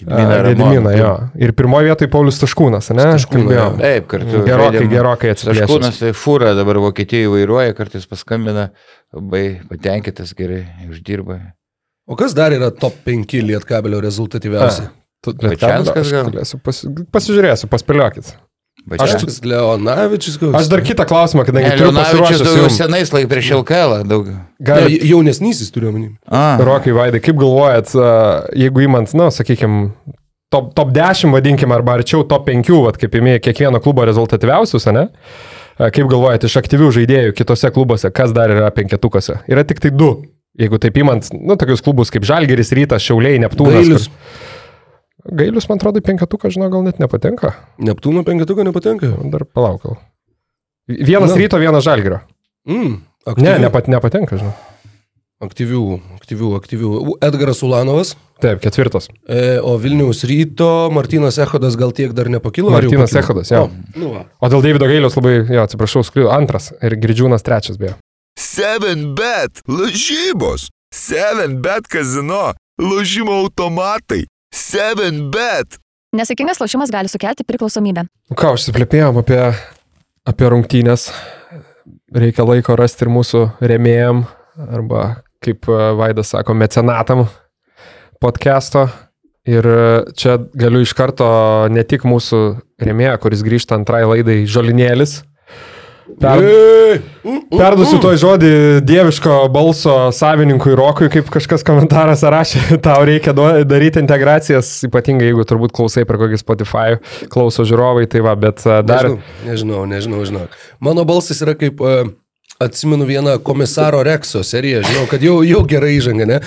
Gediminą 0.04 0.92
jo. 0.98 1.12
Ir 1.40 1.54
pirmoje 1.56 1.88
vietoje 1.88 2.10
Paulius 2.12 2.40
Taškūnas, 2.42 2.90
ne? 2.96 3.06
Kalbėjom. 3.32 3.78
Taip, 3.80 4.08
kartu. 4.12 4.42
Gerokai, 4.48 4.80
žaidėm. 4.80 4.90
gerokai 4.92 5.32
atsiplėšęs. 5.34 5.62
Taškūnas 5.68 6.00
tai 6.02 6.12
fūra 6.18 6.54
dabar 6.58 6.80
Vokietijoje 6.84 7.32
vairuoja, 7.32 7.76
kartais 7.78 8.08
paskambina, 8.10 8.70
labai 9.16 9.44
patenkintas, 9.70 10.34
gerai, 10.38 10.64
uždirba. 10.92 11.40
O 12.08 12.18
kas 12.20 12.36
dar 12.36 12.52
yra 12.56 12.72
top 12.76 12.98
5 13.08 13.40
lietkabelio 13.48 14.02
rezultatyviausi? 14.04 14.88
Tu- 14.90 15.03
Gal? 15.24 16.32
galėsiu 16.32 16.60
Pas, 16.64 16.82
pasižiūrėsiu, 17.16 17.70
paspėliokit. 17.72 18.34
Aš, 19.00 19.14
Leonavičius. 19.48 20.36
Aš 20.60 20.68
dar 20.68 20.82
kitą 20.84 21.06
klausimą, 21.08 21.46
kadangi 21.48 21.70
ne, 21.70 21.76
turiu 21.80 21.92
Leonavičius 21.94 22.42
pasiruošęs 22.42 22.58
jums. 22.60 22.80
senais 22.82 23.14
laik 23.16 23.30
prieš 23.32 23.52
LKL 23.62 23.94
daug. 24.10 24.28
Ne, 24.28 24.42
Gali, 24.60 24.98
jaunesnysis 25.08 25.72
turiu 25.72 25.88
omeny. 25.94 26.10
A, 26.28 26.58
Rokai 26.60 26.92
Vaidai, 26.96 27.22
kaip 27.24 27.38
galvojat, 27.40 27.94
jeigu 28.60 28.84
įmant, 28.84 29.14
na, 29.16 29.30
sakykime, 29.32 29.94
top, 30.52 30.74
top 30.76 30.92
10 30.92 31.32
vadinkim, 31.32 31.72
arba 31.72 31.96
arčiau 32.02 32.26
top 32.28 32.50
5, 32.50 32.74
vat, 32.84 33.00
kaip 33.00 33.16
įmė 33.22 33.38
kiekvieno 33.46 33.80
klubo 33.84 34.04
rezultatyviausius, 34.10 34.90
ne? 34.92 35.08
Kaip 35.80 36.06
galvojat, 36.12 36.44
iš 36.50 36.60
aktyvių 36.60 36.92
žaidėjų 37.00 37.38
kitose 37.40 37.72
klubuose, 37.74 38.12
kas 38.14 38.36
dar 38.36 38.52
yra 38.54 38.68
penketukose? 38.76 39.40
Yra 39.50 39.64
tik 39.66 39.80
tai 39.82 39.94
du. 39.96 40.12
Jeigu 40.60 40.78
taip 40.78 41.00
įmant, 41.02 41.32
nu, 41.34 41.56
tokius 41.58 41.82
klubus 41.82 42.12
kaip 42.14 42.28
Žalgeris, 42.30 42.70
Rytas, 42.78 43.02
Šiauliai, 43.02 43.40
Neptūnas. 43.42 43.88
Kur- 44.06 44.52
Gailius, 45.32 45.68
man 45.70 45.78
atrodo, 45.80 46.02
penketuką, 46.04 46.50
žinau, 46.52 46.68
gal 46.74 46.84
net 46.84 47.00
nepatenka. 47.00 47.54
Neptūno 47.80 48.24
penketuką 48.28 48.66
nepatenka. 48.68 49.08
Dar 49.32 49.46
palauk. 49.46 49.82
gal. 49.84 49.98
Vienas 50.88 51.32
Nu. 51.32 51.38
ryto, 51.40 51.58
vienas 51.60 51.84
žalgerio. 51.86 52.20
Mm, 52.68 53.00
Ne, 53.24 53.32
aktyvių, 53.32 53.60
nepat, 53.64 53.88
nepatenka, 53.88 54.36
žinau. 54.36 54.52
aktyvių, 55.44 55.80
aktyvių, 56.20 56.50
aktyvių. 56.60 56.90
Edgaras 57.24 57.62
Ulanovas, 57.64 58.16
Taip, 58.42 58.60
ketvirtas. 58.60 59.08
e, 59.28 59.60
o 59.64 59.78
Vilniaus 59.78 60.24
ryto 60.28 60.90
Martinas 60.92 61.38
Echodas 61.38 61.76
gal 61.80 61.92
tiek 61.92 62.12
dar 62.14 62.28
nepakilo. 62.28 62.72
pakilo? 62.72 63.04
Echodas, 63.04 63.50
jo. 63.52 63.64
O, 63.64 63.70
Nu, 63.96 64.10
va. 64.14 64.26
O 64.42 64.48
dėl 64.50 64.62
Davido 64.62 64.86
Gailiaus 64.88 65.16
labai, 65.16 65.46
jo, 65.48 65.64
atsiprašau, 65.64 66.04
skliu 66.04 66.30
antras 66.32 66.74
ir 66.82 66.96
Girdžiūnas 67.00 67.44
trečias 67.44 67.78
beje. 67.80 67.96
7bet 68.40 69.62
lažybos, 69.68 70.70
7bet 70.94 71.88
kazino, 71.88 72.54
lošimo 72.80 73.32
automatai, 73.44 74.26
7bet. 74.54 75.80
Nesėkmingas 76.14 76.60
lošimas 76.62 76.92
gali 76.94 77.10
sukelti 77.10 77.46
priklausomybę. 77.48 78.06
Nu 78.30 78.38
ką, 78.38 78.54
užsiplėpėjom 78.54 79.18
apie, 79.24 79.40
apie 80.30 80.50
rungtynės. 80.54 81.08
Reikia 82.14 82.46
laiko 82.46 82.76
rasti 82.78 83.08
ir 83.08 83.10
mūsų 83.16 83.42
remėjam, 83.66 84.28
arba 84.62 85.24
kaip 85.44 85.66
e, 85.66 85.80
Vaidas 85.98 86.30
sako, 86.36 86.54
mecenatam 86.54 87.26
podcast'o. 88.22 88.86
Ir 89.50 89.66
e, 89.66 89.82
čia 90.14 90.38
galiu 90.54 90.84
iš 90.86 90.94
karto 90.96 91.26
ne 91.74 91.82
tik 91.82 92.06
mūsų 92.06 92.44
remėją, 92.86 93.18
kuris 93.26 93.42
grįžta 93.44 93.80
antrai 93.80 94.04
laidai, 94.06 94.44
Žolinėlis. 94.46 95.24
Per, 96.04 96.42
mm, 96.44 97.04
mm, 97.24 97.44
Perdusiu 97.56 97.96
mm. 97.96 98.02
toj 98.04 98.18
žodį 98.20 98.50
dieviško 98.84 99.38
balso 99.54 99.94
savininkui 100.16 100.76
Rokui, 100.76 101.08
kaip 101.12 101.30
kažkas 101.32 101.64
komentaras 101.68 102.26
rašė, 102.28 102.64
tau 102.88 103.06
reikia 103.08 103.32
daryti 103.36 104.02
integracijas, 104.04 104.72
ypatingai 104.90 105.30
jeigu 105.30 105.46
turbūt 105.48 105.76
klausai 105.76 106.04
per 106.10 106.20
kokį 106.20 106.42
Spotify, 106.42 106.98
klauso 107.32 107.64
žiūrovai, 107.68 108.04
tai 108.12 108.24
va, 108.26 108.36
bet 108.40 108.66
dar... 108.84 109.08
Nežinau, 109.14 109.48
nežinau, 109.48 109.86
nežinau, 109.94 110.26
žinok. 110.28 110.60
Mano 110.84 111.08
balsas 111.08 111.40
yra 111.46 111.56
kaip, 111.60 111.80
uh, 111.80 112.12
atsimenu 112.60 113.06
vieną 113.06 113.40
komisaro 113.40 114.04
Rekso 114.04 114.44
seriją, 114.44 114.82
žinau, 114.84 115.08
kad 115.12 115.24
jau, 115.24 115.42
jau 115.44 115.64
gerai 115.68 115.96
įžanga, 115.98 116.28
ne? 116.30 116.40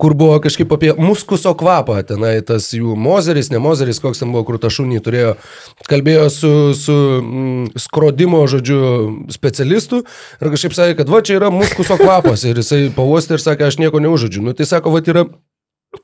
Kur 0.00 0.14
buvo 0.18 0.38
kažkaip 0.42 0.72
apie 0.74 0.92
muskuso 0.98 1.52
kvapą, 1.58 2.00
tenai 2.08 2.36
tas 2.46 2.70
jų 2.74 2.96
mozeris, 2.98 3.50
ne 3.52 3.60
mozeris, 3.62 4.00
koks 4.02 4.22
ten 4.22 4.32
buvo, 4.34 4.44
kur 4.48 4.58
tą 4.62 4.72
šunį 4.72 5.02
turėjo, 5.04 5.34
kalbėjo 5.90 6.26
su, 6.32 6.52
su 6.78 6.98
mm, 7.20 7.72
skrodimo, 7.86 8.42
žodžiu, 8.50 8.82
specialistu 9.34 10.04
ir 10.40 10.54
kažkaip 10.56 10.76
sakė, 10.76 10.98
kad 11.02 11.12
va 11.12 11.22
čia 11.24 11.38
yra 11.38 11.52
muskuso 11.54 11.98
kvapas 12.00 12.46
ir 12.48 12.62
jisai 12.62 12.86
pavostė 12.96 13.38
ir 13.38 13.44
sakė, 13.44 13.68
aš 13.68 13.80
nieko 13.82 14.02
neužodžiu. 14.02 14.44
Nu, 14.44 14.56
tai 14.56 14.68
sako, 14.68 14.94
va 14.96 15.04
yra 15.04 15.28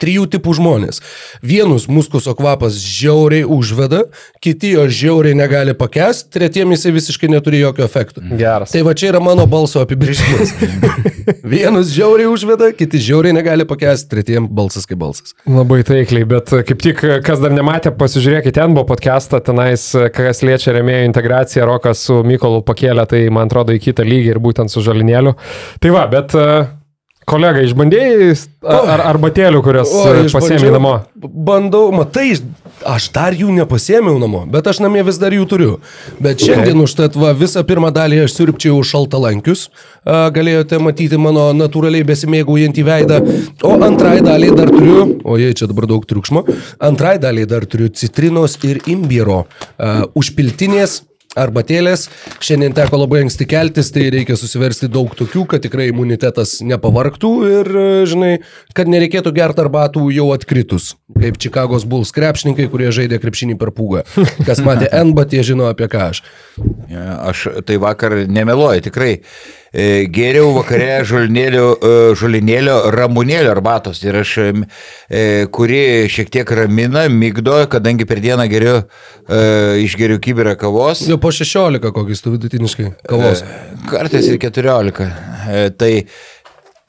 Trijų 0.01 0.26
tipų 0.34 0.55
žmonės. 0.61 1.01
Vienus 1.43 1.86
muskuso 1.91 2.34
kvapas 2.38 2.78
žiauriai 2.80 3.47
užveda, 3.49 4.05
kiti 4.43 4.74
jo 4.76 4.86
žiauriai 4.86 5.36
negali 5.38 5.74
pakęsti, 5.76 6.30
tretiem 6.34 6.74
jisai 6.74 6.93
visiškai 6.95 7.30
neturi 7.32 7.62
jokio 7.62 7.84
efekto. 7.86 8.22
Geras. 8.38 8.74
Tai 8.74 8.84
va 8.86 8.95
čia 8.97 9.11
yra 9.12 9.22
mano 9.24 9.47
balso 9.51 9.82
apibrėžimas. 9.82 10.55
Vienus 11.53 11.93
žiauriai 11.95 12.30
užveda, 12.30 12.70
kiti 12.76 13.03
žiauriai 13.11 13.34
negali 13.36 13.66
pakęsti, 13.68 14.11
tretiem 14.14 14.49
balsas 14.49 14.88
kaip 14.88 15.01
balsas. 15.03 15.34
Labai 15.49 15.82
taikliai, 15.86 16.28
bet 16.28 16.53
kaip 16.68 16.84
tik, 16.84 17.05
kas 17.26 17.43
dar 17.43 17.55
nematė, 17.55 17.93
pasižiūrėkite, 17.97 18.57
ten 18.61 18.76
buvo 18.76 18.88
podcastą, 18.93 19.43
tenais, 19.45 19.84
kas 20.14 20.45
liečia 20.47 20.74
remėjų 20.76 21.11
integraciją, 21.11 21.68
Rokas 21.68 22.05
su 22.07 22.20
Mykolu 22.26 22.62
pakėlė, 22.66 23.07
tai 23.11 23.24
man 23.32 23.51
atrodo 23.51 23.74
į 23.76 23.82
kitą 23.88 24.07
lygį 24.07 24.34
ir 24.34 24.43
būtent 24.43 24.72
su 24.72 24.82
Žalinėliu. 24.84 25.36
Tai 25.80 25.95
va, 25.95 26.07
bet 26.11 26.34
e, 26.38 26.47
kolega, 27.31 27.62
išbandėjai 27.64 28.31
ar, 28.66 28.95
ar 28.97 29.03
arbatėlių, 29.14 29.62
kurias 29.64 29.93
e, 29.93 30.26
pasiemi 30.33 30.72
namo? 30.74 30.97
Bandau, 31.16 31.89
matai, 31.95 32.33
aš 32.87 33.09
dar 33.14 33.37
jų 33.37 33.53
nepasėmiau 33.57 34.18
namo, 34.20 34.43
bet 34.51 34.68
aš 34.70 34.83
namie 34.85 35.03
vis 35.07 35.20
dar 35.20 35.35
jų 35.35 35.47
turiu. 35.51 35.70
Bet 36.22 36.43
šiandien 36.45 36.81
užtat 36.83 37.18
va, 37.20 37.33
visą 37.37 37.62
pirmą 37.66 37.93
dalį 37.95 38.24
aš 38.24 38.37
sirpčiau 38.39 38.81
šaltalankius. 38.87 39.68
Galėjote 40.07 40.81
matyti 40.83 41.20
mano 41.20 41.51
natūraliai 41.57 42.07
besimėgaujantį 42.09 42.87
veidą. 42.87 43.20
O 43.66 43.76
antrai 43.85 44.18
daliai 44.24 44.57
dar 44.57 44.72
turiu, 44.72 45.05
o 45.24 45.37
jei 45.41 45.57
čia 45.57 45.68
dabar 45.70 45.89
daug 45.91 46.07
triukšmo, 46.09 46.47
antrai 46.91 47.18
daliai 47.22 47.49
dar 47.49 47.68
turiu 47.68 47.91
citrinos 47.93 48.59
ir 48.66 48.83
imbiero. 48.91 49.45
Užpiltinės 50.16 51.03
Arbatėlės, 51.39 52.09
šiandien 52.43 52.72
teko 52.74 52.99
labai 53.05 53.20
anksti 53.22 53.47
keltis, 53.47 53.93
tai 53.95 54.09
reikia 54.11 54.35
susiversti 54.35 54.89
daug 54.91 55.12
tokių, 55.14 55.45
kad 55.53 55.62
tikrai 55.62 55.85
imunitetas 55.93 56.57
nepavarktų 56.66 57.31
ir, 57.47 57.70
e, 57.70 57.85
žinai, 58.11 58.31
kad 58.74 58.91
nereikėtų 58.91 59.31
gerti 59.37 59.62
arbatų 59.62 60.09
jau 60.11 60.26
atkritus. 60.35 60.97
Kaip 61.14 61.39
Čikagos 61.39 61.87
Bulls 61.87 62.11
krepšininkai, 62.16 62.66
kurie 62.72 62.91
žaidė 62.91 63.20
krepšinį 63.22 63.61
per 63.62 63.70
pūgą. 63.76 64.03
Kas 64.49 64.59
matė 64.66 64.91
NBA, 64.91 65.28
tie 65.31 65.47
žino 65.47 65.70
apie 65.70 65.87
ką 65.93 66.09
aš. 66.09 66.24
Aš 66.99 67.47
tai 67.62 67.78
vakar 67.78 68.24
nemeluoju, 68.26 68.89
tikrai. 68.91 69.20
E, 69.71 70.07
Geriau 70.11 70.51
vakare 70.57 71.05
žolinėlio, 71.07 71.66
e, 71.79 71.91
žolinėlio 72.18 72.75
ramunėlio 72.91 73.53
arbatos 73.53 74.01
ir 74.03 74.16
aš, 74.18 74.33
e, 74.43 75.27
kuri 75.55 76.09
šiek 76.11 76.33
tiek 76.35 76.51
ramina, 76.59 77.05
mygdo, 77.07 77.55
kadangi 77.71 78.07
per 78.09 78.18
dieną 78.18 78.49
geriu, 78.51 78.81
e, 79.29 79.39
išgeriu 79.85 80.18
kibirą 80.18 80.57
kavos. 80.59 81.05
Jau 81.07 81.21
po 81.23 81.31
16 81.31 81.93
kokius 81.95 82.23
tu 82.25 82.35
vidutiniškai 82.35 82.89
kavos. 83.07 83.45
Kartais 83.91 84.27
ir 84.27 84.41
14. 84.43 85.07
E, 85.47 85.71
Tai, 85.81 85.93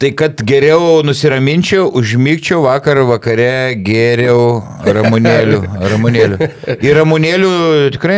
tai 0.01 0.09
kad 0.17 0.41
geriau 0.41 1.03
nusiraminčiau, 1.05 1.85
užmygčiau 1.93 2.63
vakar 2.65 3.03
vakare 3.05 3.77
geriau 3.85 4.63
ramunėlių. 4.81 5.61
ramunėlių. 5.93 6.49
Ir 6.81 6.97
ramunėlių 6.97 7.53
tikrai 7.93 8.17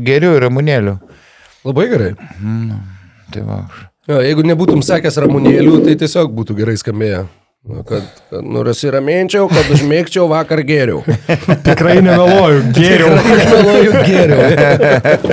geriau 0.00 0.38
ir 0.38 0.48
ramunėlių. 0.48 0.96
Labai 1.68 1.86
gerai. 1.92 2.10
Tai 3.28 3.44
va. 3.44 3.60
Jo, 4.08 4.22
jeigu 4.24 4.44
nebūtum 4.48 4.80
sakęs 4.84 5.18
ramunėlių, 5.20 5.82
tai 5.84 5.94
tiesiog 6.00 6.32
būtų 6.32 6.56
gerai 6.56 6.78
skambėję. 6.80 7.26
Nu, 7.68 7.82
Kad, 7.84 8.04
kad 8.30 8.44
nurasiraminčiau, 8.46 9.48
kad 9.50 9.66
užmėgčiau 9.74 10.28
vakar 10.30 10.62
geriau. 10.64 11.02
Tikrai 11.66 11.98
nemeluoju, 12.00 12.62
geriau. 12.72 13.10
Aš 13.18 13.42
meluoju 13.50 14.04
geriau. 14.06 15.26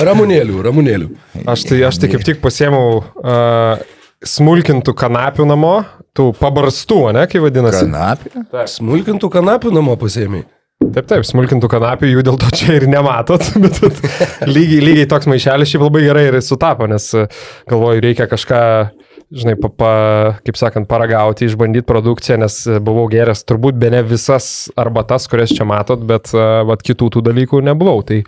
Ramunėlių, 0.00 0.60
ramunėlių. 0.64 1.10
Aš 1.44 1.66
tai, 1.68 1.82
aš 1.90 1.98
tai 2.00 2.08
kaip 2.14 2.24
tik 2.24 2.40
pasiemiau 2.40 3.02
uh, 3.02 3.82
smulkintų 4.24 4.94
kanapių 4.96 5.48
namo, 5.50 5.74
tų 6.16 6.30
pabarstų, 6.38 7.02
ne, 7.18 7.26
kaip 7.28 7.44
vadinasi. 7.44 7.84
Kanapė? 7.84 8.64
Smulkintų 8.78 9.28
kanapių 9.36 9.74
namo 9.76 9.98
pasėmiai. 10.00 10.46
Taip, 10.90 11.06
taip, 11.06 11.26
smulkintų 11.26 11.68
kanapių, 11.70 12.08
jų 12.10 12.22
dėl 12.26 12.38
to 12.40 12.48
čia 12.56 12.74
ir 12.80 12.86
nematot, 12.90 13.44
bet 13.62 13.78
bet 13.84 14.00
lygiai, 14.48 14.80
lygiai 14.82 15.08
toks 15.10 15.28
maišelis 15.30 15.70
šiaip 15.70 15.84
labai 15.86 16.02
gerai 16.06 16.24
ir 16.30 16.38
sutapo, 16.42 16.88
nes 16.90 17.06
e, 17.14 17.26
galvoju, 17.70 18.02
reikia 18.02 18.26
kažką, 18.30 18.62
žinai, 19.30 19.54
pa, 19.60 19.70
pa, 19.70 19.92
kaip 20.46 20.58
sakant, 20.58 20.88
paragauti, 20.90 21.46
išbandyti 21.46 21.86
produkciją, 21.86 22.40
nes 22.42 22.58
e, 22.66 22.80
buvau 22.82 23.06
geręs 23.12 23.44
turbūt 23.46 23.78
be 23.78 23.92
ne 23.94 24.02
visas 24.06 24.70
arbatas, 24.80 25.28
kurias 25.30 25.54
čia 25.54 25.68
matot, 25.68 26.02
bet 26.10 26.34
e, 26.34 26.48
vat, 26.66 26.82
kitų 26.86 27.12
tų 27.14 27.22
dalykų 27.28 27.62
nebuvau. 27.70 28.02
Tai, 28.08 28.24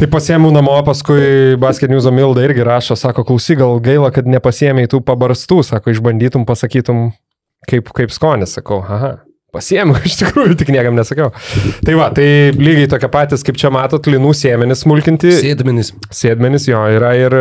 tai 0.00 0.10
pasiemiau 0.10 0.50
namo, 0.54 0.74
paskui 0.88 1.54
Basket 1.62 1.94
News 1.94 2.10
Milda 2.10 2.42
irgi 2.48 2.66
rašo, 2.66 2.98
sako, 2.98 3.28
klausyk, 3.28 3.60
gal 3.62 3.78
gaila, 3.84 4.10
kad 4.14 4.26
nepasiemiai 4.26 4.90
tų 4.90 5.04
pabarstų, 5.06 5.62
sako, 5.70 5.94
išbandytum, 5.94 6.48
pasakytum, 6.48 7.10
kaip, 7.70 7.94
kaip 7.94 8.14
skonis, 8.14 8.58
sakau, 8.58 8.82
aha. 8.82 9.18
Pasiemiau, 9.54 9.96
iš 10.08 10.18
tikrųjų, 10.20 10.58
tik 10.60 10.72
niekam 10.74 10.96
nesakiau. 10.98 11.30
Tai 11.86 11.96
va, 11.96 12.10
tai 12.14 12.28
lygiai 12.56 12.90
tokie 12.92 13.08
patys, 13.12 13.44
kaip 13.46 13.56
čia 13.60 13.72
matot, 13.72 14.04
linų 14.10 14.34
sėmenis 14.36 14.84
smulkinti. 14.84 15.32
Sėdmenis. 15.40 15.94
Sėdmenis 16.12 16.68
jo 16.68 16.82
yra 16.98 17.14
ir, 17.16 17.36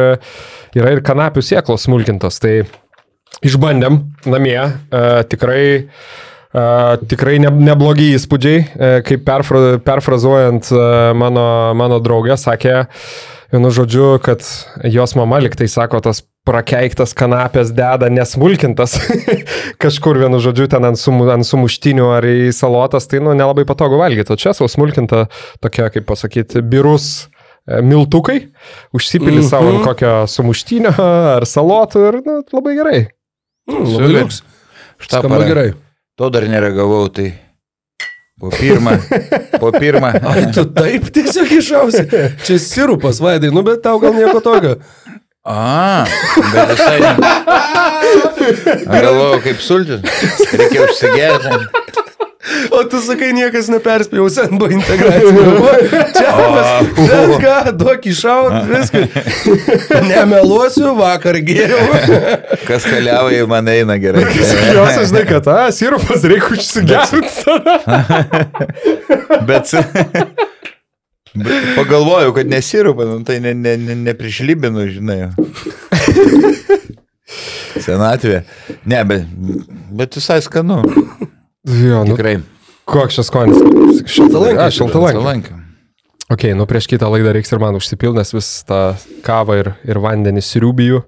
yra 0.77 0.95
ir 0.95 1.03
kanapių 1.05 1.43
sėklos 1.43 1.87
smulkintos. 1.87 2.39
Tai 2.43 2.61
išbandėm 3.43 3.99
namie, 4.31 4.57
e, 4.57 5.03
tikrai, 5.33 5.65
e, 5.83 6.63
tikrai 7.11 7.37
ne, 7.43 7.51
neblogi 7.67 8.13
įspūdžiai, 8.15 8.63
e, 8.63 8.93
kaip 9.07 9.27
perfra, 9.27 9.75
perfrazuojant 9.83 10.71
e, 10.71 10.85
mano, 11.19 11.47
mano 11.77 11.99
draugė, 12.03 12.37
sakė, 12.39 12.85
vienu 13.51 13.71
žodžiu, 13.75 14.07
kad 14.23 14.47
jos 14.95 15.15
mama 15.19 15.43
liktai 15.43 15.67
sako, 15.71 16.01
tas 16.07 16.23
prakeiktas 16.47 17.13
kanapės 17.17 17.73
deda 17.75 18.09
nesmulkintas 18.13 18.95
kažkur 19.83 20.19
vienu 20.23 20.39
žodžiu 20.43 20.69
ten 20.71 20.87
ant, 20.87 20.99
sum, 20.99 21.21
ant 21.27 21.47
sumuštinių 21.47 22.11
ar 22.17 22.27
į 22.27 22.51
salotas, 22.55 23.09
tai 23.11 23.21
nu 23.23 23.35
nelabai 23.37 23.67
patogu 23.67 23.99
valgyti. 23.99 24.33
O 24.33 24.39
čia 24.39 24.55
savo 24.57 24.69
smulkinta 24.71 25.25
tokia, 25.63 25.89
kaip 25.93 26.07
pasakyti, 26.09 26.63
birus 26.63 27.27
e, 27.67 27.81
miltukai, 27.83 28.39
užsipili 28.95 29.39
mm 29.39 29.43
-hmm. 29.43 29.49
savo 29.49 29.73
ant 29.75 29.83
kokio 29.85 30.13
sumuštinio 30.27 30.93
ar 31.37 31.47
salotų 31.47 32.07
ir 32.07 32.21
nu, 32.25 32.39
labai 32.53 32.77
gerai. 32.79 33.01
Mm, 33.67 33.91
labai 33.95 34.13
liuks. 34.13 34.41
Štai 35.03 35.19
Skamba 35.19 35.43
gerai. 35.45 35.73
To 36.17 36.29
dar 36.33 36.47
neragavau, 36.49 37.09
tai 37.13 37.33
po 38.39 38.49
pirmą. 38.49 38.91
Po 39.61 39.71
pirmą. 39.71 40.11
Ai, 40.29 40.51
tu 40.53 40.65
taip 40.65 41.09
tiesiog 41.13 41.51
išausi. 41.51 42.03
Čia 42.45 42.57
sirupas, 42.61 43.17
vaidai, 43.21 43.49
nu 43.53 43.63
bet 43.65 43.81
tau 43.81 43.97
gal 43.99 44.13
nieko 44.13 44.41
tokio. 44.45 44.75
A, 45.47 46.03
bet 46.51 46.73
visai. 46.73 46.99
Ne... 46.99 47.13
Aš 48.75 49.01
galvojau, 49.01 49.37
kaip 49.45 49.61
sultis. 49.63 50.01
Reikia 50.59 50.83
užsigerti. 50.83 51.85
O 52.71 52.81
tu 52.87 52.99
sakai, 53.03 53.33
niekas 53.35 53.67
neperspėjau, 53.71 54.27
senbo 54.31 54.67
integracija. 54.71 55.31
Čia, 56.15 56.29
bet 56.97 57.33
ką, 57.43 57.55
duok 57.79 58.07
išaut, 58.11 58.55
viskas. 58.69 59.07
Nemeluosiu, 60.07 60.93
vakar 60.99 61.39
geriau. 61.47 61.79
Kas 62.67 62.87
kaliauja, 62.87 63.47
man 63.51 63.67
eina 63.71 63.97
gerai. 64.03 64.23
Jos 64.31 64.99
žinai, 65.09 65.25
kad, 65.27 65.47
a, 65.51 65.67
sirupas 65.75 66.23
reikia 66.27 66.55
užsigerinti. 66.55 67.57
Bet, 69.47 69.75
bet 69.75 70.45
pagalvojau, 71.77 72.33
kad 72.37 72.49
nesirūpa, 72.51 73.05
nu, 73.09 73.19
tai 73.27 73.39
ne, 73.43 73.53
ne, 73.57 73.75
ne, 73.77 73.95
neprišlybinu, 74.07 74.87
žinai. 74.95 75.19
Senatvė. 77.87 78.41
Ne, 78.89 79.01
bet, 79.07 79.25
bet 79.99 80.17
visai 80.17 80.39
skanu. 80.45 80.79
jo, 81.67 82.03
nu, 82.07 82.15
Tikrai. 82.15 82.37
koks 82.89 83.19
šis 83.19 83.29
skonis? 83.29 83.59
Šaltalankė. 84.07 84.67
Šaltalankė. 84.77 85.57
Ok, 86.33 86.43
nu 86.59 86.65
prieš 86.67 86.89
kitą 86.91 87.07
laidą 87.11 87.31
reiks 87.35 87.53
ir 87.55 87.59
man 87.63 87.77
užsipilnės 87.79 88.33
vis 88.35 88.47
tą 88.67 88.79
kavą 89.23 89.59
ir, 89.61 89.69
ir 89.87 89.99
vandenį 90.03 90.41
siriubijų. 90.43 91.03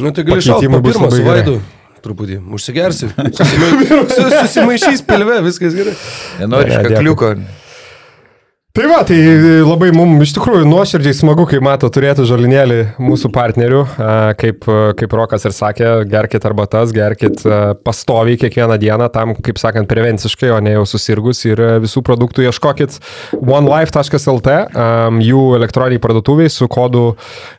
Nu, 0.00 0.10
tai 0.16 0.24
gali 0.26 0.40
Pakeitimai 0.40 0.80
po 0.80 0.94
labai 0.94 1.18
su 1.18 1.26
vaidu. 1.26 1.56
Truputį. 2.04 2.38
Užsigersi. 2.56 3.08
Susimai... 3.36 3.68
su- 4.12 4.30
Susimaišys 4.40 5.04
pilve, 5.08 5.38
viskas 5.46 5.76
gerai. 5.76 5.92
Nenori 6.40 6.68
Ne, 6.72 6.78
dėkui. 6.80 6.90
škakliuko. 6.96 7.30
Tai 8.74 8.88
va, 8.90 9.04
tai 9.06 9.14
labai 9.62 9.92
mums 9.94 10.24
iš 10.24 10.32
tikrųjų 10.34 10.64
nuoširdžiai 10.66 11.14
smagu, 11.14 11.44
kai 11.46 11.60
mato 11.62 11.86
turėti 11.94 12.24
žalinėlį 12.26 12.78
mūsų 12.98 13.28
partnerių. 13.30 13.82
Kaip, 14.40 14.66
kaip 14.98 15.12
Rokas 15.14 15.46
ir 15.46 15.54
sakė, 15.54 15.90
gerkit 16.10 16.42
arbatas, 16.48 16.90
gerkit 16.90 17.44
pastoviai 17.86 18.34
kiekvieną 18.42 18.74
dieną, 18.82 19.06
tam, 19.14 19.36
kaip 19.38 19.60
sakant, 19.62 19.86
prevenciškai, 19.86 20.50
o 20.50 20.58
ne 20.58 20.72
jau 20.74 20.82
susirgus 20.90 21.44
ir 21.46 21.62
visų 21.84 22.02
produktų 22.02 22.48
ieškokit 22.48 22.98
onelife.lt, 23.38 24.56
jų 25.28 25.44
elektroniniai 25.60 26.02
parduotuviai 26.02 26.50
su 26.50 26.66
kodu 26.66 27.04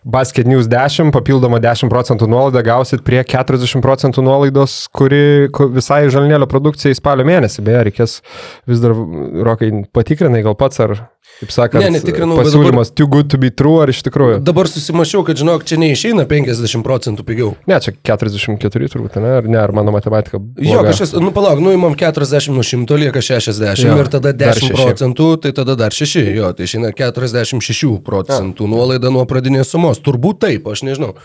basketnews10, 0.04 1.16
papildoma 1.16 1.64
10 1.64 1.96
procentų 1.96 2.28
nuolaida 2.28 2.60
gausit 2.68 3.08
prie 3.08 3.24
40 3.24 3.80
procentų 3.88 4.28
nuolaidos, 4.28 4.82
kuri 4.92 5.48
ku- 5.56 5.72
visai 5.80 6.04
žalinėlio 6.12 6.52
produkcijai 6.52 7.00
spalio 7.00 7.24
mėnesį. 7.32 7.64
Beje, 7.72 7.88
reikės 7.88 8.20
vis 8.68 8.84
dar, 8.84 9.00
Rokai, 9.48 9.72
patikrinai 9.96 10.44
gal 10.44 10.60
pats 10.60 10.84
ar, 10.84 11.05
kaip 11.40 11.52
sakant, 11.52 11.84
Ne, 11.84 11.90
netikrinau, 11.98 12.38
pasiūlymas 12.40 12.92
too 12.96 13.08
good 13.12 13.28
to 13.32 13.38
be 13.42 13.50
true 13.52 13.82
ar 13.84 13.92
iš 13.92 14.00
tikrųjų. 14.08 14.38
Dabar 14.46 14.70
susimašiau, 14.72 15.24
kad 15.28 15.40
žinok, 15.42 15.66
čia 15.68 15.78
neišeina 15.82 16.24
50 16.30 16.84
procentų 16.86 17.26
pigiau. 17.28 17.50
Ne, 17.68 17.80
čia 17.84 17.92
44 18.08 18.92
turbūt, 18.94 19.18
ne, 19.20 19.34
ar 19.42 19.50
ne, 19.50 19.60
ar 19.60 19.74
mano 19.76 19.92
matematika. 19.96 20.40
Jo, 20.40 20.80
bloga? 20.80 20.92
kažkas, 20.94 21.16
nu 21.20 21.34
palauk, 21.36 21.60
nu 21.64 21.74
įmam 21.76 21.98
40 22.00 22.56
nuo 22.56 22.64
100, 22.64 23.00
lieka 23.04 23.24
60 23.26 23.84
Jo, 23.84 23.98
ir 24.00 24.12
tada 24.14 24.32
dar 24.34 24.56
10 24.56 24.70
šeši. 24.72 24.78
procentų, 24.80 25.30
tai 25.44 25.52
tada 25.58 25.76
dar 25.80 25.92
6, 25.96 26.24
jo, 26.38 26.52
tai 26.56 26.70
išeina 26.70 26.94
46 26.96 28.00
procentų 28.06 28.70
nuolaida 28.72 29.12
nuo 29.12 29.26
pradinės 29.30 29.74
sumos. 29.76 30.00
Turbūt 30.06 30.40
taip, 30.46 30.70
aš 30.72 30.86
nežinau. 30.88 31.16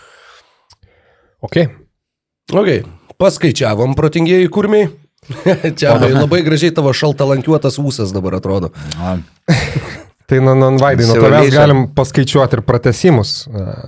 Ok. 1.41 1.57
Ok, 2.51 2.83
paskaičiavom 3.21 3.95
protingieji 3.95 4.49
kurmiai. 4.51 4.89
Čia 5.77 5.95
labai 6.01 6.41
gražiai 6.45 6.73
tavo 6.73 6.93
šaltalankiuotas 6.97 7.77
ūsas 7.81 8.13
dabar 8.15 8.39
atrodo. 8.39 8.71
Tai, 10.31 10.39
nu, 10.39 10.53
nu, 10.55 10.69
Vaidai, 10.79 11.05
nuo 11.09 11.17
tavęs 11.19 11.51
galim 11.51 11.81
paskaičiuoti 11.95 12.55
ir 12.57 12.61
pratesimus. 12.63 13.33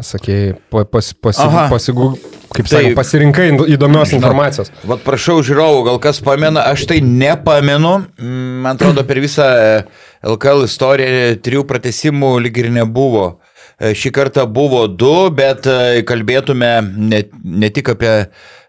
Sakėjai, 0.03 0.57
pa- 0.73 0.83
pas, 0.91 1.09
pasi, 1.15 1.39
Aha. 1.45 1.63
pasigu, 1.71 2.09
kaip 2.51 2.67
Tai- 2.67 2.73
sakė, 2.81 2.89
pasirinkai 2.97 3.45
įdomios 3.71 4.11
Žinau. 4.11 4.19
informacijos. 4.19 4.73
Vat 4.91 5.05
prašau 5.07 5.37
žiūrovų, 5.39 5.85
gal 5.87 6.01
kas 6.03 6.19
pamena, 6.21 6.65
aš 6.73 6.83
tai 6.91 6.99
nepamenu. 6.99 7.93
Mm, 8.19 8.59
Man 8.67 8.75
atrodo, 8.75 9.05
per 9.07 9.21
visą 9.23 9.47
e, 9.55 9.85
LKL 10.27 10.67
istoriją 10.67 11.39
trijų 11.43 11.63
pratesimų 11.69 12.33
lyg 12.43 12.59
ir 12.65 12.69
nebuvo. 12.75 13.39
E, 13.79 13.93
Šį 13.95 14.11
kartą 14.11 14.43
buvo 14.45 14.83
du, 14.91 15.29
bet 15.31 15.65
e, 15.65 16.03
kalbėtume 16.03 16.73
ne, 16.97 17.23
ne 17.43 17.69
tik 17.73 17.89
apie 17.95 18.13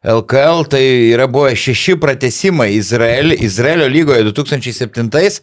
LKL, 0.05 0.67
tai 0.69 0.83
yra 1.15 1.25
buvę 1.27 1.55
šeši 1.57 1.97
pratesimai 2.01 2.75
Izraelio, 2.77 3.37
Izraelio 3.41 3.87
lygoje 3.89 4.27
2007, 4.27 5.39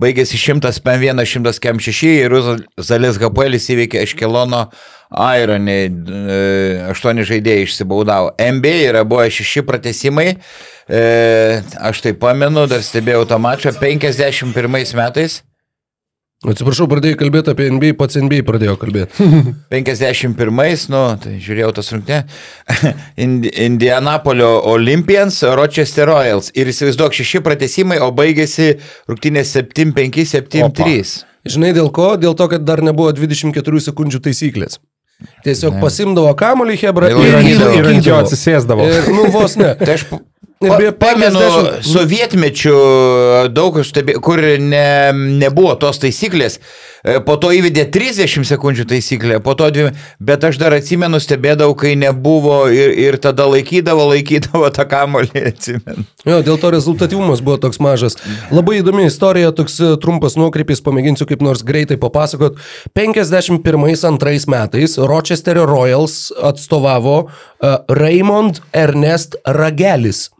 baigėsi 0.00 0.38
101, 0.40 1.20
106 1.28 2.12
ir 2.14 2.36
Zalės 2.80 3.20
Gapuelis 3.20 3.68
įveikė 3.74 4.00
Eškelono 4.06 4.62
Ironį, 5.12 5.76
e, 5.76 6.38
aštuoni 6.90 7.26
žaidėjai 7.28 7.66
išsibaudavo. 7.66 8.32
NBA 8.40 8.78
yra 8.88 9.04
buvę 9.04 9.28
šeši 9.36 9.62
pratesimai, 9.68 10.30
e, 10.88 11.02
aš 11.76 12.00
tai 12.06 12.14
pamenu, 12.16 12.64
dar 12.72 12.80
stebėjau 12.80 13.28
tą 13.28 13.38
mačą 13.42 13.76
51 13.76 14.96
metais. 14.96 15.42
Atsiprašau, 16.46 16.86
pradėjai 16.90 17.16
kalbėti 17.18 17.50
apie 17.52 17.66
NBA, 17.74 17.92
pats 17.98 18.18
NBA 18.20 18.42
pradėjo 18.46 18.76
kalbėti. 18.80 19.26
51, 19.74 20.88
nu, 20.92 21.02
tai 21.22 21.36
žiūrėjau 21.42 21.72
tas 21.78 21.90
rungtynė. 21.94 22.20
Indi- 23.26 23.52
Indianapolio 23.66 24.50
Olympians, 24.72 25.40
Rochester 25.58 26.06
Royals. 26.10 26.52
Ir 26.54 26.70
įsivaizduok, 26.72 27.16
šeši 27.18 27.42
pratesimai, 27.46 27.98
o 28.04 28.12
baigėsi 28.14 28.76
rungtynė 29.10 29.42
7-5, 29.48 30.22
7-3. 30.36 31.16
Žinai 31.46 31.72
dėl 31.76 31.90
ko? 31.94 32.12
Dėl 32.18 32.34
to, 32.38 32.48
kad 32.50 32.64
dar 32.66 32.82
nebuvo 32.82 33.12
24 33.14 33.82
sekundžių 33.90 34.22
taisyklės. 34.24 34.80
Tiesiog 35.46 35.78
pasimdavo 35.80 36.34
kamuolį 36.36 36.74
Hebra 36.82 37.08
Ir 37.08 37.16
ir, 37.24 37.36
ir, 37.48 37.62
Ir 37.78 37.86
ant 37.88 38.04
jo 38.04 38.16
atsisėsdavo. 38.20 38.84
Ir, 38.84 39.06
nu, 39.16 39.28
vos 39.32 39.54
ne. 39.56 39.70
Tai 39.80 39.94
aš 39.94 40.02
pamenu 40.60 40.92
50 40.96 41.84
sovietmečių 41.84 42.76
daug, 43.52 43.76
stebė, 43.84 44.16
kur 44.24 44.40
ne, 44.40 45.12
nebuvo 45.12 45.74
tos 45.80 46.00
taisyklės. 46.00 46.56
E, 47.04 47.18
Po 47.26 47.36
to 47.38 47.52
įvedė 47.54 47.84
30 47.92 48.46
sekundžių 48.48 48.86
taisyklę, 48.90 49.38
po 49.44 49.52
to 49.58 49.68
dvi, 49.70 49.90
bet 50.18 50.42
aš 50.48 50.56
dar 50.58 50.74
atsimenu, 50.74 51.20
stebėdavau, 51.22 51.76
kai 51.78 51.92
nebuvo 51.98 52.64
ir, 52.72 52.94
ir 52.98 53.18
tada 53.22 53.46
laikydavo, 53.46 54.08
laikydavo 54.10 54.70
tą 54.74 54.86
kamolį, 54.90 55.42
atsimenu. 55.52 56.06
Jo, 56.26 56.40
dėl 56.46 56.58
to 56.62 56.72
rezultatyvumas 56.74 57.44
buvo 57.46 57.60
toks 57.62 57.78
mažas. 57.84 58.18
Labai 58.50 58.80
įdomi 58.80 59.06
istorija, 59.10 59.52
toks 59.54 59.78
e, 59.78 59.92
trumpas 60.02 60.38
nuokrypis, 60.40 60.82
pamėginsiu 60.86 61.28
kaip 61.28 61.44
nors 61.46 61.62
greitai 61.66 62.00
papasakot. 62.00 62.58
51-2 62.96 64.48
metais 64.50 64.96
Rochesterio 64.98 65.68
Royals 65.68 66.32
atstovavo 66.48 67.26
Raymond 67.92 68.64
Ernest 68.74 69.38
Ragelis. 69.44 70.30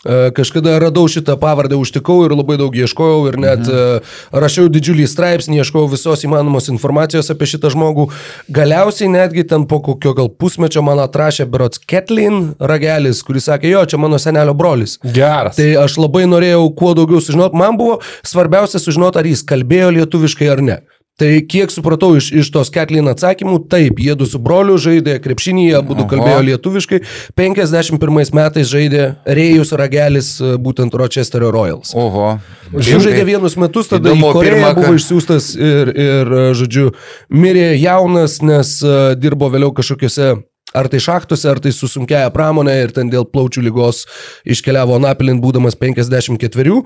E, 0.00 0.30
Kažkada 0.32 0.78
radau 0.80 1.04
šitą 1.12 1.36
pavardę, 1.36 1.76
užtikau 1.76 2.22
ir 2.24 2.32
labai 2.32 2.56
daug 2.60 2.72
ieškojau 2.72 3.26
ir 3.28 3.36
net 3.40 3.66
mhm. 3.66 4.06
rašiau 4.32 4.70
didžiulį 4.72 5.04
straipsnį, 5.10 5.60
ieškojau 5.60 5.90
visos 5.92 6.24
įmanomos 6.24 6.70
informacijos 6.72 7.28
apie 7.32 7.48
šitą 7.50 7.72
žmogų. 7.74 8.06
Galiausiai 8.48 9.10
netgi 9.12 9.44
ten 9.50 9.66
po 9.68 9.82
kokio 9.84 10.14
gal 10.16 10.30
pusmečio 10.32 10.80
man 10.86 11.02
atrašė 11.04 11.44
Berots 11.52 11.82
Ketlin 11.84 12.54
Ragelis, 12.56 13.20
kuris 13.26 13.50
sakė, 13.50 13.74
jo, 13.74 13.84
čia 13.92 14.00
mano 14.00 14.20
senelio 14.22 14.56
brolis. 14.56 14.96
Geras. 15.04 15.60
Tai 15.60 15.68
aš 15.84 15.98
labai 16.00 16.24
norėjau 16.30 16.64
kuo 16.78 16.94
daugiau 16.96 17.20
sužinoti. 17.20 17.60
Man 17.60 17.76
buvo 17.80 18.00
svarbiausia 18.24 18.80
sužinoti, 18.80 19.20
ar 19.20 19.28
jis 19.28 19.44
kalbėjo 19.52 19.92
lietuviškai 19.98 20.48
ar 20.54 20.64
ne. 20.64 20.80
Tai 21.20 21.28
kiek 21.44 21.68
supratau 21.68 22.14
iš, 22.16 22.30
iš 22.32 22.48
tos 22.54 22.70
Ketlin 22.72 23.10
atsakymų, 23.12 23.58
taip, 23.68 23.98
jie 24.00 24.14
du 24.16 24.24
su 24.24 24.38
broliu 24.40 24.78
žaidė 24.80 25.18
krepšinėje, 25.20 25.74
abu 25.76 25.96
du 25.98 26.06
kalbėjo 26.08 26.40
lietuviškai. 26.46 27.02
51 27.36 28.32
metais 28.38 28.70
žaidė 28.70 29.10
Rėjus 29.28 29.74
Ragelis, 29.76 30.30
e, 30.40 30.54
būtent 30.56 30.96
Rochesterio 30.96 31.52
Royals. 31.52 31.92
Oho. 31.92 32.38
Sužaidė 32.72 33.26
vienus 33.28 33.58
metus, 33.60 33.90
tada 33.92 34.14
Įdomu, 34.14 34.30
į 34.30 34.38
Koreją 34.38 34.54
pirmą 34.56 34.72
buvo 34.78 34.96
išsiųstas 34.96 35.50
ir, 35.60 35.92
ir, 35.92 36.32
e, 36.40 36.46
žodžiu, 36.56 36.94
mirė 37.28 37.74
jaunas, 37.76 38.40
nes 38.40 38.78
e, 38.80 38.96
dirbo 39.20 39.52
vėliau 39.52 39.74
kažkokiuose 39.76 40.38
ar 40.74 40.88
tai 40.90 41.00
šachtose, 41.02 41.48
ar 41.50 41.58
tai 41.62 41.72
su 41.74 41.88
sunkiaja 41.90 42.30
pramonė 42.34 42.76
ir 42.84 42.92
ten 42.94 43.10
dėl 43.10 43.26
plaučių 43.26 43.64
lygos 43.66 44.04
iškeliavo 44.48 44.98
Napilin 45.02 45.40
būdamas 45.42 45.76
54. 45.78 46.76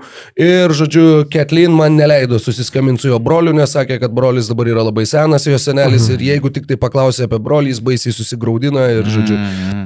Ir, 0.41 0.73
žodžiu, 0.75 1.05
Ketlin 1.31 1.75
man 1.75 1.97
neleido 1.99 2.39
susiskaminti 2.41 3.05
su 3.05 3.11
jo 3.11 3.19
broliu, 3.21 3.53
nes 3.55 3.75
sakė, 3.75 3.99
kad 4.01 4.13
brolis 4.15 4.49
dabar 4.51 4.69
yra 4.71 4.85
labai 4.87 5.05
senas, 5.09 5.45
jo 5.49 5.59
senelis 5.61 6.07
ir 6.13 6.23
jeigu 6.25 6.51
tik 6.53 6.67
tai 6.69 6.79
paklausė 6.81 7.27
apie 7.29 7.39
brolį, 7.41 7.73
jis 7.75 7.83
baisiai 7.85 8.15
susigaudina 8.15 8.87
ir, 8.93 9.09
žodžiu, 9.11 9.39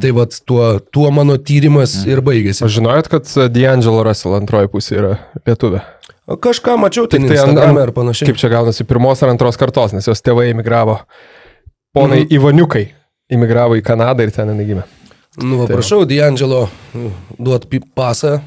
tai 0.04 0.14
vad 0.16 0.36
tuo, 0.48 0.66
tuo 0.94 1.12
mano 1.16 1.38
tyrimas 1.38 2.00
ir 2.08 2.24
baigėsi. 2.26 2.64
Aš 2.68 2.80
žinojot, 2.80 3.12
kad 3.12 3.34
D'Angelo 3.54 4.04
Russell 4.08 4.38
antroji 4.40 4.72
pusė 4.72 5.00
yra 5.02 5.16
lietuvė. 5.48 5.84
Kažką 6.30 6.76
mačiau, 6.78 7.08
Tik 7.10 7.26
tai 7.26 7.40
Instagram'e 7.40 7.88
ar 7.88 7.92
panašiai. 7.96 8.30
Kaip 8.30 8.38
čia 8.38 8.52
gaunasi 8.54 8.86
pirmos 8.86 9.24
ar 9.26 9.32
antros 9.34 9.58
kartos, 9.58 9.96
nes 9.98 10.06
jos 10.06 10.22
tėvai 10.22 10.52
emigravo. 10.52 11.00
Ponai 11.98 12.22
Mhm. 12.22 12.34
Ivaniukai 12.38 12.84
imigravo 13.30 13.78
į 13.80 13.84
Kanadą 13.86 14.26
ir 14.28 14.32
ten 14.36 14.50
jinai 14.54 14.66
gimė. 14.68 14.86
Nu, 15.40 15.60
va, 15.62 15.68
prašau, 15.70 16.04
D'Angelo, 16.10 16.66
duot 17.40 17.68
pi- 17.70 17.80
pasą. 17.96 18.40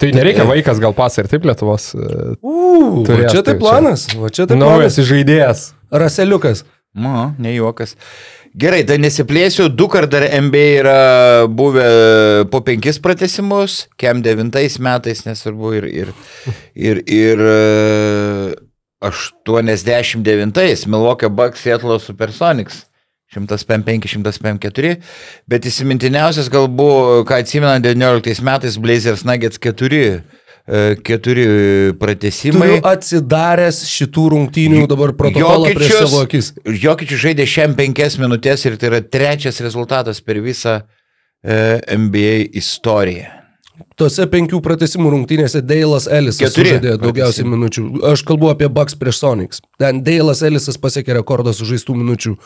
Tai 0.00 0.08
nereikia 0.16 0.44
vaikas 0.48 0.78
gal 0.80 0.94
pasą 0.96 1.24
ir 1.24 1.28
taip 1.28 1.44
Lietuvos. 1.44 1.90
e, 1.94 2.34
Uuu, 2.40 3.02
va 3.04 3.26
čia 3.28 3.40
tai 3.42 3.52
tai 3.52 3.54
čia. 3.54 3.60
planas, 3.60 4.06
va 4.16 4.28
čia 4.32 4.46
tai 4.48 4.56
Naujas 4.56 4.94
planas. 4.96 5.08
žaidėjas. 5.10 5.64
Raseliukas. 5.92 6.64
Nu, 6.94 7.34
ne 7.38 7.52
juokas. 7.54 7.96
Gerai, 8.56 8.80
tai 8.82 8.96
nesiplėsiu, 8.98 9.68
du 9.70 9.86
kart 9.88 10.10
dar 10.10 10.24
MBA 10.40 10.62
yra 10.80 10.96
buvę 11.46 11.84
po 12.50 12.60
penkis 12.66 12.98
pratesimus, 12.98 13.84
kem 13.96 14.22
devintais 14.22 14.78
metais, 14.82 15.22
nesvarbu, 15.26 15.70
ir, 15.78 15.84
ir, 15.86 16.08
ir, 16.74 17.02
ir 17.06 17.38
e, 17.38 18.54
89, 19.02 20.86
Milwaukee 20.86 21.28
Bucks 21.30 21.60
Seattle 21.62 21.98
Supersonics. 22.00 22.86
105-104, 23.34 24.96
bet 25.50 25.66
įsimintiniausias 25.70 26.50
gal 26.50 26.68
buvo, 26.68 27.22
ką 27.28 27.40
atsimena 27.44 27.78
19 27.82 28.42
metais 28.46 28.78
Blazers 28.80 29.24
Nuggets 29.28 29.60
4, 29.62 30.00
e, 30.10 30.82
keturi 31.06 31.46
pratesimai. 32.00 32.76
Turiu 32.76 32.84
atsidaręs 32.90 33.82
šitų 33.90 34.28
rungtynių 34.34 34.86
dabar 34.90 35.14
protokolą 35.18 35.70
prieš 35.74 35.94
Jokičius- 35.94 36.06
savo 36.06 36.22
akis. 36.26 36.52
Jokičius 36.86 37.24
žaidė 37.26 37.46
šiam 37.46 37.76
penkias 37.78 38.18
minutės 38.18 38.66
ir 38.66 38.76
tai 38.76 38.90
yra 38.92 39.00
trečias 39.02 39.60
rezultatas 39.62 40.20
per 40.20 40.42
visą 40.42 40.80
e, 41.42 41.80
NBA 41.96 42.50
istoriją. 42.58 43.39
Tose 44.00 44.26
penkių 44.30 44.60
pratesimų 44.64 45.12
rungtynėse 45.14 45.62
Deilas 45.64 46.06
Ellisas 46.10 46.54
žaidė 46.56 46.96
daugiausiai 47.00 47.44
pratęsimai. 47.44 47.56
minučių. 47.56 47.84
Aš 48.12 48.24
kalbu 48.28 48.50
apie 48.52 48.68
Bucks 48.72 48.96
prieš 49.00 49.20
Sonics. 49.22 49.62
Ten 49.80 50.02
Deilas 50.06 50.42
Ellisas 50.46 50.78
pasiekė 50.80 51.18
rekordą 51.20 51.54
sužaistų 51.56 51.96
minučių 52.00 52.36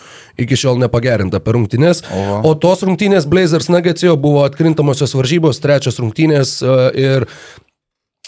iki 0.44 0.58
šiol 0.58 0.80
nepagerinta 0.82 1.40
per 1.44 1.58
rungtynės. 1.58 2.04
Oho. 2.10 2.40
O 2.50 2.54
tos 2.54 2.82
rungtynės 2.86 3.28
Blazers 3.30 3.70
Nuggets 3.72 4.06
jo 4.06 4.16
buvo 4.16 4.44
atkrintamosios 4.48 5.14
varžybos, 5.14 5.62
trečios 5.62 6.00
rungtynės 6.02 6.58
e, 6.62 6.80
ir 7.04 7.28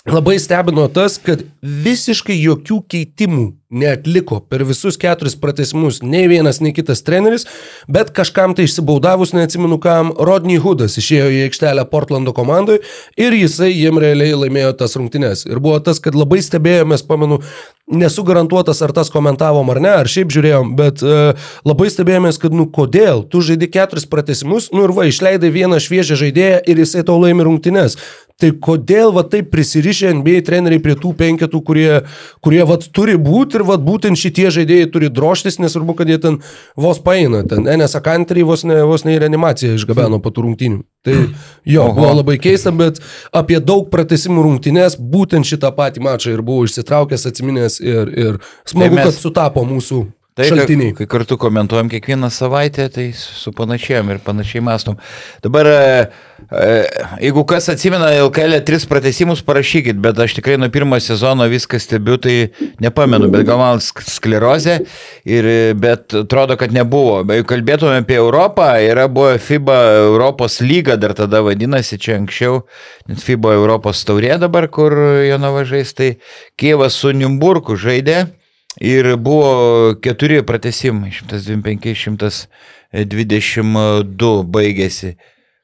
Labai 0.07 0.37
stebino 0.39 0.85
tas, 0.87 1.17
kad 1.19 1.41
visiškai 1.67 2.37
jokių 2.39 2.77
keitimų 2.93 3.47
neatliko 3.71 4.41
per 4.41 4.63
visus 4.65 4.99
keturis 5.01 5.35
pratesimus 5.41 5.99
nei 6.03 6.29
vienas, 6.31 6.61
nei 6.63 6.73
kitas 6.75 7.03
treneris, 7.07 7.47
bet 7.91 8.13
kažkam 8.15 8.55
tai 8.55 8.69
išsibaudavus, 8.69 9.35
neatsimenu 9.35 9.79
kam, 9.83 10.13
Rodney 10.29 10.61
Hoodas 10.63 10.99
išėjo 11.01 11.31
į 11.35 11.41
aikštelę 11.49 11.87
Portlando 11.91 12.35
komandai 12.37 12.79
ir 13.19 13.35
jisai 13.35 13.73
jiem 13.73 13.99
realiai 14.03 14.37
laimėjo 14.39 14.77
tas 14.83 14.95
rungtynes. 14.99 15.47
Ir 15.51 15.59
buvo 15.63 15.81
tas, 15.83 15.99
kad 16.03 16.15
labai 16.15 16.39
stebėjomės, 16.47 17.03
pamenu, 17.07 17.41
nesu 17.91 18.23
garantuotas, 18.27 18.83
ar 18.83 18.95
tas 18.95 19.11
komentavom 19.15 19.71
ar 19.75 19.81
ne, 19.83 19.95
ar 20.03 20.11
šiaip 20.11 20.31
žiūrėjom, 20.35 20.73
bet 20.79 21.03
uh, 21.07 21.51
labai 21.67 21.91
stebėjomės, 21.91 22.39
kad, 22.43 22.55
nu, 22.55 22.69
kodėl, 22.71 23.25
tu 23.31 23.43
žaidži 23.47 23.71
keturis 23.75 24.07
pratesimus, 24.11 24.71
nu 24.75 24.87
ir 24.87 24.95
va, 24.95 25.07
išleidai 25.11 25.51
vieną 25.55 25.83
šviežią 25.83 26.19
žaidėją 26.23 26.63
ir 26.67 26.83
jisai 26.83 27.07
tau 27.07 27.19
laimi 27.23 27.47
rungtynes. 27.47 27.99
Tai 28.37 28.51
kodėl 28.61 29.15
va 29.17 29.23
taip 29.25 29.47
prisirišę 29.49 30.11
NBA 30.19 30.43
treneriai 30.45 30.83
prie 30.85 30.93
tų 31.01 31.15
penketų, 31.17 31.61
kurie, 31.65 31.93
kurie 32.45 32.61
va 32.69 32.77
turi 32.77 33.15
būti 33.17 33.56
ir 33.57 33.65
va 33.67 33.77
būtent 33.81 34.19
šitie 34.21 34.51
žaidėjai 34.55 34.91
turi 34.95 35.09
droštis, 35.13 35.59
nesvarbu, 35.63 35.97
kad 35.99 36.11
jie 36.13 36.19
ten 36.23 36.39
vos 36.77 37.01
paeina. 37.03 37.43
Ten 37.49 37.67
NSA 37.67 38.03
Country 38.05 38.45
vos 38.47 38.65
ne, 38.69 38.79
vos 38.87 39.05
ne 39.09 39.17
į 39.17 39.23
reanimaciją 39.25 39.79
išgabeno 39.81 40.21
po 40.23 40.31
tų 40.35 40.47
rungtynių. 40.47 40.83
Tai 41.07 41.17
jo, 41.65 41.83
Oho. 41.85 41.95
buvo 41.97 42.13
labai 42.21 42.37
keista, 42.43 42.73
bet 42.75 43.01
apie 43.37 43.61
daug 43.63 43.89
pratesimų 43.93 44.43
rungtynės 44.47 44.99
būtent 44.99 45.47
šitą 45.47 45.71
patį 45.77 46.03
mačą 46.07 46.35
ir 46.35 46.43
buvau 46.47 46.67
išsitraukęs, 46.67 47.27
atsiminęs 47.31 47.81
ir, 47.85 48.11
ir 48.11 48.39
smagu, 48.67 48.95
Tai 48.97 49.01
mes- 49.01 49.11
kad 49.11 49.21
sutapo 49.21 49.63
mūsų 49.67 50.01
Tai, 50.37 50.45
šaltiniai. 50.51 50.93
Kai, 50.93 51.07
kai 51.07 51.09
kartu 51.15 51.39
komentuojam 51.41 51.89
kiekvieną 51.89 52.29
savaitę, 52.29 52.91
tai 52.93 53.07
su 53.17 53.53
panašiam 53.57 54.11
ir 54.13 54.19
panašiai 54.21 54.61
mastom. 54.61 54.99
Dabar, 55.41 55.67
e, 55.67 56.11
e, 56.53 56.75
jeigu 57.23 57.45
kas 57.49 57.71
atsimena 57.73 58.11
LKL 58.27 58.59
3 58.69 58.85
pratesimus, 58.91 59.41
parašykit, 59.49 59.97
bet 60.05 60.21
aš 60.21 60.37
tikrai 60.37 60.59
nuo 60.61 60.69
pirmo 60.69 61.01
sezono 61.01 61.49
viską 61.49 61.81
stebiu, 61.81 62.21
tai 62.21 62.51
nepamenu, 62.85 63.33
bet 63.33 63.49
gal 63.49 63.63
man 63.65 63.81
sk- 63.81 64.05
sklerozė, 64.19 64.79
ir, 65.25 65.49
e, 65.55 65.73
bet 65.73 66.13
atrodo, 66.21 66.61
kad 66.61 66.77
nebuvo. 66.77 67.23
Bet 67.25 67.41
jeigu 67.41 67.53
kalbėtume 67.57 68.05
apie 68.05 68.21
Europą, 68.21 68.75
yra 68.93 69.09
buvo 69.09 69.39
FIBA 69.41 69.83
Europos 70.05 70.61
lyga, 70.61 71.01
dar 71.01 71.17
tada 71.17 71.41
vadinasi, 71.49 71.97
čia 71.97 72.21
anksčiau, 72.21 72.67
net 73.09 73.25
FIBA 73.25 73.57
Europos 73.57 74.05
taurė 74.05 74.37
dabar, 74.45 74.69
kur 74.69 74.93
Jonava 75.25 75.65
žais, 75.65 75.97
tai 75.97 76.19
Kievas 76.61 76.93
su 76.93 77.17
Nimburku 77.17 77.81
žaidė. 77.81 78.27
Ir 78.81 79.17
buvo 79.17 79.95
keturi 80.05 80.43
pratesimai, 80.45 81.11
125, 81.15 82.49
122 82.93 84.45
baigėsi. 84.53 85.17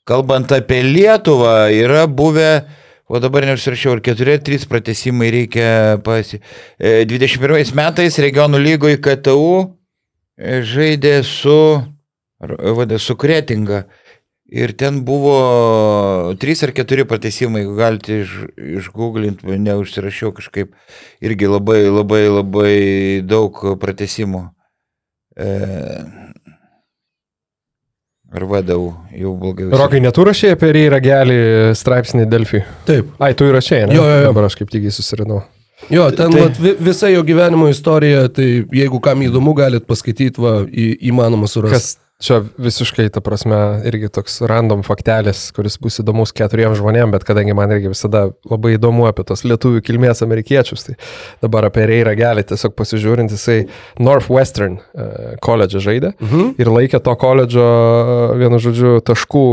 Kalbant 0.09 0.51
apie 0.57 0.81
Lietuvą, 0.83 1.69
yra 1.77 2.07
buvę, 2.09 2.65
o 3.07 3.21
dabar 3.21 3.45
neužsirašiau, 3.47 3.99
ar 3.99 4.01
keturi, 4.03 4.39
trys 4.41 4.65
pratesimai 4.67 5.29
reikia 5.31 6.01
pasi. 6.03 6.41
E, 6.81 7.05
21 7.07 7.75
metais 7.77 8.17
regionų 8.25 8.59
lygoje 8.65 8.99
KTU 9.05 9.61
e, 9.61 10.63
žaidė 10.65 11.21
su, 11.29 11.59
vadė, 12.41 12.99
su 12.99 13.15
Kretinga. 13.21 13.85
Ir 14.53 14.75
ten 14.77 14.99
buvo 15.09 16.35
trys 16.37 16.61
ar 16.67 16.75
keturi 16.77 17.07
pratesimai, 17.09 17.63
jeigu 17.63 17.77
galite 17.79 18.19
iš, 18.21 18.33
išgooglinti, 18.83 19.49
neužsirašiau 19.57 20.35
kažkaip, 20.37 20.75
irgi 21.25 21.49
labai, 21.49 21.87
labai, 21.89 22.27
labai 22.29 22.75
daug 23.25 23.57
pratesimų. 23.81 24.43
E, 25.41 25.49
ar 28.33 28.45
vadau, 28.49 28.93
jau 29.17 29.33
blogai. 29.37 29.67
užsi- 29.71 29.79
Rokai, 29.81 30.01
netu 30.05 30.25
rašė 30.25 30.53
apie 30.57 30.71
Reirą 30.73 31.01
Gelį 31.05 31.39
straipsnį 31.77 32.29
Delfį. 32.29 32.63
Taip. 32.89 33.11
Ai, 33.21 33.33
tu 33.35 33.45
įrašėjai, 33.49 33.89
ne? 33.89 33.95
Jo, 33.97 34.05
jo, 34.09 34.21
jo. 34.23 34.29
Dabar 34.33 34.45
aš 34.49 34.57
kaip 34.61 34.71
tik 34.73 34.83
jį 34.89 34.93
susirinau. 34.99 35.43
Jo, 35.91 36.11
ten 36.15 36.31
Tai- 36.31 36.41
vat, 36.47 36.57
vi- 36.63 36.77
visa 36.79 37.09
jo 37.11 37.23
gyvenimo 37.27 37.69
istorija, 37.69 38.29
tai 38.33 38.65
jeigu 38.71 39.01
kam 39.03 39.19
įdomu, 39.21 39.55
galit 39.57 39.85
paskaityti, 39.87 40.39
va, 40.39 40.61
į, 40.65 40.97
įmanoma 41.11 41.49
surasti. 41.51 41.75
Kas 41.75 41.99
čia 42.23 42.39
visiškai, 42.63 43.09
ta 43.13 43.21
prasme, 43.25 43.59
irgi 43.89 44.09
toks 44.15 44.39
random 44.49 44.85
faktelis, 44.87 45.49
kuris 45.57 45.77
bus 45.83 45.99
įdomus 46.03 46.33
keturiems 46.37 46.79
žmonėms, 46.81 47.13
bet 47.17 47.25
kadangi 47.29 47.55
man 47.59 47.75
irgi 47.75 47.91
visada 47.93 48.29
labai 48.49 48.77
įdomu 48.79 49.09
apie 49.11 49.25
tos 49.29 49.43
lietuvių 49.45 49.83
kilmės 49.85 50.23
amerikiečius, 50.25 50.87
tai 50.87 50.95
dabar 51.43 51.67
apie 51.69 51.85
Reirą 51.91 52.15
Gelį 52.19 52.47
tiesiog 52.53 52.77
pasižiūrint, 52.79 53.35
jisai 53.35 53.59
Northwestern 54.01 54.79
uh, 54.79 55.35
koledžą 55.43 55.83
žaidė 55.83 56.13
Mhm. 56.23 56.55
ir 56.63 56.71
laikė 56.73 57.03
to 57.03 57.15
koledžo, 57.19 57.67
vienu 58.39 58.59
žodžiu, 58.63 58.95
taškų 59.05 59.45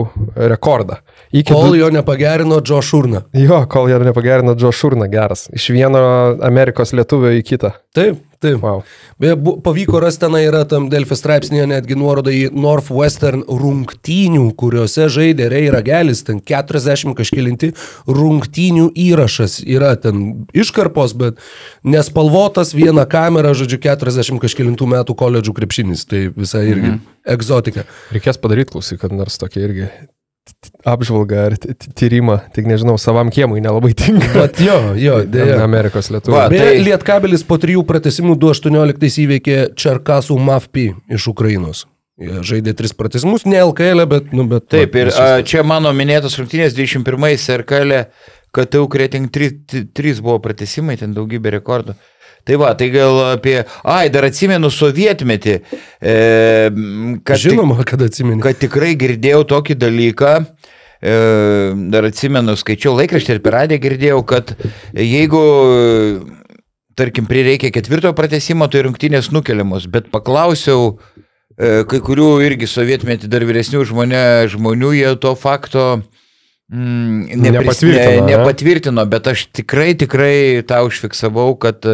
rekordą. 0.53 0.99
Iki 1.33 1.53
Kol 1.53 1.67
du- 1.73 1.79
jo 1.81 1.89
nepagerino 1.93 2.61
Džo 2.61 2.81
Šurna. 2.81 3.23
Jo, 3.33 3.65
kol 3.69 3.89
jie 3.89 3.99
nepagerino 3.99 4.55
Džo 4.55 4.71
Šurna 4.71 5.07
geras. 5.11 5.47
Iš 5.53 5.69
vieno 5.75 6.37
Amerikos 6.41 6.93
lietuvio 6.93 7.33
į 7.37 7.43
kitą. 7.45 7.73
Taip, 7.93 8.17
taip. 8.43 8.61
Wow. 8.63 8.83
Beje, 9.19 9.35
bu- 9.35 9.55
pavyko 9.63 9.99
rasti 10.03 10.23
tenai 10.25 10.43
yra 10.47 10.63
tam 10.69 10.87
Delfi 10.91 11.17
straipsnėje 11.19 11.67
netgi 11.69 11.97
nuoroda 11.99 12.33
į 12.33 12.49
Northwestern 12.55 13.43
rungtynių, 13.47 14.45
kuriuose 14.59 15.09
žaidė 15.11 15.49
Rei 15.51 15.71
Ragelis, 15.73 16.23
ten 16.27 16.41
40 16.41 17.15
kažkilinti 17.17 17.71
rungtynių 18.07 18.89
įrašas 19.07 19.59
yra 19.67 19.95
ten 20.01 20.45
iškarpos, 20.55 21.15
bet 21.19 21.41
nespalvotas 21.83 22.75
viena 22.77 23.07
kamera, 23.09 23.55
žodžiu, 23.57 23.81
40 23.87 24.39
kažkilintų 24.43 24.87
metų 24.95 25.17
koledžų 25.19 25.55
krepšinis, 25.59 26.07
tai 26.09 26.27
visai 26.35 26.67
irgi 26.69 26.93
mhm. 26.93 27.03
egzotika. 27.35 27.87
Reikės 28.15 28.39
padaryti 28.41 28.75
klausyk, 28.75 29.03
kad 29.03 29.15
nors 29.15 29.39
tokia 29.41 29.67
irgi 29.67 29.91
apžvalga 30.87 31.45
ar 31.49 31.55
tyrimą, 31.99 32.39
tik 32.55 32.67
nežinau, 32.69 32.97
savam 33.01 33.29
kiemui 33.33 33.61
nelabai 33.63 33.93
tinka. 33.97 34.29
Bet 34.35 34.59
jo, 34.63 34.77
jo, 34.99 35.19
dėja. 35.29 35.59
Amerikos 35.65 36.11
lietuvių. 36.13 36.41
Tai- 36.55 36.73
Lietkabelis 36.85 37.45
po 37.47 37.57
trijų 37.61 37.85
pratesimų 37.89 38.35
2.18 38.41 39.21
įveikė 39.25 39.57
Čerkasų 39.79 40.37
Mafpi 40.39 40.89
iš 41.09 41.29
Ukrainos. 41.33 41.85
Jie 42.19 42.41
žaidė 42.43 42.73
tris 42.75 42.91
pratesimus, 42.91 43.45
ne 43.47 43.61
LKL, 43.63 44.03
bet, 44.11 44.33
nu, 44.35 44.43
bet. 44.51 44.65
Taip, 44.67 44.91
va, 44.91 45.05
ir 45.05 45.11
a, 45.15 45.27
čia 45.47 45.63
mano 45.63 45.93
minėtos 45.95 46.35
rungtynės 46.35 46.75
21 46.75 47.61
RKL, 47.61 47.93
kad 48.51 48.75
jau 48.75 48.81
kreting 48.91 49.29
3 49.31 50.19
buvo 50.19 50.35
pratesimai, 50.43 50.97
ten 50.99 51.13
daugybė 51.15 51.53
rekordų. 51.59 51.95
Tai 52.49 52.57
va, 52.57 52.73
tai 52.73 52.89
gal 52.89 53.13
apie... 53.35 53.59
Ai, 53.85 54.09
dar 54.09 54.25
atsimenu 54.25 54.71
sovietmetį. 54.73 55.53
E, 56.01 56.13
kad 57.21 57.37
Žinoma, 57.43 57.83
kad 57.85 58.01
atsimeni. 58.01 58.41
kad 58.41 58.57
tikrai 58.57 58.95
girdėjau 58.97 59.43
tokį 59.51 59.75
dalyką. 59.77 60.31
E, 60.97 61.13
dar 61.93 62.07
atsimenu, 62.09 62.55
skaičiau 62.57 62.95
laikraštį 62.97 63.35
ir 63.35 63.41
per 63.45 63.53
radiją 63.53 63.83
girdėjau, 63.83 64.23
kad 64.33 64.55
jeigu, 64.97 65.43
tarkim, 66.97 67.29
prireikia 67.29 67.69
ketvirtojo 67.75 68.15
pratesimo, 68.17 68.65
tai 68.65 68.81
rungtynės 68.87 69.29
nukeliamos, 69.29 69.85
bet 69.93 70.09
paklausiau 70.09 70.95
e, 71.53 71.85
kai 71.85 72.01
kurių 72.01 72.31
irgi 72.49 72.65
sovietmetį 72.73 73.29
dar 73.29 73.45
vyresnių 73.45 73.85
žmonė, 73.93 74.25
žmonių, 74.55 74.95
jie 74.97 75.13
to 75.21 75.37
fakto 75.37 75.85
nepris- 76.69 77.51
Nepatvirtino, 77.51 78.09
ne, 78.09 78.21
ne? 78.21 78.37
nepatvirtino, 78.37 79.05
bet 79.09 79.27
aš 79.31 79.45
tikrai, 79.57 79.93
tikrai 79.97 80.61
tą 80.69 80.83
užfiksavau, 80.85 81.55
kad 81.61 81.85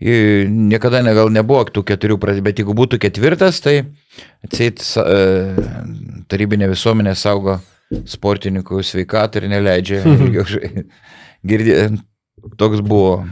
niekada 0.00 1.02
ne, 1.02 1.14
gal 1.16 1.32
nebuvo 1.34 1.64
tų 1.66 1.82
keturių 1.90 2.18
bet 2.42 2.62
jeigu 2.62 2.74
būtų 2.78 3.00
ketvirtas, 3.02 3.60
tai 3.64 3.82
atseit 4.46 4.84
tarybinė 6.30 6.70
visuomenė 6.70 7.16
saugo 7.18 7.58
sportininkų 8.06 8.82
sveikatą 8.86 9.42
ir 9.42 9.48
neleidžia 9.52 10.04
girdėti. 11.46 11.98
Toks 12.58 12.80
buvo 12.82 13.24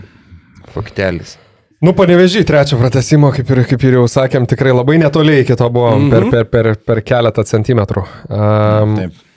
faktelis. 0.75 1.39
Nu, 1.81 1.95
panevežiai 1.97 2.45
trečio 2.45 2.77
pratesimo, 2.79 3.31
kaip 3.33 3.49
ir, 3.55 3.63
kaip 3.71 3.85
ir 3.89 3.97
jau 3.97 4.05
sakėm, 4.11 4.45
tikrai 4.47 4.75
labai 4.75 4.99
netoli 5.01 5.39
iki 5.41 5.57
to 5.57 5.71
buvo 5.73 5.95
mm. 5.97 6.11
-hmm. 6.11 6.31
per, 6.31 6.45
per, 6.51 6.75
per, 6.75 6.77
per 6.87 7.01
keletą 7.03 7.45
centimetrų. 7.49 8.05
Um, 8.29 8.97
Taip. 8.99 9.30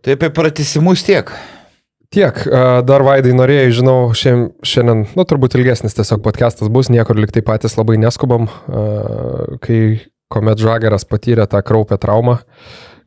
Tai 0.00 0.16
apie 0.16 0.30
pratesimus 0.32 1.02
tiek. 1.04 1.30
Tiek, 2.10 2.38
a, 2.48 2.80
dar 2.82 3.04
Vaidai 3.06 3.34
norėjai, 3.36 3.72
žinau, 3.80 3.98
šiandien, 4.16 5.04
nu, 5.14 5.24
turbūt 5.28 5.54
ilgesnis 5.58 5.94
tiesiog 5.94 6.22
podcastas 6.24 6.70
bus, 6.72 6.88
niekur 6.90 7.20
liktai 7.20 7.42
patys 7.46 7.76
labai 7.78 8.00
neskubam, 8.00 8.48
a, 8.48 8.84
kai 9.62 9.80
kuomet 10.32 10.62
Žageras 10.62 11.04
patyrė 11.06 11.46
tą 11.50 11.60
kraupę 11.66 12.00
traumą. 12.00 12.40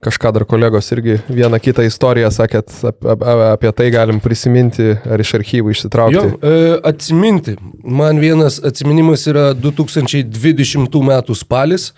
Kažką 0.03 0.33
dar 0.35 0.43
kolegos 0.43 0.89
irgi 0.91 1.17
vieną 1.31 1.57
kitą 1.63 1.85
istoriją 1.87 2.29
sakėt, 2.35 2.71
ap, 2.83 2.97
ap, 3.07 3.21
ap, 3.23 3.43
apie 3.53 3.71
tai 3.75 3.87
galim 3.91 4.19
prisiminti 4.23 4.89
ar 4.99 5.23
iš 5.23 5.31
archyvų 5.39 5.71
išsitraukti. 5.71 6.19
Jo, 6.19 6.39
e, 6.43 6.73
atsiminti. 6.91 7.55
Man 7.83 8.19
vienas 8.19 8.59
atsiminimas 8.59 9.23
yra 9.31 9.53
2020 9.55 10.99
m. 10.99 11.13
spalis. 11.39 11.93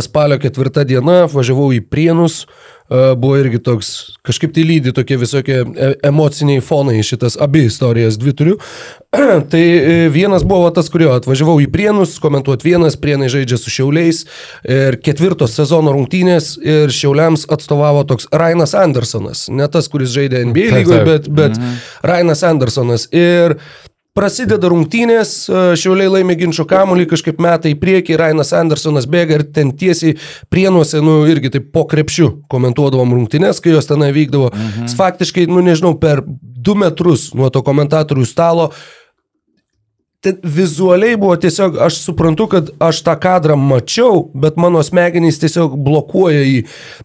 Spalio 0.00 0.38
ketvirta 0.40 0.84
diena 0.88 1.26
važiavau 1.32 1.72
į 1.76 1.82
Prienus. 1.90 2.44
Buvo 2.86 3.34
irgi 3.34 3.58
toks, 3.66 3.88
kažkaip 4.22 4.52
tai 4.54 4.62
lydi 4.62 4.92
tokie 4.94 5.16
visokie 5.18 5.56
e, 5.58 5.86
emociniai 6.06 6.60
fonai 6.62 7.00
šitas, 7.02 7.34
abi 7.42 7.64
istorijas 7.66 8.14
dvi 8.22 8.34
turiu. 8.38 8.58
tai 9.50 9.62
e, 9.62 9.96
vienas 10.14 10.44
buvo 10.46 10.68
tas, 10.70 10.86
kurio 10.94 11.10
atvažiavau 11.16 11.56
į 11.64 11.66
Prienus, 11.74 12.14
komentuoti 12.22 12.68
vienas, 12.68 12.94
Prienai 13.02 13.26
žaidžia 13.32 13.58
su 13.58 13.74
Šiauliais 13.74 14.22
ir 14.62 15.00
ketvirtos 15.02 15.58
sezono 15.58 15.96
rungtynės 15.96 16.52
ir 16.62 16.94
Šiauliams 16.94 17.48
atstovavo 17.50 18.06
toks 18.06 18.30
Rainas 18.30 18.76
Andersonas. 18.78 19.48
Ne 19.50 19.66
tas, 19.66 19.90
kuris 19.90 20.14
žaidė 20.14 20.44
NBA 20.46 20.70
lygoje, 20.78 21.02
bet, 21.10 21.26
bet 21.26 21.58
mhm. 21.58 21.82
Rainas 22.06 22.46
Andersonas. 22.46 23.10
Ir 23.10 23.58
prasideda 24.16 24.70
rungtynės, 24.72 25.32
e, 25.46 25.62
Šiauliai 25.78 26.10
laimė 26.14 26.38
ginčio 26.40 26.66
kamuolį, 26.68 27.06
kažkaip 27.12 27.40
metai 27.42 27.74
į 27.74 27.80
priekį, 27.82 28.18
Rainas 28.20 28.54
Andersonas 28.56 29.08
bėga 29.10 29.40
ir 29.40 29.46
ten 29.56 29.72
tiesiai 29.76 30.16
prienuose, 30.52 31.02
nu 31.04 31.20
irgi 31.30 31.52
taip 31.56 31.70
po 31.76 31.84
krepšiu 31.88 32.32
komentuodavom 32.52 33.16
rungtynės, 33.18 33.60
kai 33.62 33.76
jos 33.76 33.90
tenai 33.90 34.12
vykdavo. 34.16 34.52
Mhm. 34.52 34.92
Faktiškai, 34.98 35.48
nu 35.52 35.64
nežinau, 35.64 35.94
per 36.00 36.24
du 36.26 36.74
metrus 36.74 37.32
nuo 37.36 37.50
to 37.52 37.62
komentatorių 37.62 38.26
stalo 38.26 38.72
ten 40.26 40.38
vizualiai 40.42 41.16
buvo 41.20 41.36
tiesiog, 41.38 41.76
aš 41.86 42.00
suprantu, 42.02 42.48
kad 42.50 42.70
aš 42.82 43.02
tą 43.06 43.14
kadrą 43.22 43.54
mačiau, 43.60 44.24
bet 44.34 44.58
mano 44.58 44.82
smegenys 44.82 45.38
tiesiog 45.42 45.76
blokuoja 45.86 46.42
jį, 46.42 46.62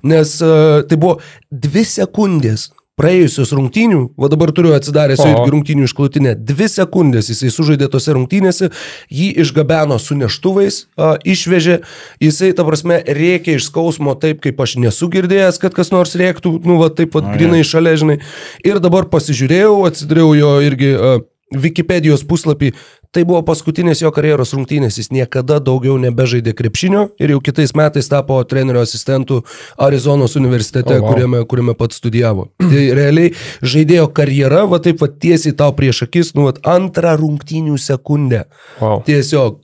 nes 0.09 0.37
uh, 0.41 0.81
tai 0.87 0.97
buvo 0.97 1.19
dvi 1.51 1.83
sekundės. 1.85 2.71
Praėjusios 3.01 3.51
rungtynių, 3.57 4.01
va 4.21 4.29
dabar 4.29 4.51
turiu 4.53 4.75
atsidaręs 4.77 5.23
O. 5.23 5.25
jau 5.25 5.39
irgi 5.39 5.53
rungtynių 5.55 5.87
išklutinę, 5.87 6.35
dvi 6.37 6.67
sekundės 6.69 7.31
jisai 7.31 7.49
sužaidė 7.53 7.89
tose 7.89 8.13
rungtynėse, 8.13 8.69
jį 9.09 9.31
išgabeno 9.41 9.97
su 10.01 10.17
neštuvais, 10.19 10.83
a, 10.95 11.15
išvežė, 11.25 11.81
jisai, 12.21 12.51
ta 12.57 12.67
prasme, 12.67 13.01
rėkė 13.01 13.57
iš 13.57 13.71
skausmo 13.71 14.13
taip, 14.21 14.43
kaip 14.45 14.61
aš 14.61 14.77
nesu 14.83 15.09
girdėjęs, 15.11 15.57
kad 15.63 15.73
kas 15.77 15.89
nors 15.93 16.13
rėktų, 16.19 16.59
nu, 16.67 16.77
va 16.83 16.91
taip, 16.93 17.17
va, 17.17 17.33
grinai 17.33 17.65
šalia, 17.65 17.97
žinai. 17.97 18.21
Ir 18.67 18.81
dabar 18.83 19.09
pasižiūrėjau, 19.09 19.81
atsidariau 19.89 20.35
jo 20.37 20.55
irgi 20.69 20.93
a, 20.95 21.19
Wikipedijos 21.51 22.21
puslapį, 22.23 22.69
tai 23.15 23.23
buvo 23.27 23.41
paskutinės 23.45 24.01
jo 24.03 24.11
karjeros 24.15 24.53
rungtynės, 24.55 24.97
jis 24.99 25.11
niekada 25.11 25.59
daugiau 25.63 25.97
nebežaidė 26.01 26.53
krepšinio 26.57 27.09
ir 27.21 27.33
jau 27.35 27.41
kitais 27.43 27.73
metais 27.77 28.07
tapo 28.11 28.37
trenerio 28.47 28.83
asistentų 28.85 29.41
Arizonos 29.81 30.37
universitete, 30.39 30.95
oh, 30.97 31.03
wow. 31.03 31.11
kuriame, 31.11 31.41
kuriame 31.51 31.75
pats 31.77 31.99
studijavo. 31.99 32.47
Tai 32.71 32.85
realiai 32.97 33.33
žaidėjo 33.61 34.07
karjera, 34.15 34.63
va 34.71 34.79
taip 34.83 35.03
va 35.03 35.11
tiesiai 35.11 35.55
tau 35.59 35.75
prieš 35.77 36.05
akis, 36.07 36.33
nu, 36.37 36.47
va, 36.47 36.55
antrą 36.75 37.17
rungtynių 37.19 37.75
sekundę. 37.81 38.45
Wow. 38.79 39.03
Tiesiog. 39.07 39.59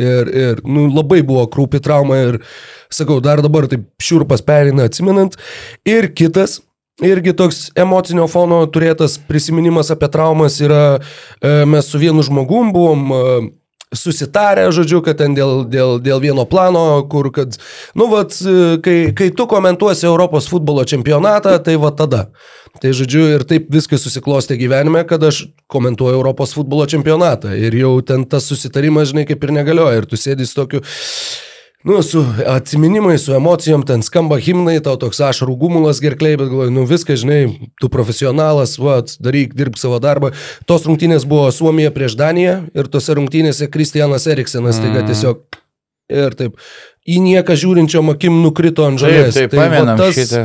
Ir, 0.00 0.28
ir 0.32 0.60
nu, 0.64 0.86
labai 0.88 1.20
buvo 1.26 1.42
krūpi 1.52 1.80
trauma 1.84 2.16
ir, 2.24 2.38
sakau, 2.90 3.18
dar 3.22 3.42
dabar 3.44 3.66
taip 3.68 3.84
šiurpas 4.00 4.42
perina 4.46 4.86
atsimenant. 4.88 5.36
Ir 5.84 6.08
kitas, 6.16 6.60
irgi 7.06 7.34
toks 7.36 7.70
emocinio 7.78 8.26
fono 8.28 8.60
turėtas 8.72 9.18
prisiminimas 9.28 9.90
apie 9.94 10.10
traumas 10.12 10.60
yra, 10.60 11.00
e, 11.40 11.64
mes 11.66 11.88
su 11.88 12.00
vienu 12.00 12.22
žmogum 12.26 12.72
buvom 12.74 13.10
e, 13.12 13.24
susitarę, 13.94 14.68
žodžiu, 14.70 15.00
kad 15.02 15.18
ten 15.18 15.34
dėl, 15.34 15.64
dėl, 15.66 15.98
dėl 16.02 16.20
vieno 16.22 16.44
plano, 16.46 17.02
kur, 17.10 17.30
kad, 17.34 17.58
nu, 17.98 18.06
vat, 18.12 18.36
e, 18.38 18.78
kai, 18.84 18.96
kai 19.16 19.30
tu 19.34 19.48
komentuosi 19.50 20.06
Europos 20.06 20.46
futbolo 20.50 20.84
čempionatą, 20.86 21.56
tai 21.64 21.76
va 21.80 21.90
tada. 21.90 22.28
Tai 22.80 22.92
žodžiu, 22.94 23.24
ir 23.34 23.44
taip 23.50 23.66
viskas 23.72 24.04
susiklostė 24.06 24.54
gyvenime, 24.60 25.02
kad 25.08 25.22
aš 25.26 25.42
komentuoju 25.70 26.20
Europos 26.20 26.54
futbolo 26.54 26.86
čempionatą. 26.86 27.56
Ir 27.58 27.74
jau 27.74 27.96
ten 28.06 28.22
tas 28.30 28.46
susitarimas, 28.46 29.10
žinai, 29.10 29.26
kaip 29.26 29.42
ir 29.42 29.54
negalioja. 29.58 29.98
Ir 29.98 30.06
tu 30.06 30.20
sėdi 30.20 30.46
su 30.46 30.54
tokiu, 30.54 30.84
nu, 31.84 32.02
su 32.02 32.24
atsiminimais, 32.46 33.22
su 33.24 33.32
emocijom, 33.34 33.82
ten 33.88 34.02
skamba 34.02 34.36
himnai, 34.42 34.80
tau 34.84 34.98
toks 35.00 35.20
ašarų 35.30 35.54
gumulas 35.60 36.00
gerklei, 36.04 36.34
bet 36.36 36.50
galvoju, 36.52 36.70
nu 36.74 36.84
viskas, 36.88 37.22
žinai, 37.22 37.70
tu 37.80 37.88
profesionalas, 37.88 38.76
va, 38.78 38.98
daryk, 39.22 39.54
dirb 39.56 39.78
savo 39.80 39.98
darbą. 40.02 40.32
Tos 40.68 40.84
rungtynės 40.88 41.24
buvo 41.28 41.48
Suomija 41.54 41.90
prieš 41.94 42.18
Daniją 42.20 42.58
ir 42.76 42.90
tose 42.92 43.16
rungtynėse 43.16 43.70
Kristianas 43.72 44.26
Eriksenas, 44.28 44.80
taiga 44.82 45.06
tiesiog 45.08 45.40
ir 46.10 46.36
taip. 46.36 46.58
Į 47.08 47.16
nieką 47.24 47.54
žiūrinčio 47.56 48.02
akim 48.12 48.42
nukrito 48.44 48.84
ant 48.84 49.00
Taip, 49.00 49.08
žolės. 49.08 49.34
taip, 49.38 49.50
Tai 49.56 49.68
va 49.72 49.96
tas- 49.96 50.14
šitą. 50.18 50.42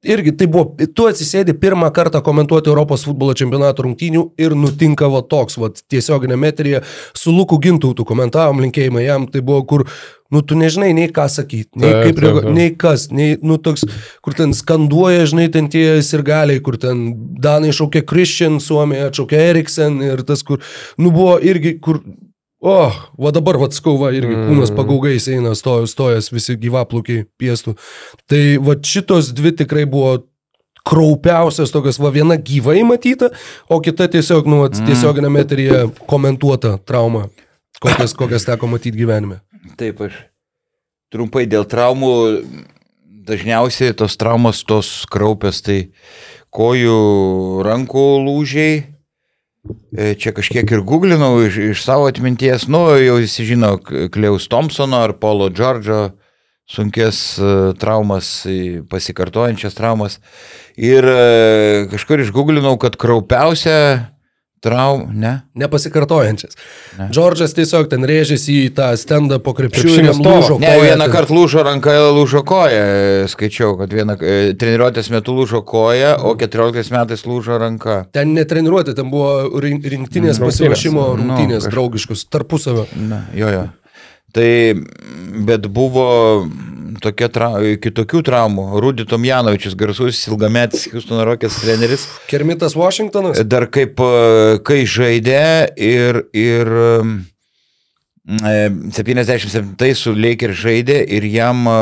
Irgi 0.00 0.32
tai 0.32 0.46
buvo, 0.48 0.78
tu 0.96 1.04
atsisėdi 1.10 1.52
pirmą 1.60 1.90
kartą 1.92 2.22
komentuoti 2.24 2.70
Europos 2.72 3.02
futbolo 3.04 3.34
čempionato 3.36 3.84
rungtynių 3.84 4.22
ir 4.40 4.54
nutinka 4.56 5.10
va 5.12 5.20
toks, 5.28 5.58
va 5.60 5.68
tiesioginė 5.76 6.38
metrija 6.40 6.80
su 7.12 7.34
Luku 7.36 7.58
Gintautu 7.60 8.06
komentavom, 8.08 8.62
linkėjimai 8.64 9.02
jam, 9.04 9.26
tai 9.28 9.42
buvo 9.44 9.60
kur, 9.68 9.84
nu 10.32 10.40
tu 10.40 10.56
nežinai 10.56 10.94
nei 10.96 11.10
ką 11.12 11.26
sakyti, 11.28 11.76
nei 11.76 11.92
Taip, 11.92 12.00
kaip 12.06 12.22
taip, 12.22 12.38
taip. 12.38 12.48
nei 12.56 12.72
kas, 12.80 13.06
nei, 13.12 13.36
nu 13.44 13.60
toks, 13.60 13.84
kur 14.24 14.38
ten 14.38 14.56
skanduoja, 14.56 15.28
žinai, 15.28 15.50
ten 15.52 15.68
tie 15.68 16.00
sirgaliai, 16.06 16.64
kur 16.64 16.80
ten 16.80 17.04
Danai 17.36 17.76
šaukia 17.76 18.00
Christian, 18.08 18.56
Suomija 18.56 19.10
atšaukia 19.12 19.44
Eriksen 19.52 20.00
ir 20.06 20.24
tas, 20.24 20.40
kur, 20.48 20.64
nu 20.96 21.12
buvo 21.12 21.36
irgi, 21.44 21.76
kur 21.76 22.00
O, 22.60 22.72
oh, 22.74 22.96
va 23.16 23.30
dabar, 23.32 23.56
va 23.56 23.70
skauva, 23.72 24.10
irgi 24.12 24.34
Mm. 24.36 24.50
kūnas 24.50 24.72
pagaugais 24.76 25.28
eina, 25.32 25.54
stojo, 25.56 25.86
stojas, 25.88 26.28
visi 26.28 26.58
gyvaplaukiai 26.60 27.24
piestų. 27.40 27.72
Tai 28.28 28.42
va 28.60 28.74
šitos 28.76 29.32
dvi 29.32 29.54
tikrai 29.56 29.86
buvo 29.88 30.26
kraupiausias 30.84 31.72
tokios, 31.72 31.98
va 32.00 32.10
viena 32.12 32.36
gyvai 32.36 32.82
matyta, 32.84 33.30
o 33.68 33.80
kita 33.80 34.08
tiesiog, 34.12 34.48
nu, 34.48 34.60
vat, 34.64 34.76
tiesioginė 34.76 35.30
metrija 35.32 35.86
komentuota 36.06 36.78
trauma, 36.84 37.28
kokias, 37.80 38.12
kokias 38.16 38.44
teko 38.44 38.68
matyti 38.68 38.98
gyvenime. 38.98 39.40
Taip, 39.80 40.00
aš 40.04 40.16
trumpai 41.12 41.46
dėl 41.48 41.64
traumų, 41.64 42.12
dažniausiai 43.28 43.96
tos 43.96 44.16
traumos 44.20 44.64
tos 44.68 45.06
kraupios, 45.10 45.60
tai 45.64 45.92
kojų, 46.52 47.00
rankų 47.66 48.06
lūžiai. 48.26 48.80
E, 49.92 50.14
Čia 50.16 50.32
kažkiek 50.32 50.70
ir 50.72 50.80
googlinau 50.86 51.34
iš, 51.44 51.58
iš 51.74 51.82
savo 51.84 52.06
atminties, 52.08 52.64
nu 52.72 52.86
jau 52.96 53.18
visi 53.20 53.44
žino 53.44 53.74
Kleus 53.82 54.48
Thompsono 54.48 55.02
ar 55.04 55.12
Polo 55.20 55.50
Džordžo 55.52 56.14
sunkės 56.70 57.18
e, 57.36 57.50
traumas, 57.80 58.30
pasikartojančias 58.88 59.76
traumas. 59.76 60.20
Ir 60.80 61.04
e, 61.04 61.20
kažkur 61.92 62.22
išgooglinau, 62.24 62.78
kad 62.80 62.96
kraupiausia 63.00 63.76
trauma, 64.60 65.06
ne? 65.12 65.32
Nepasikartojančias. 65.56 66.56
Ne. 66.98 67.08
Džordžas 67.12 67.54
tiesiog 67.56 67.88
ten 67.88 68.04
rėžėsi 68.04 68.56
į 68.66 68.74
tą 68.76 68.90
stendą 69.00 69.38
po 69.40 69.54
krepšiu 69.56 69.80
ir 69.88 69.88
Krepšinio 69.88 70.12
jam 70.12 70.20
lūžo 70.26 70.58
Ne, 70.60 70.66
koja 70.68 70.84
vieną 70.90 71.04
ten. 71.06 71.14
kartą 71.14 71.34
lūžo 71.38 71.64
ranka, 71.64 71.94
lūžo 72.12 72.42
koja. 72.44 72.82
Skaičiau, 73.32 73.74
kad 73.80 73.92
vieną 73.96 74.18
e, 74.20 74.52
treniruotės 74.60 75.10
metu 75.10 75.32
lūžo 75.38 75.62
koja, 75.64 76.16
o 76.20 76.34
14 76.36 76.92
metais 76.92 77.24
lūžo 77.24 77.58
ranka. 77.58 78.04
Ten 78.12 78.34
netreniruoti, 78.36 78.94
ten 78.94 79.08
buvo 79.10 79.48
rin- 79.64 79.80
rinktinės 79.80 80.36
Rungtynės. 80.38 80.44
pasiruošimo 80.44 81.08
Nu, 81.16 81.18
rungtynės 81.24 81.64
kaž- 81.66 81.72
draugiškus 81.74 82.26
tarpusavio. 82.30 82.86
Na, 83.08 83.24
jo, 83.34 83.48
jo. 83.48 83.68
Tai, 84.32 84.50
bet 85.46 85.66
buvo 85.74 86.04
tokia 87.02 87.28
tra 87.32 87.48
kitokių 87.82 88.20
traumų. 88.26 88.64
Rūdi 88.82 89.06
Tomjanovičius, 89.08 89.74
garsus 89.78 90.20
ilgametis 90.28 90.88
Houstono 90.92 91.24
Rockets 91.26 91.56
treneris, 91.62 92.04
Kermitas 92.30 92.76
Washingtonas. 92.78 93.40
dar 93.48 93.66
kaip, 93.72 93.98
e, 94.00 94.58
kai 94.66 94.82
žaidė 94.84 95.40
ir, 95.80 96.20
ir 96.36 96.70
e, 98.28 98.70
77 98.94 99.94
su 99.98 100.14
Lakers 100.14 100.58
žaidė 100.60 101.00
ir 101.16 101.26
jam 101.32 101.64
e, 101.70 101.76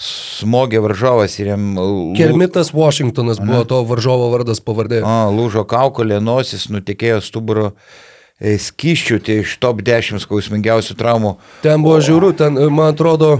smogė 0.00 0.80
varžovas 0.82 1.36
ir 1.42 1.52
jam 1.52 1.74
lū- 1.76 2.14
Kermitas 2.16 2.72
Washingtonas 2.74 3.38
buvo 3.42 3.64
to 3.68 3.82
varžovo 3.84 4.30
vardas 4.32 4.62
pavardė. 4.64 5.02
A, 5.04 5.26
lūžo 5.30 5.66
kaukolė, 5.68 6.22
nosis, 6.24 6.70
nutekėjo 6.72 7.20
stuburo 7.22 7.72
e, 7.74 8.09
skyščių, 8.40 9.20
tai 9.24 9.40
iš 9.44 9.56
top 9.60 9.84
10 9.84 10.22
skausmingiausių 10.24 10.96
traumų. 10.98 11.36
Ten 11.64 11.82
buvo 11.84 12.00
žiūriu, 12.04 12.32
ten, 12.36 12.56
e, 12.56 12.68
man 12.72 12.94
atrodo, 12.94 13.36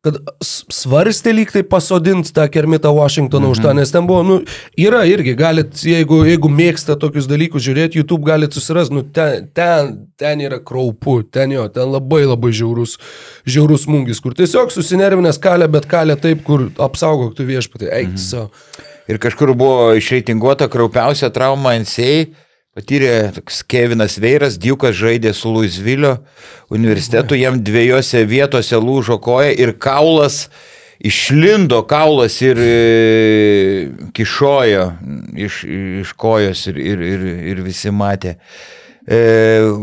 kad 0.00 0.16
svarstė 0.40 1.34
lyg 1.36 1.50
tai 1.52 1.60
pasodinti 1.68 2.32
tą 2.32 2.46
Kermitą 2.48 2.88
Washingtoną 2.96 3.50
mhm. 3.50 3.52
už 3.52 3.60
tą, 3.60 3.74
nes 3.76 3.92
ten 3.92 4.06
buvo, 4.08 4.22
nu, 4.24 4.38
yra 4.80 5.02
irgi, 5.08 5.34
galit, 5.36 5.76
jeigu, 5.84 6.22
jeigu 6.24 6.48
mėgsta 6.48 6.96
tokius 7.00 7.28
dalykus 7.28 7.66
žiūrėti, 7.66 8.00
YouTube 8.00 8.24
galit 8.24 8.56
susirasti, 8.56 8.96
nu, 8.96 9.04
ten, 9.04 9.50
ten, 9.52 9.92
ten 10.20 10.40
yra 10.40 10.62
kraupu, 10.64 11.20
ten 11.28 11.52
jo, 11.52 11.68
ten 11.68 11.92
labai 11.92 12.22
labai 12.24 12.54
žiaurus, 12.56 12.96
žiaurus 13.44 13.84
smūgis, 13.84 14.24
kur 14.24 14.36
tiesiog 14.38 14.72
susinervinęs 14.72 15.40
kalė, 15.42 15.68
bet 15.68 15.88
kalė 15.90 16.16
taip, 16.20 16.46
kur 16.48 16.70
apsaugok 16.80 17.36
tu 17.36 17.44
viešpatį, 17.48 17.92
eik 18.00 18.16
tu 18.16 18.24
savo. 18.24 18.48
Ir 19.10 19.18
kažkur 19.20 19.52
buvo 19.58 19.90
išreitinguota 19.98 20.70
kraupiausia 20.70 21.32
trauma 21.34 21.74
NCA. 21.82 22.30
Patyrė 22.70 23.32
Kevinas 23.66 24.14
Veiras, 24.22 24.54
Diukas 24.62 24.94
žaidė 24.94 25.32
su 25.34 25.50
Louisville 25.50 26.12
universitetu, 26.70 27.34
jam 27.34 27.56
dviejose 27.66 28.20
vietose 28.30 28.78
lūžo 28.78 29.16
koja 29.18 29.50
ir 29.50 29.72
kaulas 29.74 30.44
išlindo, 31.02 31.80
kaulas 31.90 32.36
ir 32.44 32.60
e, 32.62 33.88
kišojo 34.14 34.84
iš, 35.34 35.56
iš 36.04 36.12
kojos 36.14 36.62
ir, 36.70 36.78
ir, 36.78 37.02
ir, 37.08 37.24
ir 37.50 37.64
visi 37.66 37.90
matė. 37.90 38.36
E, 39.02 39.18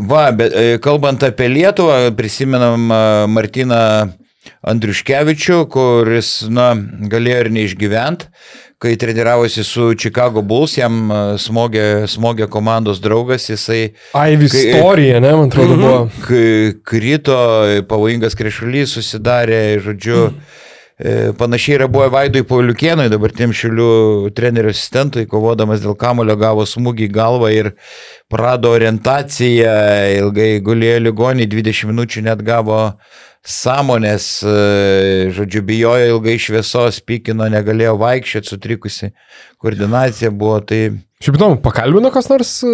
va, 0.08 0.30
bet 0.32 0.56
e, 0.56 0.64
kalbant 0.80 1.28
apie 1.28 1.50
Lietuvą, 1.52 2.06
prisimenam 2.16 2.88
Martiną 3.34 3.82
Andriuškevičių, 4.64 5.60
kuris, 5.68 6.32
na, 6.48 6.70
galėjo 7.12 7.44
ir 7.44 7.52
neišgyventi, 7.52 8.32
kai 8.78 8.96
treniravosi 8.96 9.64
su 9.66 9.94
Chicago 9.98 10.42
Bulls, 10.42 10.76
jam 10.78 11.10
e, 11.10 11.16
smogė, 11.42 12.06
smogė 12.06 12.46
komandos 12.48 13.00
draugas, 13.02 13.48
jisai 13.50 13.92
Kai- 14.54 14.68
istorija, 14.70 15.18
ne, 15.20 15.32
man 15.34 15.48
atrodo, 15.50 15.76
buvo. 15.76 15.98
k- 16.26 16.78
krito, 16.86 17.38
pavojingas 17.90 18.38
krešulys 18.38 18.94
susidarė, 18.94 19.80
žodžiu. 19.82 20.28
e, 20.98 21.32
Panašiai 21.38 21.76
yra 21.78 21.86
buvę 21.90 22.08
Vaidui 22.10 22.42
Pauliukienui, 22.46 23.08
dabartiniam 23.10 23.52
šiulių 23.54 24.30
trenerių 24.34 24.70
asistentui, 24.74 25.26
kovodamas 25.30 25.82
dėl 25.82 25.94
kamulio 25.98 26.34
gavo 26.38 26.64
smūgį 26.66 27.06
į 27.06 27.12
galvą 27.14 27.50
ir 27.54 27.72
prado 28.30 28.72
orientaciją, 28.74 29.74
ilgai 30.22 30.60
gulėjo 30.62 30.98
ligonį, 31.06 31.46
20 31.50 31.90
minučių 31.92 32.24
net 32.30 32.42
gavo 32.42 32.80
sąmonės, 33.46 34.28
e, 34.42 35.30
žodžiu, 35.34 35.62
bijojo 35.66 36.14
ilgai 36.14 36.38
šviesos, 36.42 37.02
pykino, 37.06 37.48
negalėjo 37.52 37.96
vaikščioti, 38.00 38.54
sutrikusi 38.54 39.12
koordinacija 39.58 40.30
buvo, 40.30 40.60
tai 40.60 40.82
Šiaip 41.18 41.34
įdomu, 41.34 41.56
pakalbino 41.58 42.12
kas 42.14 42.28
nors 42.30 42.50
e, 42.62 42.72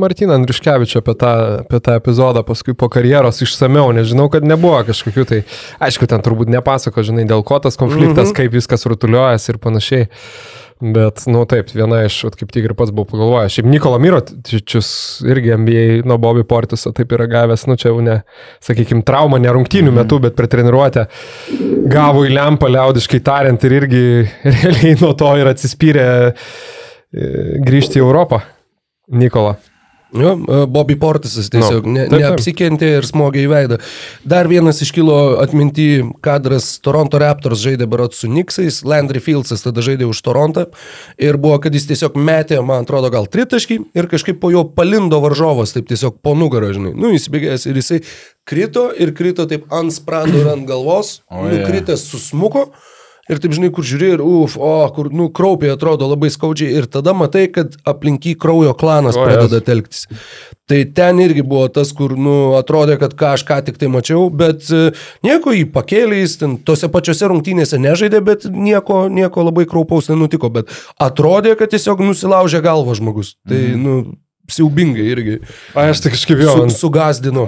Martiną 0.00 0.38
Andriškevičią 0.38 1.02
apie 1.02 1.14
tą, 1.20 1.32
apie 1.66 1.80
tą 1.84 1.98
epizodą 1.98 2.40
paskui 2.48 2.72
po 2.80 2.88
karjeros 2.88 3.42
išsameu, 3.44 3.90
nežinau, 3.92 4.30
kad 4.32 4.46
nebuvo 4.48 4.78
kažkokių 4.88 5.24
tai, 5.28 5.40
aišku, 5.84 6.08
ten 6.08 6.24
turbūt 6.24 6.48
nepasako, 6.54 7.04
žinai, 7.04 7.26
dėl 7.28 7.44
ko 7.44 7.58
tas 7.60 7.76
konfliktas, 7.76 8.30
mm 8.30 8.32
-hmm. 8.32 8.38
kaip 8.40 8.56
viskas 8.56 8.88
rutuliuojas 8.88 9.48
ir 9.52 9.60
panašiai. 9.60 10.08
Bet, 10.82 11.22
nu 11.30 11.44
taip, 11.48 11.68
viena 11.70 12.00
iš, 12.04 12.16
vat, 12.26 12.34
kaip 12.36 12.50
tik 12.52 12.66
ir 12.66 12.72
pats 12.76 12.90
buvau 12.92 13.06
pagalvojęs. 13.12 13.54
Šiaip 13.54 13.68
Nikola 13.70 14.00
Mirotičius 14.02 14.88
irgi 15.30 15.54
MBA 15.60 15.84
nuo 16.08 16.18
Bobby 16.20 16.42
Portiso 16.48 16.90
taip 16.96 17.14
yra 17.14 17.28
gavęs, 17.30 17.66
nu 17.70 17.76
čia 17.80 17.92
jau 17.92 18.00
ne, 18.04 18.18
sakykime, 18.64 19.04
traumą 19.06 19.38
ne 19.40 19.52
rungtynių 19.54 19.94
metu, 19.94 20.18
bet 20.24 20.34
per 20.36 20.50
treniruotę 20.50 21.06
gavo 21.90 22.24
į 22.26 22.34
lempą 22.34 22.72
liaudiškai 22.74 23.22
tariant 23.24 23.68
ir 23.68 23.76
irgi 23.78 24.02
realiai 24.56 24.96
nuo 24.98 25.12
to 25.18 25.30
ir 25.38 25.52
atsispyrė 25.52 26.08
e, 26.10 26.34
grįžti 27.62 28.02
į 28.02 28.04
Europą. 28.04 28.42
Nikola. 29.14 29.54
Jo, 30.14 30.34
e, 30.38 30.58
Bobby 30.70 30.94
Portisas 31.00 31.48
tiesiog 31.50 31.86
Nu, 31.88 31.92
ne, 31.96 32.04
taip, 32.06 32.12
taip. 32.12 32.20
neapsikentė 32.22 32.90
ir 33.00 33.06
smogė 33.08 33.40
į 33.42 33.48
veidą. 33.50 33.78
Dar 34.22 34.46
vienas 34.46 34.78
iškilo 34.84 35.16
atminti 35.42 36.04
kadras 36.22 36.68
Toronto 36.84 37.18
Raptors 37.18 37.58
žaidė 37.64 37.88
barat 37.90 38.14
su 38.14 38.30
Niksais, 38.30 38.82
Landry 38.86 39.18
Fieldsas 39.24 39.64
tada 39.66 39.82
žaidė 39.82 40.06
už 40.06 40.20
Torontą 40.22 40.68
ir 41.18 41.36
buvo, 41.42 41.58
kad 41.58 41.74
jis 41.74 41.88
tiesiog 41.90 42.14
metė, 42.14 42.60
man 42.62 42.86
atrodo, 42.86 43.10
gal 43.10 43.26
tritaškį 43.26 43.80
ir 43.98 44.06
kažkaip 44.12 44.38
po 44.42 44.52
jo 44.54 44.62
palindo 44.70 45.18
varžovas, 45.24 45.74
taip 45.74 45.90
tiesiog 45.90 46.20
po 46.22 46.36
nugarą, 46.38 46.70
žinai. 46.78 46.94
Nu, 46.94 47.10
jis 47.10 47.26
bėgėjęs 47.34 47.66
ir 47.72 47.82
jisai 47.82 48.00
krito 48.46 48.90
ir 48.94 49.10
krito 49.18 49.48
taip 49.50 49.66
ant 49.74 49.90
sprando 49.92 50.38
ir 50.44 50.52
ant 50.54 50.66
galvos, 50.68 51.22
O, 51.30 51.48
je. 51.48 51.58
nukritęs 51.58 52.06
susmuko. 52.12 52.68
Ir 53.30 53.40
taip 53.40 53.54
žinai, 53.56 53.70
kur 53.72 53.86
žiūri 53.88 54.10
ir 54.18 54.22
uf, 54.24 54.58
o, 54.60 54.72
kur, 54.92 55.08
nu, 55.08 55.30
kraupiai 55.32 55.72
atrodo 55.72 56.10
labai 56.10 56.28
skaudžiai 56.32 56.74
ir 56.76 56.88
tada 56.92 57.14
matai, 57.16 57.46
kad 57.52 57.78
aplinky 57.88 58.34
kraujo 58.36 58.74
klanas 58.76 59.16
O, 59.16 59.22
pradeda 59.24 59.62
jes. 59.62 59.64
telktis. 59.64 60.02
Tai 60.68 60.80
ten 60.96 61.20
irgi 61.24 61.44
buvo 61.44 61.70
tas, 61.72 61.92
kur, 61.96 62.12
nu, 62.20 62.34
atrodė, 62.58 62.98
kad 63.00 63.16
ką 63.16 63.32
aš 63.38 63.46
ką 63.48 63.58
tik 63.64 63.80
tai 63.80 63.88
mačiau, 63.92 64.26
bet 64.28 64.68
e, 64.72 64.90
nieko 65.24 65.52
jį 65.56 65.64
pakėlė, 65.72 66.20
jis 66.20 66.36
ten 66.42 66.58
tose 66.68 66.88
pačiose 66.92 67.28
rungtynėse 67.32 67.80
nežaidė, 67.80 68.20
bet 68.24 68.44
nieko, 68.48 69.06
nieko 69.12 69.44
labai 69.48 69.64
kraupaus 69.68 70.08
nenutiko, 70.12 70.52
bet 70.52 70.72
atrodė, 71.00 71.56
kad 71.60 71.72
tiesiog 71.72 72.04
nusilaužė 72.04 72.60
galvą 72.64 72.96
žmogus. 73.00 73.34
Tai, 73.48 73.60
nu, 73.80 73.98
siaubingai 74.50 75.04
irgi. 75.08 75.36
A, 75.72 75.86
aš 75.90 76.02
tik 76.04 76.14
kažkaip 76.16 76.42
jo, 76.42 76.52
Su. 76.52 76.64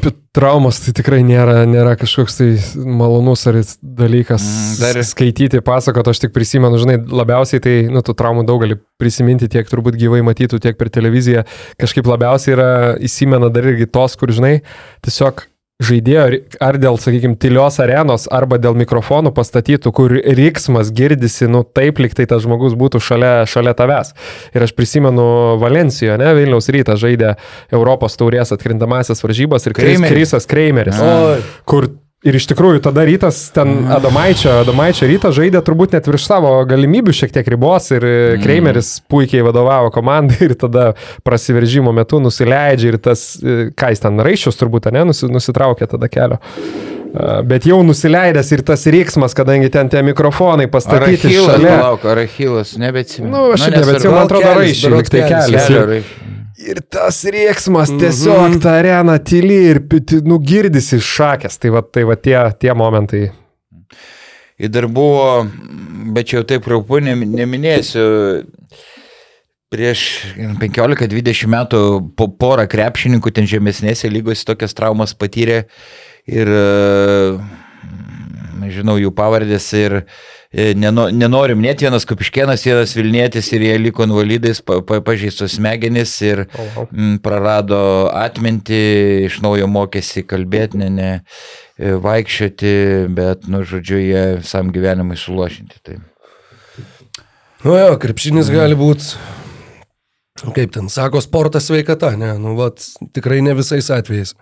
Apie 0.00 0.12
traumas 0.36 0.78
tai 0.84 0.94
tikrai 0.96 1.22
nėra, 1.26 1.62
nėra 1.68 1.94
kažkoks 2.00 2.38
tai 2.38 2.48
malonus 2.76 3.46
ar 3.50 3.58
dalykas 3.82 4.44
Mm, 4.46 4.78
dar- 4.80 4.98
dar... 5.00 5.08
skaityti, 5.08 5.60
pasakoti, 5.64 6.12
aš 6.12 6.22
tik 6.24 6.32
prisimenu, 6.36 6.78
žinai, 6.80 6.98
labiausiai 7.04 7.60
tai, 7.64 7.74
nu, 7.92 8.02
tų 8.04 8.16
traumų 8.16 8.46
daug 8.48 8.62
gali 8.64 8.78
prisiminti 9.00 9.48
tiek 9.52 9.68
turbūt 9.68 9.98
gyvai 10.00 10.22
matytų, 10.26 10.60
tiek 10.62 10.78
per 10.78 10.92
televiziją, 10.92 11.44
kažkaip 11.80 12.08
labiausiai 12.08 12.56
yra 12.56 12.70
įsimena 13.00 13.52
dar 13.52 13.68
irgi 13.72 13.88
tos, 13.92 14.16
kur, 14.16 14.32
žinai, 14.32 14.58
tiesiog 15.04 15.44
žaidėjo 15.82 16.24
ar 16.64 16.78
dėl, 16.80 16.96
sakykime, 17.00 17.36
tylios 17.40 17.76
arenos, 17.82 18.24
arba 18.32 18.58
dėl 18.60 18.76
mikrofonų 18.80 19.32
pastatytų, 19.36 19.92
kur 19.96 20.14
riksmas 20.16 20.92
girdisi, 20.96 21.50
nu 21.52 21.62
taip, 21.64 22.00
lyg 22.00 22.16
tai 22.16 22.24
tas 22.30 22.44
žmogus 22.46 22.76
būtų 22.78 23.00
šalia, 23.04 23.34
šalia 23.50 23.76
tavęs. 23.76 24.14
Ir 24.56 24.64
aš 24.64 24.72
prisimenu 24.76 25.26
Valencijoje, 25.60 26.16
ne, 26.22 26.32
Vilniaus 26.38 26.70
rytą 26.72 26.96
žaidė 27.00 27.34
Europos 27.74 28.16
taurės 28.16 28.54
atkrintamasias 28.56 29.20
varžybas 29.24 29.68
ir 29.68 29.76
Kris, 29.76 29.92
Kreimeris. 29.92 30.16
Krisas 30.16 30.48
Kreimeris, 30.48 31.00
Oi. 31.02 31.38
kur 31.68 31.90
ir 32.24 32.38
iš 32.38 32.46
tikrųjų 32.50 32.80
tada 32.86 33.04
rytas, 33.06 33.38
ten 33.54 33.86
Adomaičio, 33.92 34.62
Adomaičio 34.62 35.08
rytas 35.10 35.36
žaidė 35.36 35.60
turbūt 35.66 35.96
net 35.96 36.08
virš 36.08 36.28
savo 36.30 36.52
galimybių 36.68 37.14
šiek 37.16 37.34
tiek 37.34 37.48
ribos 37.52 37.90
ir 37.92 38.06
mm. 38.06 38.42
Kreimeris 38.44 38.92
puikiai 39.10 39.44
vadovavo 39.46 39.92
komandai 39.94 40.38
ir 40.48 40.56
tada 40.58 40.90
prasiveržimo 41.26 41.92
metu 41.96 42.20
nusileidžia 42.22 42.94
ir 42.94 43.00
tas, 43.02 43.28
e, 43.40 43.70
ką 43.76 43.92
jis 43.92 44.04
ten, 44.04 44.20
raiščius 44.26 44.60
turbūt, 44.62 44.90
ne, 44.96 45.06
nusi, 45.12 45.28
nusitraukė 45.30 45.90
tada 45.92 46.10
kelio. 46.12 46.40
A, 46.40 47.40
Bet 47.46 47.64
jau 47.68 47.78
nusileidęs 47.86 48.50
ir 48.52 48.62
tas 48.66 48.82
reiksmas, 48.92 49.32
kadangi 49.36 49.70
ten 49.72 49.88
tie 49.92 50.02
mikrofonai 50.04 50.66
pastatyti 50.72 51.30
Arachilas, 51.30 51.52
šalia. 51.52 51.76
palauk, 51.76 52.08
Arachilas, 52.12 52.74
nebeatsimenu. 52.80 53.32
Nu, 53.32 53.44
aš 53.54 53.68
nu, 53.68 53.76
nebeatsimenu, 53.76 54.16
man 54.16 54.26
atrodo, 54.26 54.56
raiščiai, 54.60 54.96
lyg 54.98 55.12
tai 55.12 55.22
kelis, 55.30 55.52
kelias. 55.54 55.70
Ir, 55.72 56.35
ir 56.58 56.80
tas 56.90 57.22
rėksmas 57.24 57.92
tiesiog 58.00 58.58
ta 58.62 58.76
arena 58.80 59.18
tyli 59.18 59.58
ir 59.70 59.80
piti- 59.90 60.22
nu, 60.24 60.38
girdisi 60.38 60.96
iš 61.00 61.08
šakės. 61.18 61.58
Tai 61.60 61.70
va, 61.76 61.82
tai 61.82 62.04
va 62.08 62.16
tie, 62.16 62.36
tie 62.60 62.72
momentai. 62.74 63.26
Ir 64.58 64.68
dar 64.72 64.86
buvo, 64.88 65.44
bet 66.16 66.30
čia 66.30 66.38
jau 66.40 66.46
taip 66.48 66.64
raupu 66.72 67.00
nem- 67.04 67.26
neminėsiu, 67.28 68.46
prieš 69.72 70.00
15-20 70.62 71.50
metų 71.52 71.80
po 72.16 72.28
porą 72.28 72.64
krepšininkų 72.70 73.32
ten 73.34 73.44
žemesnėse 73.50 74.08
lygose 74.08 74.46
tokias 74.48 74.72
traumas 74.78 75.12
patyrė 75.12 75.64
ir, 76.26 76.48
e, 76.48 77.65
žinau, 78.72 78.96
jų 79.00 79.12
pavardės 79.16 79.66
ir 79.76 79.94
e, 79.98 80.72
neno, 80.78 81.06
nenorim, 81.12 81.60
net 81.64 81.82
vienas 81.84 82.06
Kupiškienas, 82.08 82.64
vienas 82.66 82.94
Vilnietis 82.96 83.50
ir 83.54 83.64
jie 83.66 83.76
liko 83.80 84.06
invalidais, 84.06 84.62
pa, 84.64 84.80
pa, 84.86 85.00
pažeistos 85.04 85.56
smegenys 85.58 86.14
ir 86.24 86.46
mm, 86.46 87.18
prarado 87.24 87.78
atmintį, 88.14 88.82
iš 89.28 89.40
naujo 89.44 89.68
mokėsi 89.70 90.24
kalbėti, 90.28 90.80
ne, 90.82 90.90
ne 90.92 91.10
e, 91.12 91.94
vaikščioti, 92.02 92.74
bet, 93.16 93.48
nu, 93.52 93.62
žodžiu, 93.68 94.00
jie 94.02 94.26
visam 94.40 94.72
gyvenimui 94.74 95.18
suluošinti. 95.20 95.82
Tai. 95.86 96.00
Nu 97.66 97.76
jo, 97.76 97.94
krepšinis 98.00 98.50
gali 98.52 98.76
būti, 98.78 99.16
kaip 100.56 100.74
ten 100.74 100.90
sako, 100.92 101.22
sportas 101.24 101.68
sveikata, 101.70 102.12
ne, 102.20 102.34
nu, 102.40 102.56
vat, 102.58 102.84
tikrai 103.16 103.40
ne 103.44 103.56
visais 103.58 103.88
atvejais. 103.92 104.36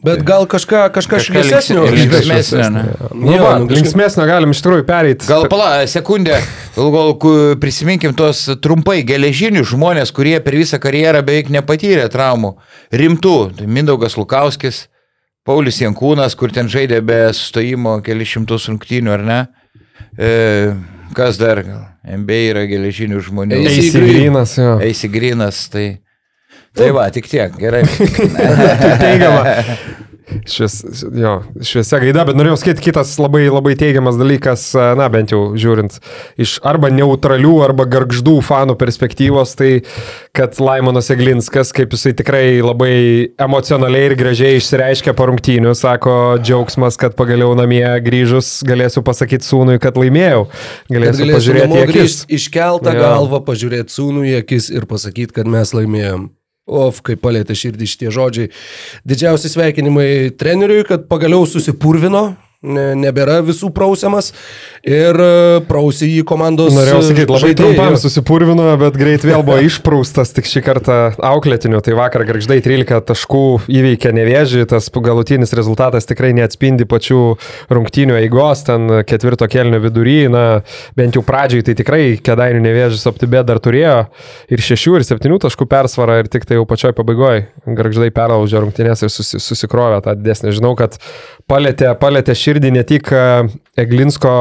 Bet 0.00 0.22
gal 0.24 0.46
kažką, 0.48 0.86
kažką 0.94 1.18
Kažką 1.18 1.42
šviesesnio. 1.42 1.82
linksmesnio, 1.84 2.36
linksmesnio, 2.36 2.68
ne? 2.72 2.84
Nu, 3.12 3.34
Jo, 3.34 3.42
va, 3.44 3.50
nu, 3.60 3.66
linksmėsnio 3.68 4.24
galim 4.24 4.54
iš 4.54 4.62
tikrųjų 4.64 4.84
pereiti. 4.88 5.26
Gal 5.28 5.44
pala, 5.52 5.82
sekundę, 5.92 6.38
gal, 6.78 7.12
prisiminkim 7.60 8.14
tos 8.16 8.46
trumpai 8.64 9.02
geležinius 9.04 9.68
žmonės, 9.74 10.14
kurie 10.16 10.38
per 10.40 10.56
visą 10.56 10.80
karjerą 10.80 11.20
beveik 11.26 11.52
nepatyrė 11.52 12.08
traumų. 12.12 12.54
Rimtų. 12.96 13.36
Tai 13.60 13.68
Mindaugas 13.68 14.16
Lukauskis, 14.16 14.86
Paulius 15.44 15.82
Jankūnas, 15.84 16.32
kur 16.36 16.52
ten 16.56 16.72
žaidė 16.72 17.02
be 17.04 17.20
sustojimo 17.36 17.98
keli 18.06 18.24
šimtus 18.24 18.70
rungtynių, 18.72 19.12
ar 19.18 19.26
ne? 19.28 19.40
E, 20.16 20.30
kas 21.16 21.36
dar? 21.40 21.60
gal? 21.66 21.84
MBA 22.08 22.44
yra 22.54 22.64
geležinių 22.64 23.20
žmonių. 23.28 23.58
Eisi 23.68 23.90
Įsigrynas, 23.90 24.56
jo. 24.56 24.78
Eisi 24.80 25.12
grinas, 25.12 25.66
tai... 25.68 25.90
Tai 26.78 26.92
va, 26.94 27.08
tik 27.10 27.26
tiek, 27.30 27.56
gerai. 27.58 27.82
teigiama. 29.02 29.56
Švies, 30.46 30.76
jo, 31.18 31.32
šviesia 31.66 31.98
gaida, 32.04 32.22
bet 32.28 32.36
norėjau 32.38 32.58
sakyti 32.60 32.84
kitas 32.84 33.16
labai, 33.18 33.42
labai 33.50 33.72
teigiamas 33.78 34.14
dalykas, 34.18 34.68
na 34.98 35.08
bent 35.10 35.32
jau 35.34 35.40
žiūrint 35.58 35.96
iš 36.40 36.56
arba 36.66 36.90
neutralių, 36.94 37.56
arba 37.66 37.86
garždų 37.90 38.36
fanų 38.46 38.76
perspektyvos, 38.78 39.56
tai 39.58 39.72
kad 40.36 40.54
Laimonas 40.62 41.10
Eglinskas, 41.10 41.74
kaip 41.74 41.96
jisai 41.96 42.14
tikrai 42.18 42.44
labai 42.62 42.94
emocionaliai 43.42 44.12
ir 44.12 44.16
gražiai 44.22 44.60
išsireiškia 44.60 45.16
po 45.18 45.26
rungtynių, 45.32 45.74
sako 45.74 46.16
džiaugsmas, 46.38 46.98
kad 47.00 47.18
pagaliau 47.18 47.56
namie 47.58 47.84
grįžus 48.06 48.60
galėsiu 48.66 49.02
pasakyti 49.06 49.50
sūnui, 49.50 49.80
kad 49.82 49.98
laimėjau. 49.98 50.46
Galėsiu 50.94 51.26
galėsiu 51.26 51.40
pažiūrėti 51.40 51.80
į 51.80 51.86
akis. 51.88 52.20
iškeltą 52.38 52.94
galvą, 52.94 53.42
pažiūrėti 53.50 53.98
sūnų 53.98 54.28
į 54.30 54.36
akis 54.44 54.70
ir 54.70 54.86
pasakyti, 54.90 55.34
kad 55.40 55.50
mes 55.50 55.74
laimėjom. 55.74 56.30
Of, 56.70 57.02
kaip 57.06 57.22
palėtė 57.24 57.56
širdį 57.58 57.88
šitie 57.90 58.12
žodžiai. 58.14 58.52
Didžiausi 59.08 59.50
sveikinimai 59.50 60.30
treneriui, 60.38 60.84
kad 60.86 61.08
pagaliau 61.10 61.48
susipurvino, 61.50 62.30
nebėra 62.60 63.38
visų 63.40 63.70
prausiamas 63.72 64.34
ir 64.84 65.16
e, 65.16 65.60
prausi 65.64 66.10
jį 66.10 66.24
komandos. 66.28 66.74
Norėjau 66.76 67.00
sakyti, 67.06 67.32
labai 67.32 67.40
žaidėjai. 67.46 67.56
trumpam 67.56 67.96
susipurvino, 68.00 68.66
bet 68.80 68.98
greit 69.00 69.24
vėl 69.24 69.40
buvo 69.46 69.62
išpraustas 69.68 70.34
tik 70.36 70.48
šį 70.48 70.62
kartą 70.66 70.98
auklėtiniu. 71.24 71.80
Tai 71.80 71.96
vakar 71.96 72.26
garždai 72.28 72.58
13 72.60 73.06
taškų 73.08 73.44
įveikė 73.72 74.12
nevėžį, 74.12 74.66
tas 74.74 74.90
galutinis 74.92 75.56
rezultatas 75.56 76.04
tikrai 76.08 76.34
neatspindi 76.36 76.84
pačių 76.90 77.22
rungtynių 77.72 78.18
eigos, 78.20 78.66
ten 78.68 79.00
ketvirto 79.08 79.48
kelnio 79.48 79.80
vidury, 79.80 80.18
na 80.28 80.44
bent 80.98 81.16
jau 81.16 81.24
pradžiai 81.24 81.64
tai 81.64 81.78
tikrai 81.80 82.02
kedainių 82.20 82.60
nevėžys 82.66 83.08
optibė 83.08 83.40
dar 83.48 83.62
turėjo 83.64 83.96
ir 84.52 84.64
šešių 84.68 84.98
ir 84.98 85.08
septynių 85.08 85.40
taškų 85.46 85.64
persvarą 85.70 86.20
ir 86.20 86.28
tik 86.28 86.44
tai 86.44 86.60
jau 86.60 86.68
pačioj 86.68 86.92
pabaigoje 86.98 87.48
garždai 87.80 88.12
perlaužė 88.12 88.60
rungtynės 88.66 89.06
ir 89.06 89.12
susi, 89.12 89.40
susikrovė 89.40 90.02
tą 90.04 90.14
didesnį. 90.18 90.52
Žinau, 90.60 90.76
kad 90.76 91.00
palėtė, 91.50 91.88
palėtė 92.00 92.36
širdį 92.50 92.72
ne 92.74 92.82
tik 92.86 93.12
e, 93.14 93.22
Eglinsko 93.78 94.34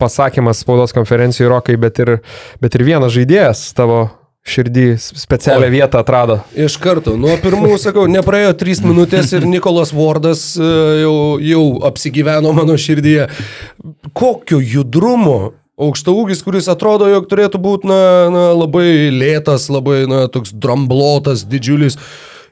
pasakymas 0.00 0.60
spaudos 0.64 0.92
konferencijoje 0.92 1.52
Rokai, 1.52 1.78
bet 1.80 2.02
ir, 2.02 2.18
bet 2.60 2.76
ir 2.76 2.84
vienas 2.84 3.14
žaidėjas 3.14 3.70
tavo 3.76 4.04
širdį 4.44 4.86
specialią 5.00 5.70
Oi. 5.70 5.72
vietą 5.72 6.02
atrado. 6.04 6.38
Iš 6.52 6.76
karto, 6.82 7.14
nuo 7.16 7.32
pirmų, 7.40 7.78
sakau, 7.80 8.04
nepraėjo 8.10 8.52
trys 8.60 8.82
minutės 8.84 9.32
ir 9.32 9.46
Nikolas 9.48 9.94
Wardas 9.96 10.50
e, 10.58 10.70
jau, 11.00 11.16
jau 11.40 11.64
apsigyveno 11.88 12.52
mano 12.56 12.76
širdyje. 12.80 13.30
Kokio 14.12 14.60
judrumo 14.60 15.54
aukšta 15.80 16.12
ūgis, 16.12 16.44
kuris 16.44 16.68
atrodo, 16.70 17.08
jog 17.10 17.24
turėtų 17.30 17.58
būti 17.62 17.88
na, 17.90 18.02
na, 18.30 18.44
labai 18.54 19.10
lėtas, 19.14 19.70
labai 19.72 20.04
na, 20.10 20.26
toks 20.30 20.52
dramblotas, 20.52 21.46
didžiulis. 21.48 21.96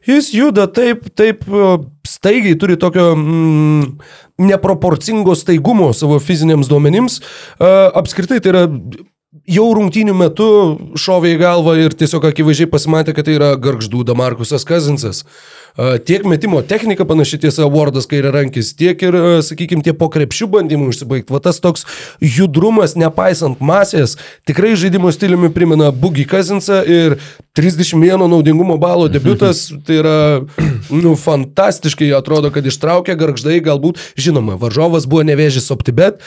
Jis 0.08 0.32
juda 0.34 0.64
taip, 0.66 1.04
taip 1.14 1.44
staigiai, 2.12 2.58
turi 2.60 2.76
tokio 2.80 3.12
mm, 3.16 3.96
neproporcingo 4.48 5.34
staigumo 5.38 5.92
savo 5.96 6.18
fiziniams 6.22 6.70
duomenims. 6.70 7.20
E, 7.58 7.72
apskritai 8.02 8.40
tai 8.42 8.54
yra 8.54 8.64
jau 9.48 9.64
rungtynių 9.76 10.12
metu 10.16 10.46
šovė 11.00 11.32
į 11.34 11.40
galvą 11.40 11.74
ir 11.80 11.96
tiesiog 11.96 12.26
akivaizdžiai 12.28 12.68
pasimatė, 12.72 13.14
kad 13.16 13.28
tai 13.28 13.38
yra 13.38 13.54
garždų 13.60 14.04
Damarkusas 14.04 14.66
Kazinsas. 14.68 15.24
Tiek 16.04 16.26
metimo 16.28 16.60
technika 16.68 17.06
panaši 17.08 17.38
tiesa 17.46 17.64
Wardas 17.72 18.04
kairė 18.10 18.28
rankis, 18.34 18.74
tiek 18.76 19.00
ir, 19.00 19.16
sakykime, 19.40 19.80
tie 19.80 19.94
po 19.96 20.10
krepšių 20.12 20.50
bandymų 20.52 20.90
užsibaigti. 20.92 21.32
Va 21.32 21.40
tas 21.40 21.62
toks 21.64 21.86
judrumas, 22.20 22.92
nepaisant 23.00 23.62
masės, 23.64 24.18
tikrai 24.48 24.74
žaidimo 24.76 25.08
stiliumi 25.14 25.48
primena 25.54 25.88
Boogie 25.88 26.26
Kazinsą 26.28 26.82
ir 26.84 27.16
31 27.56 28.20
naudingumo 28.28 28.76
balo 28.80 29.08
debutas, 29.12 29.64
tai 29.86 29.98
yra, 30.02 30.16
nu, 30.92 31.14
fantastiškai 31.16 32.10
atrodo, 32.16 32.52
kad 32.52 32.68
ištraukė 32.68 33.16
garždai, 33.20 33.62
galbūt, 33.64 34.00
žinoma, 34.20 34.58
varžovas 34.60 35.08
buvo 35.08 35.24
nevėžys 35.28 35.72
optibet. 35.72 36.20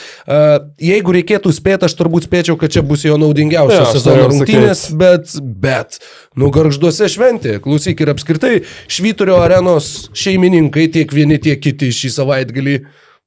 Jeigu 0.82 1.16
reikėtų 1.20 1.54
spėti, 1.54 1.86
aš 1.86 1.98
turbūt 2.02 2.26
spėčiau, 2.26 2.58
kad 2.58 2.74
čia 2.74 2.82
bus 2.86 2.95
jo 3.04 3.18
naudingiausias 3.20 3.82
Jo, 3.82 3.86
aš 3.90 3.98
sezono 3.98 4.16
norėjau 4.16 4.32
rungtynės, 4.32 4.84
bet, 5.02 5.34
bet, 5.66 5.98
nu, 6.40 6.52
garžduose 6.56 7.10
šventė, 7.12 7.58
klausyk 7.64 8.06
ir 8.06 8.14
apskritai, 8.14 8.54
Švyturio 8.88 9.42
arenos 9.44 10.12
šeimininkai 10.16 10.88
tiek 10.96 11.12
vieni, 11.16 11.42
tiek 11.42 11.60
kiti 11.62 11.92
šį 11.96 12.14
savaitgalį 12.20 12.78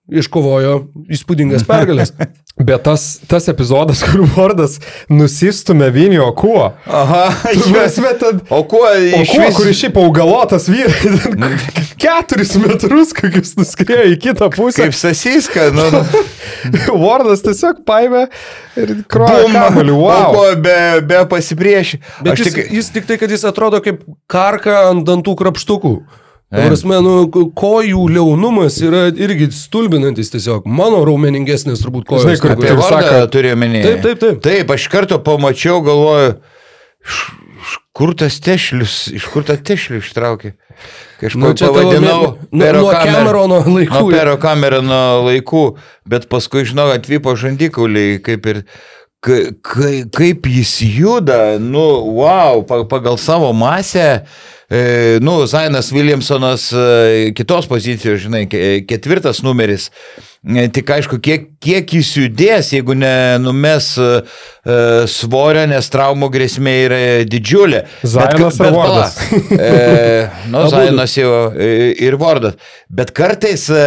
iškovojo 0.08 0.74
įspūdingas 1.12 1.66
pergalės. 1.68 2.14
Bet 2.58 2.82
tas, 2.82 3.20
tas 3.30 3.46
epizodas, 3.50 4.00
kur 4.06 4.24
Vardas 4.34 4.78
nusistumė 5.12 5.92
Vinio 5.94 6.26
kuo. 6.36 6.72
Aha, 6.86 7.28
prasme, 7.44 8.10
ten... 8.18 8.40
O 8.50 8.64
kuo 8.66 8.88
iš 8.96 9.30
kuo, 9.30 9.44
vis- 9.44 9.58
kuris 9.58 9.78
šiaip 9.78 9.98
augalotas 10.02 10.66
vyras, 10.72 11.28
ten 11.28 11.60
keturis 12.00 12.56
metrus, 12.58 13.14
kokius 13.16 13.54
nuskrėjo 13.60 14.08
į 14.14 14.18
kitą 14.26 14.50
pusę. 14.54 14.88
Kaip 14.88 14.98
sasiska, 14.98 15.68
nu, 15.76 15.86
nu. 15.94 16.04
Vardas 17.04 17.44
tiesiog 17.46 17.84
paėmė 17.86 18.26
ir 18.80 18.94
krojo 19.10 19.52
kamuolį. 19.54 19.98
Wow. 19.98 20.34
kuo 20.34 20.46
be, 20.62 20.78
be 21.06 21.24
pasipriešį. 21.30 22.00
Bet 22.26 22.42
jis, 22.42 22.54
tik... 22.54 22.72
jis 22.80 22.94
tik 22.94 23.06
tai, 23.10 23.20
kad 23.20 23.30
jis 23.34 23.46
atrodo 23.48 23.82
kaip 23.84 24.02
karka 24.30 24.88
ant 24.88 25.06
dantų 25.06 25.38
krapštukų. 25.38 25.98
Ta 26.50 26.62
E. 26.62 26.68
Prasme, 26.70 26.96
nu, 27.04 27.14
ko- 27.28 27.50
kojų 27.52 28.06
liaunumas 28.08 28.78
yra 28.80 29.08
irgi 29.12 29.50
stulbinantis 29.52 30.30
tiesiog. 30.32 30.64
Mano 30.64 31.02
raumeningesnės 31.04 31.82
turbūt 31.84 32.06
kojos. 32.08 32.24
Žinai, 32.24 32.38
kur 32.40 32.54
apie 32.54 32.70
vardą 32.78 33.18
turiu 33.34 33.52
menį. 33.60 33.82
Taip, 33.84 34.00
taip, 34.06 34.22
taip. 34.22 34.38
Taip, 34.46 34.70
aš 34.72 34.86
iš 34.86 34.88
karto 34.94 35.18
pamačiau, 35.20 35.82
galvoju, 35.84 36.30
š- 37.04 37.36
š- 37.68 37.82
kur 37.92 38.14
tas 38.16 38.40
tešlius, 38.40 38.94
iš 39.12 39.26
kur 39.28 39.44
tą 39.44 39.58
tešlių 39.60 40.00
ištraukė. 40.00 40.54
Kažkaip 41.20 41.36
Nu, 41.42 41.48
nu, 41.52 41.54
pavadinau 41.60 42.20
nu, 42.48 42.72
nuo 42.80 42.92
Camerono 42.96 43.60
laikų. 43.66 43.92
Nuo 44.00 44.10
Pero 44.16 44.36
Camerono 44.40 45.02
laikų, 45.28 45.64
bet 46.08 46.28
paskui, 46.32 46.64
žinau, 46.64 46.88
atvyko 46.96 47.36
žandikauliai, 47.36 48.22
kaip 48.24 48.46
ir 48.46 48.62
ka- 49.20 49.50
kai, 49.60 50.04
kaip 50.16 50.46
jis 50.48 50.78
juda, 50.96 51.58
nu, 51.60 51.84
wow, 52.22 52.62
pa- 52.64 52.84
pagal 52.88 53.18
savo 53.20 53.52
masę. 53.52 54.22
E, 54.70 55.16
nu, 55.24 55.46
Zainas 55.48 55.88
Williamsonas 55.92 56.66
e, 56.76 57.30
kitos 57.32 57.64
pozicijos, 57.70 58.20
žinai, 58.20 58.42
ke- 58.46 58.82
ketvirtas 58.84 59.40
numeris. 59.40 59.86
E, 60.44 60.66
Tik 60.68 60.90
aišku, 60.92 61.16
kiek, 61.24 61.46
kiek 61.64 61.94
jis 61.96 62.10
judės, 62.18 62.68
jeigu 62.76 62.92
nenumes 62.94 63.94
e, 63.96 64.08
e, 64.68 64.76
svorio, 65.08 65.62
nes 65.72 65.88
traumų 65.88 66.28
grėsmė 66.34 66.74
yra 66.84 66.98
didžiulė. 67.32 67.80
Zainas 68.04 68.58
ka- 68.60 68.68
ar 68.68 68.76
pala, 68.76 68.98
Vardas? 69.00 69.16
E, 69.56 69.72
nu. 70.52 70.66
Zainas 70.74 71.16
jau 71.16 71.32
e, 71.56 71.70
ir 72.04 72.18
Vardas. 72.20 72.60
Bet 72.92 73.14
kartais 73.16 73.64
e, 73.72 73.86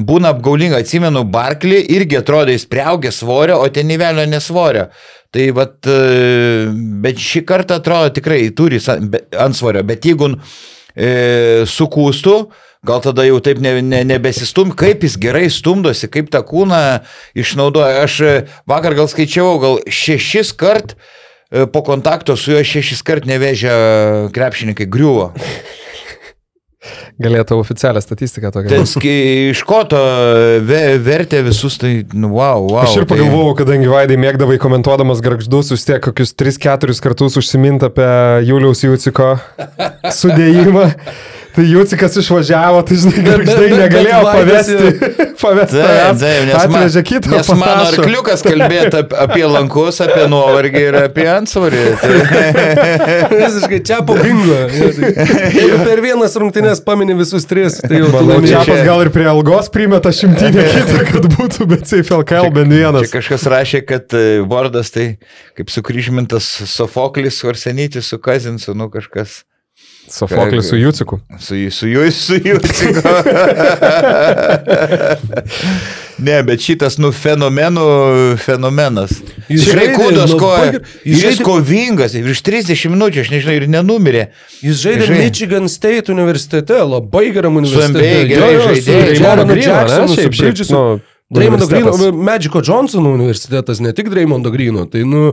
būna 0.00 0.32
apgaulinga, 0.32 0.80
atsimenu, 0.80 1.26
Barklį 1.28 1.82
irgi 1.98 2.22
atrodo, 2.22 2.56
jis 2.56 2.64
priaugė 2.72 3.12
svorio, 3.12 3.60
o 3.60 3.68
ten 3.68 3.92
įvelio 3.92 4.24
nesvorio. 4.32 4.88
Tai 5.36 5.50
vat, 5.52 5.84
e, 5.84 6.68
bet 7.04 7.18
šį 7.20 7.42
kartą 7.44 7.76
atrodo 7.76 8.14
tikrai 8.16 8.46
turi 8.56 8.78
antsvorio, 9.36 9.82
bet 9.84 10.06
jeigu 10.08 10.30
e, 10.32 11.66
sukūstų, 11.68 12.36
gal 12.88 13.02
tada 13.04 13.26
jau 13.26 13.42
taip 13.44 13.60
ne, 13.60 13.74
ne, 13.84 14.00
nebesistum, 14.08 14.72
kaip 14.72 15.04
jis 15.04 15.18
gerai 15.20 15.50
stumdosi, 15.52 16.08
kaip 16.08 16.30
tą 16.32 16.40
kūną 16.46 16.80
išnaudoja. 17.36 18.06
Aš 18.06 18.16
e, 18.24 18.32
vakar 18.70 18.96
gal 18.96 19.10
skaičiavau, 19.12 19.58
gal 19.60 19.78
šešis 19.84 20.54
kart 20.56 20.96
e, 20.96 21.66
po 21.68 21.84
kontakto 21.84 22.38
su 22.40 22.54
juo 22.54 22.64
šešis 22.64 23.04
kart 23.04 23.28
nevežė 23.28 23.76
krepšininkai 24.32 24.88
griuvo. 24.88 25.34
Galėtų 27.22 27.58
oficialią 27.60 28.00
statistiką 28.04 28.50
tokią. 28.54 28.68
Ten 28.68 28.86
ski- 28.86 29.50
iš 29.52 29.62
ko 29.68 29.82
to 29.88 30.00
ve, 30.68 30.80
vertė 31.02 31.42
visus, 31.46 31.78
tai, 31.80 32.04
nu, 32.12 32.28
wow, 32.36 32.66
wow. 32.68 32.82
Aš 32.84 32.96
ir 33.00 33.06
tai- 33.06 33.16
pagalvojau, 33.16 33.54
kadangi 33.62 33.88
Vaidai 33.90 34.18
mėgdavai 34.20 34.58
komentuodamas 34.62 35.22
garždus, 35.24 35.70
vis 35.72 35.84
tiek 35.88 36.02
kokius 36.04 36.34
3-4 36.36 37.00
kartus 37.00 37.36
užsimint 37.40 37.82
apie 37.88 38.10
Juliaus 38.48 38.84
Jūciko 38.84 39.38
sudėjimą. 40.12 40.90
Tai 41.56 41.64
Jūcikas 41.64 42.18
išvažiavo, 42.20 42.82
tai 42.84 42.96
žinai, 43.00 43.22
bet- 43.24 43.46
negalėjo 43.80 44.18
pavesti. 44.26 44.74
pavesti 45.42 45.78
Taip, 45.80 46.18
taip, 46.20 46.42
nes, 46.44 46.52
man, 46.52 46.60
Atvežė 46.66 47.02
kitą. 47.08 47.30
nes 47.32 47.48
mano 47.48 47.62
panašų. 47.64 48.02
arkliukas 48.02 48.44
kalbėtų 48.44 48.98
ap- 49.00 49.14
apie 49.24 49.44
lankus, 49.48 50.00
apie 50.04 50.26
nuovargį 50.32 50.82
ir 50.90 50.98
apie 51.00 51.24
antsvorį. 51.32 51.84
Tai, 52.02 52.18
Visiškai 53.40 53.80
čia 53.88 54.02
po 54.06 54.18
bingo. 54.20 54.58
Jeigu 54.76 55.80
per 55.86 56.04
vienas 56.04 56.36
rungtynės 56.40 56.82
pamini 56.84 57.16
visus 57.16 57.48
tris, 57.48 57.80
tai 57.80 58.02
jau 58.02 58.12
Manau. 58.12 58.38
Čiapas 58.46 58.84
gal 58.86 59.06
ir 59.06 59.12
prie 59.16 59.26
algos 59.32 59.72
primeta 59.72 60.12
šimtinę 60.12 60.66
kitą, 60.76 61.02
kad 61.08 61.28
būtų, 61.38 61.66
bet 61.72 61.88
Safe 61.88 62.16
LKL 62.20 62.52
bent 62.52 62.68
čia 62.72 62.84
vienas. 62.84 63.10
kažkas 63.16 63.48
rašė, 63.56 63.80
kad 63.88 64.12
e, 64.16 64.24
Vordas 64.46 64.92
tai 64.94 65.08
kaip 65.56 65.72
sukryžmintas 65.72 66.52
Sofoklis, 66.68 67.40
Arsenytis 67.48 68.12
su 68.12 68.20
Kazinsu, 68.20 68.76
nu 68.76 68.90
kažkas. 68.92 69.40
Sofoklis 70.10 70.68
su 70.70 70.76
Jūciku. 70.78 71.18
Su, 71.38 71.54
su 71.70 71.86
juo, 71.90 72.10
su 72.14 72.34
juo. 72.38 72.58
ne, 76.18 76.42
bet 76.46 76.60
šitas, 76.64 76.96
nu, 77.02 77.10
fenomenų 77.14 77.84
fenomenas. 78.42 79.10
Jis 79.50 79.64
tikrai 79.66 79.86
žaidė 79.88 79.96
kūdos 79.98 80.30
labai 80.34 80.40
koja. 80.42 80.70
ger- 80.76 80.84
jis 81.04 81.12
Jis 81.12 81.20
žaidė- 81.24 81.46
kovingas, 81.48 82.10
virš 82.26 82.40
30 82.46 82.88
minučių, 82.94 83.18
aš 83.26 83.30
nežinau, 83.34 83.54
ir 83.58 83.64
nenumirė. 83.72 84.24
Jis 84.62 84.76
žaidė 84.84 85.04
Žaidė. 85.10 85.20
Michigan 85.24 85.64
State 85.72 86.06
universitete, 86.14 86.76
labai 86.86 87.26
geram 87.36 87.54
universitete. 87.60 88.24
gerai 88.30 88.54
su 88.54 88.58
žaidėjai. 88.70 88.86
Draymondu 88.86 89.20
Draymondo 89.20 89.52
Greeno, 89.54 89.74
Jacksonu, 89.74 90.14
su 90.16 90.28
Bridgesu. 90.42 90.80
Greeno, 91.28 91.56
universitetas. 91.56 92.14
Magico 92.14 92.60
Johnsono 92.62 93.10
universitetas, 93.10 93.80
ne 93.80 93.92
tik 93.92 94.08
Draymondo 94.08 94.50
Greeno. 94.50 94.84
Tai, 94.86 95.00
nu, 95.02 95.32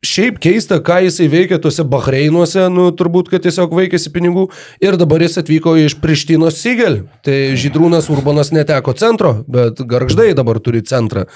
šiaip 0.00 0.38
keista, 0.40 0.78
ką 0.80 1.02
jisai 1.04 1.26
veikia 1.28 1.58
tuose 1.60 1.84
Bahreinuose, 1.84 2.70
nu, 2.72 2.86
turbūt, 2.96 3.28
kad 3.28 3.44
tiesiog 3.44 3.74
vaikėsi 3.76 4.12
pinigų. 4.14 4.46
Ir 4.80 4.96
dabar 5.00 5.20
jis 5.20 5.36
atvyko 5.42 5.74
iš 5.82 5.98
Prištinos 6.00 6.56
Sigel. 6.62 7.02
Tai 7.26 7.36
Žydrūnas 7.60 8.08
Urbanas 8.14 8.54
neteko 8.56 8.96
centro, 8.96 9.34
bet 9.44 9.84
Garždai 9.84 10.30
dabar 10.38 10.62
turi 10.64 10.80
centrą. 10.80 11.26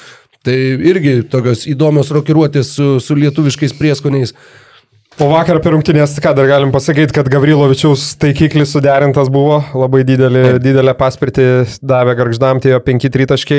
Tai 0.40 0.56
irgi 0.56 1.18
tokios 1.28 1.66
įdomios 1.68 2.08
rokiruotės 2.14 2.72
su, 2.78 2.88
su 3.04 3.18
lietuviškais 3.18 3.76
prieskoniais. 3.76 4.32
Po 5.18 5.26
vakar 5.26 5.58
per 5.58 5.72
rungtynės, 5.74 6.12
ką 6.22 6.30
dar 6.38 6.46
galim 6.46 6.70
pasakyti, 6.70 7.10
kad 7.16 7.26
Gavrilovičiaus 7.32 8.12
taikiklis 8.22 8.70
suderintas 8.70 9.26
buvo, 9.34 9.56
labai 9.74 10.04
didelį, 10.06 10.42
didelę 10.62 10.94
paspirtį 10.94 11.46
davė 11.82 12.14
garždam, 12.20 12.60
tie 12.62 12.76
5-3 12.78 13.26
taškai, 13.32 13.58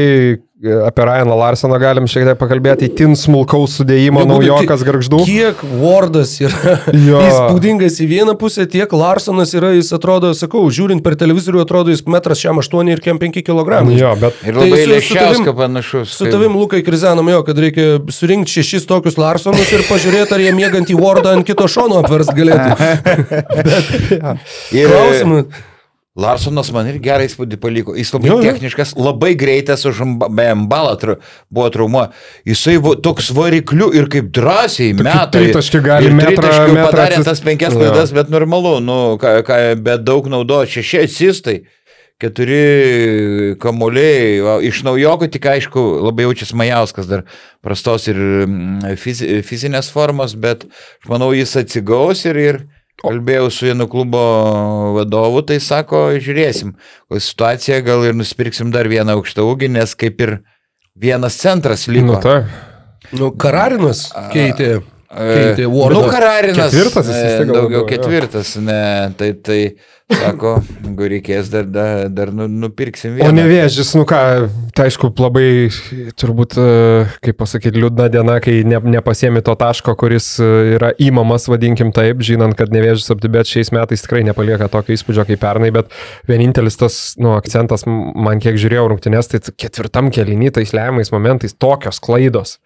apie 0.60 1.04
Ryaną 1.08 1.38
Larsoną 1.40 1.78
galim 1.80 2.04
šiek 2.12 2.26
tiek 2.28 2.36
pakalbėti, 2.40 2.90
tin 2.92 3.14
smulkaus 3.16 3.78
sudėjimo 3.80 4.26
Jau 4.26 4.28
naujokas 4.28 4.82
garždų. 4.84 5.22
Kiek 5.24 5.62
Wardas 5.80 6.34
yra 6.44 6.74
Jo. 6.92 7.22
įspūdingas 7.30 7.96
į 8.04 8.08
vieną 8.12 8.34
pusę, 8.42 8.66
tiek 8.68 8.92
Larsonas 8.92 9.54
yra, 9.56 9.70
jis 9.78 9.94
atrodo, 9.96 10.34
sakau, 10.36 10.66
žiūrint 10.68 11.00
per 11.06 11.16
televizorių, 11.22 11.62
atrodo, 11.64 11.94
jis 11.96 12.04
metras 12.12 12.42
šiam 12.44 12.60
8 12.60 12.92
ir 12.92 13.00
kem 13.06 13.16
5 13.22 13.40
kg. 13.48 13.80
Jo, 13.96 14.12
bet 14.20 14.36
Ir 14.44 14.60
Tai 14.60 14.68
labai 14.68 14.82
su 14.84 14.92
lėščiauska 14.92 15.48
tavim- 15.48 15.58
panašus. 15.62 16.12
Su 16.18 16.28
kaip- 16.28 16.36
tavim, 16.36 16.60
Lukai, 16.60 16.84
krizenam 16.84 17.32
jo, 17.32 17.40
kad 17.48 17.56
reikia 17.64 17.88
surinkti 18.12 18.58
šešis 18.60 18.84
tokius 18.92 19.16
Larsonus 19.22 19.72
ir 19.72 19.88
pažiūrėti, 19.88 20.36
ar 20.36 20.44
jie 20.44 20.52
mėgant 20.60 20.92
į 20.92 21.00
Wardą 21.00 21.38
ant 21.40 21.48
kito 21.48 21.72
šono 21.72 22.04
apverst 22.04 22.36
galėtų. 22.36 22.76
Ir 24.76 24.92
Klausimų. 24.92 25.44
Larsonas 26.20 26.70
man 26.76 26.88
ir 26.92 26.98
gerą 27.04 27.24
įspūdį 27.30 27.58
paliko. 27.64 27.96
Jis 27.98 28.12
labai 28.16 28.30
Jo, 28.32 28.38
jo. 28.42 28.52
techniškas, 28.52 28.94
labai 29.00 29.32
greitas 29.40 29.86
už 29.88 30.02
Mbalą 30.04 31.16
buvo 31.50 31.70
trauma. 31.74 32.06
Jisai 32.48 32.78
buvo 32.82 32.96
toks 33.00 33.32
varikliu 33.36 33.90
ir 33.96 34.10
kaip 34.12 34.28
drąsiai 34.36 34.92
meta. 35.00 35.28
tritaškį 35.32 35.82
gali 35.86 36.10
Ir 36.12 36.18
metrą- 36.18 36.36
tritaškių 36.36 36.76
metrą 36.76 36.92
padarė 36.92 37.24
tas 37.24 37.40
penkias 37.46 37.74
klaidas, 37.78 38.12
bet 38.16 38.30
normalu, 38.30 38.78
nu, 38.84 39.00
ką, 39.22 39.36
ką, 39.48 39.60
bet 39.82 40.04
daug 40.04 40.28
naudojo. 40.28 40.68
Šeši 40.78 41.04
asistai. 41.08 41.60
Keturi 42.20 43.56
kamuoliai, 43.64 44.40
iš 44.68 44.82
naujokų 44.84 45.30
tik 45.32 45.46
aišku 45.54 45.80
labai 46.04 46.26
jaučiasi 46.28 46.58
Majauskas 46.60 47.08
dar 47.08 47.22
prastos 47.64 48.10
ir 48.12 48.18
mm, 48.46 48.98
fizi, 49.00 49.40
fizinės 49.48 49.88
formos, 49.94 50.36
bet 50.36 50.66
aš 50.68 51.08
manau 51.12 51.32
jis 51.36 51.56
atsigaus 51.62 52.26
ir, 52.28 52.36
ir 52.44 52.60
kalbėjau 53.00 53.50
su 53.54 53.68
vienu 53.70 53.88
klubo 53.92 54.22
vadovu, 54.98 55.44
tai 55.48 55.60
sako, 55.64 56.10
žiūrėsim, 56.20 56.76
kokia 57.10 57.26
situacija, 57.26 57.82
gal 57.86 58.06
ir 58.08 58.18
nusipirksim 58.18 58.74
dar 58.76 58.90
vieną 58.92 59.18
aukštą 59.18 59.46
ūgį, 59.48 59.72
nes 59.78 59.96
kaip 60.00 60.22
ir 60.26 60.40
vienas 61.00 61.40
centras 61.40 61.88
liko. 61.92 62.18
Nu, 62.18 62.24
tai. 62.24 62.40
Nu, 63.16 63.32
Kararinas 63.40 64.10
keitė, 64.34 64.82
keitė 65.10 65.66
Nu, 65.66 65.76
Wardą. 65.78 66.04
Kararinas. 66.12 66.74
Ketvirtas 66.74 67.08
jis 67.10 67.16
vis 67.16 67.32
e, 67.32 67.38
tiek 67.40 67.48
gal 67.50 67.56
Daugiau 67.56 67.64
labiau, 67.64 67.82
jo. 67.82 67.88
ketvirtas, 67.90 68.52
ne, 68.62 68.82
tai, 69.18 69.30
tai, 69.46 69.60
sako, 70.10 70.52
jeigu 70.84 71.08
reikės, 71.14 71.50
dar, 71.54 71.66
dar, 71.70 72.04
dar 72.14 72.32
nu, 72.34 72.46
nupirksim 72.50 73.16
O 73.16 73.18
vieną. 73.18 73.34
nevėžys, 73.40 73.92
nu 73.98 74.06
ką, 74.10 74.20
tai 74.78 74.88
aišku, 74.90 75.10
labai, 75.22 75.48
turbūt, 76.20 76.58
e, 76.62 76.68
kaip 77.26 77.40
pasakyti, 77.42 77.82
liūdna 77.82 78.10
diena, 78.14 78.38
kai 78.44 78.60
ne, 78.70 78.82
nepasiemi 78.98 79.42
to 79.46 79.58
taško, 79.60 79.98
kuris 80.00 80.30
e, 80.44 80.52
yra 80.78 80.94
įmamas, 81.02 81.50
vadinkim 81.50 81.94
taip, 81.96 82.22
žinant, 82.26 82.58
kad 82.60 82.74
nevėžys 82.74 83.10
aptibėt 83.14 83.50
šiais 83.50 83.74
metais 83.76 84.06
tikrai 84.06 84.22
nepalieka 84.30 84.70
tokio 84.70 84.94
įspūdžio 84.98 85.26
kaip 85.32 85.42
pernai, 85.42 85.74
bet 85.76 85.94
vienintelis 86.30 86.78
tas, 86.82 87.02
nu, 87.22 87.34
akcentas, 87.38 87.86
man 87.90 88.42
kiek 88.44 88.62
žiūrėjau 88.62 88.88
rungtynės, 88.94 89.34
tai 89.34 89.42
ketvirtam 89.58 90.14
kelinį 90.14 90.54
tais 90.62 90.74
lemiamais 90.78 91.14
momentais 91.14 91.58
tokios 91.58 92.02
klaidos. 92.02 92.60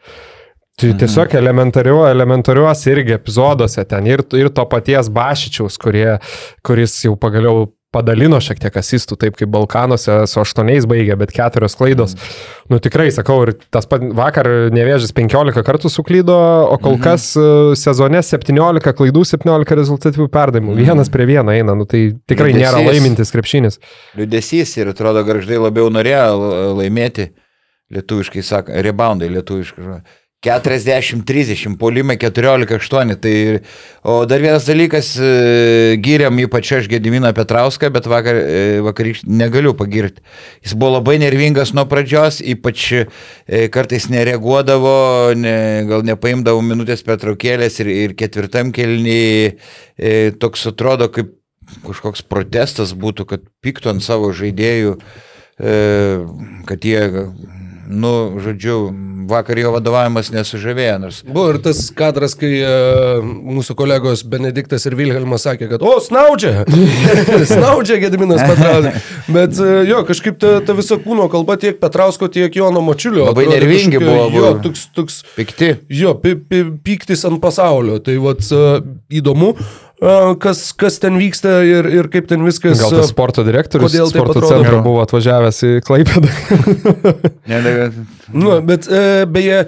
Tai 0.81 0.89
tiesiog 0.97 1.35
elementariu, 1.37 1.99
elementariuos 2.09 2.81
irgi 2.89 3.13
epizoduose 3.13 3.85
ten 3.85 4.07
ir, 4.09 4.23
ir 4.33 4.49
to 4.49 4.65
paties 4.69 5.11
Bašičiaus, 5.13 5.77
kurie, 5.81 6.17
kuris 6.65 6.95
jau 7.05 7.13
pagaliau 7.19 7.67
padalino 7.93 8.39
šiek 8.41 8.57
tiek 8.61 8.77
asistų, 8.79 9.17
taip 9.21 9.35
kaip 9.37 9.51
Balkanuose 9.53 10.23
su 10.29 10.39
aštuoniais 10.41 10.87
baigė, 10.89 11.13
bet 11.19 11.33
keturios 11.35 11.77
klaidos. 11.77 12.15
Mm. 12.15 12.71
Nu 12.73 12.79
tikrai, 12.81 13.09
sakau, 13.13 13.37
ir 13.45 13.53
tas 13.73 13.85
pat 13.89 14.05
vakar 14.17 14.49
nevėžys 14.73 15.13
15 15.15 15.61
kartų 15.67 15.91
suklydo, 15.93 16.37
o 16.73 16.79
kol 16.81 16.97
mm. 16.97 17.03
kas 17.03 17.27
e, 17.37 17.45
sezone 17.79 18.23
17 18.25 18.95
klaidų, 18.97 19.25
17 19.29 19.77
rezultatyvių 19.77 20.27
perdavimų. 20.33 20.73
Mm. 20.73 20.89
Vienas 20.89 21.13
prie 21.13 21.29
vieno 21.29 21.53
eina, 21.53 21.77
nu 21.77 21.85
tai 21.89 22.07
tikrai 22.29 22.55
nėra 22.55 22.81
Liūdesys. 22.81 22.89
laimintis 22.89 23.35
krepšinis. 23.35 23.79
Liūdėsys 24.17 24.73
ir 24.81 24.93
atrodo, 24.95 25.21
garždai 25.27 25.61
labiau 25.61 25.93
norėjo 25.93 26.73
laimėti, 26.81 27.29
lietuviškai 27.93 28.45
sako, 28.45 28.81
reboundai 28.89 29.29
lietuviškai. 29.37 30.01
Žodžiu. 30.43 31.23
40-30, 31.23 31.77
polimai 31.77 32.17
14-8. 32.17 33.15
Tai, 33.15 33.61
o 34.03 34.25
dar 34.25 34.41
vienas 34.41 34.65
dalykas, 34.67 35.15
e, 35.15 35.95
gyriam 36.03 36.37
ypač 36.39 36.73
aš 36.79 36.89
Gediminą 36.91 37.31
Petrauską, 37.33 37.89
bet 37.93 38.07
vakar, 38.11 38.35
e, 38.35 38.81
vakarykštį 38.83 39.29
negaliu 39.31 39.73
pagirti. 39.73 40.21
Jis 40.63 40.75
buvo 40.75 40.97
labai 40.97 41.15
nervingas 41.23 41.73
nuo 41.73 41.85
pradžios, 41.87 42.41
ypač 42.43 42.91
e, 42.91 43.05
kartais 43.71 44.09
nereaguodavo, 44.11 45.31
ne, 45.35 45.55
gal 45.87 46.03
nepaimdavo 46.03 46.61
minutės 46.61 47.05
pertraukėlės 47.07 47.79
ir, 47.79 47.93
ir 47.93 48.17
ketvirtam 48.19 48.73
kelniui 48.75 49.55
toks 50.41 50.67
atrodo 50.67 51.07
kaip 51.13 51.31
kažkoks 51.85 52.25
protestas 52.27 52.91
būtų, 52.97 53.25
kad 53.29 53.43
piktų 53.63 53.93
ant 53.93 54.03
savo 54.03 54.33
žaidėjų, 54.35 54.97
kad 56.67 56.87
jie, 56.87 57.03
nu, 57.87 58.39
žodžiu, 58.43 58.77
vakar 59.27 59.57
jo 59.59 59.71
vadovavimas 59.75 60.29
nesužavėjo, 60.33 60.95
nors 60.99 61.19
Buvo 61.27 61.53
ir 61.53 61.59
tas 61.63 61.79
kadras, 61.95 62.33
kai 62.39 62.51
uh, 62.63 63.23
mūsų 63.23 63.75
kolegos 63.79 64.23
Benediktas 64.27 64.85
ir 64.89 64.95
Vilhelmas 64.99 65.45
sakė, 65.47 65.69
kad, 65.71 65.83
o, 65.83 65.93
snaudžia, 66.03 66.63
snaudžia 67.53 67.99
Gediminas 68.03 68.43
Petrauskas. 68.47 69.07
Bet 69.31 69.59
uh, 69.61 69.81
jo, 69.87 70.01
kažkaip 70.07 70.39
ta, 70.41 70.57
ta 70.65 70.75
visa 70.77 70.97
kūno 71.01 71.29
kalba 71.31 71.57
tiek 71.61 71.79
Petrausko, 71.81 72.27
tiek 72.33 72.55
Jono 72.59 72.83
Močiulio. 72.85 73.27
Labai 73.29 73.47
atrodė 73.47 73.59
nervingi 73.61 73.97
kažkokia- 73.99 74.09
buvo, 74.27 74.43
Jo, 74.43 74.51
toks, 74.63 74.85
toks, 74.95 75.21
pikti. 75.37 75.73
jo, 75.93 76.15
pi, 76.19 76.35
pi, 76.35 76.63
pyktis 76.83 77.23
ant 77.29 77.39
pasaulio. 77.43 77.99
Tai 78.03 78.17
vat 78.23 78.43
uh, 78.55 78.79
įdomu, 79.13 79.53
uh, 79.55 79.81
kas, 80.41 80.65
kas 80.75 80.99
ten 81.03 81.17
vyksta 81.19 81.59
ir, 81.67 81.87
ir 81.91 82.09
kaip 82.11 82.27
ten 82.31 82.43
viskas. 82.45 82.81
Gal 82.81 82.93
tas 82.97 83.11
sporto 83.13 83.45
direktorius 83.47 83.91
kodėl 83.91 84.11
sporto 84.11 84.35
atrodo? 84.37 84.51
centro 84.51 84.77
Jo. 84.79 84.83
buvo 84.85 85.03
atvažiavęs 85.05 85.63
į 85.69 85.73
Klaipėdą. 85.87 86.33
Ne, 87.49 87.59
ne, 87.59 87.73
Nu, 88.33 88.55
bet 88.65 88.87
e, 88.87 89.25
beje, 89.29 89.65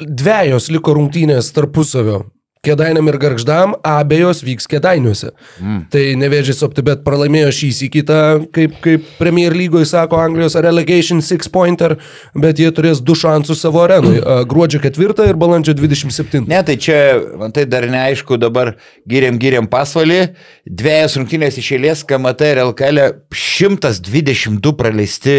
dviejos 0.00 0.70
liko 0.72 0.94
rungtynės 0.96 1.50
tarpusavio. 1.56 2.22
Kėdainiam 2.60 3.06
ir 3.08 3.16
garždam 3.16 3.70
abejos 3.88 4.42
vyks 4.44 4.66
kėdainiuose. 4.68 5.30
Mm. 5.64 5.76
Tai 5.88 6.00
nevėžys 6.20 6.58
OptiBet 6.66 7.00
pralaimėjo 7.06 7.54
šį 7.56 7.70
į 7.86 7.88
kitą, 7.94 8.18
kaip, 8.52 8.74
kaip 8.84 9.06
Premier 9.16 9.54
lygoje 9.56 9.88
sako 9.88 10.18
Anglijos 10.20 10.58
relegation 10.60 11.22
six 11.24 11.48
pointer, 11.48 11.94
bet 12.36 12.60
jie 12.60 12.68
turės 12.76 13.00
du 13.00 13.16
šansus 13.16 13.62
savo 13.64 13.80
arenui. 13.86 14.18
Gruodžio 14.50 14.82
4 14.84 15.30
ir 15.30 15.40
balandžio 15.40 15.72
27. 15.78 16.44
ne, 16.50 16.58
tai 16.68 16.76
čia, 16.76 16.98
man 17.40 17.56
tai 17.56 17.64
dar 17.64 17.86
neaišku, 17.88 18.36
dabar 18.42 18.74
giriam, 19.08 19.40
giriam 19.40 19.68
pasvalį, 19.70 20.20
dviejas 20.68 21.16
rungtynės 21.16 21.56
iš 21.64 21.72
eilės, 21.78 22.04
KMT 22.04 22.52
ir 22.52 22.60
LKL 22.66 23.00
122 23.32 24.76
praleisti 24.76 25.38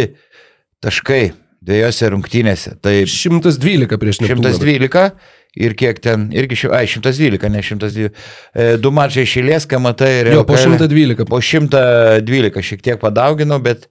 taškai 0.82 1.22
dviejose 1.62 2.10
rungtynėse. 2.10 2.74
Tai 2.82 2.96
112 3.06 4.02
prieš 4.02 4.24
Neptūną. 4.24 4.56
112 4.58 5.12
ir 5.56 5.74
kiek 5.76 6.00
ten, 6.00 6.30
irgi, 6.32 6.56
ši- 6.64 6.72
ai, 6.72 6.86
112, 6.88 7.50
ne 7.52 7.60
112. 7.62 8.12
E, 8.56 8.78
Du 8.80 8.92
mačai 8.96 9.26
išėlės, 9.28 9.66
KMT 9.68 10.08
ir 10.22 10.32
Jo, 10.38 10.44
po 10.48 10.56
LKL. 10.56 10.78
112. 10.80 11.26
Po 11.28 11.42
112 11.44 12.62
šiek 12.64 12.82
tiek 12.86 13.00
padauginau, 13.02 13.60
bet, 13.64 13.90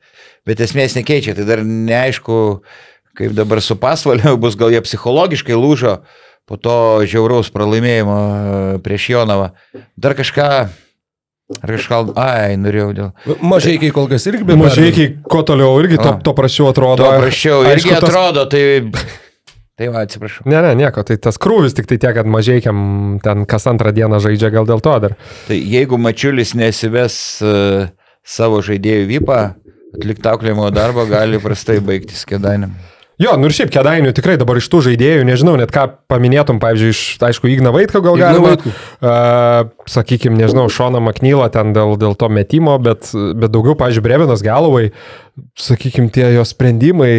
bet 0.48 0.60
esmės 0.64 0.96
nekeičia. 0.96 1.34
Tai 1.36 1.44
dar 1.44 1.60
neaišku, 1.64 2.40
kaip 3.20 3.34
dabar 3.36 3.60
su 3.60 3.76
pasvaliu 3.76 4.36
bus, 4.40 4.56
gal 4.56 4.72
jie 4.72 4.80
psichologiškai 4.80 5.52
lūžo 5.58 5.98
po 6.50 6.56
to 6.58 7.04
žiauraus 7.06 7.50
pralaimėjimo 7.54 8.14
e, 8.16 8.78
prieš 8.82 9.10
Jonavą. 9.12 9.50
Dar 10.00 10.16
kažką, 10.18 10.46
ar 11.60 11.70
kažką, 11.76 11.98
ai, 12.18 12.56
norėjau 12.58 12.88
dėl. 12.96 13.10
Mažai 13.44 13.76
kol 13.94 14.08
kas 14.10 14.26
irgi 14.26 14.48
be 14.48 14.56
Mažai, 14.58 14.90
kuo 15.28 15.44
toliau 15.46 15.76
irgi 15.82 16.00
to, 16.00 16.16
to 16.24 16.32
prašiau 16.34 16.72
atrodo. 16.72 17.04
To 17.04 17.20
prašiau, 17.22 17.60
irgi 17.68 17.84
Aišku, 17.92 18.00
tas- 18.00 18.08
atrodo, 18.10 18.46
tai... 18.50 18.64
Tai 19.80 19.88
va, 19.88 20.02
atsiprašau. 20.04 20.44
Ne, 20.44 20.58
ne, 20.60 20.74
nieko, 20.76 21.00
tai 21.08 21.14
tas 21.24 21.38
krūvis 21.40 21.72
tik 21.72 21.86
tai 21.88 21.96
tiek, 21.96 22.12
kad 22.18 22.28
mažiekiam 22.28 23.16
ten 23.24 23.46
kas 23.48 23.64
antrą 23.70 23.94
dieną 23.96 24.18
žaidžia 24.20 24.50
gal 24.52 24.68
dėl 24.68 24.82
to 24.84 24.96
dar. 25.06 25.14
Tai 25.46 25.56
jeigu 25.56 25.96
Mačiulis 25.96 26.52
nesives 26.58 27.16
uh, 27.40 27.88
savo 28.20 28.60
žaidėjų 28.66 29.06
vypą, 29.14 29.38
atlikti 29.96 30.28
auklėjimo 30.28 30.68
darbą 30.76 31.06
gali 31.08 31.40
prastai 31.40 31.78
baigtis 31.80 32.26
kėdainiam. 32.28 32.76
Jo, 33.20 33.38
nu 33.40 33.48
ir 33.48 33.56
šiaip 33.56 33.72
kėdainių 33.72 34.12
tikrai 34.16 34.36
dabar 34.40 34.60
iš 34.60 34.68
tų 34.72 34.82
žaidėjų, 34.90 35.24
nežinau, 35.28 35.56
net 35.60 35.72
ką 35.72 35.86
paminėtum, 36.12 36.60
pavyzdžiui, 36.60 36.92
iš, 36.92 37.00
aišku, 37.30 37.48
Igna 37.52 37.72
Vaitko 37.72 38.00
gal 38.04 38.20
galima. 38.20 38.54
Uh, 38.60 39.79
sakykime, 39.90 40.38
nežinau, 40.38 40.68
Šoną 40.70 41.00
Maknylą 41.02 41.48
ten 41.50 41.72
dėl, 41.74 41.96
dėl 41.98 42.14
to 42.18 42.28
metimo, 42.30 42.76
bet, 42.78 43.10
bet 43.14 43.50
daugiau, 43.50 43.74
pavyzdžiui, 43.80 44.04
Brevinas 44.06 44.44
Galovai, 44.46 44.92
sakykime, 45.58 46.10
tie 46.12 46.26
jo 46.34 46.42
sprendimai 46.44 47.10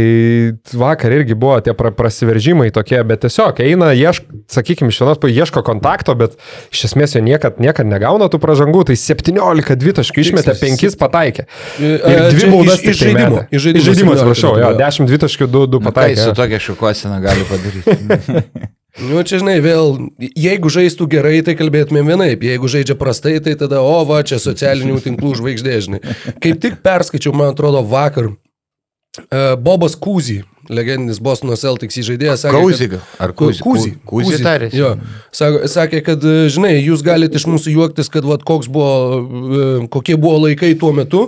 vakar 0.77 1.11
irgi 1.15 1.33
buvo 1.35 1.57
tie 1.65 1.73
pra, 1.75 1.89
prasiveržimai 1.95 2.69
tokie, 2.75 2.99
bet 3.07 3.23
tiesiog 3.25 3.59
eina, 3.65 3.91
iešk, 3.97 4.27
sakykime, 4.51 4.91
iš 4.93 4.99
vienos 5.01 5.19
pusės 5.21 5.41
ieško 5.41 5.63
kontakto, 5.67 6.15
bet 6.19 6.35
iš 6.71 6.85
esmės 6.91 7.15
jo 7.17 7.23
niekad, 7.25 7.57
niekad 7.63 7.89
negauna 7.89 8.29
tų 8.31 8.39
pražangų, 8.43 8.85
tai 8.91 8.97
17 8.99 9.75
dvitaškių 9.81 10.25
išmetė, 10.27 10.53
Tiksliai, 10.55 10.77
5 10.93 10.99
pataikė. 11.01 11.47
E, 11.81 11.93
Ir 11.97 12.21
dvi 12.31 12.43
čia 12.45 12.51
baudas 12.53 12.77
iš- 12.79 12.85
tai 12.85 12.93
žaidimo, 13.01 13.41
iš 13.49 13.61
žaidimo 13.67 13.81
Iš 13.81 13.89
žaidimo, 13.89 14.11
17 14.13 14.21
atsiprašau, 14.21 14.53
jo, 14.59 14.69
jo. 14.69 14.77
10 14.85 15.09
dvitaškių, 15.11 15.47
2, 15.57 15.65
2 15.75 15.81
Nu, 15.81 15.89
ką 15.89 15.89
jis 15.89 15.91
pataikė. 15.91 16.21
su 16.27 16.37
tokia 16.37 16.59
šukuosena 16.69 17.19
gali 17.25 17.43
padaryti? 17.49 18.71
Nu, 18.99 19.21
čia 19.23 19.39
žinai, 19.39 19.61
vėl, 19.63 19.93
jeigu 20.19 20.67
žaistų 20.73 21.07
gerai, 21.13 21.37
tai 21.47 21.55
kalbėtumėm 21.55 22.09
vienaip, 22.11 22.41
jeigu 22.43 22.67
žaidžia 22.71 22.97
prastai, 22.99 23.37
tai 23.43 23.55
tada, 23.59 23.79
o 23.79 24.01
va, 24.07 24.19
čia 24.27 24.41
socialinių 24.41 24.99
tinklų 25.05 25.37
žvaigždė, 25.39 25.77
žinai. 25.85 26.01
Kaip 26.43 26.59
tik 26.59 26.81
perskaičiau, 26.83 27.31
man 27.31 27.53
atrodo, 27.53 27.85
vakar, 27.87 28.33
uh, 28.33 29.53
Bobas 29.63 29.95
Kūzy, 29.95 30.41
legendinis 30.71 31.21
Bostono 31.23 31.55
Celtics 31.59 31.97
įžaidėjas, 32.01 32.45
gal? 32.51 32.99
Ar 33.21 33.33
Kūzy? 33.37 33.63
Kūzy. 33.63 33.93
Kūzy 34.07 34.41
tarėsi. 34.43 34.79
Jo. 34.79 34.93
Sakė, 35.31 36.01
kad, 36.05 36.23
e, 36.23 36.47
žinai, 36.53 36.75
jūs 36.79 37.03
galite 37.05 37.39
iš 37.39 37.47
mūsų 37.49 37.73
juoktis, 37.75 38.11
kad 38.13 38.27
vat, 38.27 38.45
koks 38.47 38.69
buvo, 38.71 38.93
e, 39.17 39.67
kokie 39.91 40.17
buvo 40.19 40.43
laikai 40.45 40.73
tuo 40.79 40.91
metu, 40.95 41.23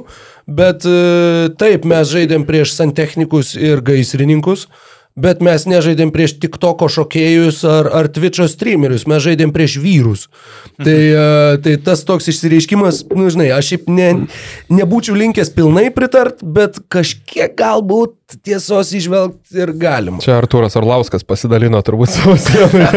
bet 0.48 0.88
e, 0.88 1.49
taip, 1.60 1.88
mes 1.90 2.11
žaidėm 2.11 2.48
prieš 2.49 2.76
santechnikus 2.77 3.56
ir 3.60 3.84
gaisrininkus. 3.85 4.68
Bet 5.14 5.44
mes 5.45 5.68
nežaidėm 5.69 6.10
prieš 6.10 6.40
tik 6.41 6.56
toko 6.57 6.88
šokėjus 6.90 7.60
ar, 7.69 7.90
ar 7.94 8.07
Twitch'o 8.10 8.48
streamerius, 8.49 9.06
mes 9.06 9.22
žaidėm 9.22 9.52
prieš 9.53 9.76
vyrus. 9.84 10.23
Tai, 10.81 10.90
e, 10.90 11.60
tai 11.61 11.76
tas 11.85 12.02
toks 12.07 12.31
išsireiškimas, 12.34 13.03
nu 13.14 13.30
žinai, 13.30 13.52
aš 13.53 13.73
šiaip 13.73 13.91
ne, 13.94 14.10
nebūčiau 14.73 15.14
linkęs 15.19 15.53
pilnai 15.53 15.91
pritart, 15.94 16.41
bet 16.41 16.81
kažkiek 16.90 17.53
galbūt 17.60 18.18
tiesos 18.41 18.90
išvelgti 18.98 19.60
ir 19.61 19.73
galima. 19.77 20.18
Čia 20.23 20.40
Artūras 20.40 20.73
Orlauskas 20.80 21.26
pasidalino 21.27 21.77
turbūt 21.85 22.14
savo 22.14 22.34
sieną. 22.41 22.88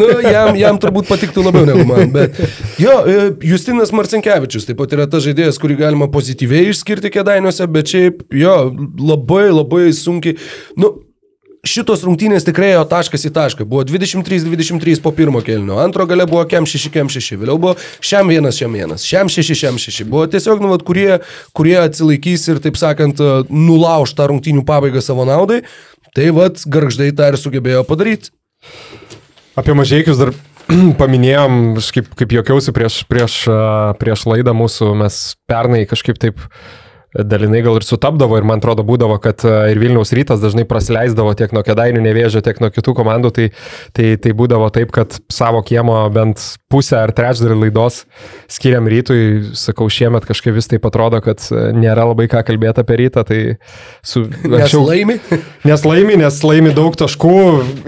nu, 0.00 0.08
jam, 0.24 0.58
jam 0.58 0.80
turbūt 0.82 1.06
patiktų 1.10 1.44
labiau 1.46 1.68
negu 1.68 1.84
man. 1.86 2.10
Bet 2.14 2.40
jo, 2.82 2.96
e, 3.06 3.30
Justinas 3.46 3.94
Marcinkievičius 3.94 4.66
taip 4.66 4.80
pat 4.80 4.96
yra 4.96 5.06
tas 5.10 5.22
žaidėjas, 5.26 5.60
kurį 5.62 5.78
galima 5.84 6.10
pozityviai 6.10 6.72
išskirti 6.72 7.12
kėdainiuose, 7.14 7.68
bet 7.70 7.94
šiaip 7.94 8.24
jo, 8.34 8.56
labai 8.98 9.46
labai 9.52 9.86
sunkiai. 9.94 10.39
Nu, 10.80 10.96
Šitos 11.60 12.00
rungtynės 12.06 12.46
tikrai 12.46 12.70
ėjo 12.72 12.86
taškas 12.88 13.26
į 13.28 13.30
tašką. 13.36 13.64
Buvo 13.68 13.82
23-23 13.84 15.02
po 15.04 15.10
pirmo 15.12 15.42
kelnio. 15.44 15.76
Antro 15.82 16.06
gale 16.08 16.24
buvo 16.24 16.46
kem 16.48 16.64
6, 16.64 16.88
kem 16.94 17.10
6. 17.12 17.36
Vėliau 17.36 17.60
buvo 17.60 17.74
šiam 18.00 18.32
vienas, 18.32 18.56
šiam 18.56 18.72
vienas. 18.78 19.04
Šiam 19.04 19.28
6, 19.28 19.52
šiam 19.60 19.76
6. 19.76 20.06
Buvo 20.08 20.24
tiesiog, 20.32 20.62
nu, 20.64 20.70
vat, 20.72 20.86
kurie, 20.88 21.18
kurie 21.52 21.76
atsilaikys 21.82 22.48
ir, 22.48 22.62
taip 22.64 22.80
sakant, 22.80 23.20
nulauž 23.52 24.16
tą 24.16 24.30
rungtynių 24.32 24.64
pabaigą 24.64 25.04
savo 25.04 25.28
naudai. 25.28 25.60
Tai 26.16 26.32
vad, 26.38 26.64
garždai 26.64 27.12
tą 27.12 27.28
ir 27.28 27.36
sugebėjo 27.38 27.84
padaryti. 27.84 28.32
Apie 29.60 29.76
mažiekius 29.76 30.24
dar 30.24 30.32
paminėjom, 31.00 31.76
kaip, 31.92 32.08
kaip 32.22 32.38
jokiausi 32.40 32.72
prieš, 32.72 33.02
prieš, 33.10 33.42
prieš 34.00 34.24
laidą 34.32 34.56
mūsų, 34.56 34.94
mes 35.04 35.20
pernai 35.50 35.84
kažkaip 35.90 36.24
taip 36.24 36.40
dalinai 37.14 37.62
gal 37.64 37.78
ir 37.80 37.86
sutapdavo 37.86 38.38
ir 38.38 38.46
man 38.46 38.60
atrodo 38.62 38.84
būdavo, 38.86 39.16
kad 39.22 39.42
a, 39.48 39.64
ir 39.72 39.80
Vilniaus 39.82 40.12
rytas 40.14 40.42
dažnai 40.42 40.64
praleisdavo 40.68 41.32
tiek 41.38 41.50
nuo 41.56 41.64
Kedainių 41.66 42.02
nevėžio, 42.04 42.42
tiek 42.46 42.60
nuo 42.62 42.70
kitų 42.70 42.94
komandų, 43.00 43.32
tai, 43.34 43.46
tai, 43.96 44.12
tai 44.22 44.34
būdavo 44.36 44.68
taip, 44.74 44.92
kad 44.94 45.18
savo 45.32 45.62
kiemo 45.66 45.98
bent 46.14 46.42
pusę 46.70 47.00
ar 47.00 47.10
trečdalį 47.16 47.56
laidos 47.64 48.04
skiriam 48.50 48.86
rytui, 48.90 49.50
sakau, 49.58 49.88
šiemet 49.90 50.26
kažkaip 50.28 50.54
vis 50.54 50.70
taip 50.70 50.86
atrodo, 50.86 51.18
kad 51.24 51.42
a, 51.50 51.70
nėra 51.74 52.06
labai 52.12 52.28
ką 52.30 52.44
kalbėti 52.46 52.84
apie 52.84 53.00
rytą, 53.02 53.26
tai 53.26 53.40
su... 54.06 54.28
Nes 54.46 54.68
anksčiau- 54.68 54.86
laimi. 54.86 55.18
Nes 55.68 55.82
laimi, 55.84 56.14
nes 56.16 56.38
laimi 56.46 56.70
daug 56.72 56.94
taškų, 56.96 57.34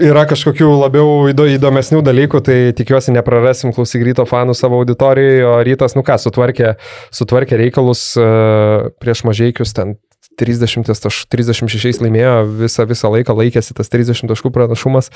yra 0.03 0.27
kažkokių 0.29 0.67
labiau 0.77 1.31
įdo, 1.31 1.47
įdomesnių 1.55 2.03
dalykų, 2.05 2.43
tai 2.45 2.57
tikiuosi 2.77 3.15
neprarasim 3.15 3.73
klausyk 3.73 4.03
ryto 4.05 4.27
fanų 4.29 4.53
savo 4.57 4.77
auditorijoje, 4.83 5.41
o 5.49 5.55
rytas, 5.65 5.95
nu 5.97 6.03
ką, 6.05 6.19
sutvarkė, 6.21 6.75
sutvarkė 7.15 7.57
reikalus 7.63 8.03
uh, 8.19 8.91
prieš 9.13 9.23
mažiekius 9.29 9.73
ten. 9.73 9.95
30, 10.33 10.87
taš, 10.89 11.27
36 11.29 12.01
laimėjo 12.01 12.47
visą, 12.57 12.87
visą 12.89 13.11
laiką, 13.13 13.35
laikėsi 13.37 13.75
tas 13.77 13.91
30 13.93 14.25
taškų 14.31 14.49
pranašumas. 14.49 15.11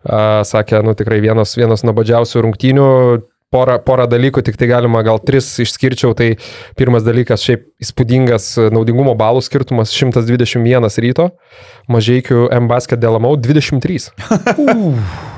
Uh, 0.00 0.40
sakė, 0.48 0.80
nu 0.86 0.94
tikrai 0.96 1.20
vienas, 1.20 1.52
vienas 1.58 1.84
nuobodžiausių 1.84 2.46
rungtynių. 2.46 2.88
Porą, 3.52 3.74
porą 3.84 4.06
dalykų, 4.08 4.40
tik 4.46 4.56
tai 4.56 4.64
galima 4.70 5.02
gal 5.04 5.18
tris 5.20 5.44
išskirčiau. 5.60 6.14
Tai 6.16 6.30
pirmas 6.78 7.04
dalykas, 7.04 7.42
šiaip 7.44 7.66
įspūdingas 7.84 8.46
naudingumo 8.72 9.12
balų 9.12 9.42
skirtumas 9.44 9.92
121 9.92 10.88
ryto, 11.04 11.26
mažiekių 11.92 12.46
M-Basket 12.62 13.02
dėlamau 13.02 13.34
23. 13.36 14.08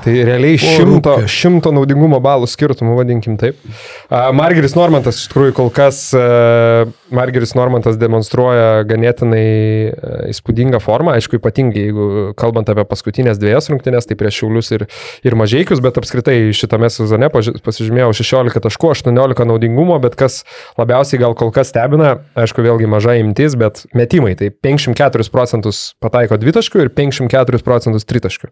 Tai 0.05 0.13
realiai 0.29 0.55
šimto, 0.61 1.17
rūpė. 1.17 1.27
šimto 1.27 1.75
naudingumo 1.75 2.21
balų 2.23 2.47
skirtumų, 2.47 2.95
vadinkim 3.01 3.35
taip. 3.41 3.59
Margeris 4.07 4.77
Normantas 4.79 5.19
iš 5.19 5.27
tikrųjų 5.33 5.57
kol 5.59 5.73
kas, 5.75 6.05
a, 6.15 6.85
Margeris 7.13 7.53
Normantas 7.57 7.99
demonstruoja 8.01 8.83
ganėtinai 8.89 9.45
a, 9.45 10.13
įspūdingą 10.31 10.79
formą, 10.83 11.15
aišku, 11.19 11.39
ypatingai, 11.39 11.87
jeigu 11.89 12.07
kalbant 12.39 12.69
apie 12.71 12.85
paskutinės 12.89 13.39
dviejas 13.41 13.69
rungtynės, 13.71 14.07
tai 14.09 14.17
prieš 14.19 14.41
Šiaulius 14.41 14.71
ir, 14.75 14.85
ir 15.25 15.37
Mažiekius, 15.37 15.81
bet 15.85 15.99
apskritai 16.01 16.37
šitame 16.55 16.89
sezone 16.93 17.29
pasižymėjau 17.33 18.11
16 18.21 18.65
taškų, 18.65 18.91
18 18.97 19.49
naudingumo, 19.51 19.99
bet 20.03 20.17
kas 20.19 20.41
labiausiai 20.79 21.21
gal 21.21 21.37
kol 21.37 21.53
kas 21.55 21.69
stebina, 21.73 22.17
aišku, 22.39 22.65
vėlgi 22.65 22.89
maža 22.89 23.17
imtis, 23.21 23.57
bet 23.59 23.85
metimai, 23.97 24.33
tai 24.39 24.49
54 24.49 25.29
procentus 25.33 25.91
pataiko 26.03 26.39
dvitaškių 26.41 26.87
ir 26.87 26.93
54 26.97 27.61
procentus 27.65 28.07
tritaškių. 28.09 28.51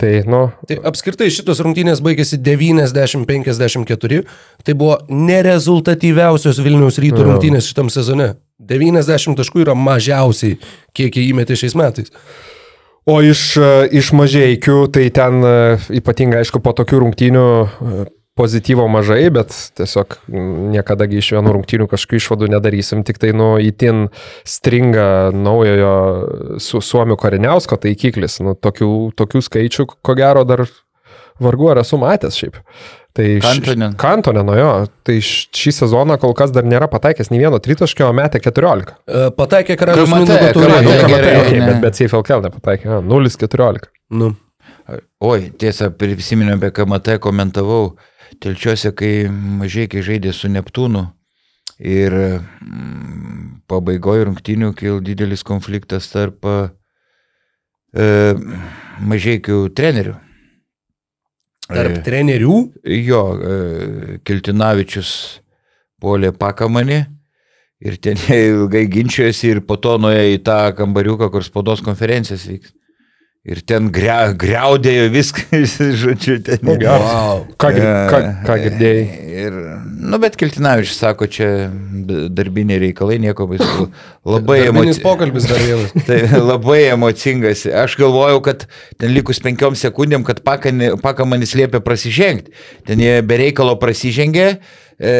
Tai, 0.00 0.12
nu, 0.26 0.40
Tai 0.68 0.78
apskritai 0.88 1.28
šitos 1.30 1.60
rungtynės 1.62 2.00
baigėsi 2.04 2.38
90-54. 2.42 4.22
Tai 4.66 4.74
buvo 4.78 4.96
nerezultatyviausios 5.08 6.62
Vilniaus 6.64 6.98
ryto 7.02 7.22
Jo. 7.22 7.28
rungtynės 7.30 7.68
šitam 7.70 7.90
sezone. 7.92 8.32
90 8.62 9.36
taškų 9.38 9.64
yra 9.64 9.74
mažiausiai, 9.78 10.58
kiek 10.94 11.16
jie 11.18 11.28
įmetė 11.32 11.58
šiais 11.58 11.74
metais. 11.78 12.12
O 13.06 13.18
iš, 13.22 13.56
e, 13.58 13.70
iš 13.98 14.12
mažiekių, 14.14 14.76
tai 14.94 15.08
ten 15.10 15.42
e, 15.42 15.54
ypatingai, 15.98 16.44
aišku, 16.44 16.60
po 16.62 16.70
tokių 16.78 17.00
rungtynių 17.02 17.46
e, 17.66 18.04
pozityvo 18.38 18.86
mažai, 18.88 19.26
bet 19.34 19.52
tiesiog 19.76 20.16
niekada 20.72 21.04
iš 21.04 21.32
vienų 21.36 21.56
rungtynių 21.58 21.88
kažkokių 21.90 22.20
išvadų 22.20 22.48
nedarysim, 22.54 23.02
tik 23.04 23.20
tai, 23.20 23.34
nu, 23.36 23.54
įtin 23.60 24.06
stringa 24.48 25.34
naujojo 25.36 25.92
su 26.62 26.80
Suomių 26.80 27.18
Kariniausko 27.20 27.76
taikiklis. 27.82 28.40
Nu, 28.44 28.56
tokių, 28.56 29.12
tokių 29.18 29.44
skaičių, 29.44 29.86
ko 30.00 30.16
gero, 30.16 30.46
dar 30.48 30.64
vargu 31.42 31.70
ar 31.72 31.82
esu 31.82 31.98
matęs 32.00 32.38
šiaip. 32.40 32.60
Tai 33.12 33.26
Kantonen. 33.44 33.96
Kantoneno 34.00 34.54
jo, 34.56 34.70
tai 35.04 35.18
šį 35.20 35.74
sezoną 35.82 36.16
kol 36.20 36.32
kas 36.36 36.54
dar 36.54 36.64
nėra 36.64 36.88
pataikęs 36.88 37.28
nei 37.28 37.42
vieno 37.42 37.58
tritaškio, 37.60 38.06
o 38.08 38.14
metė 38.16 38.40
14. 38.40 38.94
E, 39.04 39.26
Pataikė 39.36 39.76
karalius 39.80 40.08
okay, 41.42 41.58
ne. 41.58 41.66
bet, 41.66 41.82
bet 41.84 41.98
CFLKL 41.98 42.46
nepataikė, 42.46 42.88
a, 42.88 43.02
0-14. 43.04 43.90
Nu. 44.16 44.32
Oi, 45.22 45.52
tiesa, 45.60 45.90
prisiminiau 45.94 46.56
apie 46.56 46.72
KMT, 46.74 47.18
komentavau 47.22 47.92
telčiuose, 48.40 48.92
kai 48.96 49.28
mažai 49.28 49.88
kai 49.90 50.02
žaidė 50.04 50.32
su 50.36 50.50
Neptūnu 50.52 51.04
ir 51.82 52.14
mm, 52.14 53.62
pabaigoje 53.70 54.28
rungtynių 54.28 54.72
kil 54.78 55.00
didelis 55.04 55.42
konfliktas 55.46 56.08
tarp 56.12 56.46
e, 56.46 56.58
mažiekių 59.02 59.64
trenerių. 59.76 60.14
Tarp 61.72 61.98
E, 61.98 62.02
trenerių. 62.04 62.58
Jo, 63.06 63.22
e, 63.34 64.18
Kiltinavičius 64.26 65.14
polė 66.02 66.32
pakamanį 66.34 67.00
ir 67.82 67.98
ten 68.02 68.20
ilgai 68.34 68.86
ginčijosi 68.90 69.56
ir 69.56 69.62
po 69.66 69.78
to 69.80 69.96
nuėjo 70.02 70.36
į 70.36 70.42
tą 70.46 70.60
kambariuką, 70.78 71.30
kur 71.32 71.46
spaudos 71.46 71.82
konferencijas 71.84 72.46
vyks. 72.50 72.74
Ir 73.42 73.58
ten 73.66 73.88
gre, 73.90 74.36
greudėjo 74.38 75.08
viską, 75.10 75.58
žodžiu, 75.98 76.36
ten. 76.46 76.60
Wow. 76.62 77.40
Ką, 77.58 77.72
ką, 77.74 78.18
ką 78.46 78.54
girdėjai? 78.62 79.06
Ir, 79.42 79.56
nu, 79.98 80.20
bet 80.22 80.36
Kiltinavičius 80.38 81.00
sako, 81.02 81.26
čia 81.26 81.48
darbiniai 82.30 82.78
reikalai, 82.84 83.16
nieko 83.24 83.48
baisu. 83.50 83.88
Labai 84.22 84.60
Darbinis 84.60 85.00
emoci- 85.00 85.02
pokalbis 85.02 85.48
dar 85.50 85.58
vienas. 85.58 85.90
Tai 86.06 86.20
labai 86.38 86.84
emocingas. 86.92 87.64
Aš 87.66 87.96
galvojau, 87.98 88.38
kad 88.46 88.62
ten 89.02 89.10
likus 89.10 89.42
penkiom 89.42 89.74
sekundėm, 89.80 90.22
kad 90.28 90.38
Pakamanis 90.46 91.56
liepė 91.58 91.80
prasižengti. 91.82 92.54
Ten 92.86 93.02
jie 93.02 93.16
bereikalo 93.26 93.74
prasižengė, 93.82 94.46
e, 95.02 95.16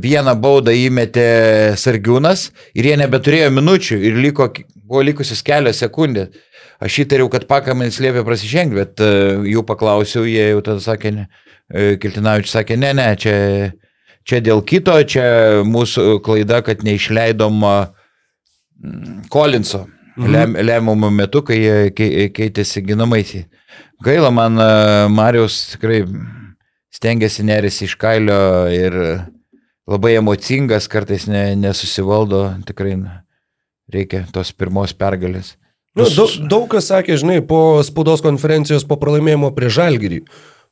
vieną 0.00 0.38
baudą 0.40 0.72
įmetė 0.72 1.28
Sargiūnas 1.76 2.46
ir 2.72 2.88
jie 2.88 2.96
nebeturėjo 3.02 3.52
minučių 3.58 4.00
ir 4.08 4.16
liko, 4.24 4.48
buvo 4.88 5.04
likusios 5.04 5.44
kelios 5.44 5.84
sekundės. 5.84 6.32
Aš 6.82 6.98
įtariau, 7.04 7.28
kad 7.30 7.46
Pakamanis 7.50 8.00
liepė 8.02 8.24
prasižengti, 8.26 8.74
bet 8.74 9.02
e, 9.04 9.10
jų 9.52 9.62
paklausiau, 9.68 10.24
jie 10.26 10.48
jau 10.50 10.62
tada 10.66 10.82
sakė, 10.82 11.12
ne. 11.14 11.28
E, 11.70 11.94
Kiltinavičius 12.02 12.56
sakė, 12.56 12.76
ne, 12.80 12.90
ne, 12.98 13.06
čia, 13.20 13.34
čia 14.26 14.40
dėl 14.42 14.64
kito, 14.66 14.96
čia 15.06 15.24
mūsų 15.68 16.18
klaida, 16.26 16.58
kad 16.66 16.82
neišleidom 16.86 17.62
a, 17.68 17.76
Kolinso 19.30 19.84
lem, 20.18 20.56
lemiamų 20.58 21.12
metu, 21.14 21.44
kai 21.46 21.60
jie 21.60 21.76
kei- 21.94 22.28
keitėsi 22.34 22.82
ginamaisiai. 22.84 23.46
Gaila, 24.02 24.32
man 24.34 24.58
e, 24.58 24.68
Marijos 25.14 25.60
tikrai 25.76 26.02
stengiasi 26.92 27.46
nerisi 27.46 27.86
iš 27.86 27.94
kailio 28.00 28.42
ir 28.74 28.96
labai 29.88 30.16
emocingas, 30.18 30.90
kartais 30.90 31.28
ne, 31.30 31.52
nesusivaldo, 31.58 32.44
tikrai 32.66 32.96
reikia 33.92 34.26
tos 34.34 34.50
pirmos 34.52 34.94
pergalės. 34.98 35.54
Nu, 35.92 36.06
daug, 36.08 36.32
daug 36.48 36.68
kas 36.72 36.88
sakė, 36.88 37.18
žinai, 37.20 37.42
po 37.44 37.76
spaudos 37.84 38.22
konferencijos 38.24 38.86
po 38.88 38.96
pralaimėjimo 38.96 39.50
prie 39.52 39.68
Žalgirį. 39.72 40.22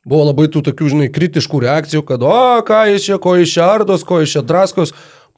Buvo 0.09 0.31
labai 0.31 0.47
tų 0.49 0.63
tokių, 0.71 0.87
žinai, 0.95 1.09
kritiškų 1.13 1.59
reakcijų, 1.67 2.01
kad, 2.09 2.23
o, 2.25 2.61
ką 2.65 2.87
jis 2.89 3.05
čia, 3.05 3.19
ko 3.21 3.35
iš 3.37 3.53
čia 3.59 3.67
ardos, 3.69 4.05
ko 4.09 4.23
iš 4.25 4.39
čia 4.39 4.43
draskos. 4.49 4.95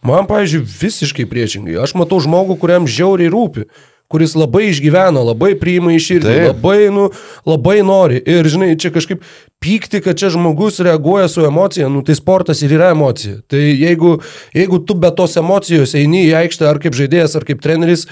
Man, 0.06 0.28
pavyzdžiui, 0.30 0.62
visiškai 0.62 1.26
priešingai. 1.30 1.80
Aš 1.82 1.96
matau 1.98 2.20
žmogų, 2.22 2.54
kuriam 2.62 2.86
žiauriai 2.86 3.30
rūpi, 3.30 3.66
kuris 4.12 4.36
labai 4.38 4.68
išgyvena, 4.68 5.18
labai 5.32 5.56
priima 5.58 5.94
į 5.96 5.98
širdį, 6.04 6.34
labai, 6.52 6.78
nu, 6.94 7.08
labai 7.48 7.80
nori. 7.86 8.20
Ir, 8.22 8.46
žinai, 8.50 8.76
čia 8.78 8.92
kažkaip 8.94 9.24
pykti, 9.62 10.02
kad 10.04 10.20
čia 10.20 10.30
žmogus 10.34 10.78
reaguoja 10.84 11.26
su 11.32 11.42
emocija, 11.48 11.88
nu, 11.90 12.04
tai 12.06 12.14
sportas 12.18 12.62
ir 12.62 12.76
yra 12.78 12.92
emocija. 12.94 13.40
Tai 13.50 13.62
jeigu, 13.62 14.20
jeigu 14.54 14.78
tu 14.86 14.94
be 14.94 15.10
tos 15.18 15.34
emocijos 15.42 15.96
eini 15.98 16.28
į 16.28 16.36
aikštę 16.44 16.70
ar 16.70 16.78
kaip 16.82 16.98
žaidėjas, 16.98 17.34
ar 17.38 17.48
kaip 17.48 17.62
treneris, 17.64 18.06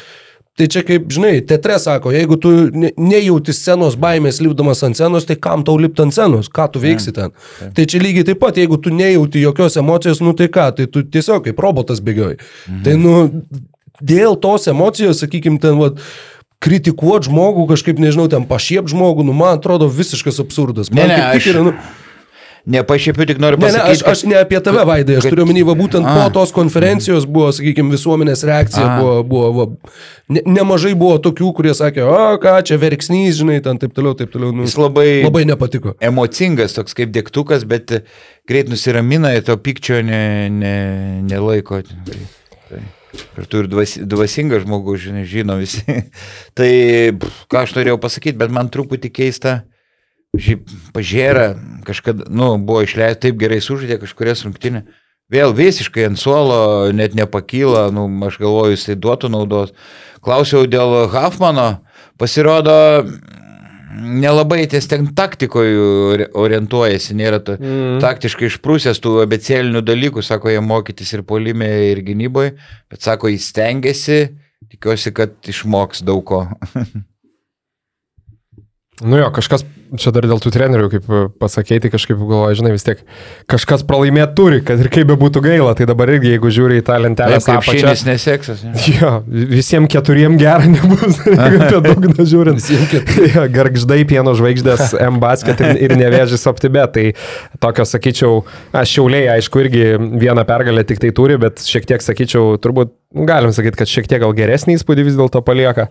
Tai 0.61 0.66
čia 0.69 0.82
kaip, 0.85 1.07
žinai, 1.09 1.39
teatre 1.49 1.78
sako, 1.81 2.11
jeigu 2.12 2.37
tu 2.37 2.51
ne- 2.77 2.91
nejauti 3.01 3.55
scenos 3.57 3.95
baimės 3.97 4.43
lipdamas 4.45 4.82
ant 4.85 4.99
scenos, 4.99 5.24
tai 5.24 5.39
kam 5.41 5.62
tau 5.65 5.78
lipti 5.81 6.03
ant 6.05 6.12
scenos, 6.12 6.51
ką 6.53 6.66
tu 6.74 6.82
veiksi 6.82 7.15
ten. 7.16 7.32
Tai 7.73 7.87
čia 7.89 8.01
lygiai 8.03 8.27
taip 8.28 8.43
pat, 8.43 8.59
jeigu 8.61 8.77
tu 8.77 8.93
nejauti 8.93 9.41
jokios 9.41 9.78
emocijos, 9.81 10.20
nu 10.20 10.35
tai 10.37 10.51
ką, 10.53 10.66
tai 10.77 10.85
tu 10.93 11.01
tiesiog 11.03 11.47
kaip 11.49 11.62
robotas 11.65 12.03
bėgioji. 12.05 12.37
Tai 12.85 12.99
nu, 13.01 13.15
dėl 14.05 14.37
tos 14.45 14.69
emocijos, 14.69 15.23
sakykim, 15.24 15.57
ten, 15.62 15.81
va, 15.81 15.95
kritikuoti 16.61 17.31
žmogų, 17.31 17.65
kažkaip, 17.73 17.97
nežinau, 18.03 18.28
ten 18.28 18.45
pašiep 18.45 18.85
žmogų, 18.93 19.24
nu, 19.24 19.32
man 19.32 19.57
atrodo 19.57 19.89
visiškas 19.89 20.43
absurdas. 20.45 20.93
Man 20.93 21.09
Ne, 21.09 21.16
ne, 21.16 21.23
aš- 21.39 21.47
yra, 21.55 21.62
nu, 21.65 21.73
Nepašiepiu, 22.66 23.24
tik 23.27 23.39
noriu 23.41 23.57
Ne, 23.59 23.66
ne, 23.66 23.73
pasakyti. 23.73 24.05
aš, 24.05 24.11
aš 24.12 24.23
ne 24.28 24.37
apie 24.37 24.61
tave, 24.61 24.85
Vaidai, 24.85 25.16
aš 25.16 25.24
kad- 25.24 25.32
turiu 25.32 25.45
omeny, 25.47 25.62
va 25.65 25.73
būtent 25.78 26.05
A. 26.05 26.12
po 26.15 26.31
tos 26.35 26.53
konferencijos 26.53 27.24
buvo, 27.24 27.49
sakykime, 27.57 27.89
visuomenės 27.95 28.45
reakcija, 28.45 28.85
A. 28.85 28.99
buvo, 29.01 29.15
buvo 29.24 29.53
va, 29.53 29.66
ne, 30.28 30.43
nemažai 30.45 30.93
buvo 30.95 31.16
tokių, 31.19 31.55
kurie 31.57 31.73
sakė, 31.73 32.05
o 32.05 32.37
ką 32.43 32.59
čia 32.69 32.77
verksnys, 32.77 33.41
žinai, 33.41 33.62
ten 33.65 33.78
taip 33.81 33.95
toliau, 33.97 34.12
taip 34.15 34.31
toliau. 34.31 34.53
Nu, 34.53 34.62
Jis 34.69 34.77
labai, 34.77 35.23
labai 35.24 35.47
nepatiko. 35.49 35.95
emocingas, 36.05 36.77
toks 36.77 36.93
kaip 36.95 37.11
dėktukas, 37.16 37.65
bet 37.65 38.03
greit 38.47 38.69
nusiramina 38.69 39.32
ir 39.37 39.43
to 39.43 39.57
pykčio 39.57 40.05
ne, 40.05 40.49
ne, 40.53 40.77
nelaiko. 41.24 41.81
Tai, 42.69 42.81
Kartu 43.35 43.65
ir 43.65 43.66
dvasi, 43.66 44.05
dvasingas 44.07 44.62
žmogus, 44.62 45.01
žinai, 45.03 45.24
žino 45.27 45.57
visi. 45.59 45.82
tai, 46.55 47.11
pff, 47.19 47.47
ką 47.51 47.65
aš 47.65 47.73
norėjau 47.74 47.97
pasakyti, 47.99 48.37
bet 48.39 48.53
man 48.55 48.69
truputį 48.70 49.11
keista. 49.11 49.65
Šiaip 50.39 50.69
pažiūrė, 50.94 51.47
kažkada, 51.86 52.28
nu, 52.31 52.52
buvo 52.62 52.85
išleista 52.86 53.27
taip 53.27 53.39
gerai 53.40 53.59
sužaidė 53.65 53.98
kažkurias 54.02 54.44
rungtynė. 54.47 54.85
Vėl 55.31 55.55
visiškai 55.55 56.09
ant 56.09 56.19
suolo, 56.19 56.90
net 56.94 57.15
nepakyla, 57.19 57.89
nu, 57.94 58.07
aš 58.27 58.39
galvoju, 58.43 58.74
jis 58.74 58.86
tai 58.89 58.97
duotų 58.98 59.31
naudos. 59.31 59.74
Klausiau 60.23 60.66
dėl 60.70 61.09
Hafmano, 61.11 61.69
pasirodo, 62.19 62.74
nelabai 63.90 64.65
ties 64.70 64.86
ten 64.90 65.09
taktikoje 65.16 66.28
orientuojasi, 66.39 67.16
nėra 67.19 67.40
to, 67.43 67.57
mm. 67.59 67.98
taktiškai 68.02 68.48
išprūsęs 68.51 69.02
tų 69.02 69.16
abecėlinių 69.24 69.82
dalykų, 69.86 70.23
sako, 70.27 70.52
jie 70.55 70.62
mokytis 70.62 71.15
ir 71.16 71.24
polime, 71.27 71.69
ir 71.90 72.02
gynyboje, 72.07 72.55
bet 72.90 73.07
sako, 73.07 73.31
jis 73.32 73.51
stengiasi, 73.51 74.20
tikiuosi, 74.70 75.15
kad 75.16 75.35
išmoks 75.51 76.05
daug 76.07 76.24
ko. 76.27 76.44
Nu 79.01 79.16
jo, 79.16 79.31
kažkas, 79.32 79.62
čia 79.99 80.12
dar 80.15 80.27
dėl 80.29 80.41
tų 80.43 80.53
trenerių, 80.55 80.89
kaip 80.93 81.09
pasakyti, 81.41 81.91
kažkaip 81.93 82.19
galvoju, 82.19 82.59
žinai, 82.61 82.73
vis 82.75 82.85
tiek 82.87 83.01
kažkas 83.51 83.83
pralaimėti 83.89 84.37
turi, 84.39 84.61
kad 84.67 84.83
ir 84.83 84.91
kaip 84.93 85.09
be 85.11 85.17
būtų 85.21 85.43
gaila, 85.45 85.73
tai 85.79 85.89
dabar 85.91 86.12
irgi, 86.15 86.35
jeigu 86.35 86.53
žiūri 86.55 86.81
į 86.81 86.85
tą 86.87 86.99
lentelę, 87.03 87.41
kaip 87.45 87.67
šiandien 87.67 88.12
neseksas. 88.12 88.62
Ne? 88.67 88.75
Jo, 88.95 89.12
visiems 89.27 89.91
keturiem 89.91 90.39
gera 90.41 90.69
nebus, 90.71 91.19
apie 91.47 91.81
dugną 91.89 92.29
žiūrint. 92.35 92.71
ja, 93.33 93.47
Gargždai, 93.51 94.03
pieno 94.09 94.37
žvaigždės, 94.39 94.95
M 95.11 95.21
basket 95.23 95.65
ir, 95.65 95.75
ir 95.89 95.97
nevėžys 96.01 96.47
optibė, 96.51 96.87
tai 96.93 97.07
tokio, 97.62 97.89
sakyčiau, 97.89 98.41
aš 98.77 98.97
šiauliai, 98.97 99.27
aišku, 99.39 99.67
irgi 99.67 99.85
vieną 99.99 100.47
pergalę 100.49 100.87
tik 100.87 101.03
tai 101.03 101.15
turi, 101.17 101.41
bet 101.41 101.65
šiek 101.67 101.89
tiek, 101.91 102.05
sakyčiau, 102.05 102.55
turbūt 102.62 102.97
Nu, 103.11 103.25
galim 103.27 103.51
sakyti, 103.51 103.75
kad 103.75 103.91
šiek 103.91 104.07
tiek 104.07 104.21
gal 104.23 104.31
geresnį 104.39 104.77
įspūdį 104.79 105.03
vis 105.09 105.17
dėlto 105.19 105.41
palieka 105.43 105.89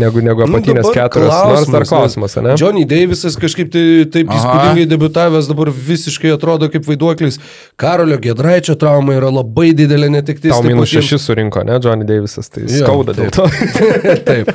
negu, 0.00 0.22
negu 0.24 0.46
Nu, 0.46 0.54
apatinės 0.56 0.86
dabar 0.86 0.96
keturios. 0.96 1.34
Nors 1.50 1.68
dar 1.68 1.84
klausimas, 1.84 2.36
ne? 2.40 2.54
Johnny 2.56 2.86
Davisas 3.10 3.36
kažkaip 3.42 3.70
tai, 3.74 3.82
taip 4.14 4.30
Aha. 4.30 4.38
įspūdingai 4.38 4.86
debutavęs, 4.90 5.48
dabar 5.50 5.70
visiškai 5.74 6.30
atrodo 6.36 6.68
kaip 6.70 6.86
vaiduoklis. 6.86 7.40
Karolio 7.80 8.18
Gedraičio 8.22 8.76
trauma 8.78 9.16
yra 9.18 9.30
labai 9.34 9.72
didelė 9.74 10.10
netiktis. 10.14 10.52
Tau 10.54 10.62
minus 10.62 10.86
pat 10.88 10.94
jiems- 10.94 11.08
šešis 11.10 11.26
surinko, 11.26 11.64
ne, 11.66 11.80
Johnny 11.82 12.06
Davisas, 12.06 12.48
tai 12.54 12.62
Jo, 12.68 12.84
skauda 12.84 13.16
dėl 13.18 13.32
to. 13.34 13.48
Taip. 14.30 14.52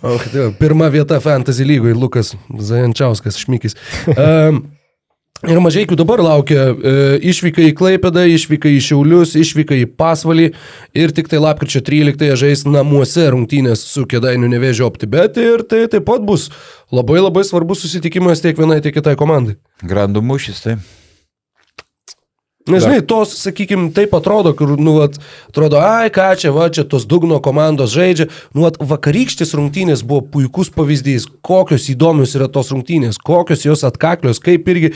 O, 0.00 0.14
tai 0.32 0.48
pirma 0.60 0.88
vieta 0.94 1.18
Fantasy 1.20 1.64
lygoje, 1.66 1.92
Lukas 1.98 2.32
Zajančiauskas, 2.54 3.36
Šmykis. 3.44 3.74
Um, 4.14 4.64
ir 5.46 5.60
mažai 5.62 5.84
dabar 5.90 6.22
laukia 6.24 6.68
e, 6.72 6.92
išvyka 7.30 7.62
į 7.68 7.74
Klaipėdą, 7.78 8.24
išvyka 8.34 8.70
į 8.72 8.80
Šiaulius, 8.88 9.36
išvyka 9.38 9.78
į 9.78 9.86
Pasvalį 9.98 10.50
ir 10.98 11.14
tik 11.14 11.30
tai 11.30 11.42
lapkričio 11.42 11.84
13 11.86 12.34
žais 12.40 12.66
namuose 12.66 13.28
rungtynės 13.30 13.86
su 13.86 14.06
Kedainių 14.10 14.50
nevėžio 14.56 14.90
OptiBet 14.90 15.38
ir 15.42 15.66
tai 15.68 15.86
taip 15.92 16.08
pat 16.08 16.26
bus 16.26 16.48
labai 16.90 17.22
labai 17.22 17.46
svarbus 17.46 17.84
susitikimas 17.84 18.42
tiek 18.42 18.58
vienai, 18.58 18.82
tiek 18.82 18.96
kitai 18.98 19.18
komandai. 19.20 19.58
Grandų 19.86 20.24
mūšis, 20.26 20.64
tai. 20.64 20.80
Nežinai, 22.68 23.00
tos, 23.08 23.32
sakykime, 23.40 23.88
taip 23.96 24.12
atrodo, 24.16 24.52
kur, 24.56 24.74
nu, 24.76 24.98
vat, 25.00 25.16
atrodo, 25.48 25.78
ai, 25.80 26.10
ką 26.12 26.28
čia, 26.40 26.52
va, 26.52 26.68
čia 26.72 26.84
tos 26.88 27.06
dugno 27.08 27.38
komandos 27.44 27.94
žaidžia. 27.94 28.28
Nu, 28.56 28.66
vat, 28.66 28.76
vakarykštės 28.80 29.54
rungtynės 29.56 30.04
buvo 30.06 30.22
puikus 30.34 30.70
pavyzdys, 30.74 31.26
kokios 31.44 31.88
įdomios 31.92 32.34
yra 32.36 32.50
tos 32.52 32.72
rungtynės, 32.74 33.20
kokios 33.24 33.64
jos 33.64 33.84
atkaklios, 33.88 34.40
kaip 34.44 34.68
irgi, 34.68 34.92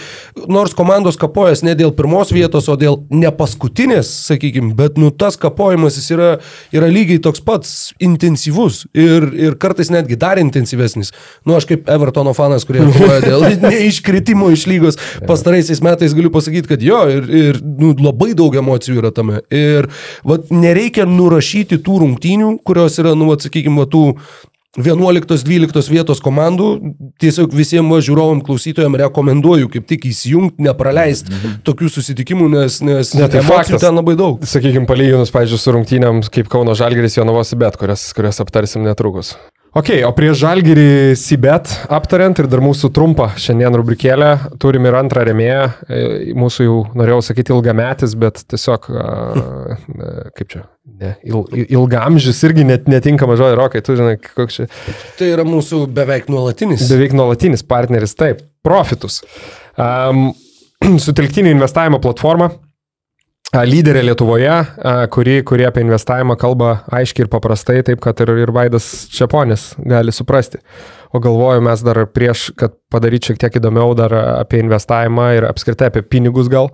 nors 0.53 0.77
komandos 0.77 1.17
kapojas 1.21 1.65
ne 1.65 1.75
dėl 1.79 1.95
pirmos 1.97 2.35
vietos, 2.35 2.69
o 2.69 2.77
dėl 2.79 3.01
ne 3.13 3.33
paskutinės, 3.33 4.11
sakykime, 4.29 4.75
bet, 4.79 5.01
nu, 5.01 5.09
tas 5.11 5.41
kapojimas 5.41 5.97
jis 6.01 6.13
yra, 6.17 6.31
yra 6.77 6.93
lygiai 6.93 7.23
toks 7.25 7.41
pats 7.45 7.73
intensyvus 8.03 8.85
ir, 8.93 9.29
ir 9.33 9.59
kartais 9.61 9.93
netgi 9.93 10.21
dar 10.21 10.41
intensyvesnis. 10.43 11.15
Nu, 11.49 11.57
aš 11.57 11.71
kaip 11.71 11.89
Evertono 11.93 12.37
fanas, 12.37 12.67
kurie 12.69 12.85
kovoja 12.85 13.23
dėl 13.25 13.49
neiškritimo 13.65 14.53
iš 14.53 14.69
lygos, 14.71 15.01
pastaraisiais 15.29 15.83
metais 15.85 16.15
galiu 16.17 16.33
pasakyti, 16.35 16.69
kad 16.75 16.85
jo, 16.85 17.01
ir, 17.13 17.29
ir 17.33 17.62
nu, 17.63 17.93
labai 18.03 18.33
daug 18.39 18.55
emocijų 18.59 19.03
yra 19.03 19.13
tame. 19.15 19.43
Ir 19.55 19.91
vat, 20.29 20.51
nereikia 20.53 21.07
nurašyti 21.09 21.81
tų 21.83 22.03
rungtynių, 22.05 22.57
kurios 22.67 22.99
yra, 23.03 23.17
nu, 23.19 23.31
vat, 23.33 23.47
sakykime, 23.47 23.83
va, 23.83 23.89
tų 23.91 24.07
11-12 24.81 25.91
vietos 25.93 26.23
komandų, 26.25 26.69
tiesiog 27.21 27.53
visiems 27.53 27.93
va, 27.93 27.99
žiūrovom 28.01 28.41
klausytojams 28.47 29.03
rekomenduoju 29.03 29.69
kaip 29.75 29.85
tik 29.91 30.07
įsijungti, 30.09 30.65
nepraleisti 30.65 31.43
tokių 31.67 31.91
susitikimų, 31.93 32.49
nes, 32.55 32.81
nes 32.81 33.13
Ne, 33.19 33.29
tai 33.29 33.43
emocijų 33.43 33.83
ten 33.83 34.01
labai 34.01 34.17
daug. 34.17 34.41
Sakykime, 34.49 34.89
palyginus, 34.89 35.35
pavyzdžiui, 35.35 35.61
su 35.61 35.77
rungtynėm 35.77 36.25
kaip 36.33 36.49
Kauno 36.53 36.73
Žalgeris 36.79 37.19
Jonavos 37.21 37.53
bet, 37.61 37.77
kurias, 37.77 38.09
kurias 38.17 38.41
aptarsim 38.41 38.89
netrukus. 38.89 39.35
Ok, 39.73 39.89
o 40.05 40.11
prieš 40.13 40.43
Žalgerį 40.43 40.83
Sibet 41.17 41.71
aptariant 41.89 42.37
ir 42.43 42.49
dar 42.53 42.61
mūsų 42.61 42.91
trumpą 42.93 43.31
šiandien 43.41 43.73
rubrikėlę, 43.81 44.27
turim 44.61 44.85
ir 44.85 44.97
antrą 44.99 45.23
remėją, 45.25 45.63
e, 45.89 46.01
mūsų 46.37 46.67
jau 46.67 46.75
norėjau 47.01 47.23
sakyti 47.25 47.55
ilgametis, 47.55 48.13
bet 48.21 48.43
tiesiog, 48.53 48.91
a, 48.93 49.05
a, 49.33 50.27
kaip 50.37 50.51
čia, 50.53 50.61
ne, 51.01 51.15
il, 51.25 51.39
il- 51.57 51.73
ilgamžis 51.79 52.43
irgi 52.51 52.67
net 52.69 52.85
netinkama 52.93 53.39
žodžio, 53.41 53.57
rokai, 53.63 53.81
tu 53.87 53.97
žinai, 53.97 54.19
koks 54.21 54.59
čia 54.61 54.69
Tai 55.17 55.31
yra 55.39 55.47
mūsų 55.49 55.87
beveik 55.97 56.29
nuolatinis. 56.29 56.85
beveik 56.93 57.17
nuolatinis 57.17 57.65
partneris, 57.65 58.13
taip, 58.21 58.45
Profitus. 58.63 59.23
Um, 59.81 60.35
sutelktinė 61.07 61.57
investavimo 61.57 61.97
platforma, 62.05 62.51
a, 62.53 62.72
lyderė 63.53 64.01
Lietuvoje, 64.07 64.53
kuri, 65.13 65.43
kuri 65.45 65.67
apie 65.69 65.83
investavimą 65.85 66.39
kalba 66.41 66.83
aiškiai 66.95 67.27
ir 67.27 67.31
paprastai, 67.33 67.83
taip 67.85 68.01
kad 68.01 68.21
ir, 68.25 68.33
ir 68.47 68.53
Vaidas 68.55 68.87
Čiaponis 69.13 69.73
gali 69.77 70.15
suprasti. 70.15 70.63
O 71.13 71.21
galvoju, 71.21 71.61
mes 71.61 71.83
dar 71.85 72.01
prieš, 72.09 72.49
kad 72.57 72.73
padaryti 72.93 73.29
šiek 73.29 73.43
tiek 73.43 73.59
įdomiau 73.61 73.93
dar 73.99 74.15
apie 74.17 74.63
investavimą 74.63 75.27
ir 75.37 75.49
apskritai 75.51 75.91
apie 75.91 76.01
pinigus 76.01 76.49
gal, 76.53 76.71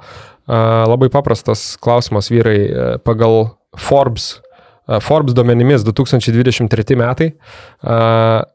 labai 0.46 1.10
paprastas 1.10 1.72
klausimas 1.82 2.30
vyrai 2.30 2.60
a, 2.68 2.90
pagal 3.02 3.56
Forbes. 3.78 4.36
Forbes 5.04 5.34
duomenimis 5.36 5.82
2023 5.84 6.96
metai 6.96 7.32
a, 7.82 8.46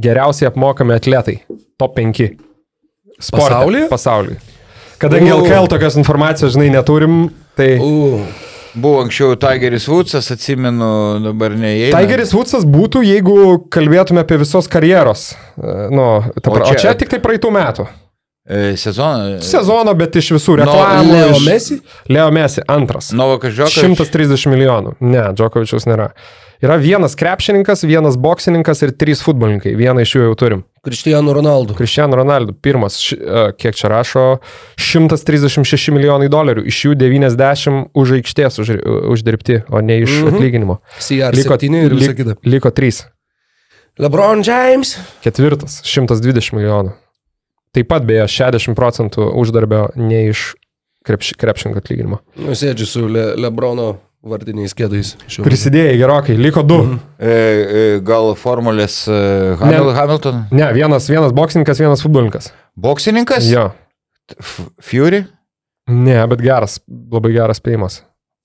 geriausiai 0.00 0.50
apmokami 0.50 0.98
atletai. 0.98 1.38
Top 1.78 1.94
5. 1.96 2.26
Sporte, 3.20 3.46
Pasaulyje? 3.46 3.86
Pasaulyje. 3.88 4.40
Kadangi. 5.00 5.30
LKL 5.32 5.70
tokios 5.72 5.96
informacijos, 5.96 6.52
žinai, 6.52 6.68
neturim, 6.74 7.30
tai... 7.60 7.74
U, 7.84 8.24
Buvo 8.70 9.00
anksčiau 9.02 9.34
Tigeris 9.34 9.88
Woodsas, 9.90 10.28
atsimenu, 10.30 11.18
dabar 11.24 11.56
neįeina. 11.58 11.98
Tigeris 12.04 12.30
Woodsas 12.36 12.62
būtų, 12.70 13.00
jeigu 13.02 13.34
kalbėtume 13.74 14.22
apie 14.22 14.36
visos 14.38 14.68
karjeros. 14.70 15.32
e, 15.58 15.88
Nu, 15.90 16.04
ta, 16.38 16.52
O 16.52 16.60
čia, 16.62 16.76
o 16.76 16.78
čia 16.78 16.92
tik 16.94 17.10
tai 17.10 17.18
praeitų 17.24 17.50
metų. 17.56 17.88
E, 18.46 18.76
Sezoną. 18.78 19.40
Sezono, 19.42 19.94
bet 19.98 20.14
iš 20.22 20.30
visų 20.36 20.54
No, 20.60 20.68
reklamų. 20.70 21.10
Leo 21.16 21.32
iš- 21.34 21.48
Messi? 21.48 21.80
Leo 22.14 22.30
Messi 22.30 22.62
antras. 22.70 23.10
Novakas 23.10 23.52
Žiokas. 23.58 23.74
130 23.82 24.46
milijonų. 24.54 24.94
Ne, 25.02 25.26
Džokovičiaus 25.34 25.90
nėra. 25.90 26.12
Yra 26.60 26.76
vienas 26.76 27.14
krepšininkas, 27.16 27.84
vienas 27.88 28.18
boksininkas 28.20 28.82
ir 28.84 28.90
trys 28.92 29.22
futbolininkai. 29.24 29.72
Vieną 29.80 30.02
iš 30.04 30.10
jų 30.16 30.24
jau 30.26 30.34
turim. 30.36 30.62
Cristiano 30.84 31.32
Ronaldo. 31.32 31.72
Cristiano 31.78 32.16
Ronaldo, 32.20 32.52
pirmas, 32.52 32.98
kiek 33.56 33.76
čia 33.78 33.88
rašo, 33.88 34.24
136 34.76 35.88
milijonai 35.96 36.28
dolerių, 36.32 36.66
iš 36.68 36.82
jų 36.84 36.94
90 37.00 37.88
už 37.96 38.12
aikštės 38.18 38.60
už, 38.60 38.74
uždirbti, 39.14 39.62
o 39.72 39.80
ne 39.80 40.02
iš 40.04 40.10
Mhm. 40.20 40.34
atlyginimo. 40.34 40.78
CR7 41.00 41.84
ir 41.86 41.94
visa 41.94 42.14
kita. 42.14 42.36
liko 42.44 42.70
3. 42.70 43.06
LeBron 43.98 44.42
James. 44.44 44.98
Ketvirtas, 45.24 45.80
120 45.84 46.52
milijonų. 46.52 46.92
Taip 47.72 47.88
pat 47.88 48.04
beje 48.04 48.28
60 48.28 48.74
procentų 48.76 49.32
uždarbio 49.36 49.90
ne 49.96 50.28
iš 50.28 50.54
krepš, 51.06 51.34
krepšinko 51.40 51.78
atlyginimo. 51.80 52.18
Nusėdžiu 52.36 52.86
su 52.86 53.06
Le 53.08 53.34
Lebrono 53.36 53.96
vardiniais 54.22 54.74
kėdais. 54.76 55.14
šiuo. 55.30 55.44
Prisidėjai 55.46 55.96
gerokai, 56.00 56.36
liko 56.36 56.62
du. 56.66 56.78
Mhm. 56.82 56.98
E, 57.18 57.30
e, 57.30 58.00
gal 58.04 58.34
formulės 58.36 59.02
e, 59.08 59.56
Hamil, 59.60 59.88
Ne. 59.90 59.94
Hamilton. 59.96 60.42
Ne, 60.52 60.70
vienas, 60.76 61.08
vienas 61.08 61.32
boksininkas, 61.36 61.80
vienas 61.80 62.02
futbolininkas. 62.04 62.50
Boksininkas? 62.76 63.48
Jo. 63.50 63.70
F- 64.38 64.68
Fury? 64.84 65.24
Ne, 65.90 66.20
bet 66.30 66.40
geras, 66.44 66.78
labai 67.10 67.32
geras 67.34 67.58
spėjimas. 67.58 68.02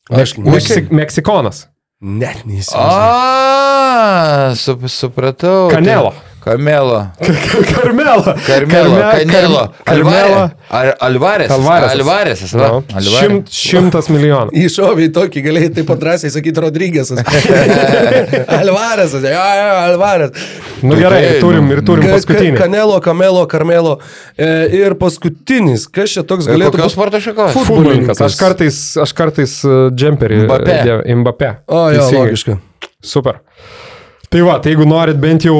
Aš 0.10 0.38
Meksik, 0.38 0.92
Meksikonas. 0.94 1.66
net 2.02 2.44
neįsivaizduoju. 2.46 3.02
A, 3.02 4.54
sup, 4.58 4.84
supratau. 4.92 5.70
Kanelo. 5.72 6.14
Kamelo. 6.46 7.00
Karmelo. 7.74 8.34
Karmelo. 8.46 9.02
Karmelo. 9.18 9.64
Alvarė- 9.90 10.94
Alvarės. 11.02 11.50
Alvarėsas. 11.56 11.96
Alvarėsas. 11.96 12.52
va, 12.54 12.68
Nu, 12.70 12.84
Alvarė. 13.00 13.22
šimt, 13.24 13.50
šimtas 13.50 14.10
milijonų. 14.14 14.54
Įšoviai 14.66 15.10
tokį, 15.16 15.42
galėjai 15.48 15.72
taip 15.80 15.88
pat 15.90 16.04
drąsiai 16.04 16.30
sakyti 16.36 16.62
Rodrygėsas. 16.62 17.24
Alvarėsas, 18.60 19.26
jo, 19.26 19.32
jo, 19.34 19.74
Alvarės. 19.90 20.46
Nu 20.86 20.96
gerai, 21.00 21.22
ir 21.24 21.28
Tikrai, 21.32 21.42
turim, 21.42 21.70
ir 21.74 21.82
turim 21.88 22.08
paskutinį. 22.14 22.54
Kanelo, 22.60 23.00
Kamelo, 23.04 23.46
Karmelo. 23.50 23.96
E, 24.38 24.50
ir 24.84 24.96
paskutinis, 25.02 25.88
kas 25.90 26.14
čia 26.14 26.24
toks 26.28 26.46
galėtų 26.52 26.78
Kokios 26.78 26.94
sporto 26.96 27.22
šakos? 27.24 27.56
Futbolininkas. 27.58 28.22
Aš 28.28 28.38
kartais, 28.40 28.80
aš 29.02 29.14
kartais 29.18 29.58
džemperį. 29.98 30.44
Mbappé. 30.46 30.78
dėv- 30.86 31.06
Mbappé. 31.24 31.52
O, 31.68 31.88
jo, 31.96 32.06
logiška. 32.20 32.60
Super. 33.02 33.42
Tai 34.30 34.42
va, 34.46 34.60
tai 34.60 34.74
jeigu 34.76 34.86
norit 34.90 35.18
bent 35.22 35.46
jau 35.48 35.58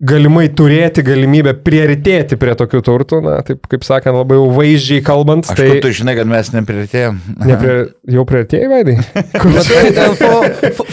galimai 0.00 0.46
turėti 0.56 1.02
galimybę 1.04 1.52
prioritėti 1.60 2.38
prie 2.40 2.54
tokių 2.56 2.78
turtų, 2.86 3.18
na, 3.24 3.34
taip 3.44 3.66
kaip 3.68 3.82
sakant, 3.84 4.16
labai 4.16 4.38
jau 4.38 4.46
vaizdžiai 4.56 5.02
kalbant, 5.04 5.44
Aš 5.52 5.58
tai 5.58 5.66
tai... 5.74 5.80
tu 5.84 5.90
žinai, 5.98 6.14
kad 6.16 6.30
mes 6.30 6.48
neprirtėjom. 6.54 7.18
neprie, 7.44 7.74
jau 8.16 8.24
prioritėjai, 8.28 8.70
Vaidai? 8.72 8.94
Ten 10.00 10.14
for, 10.16 10.46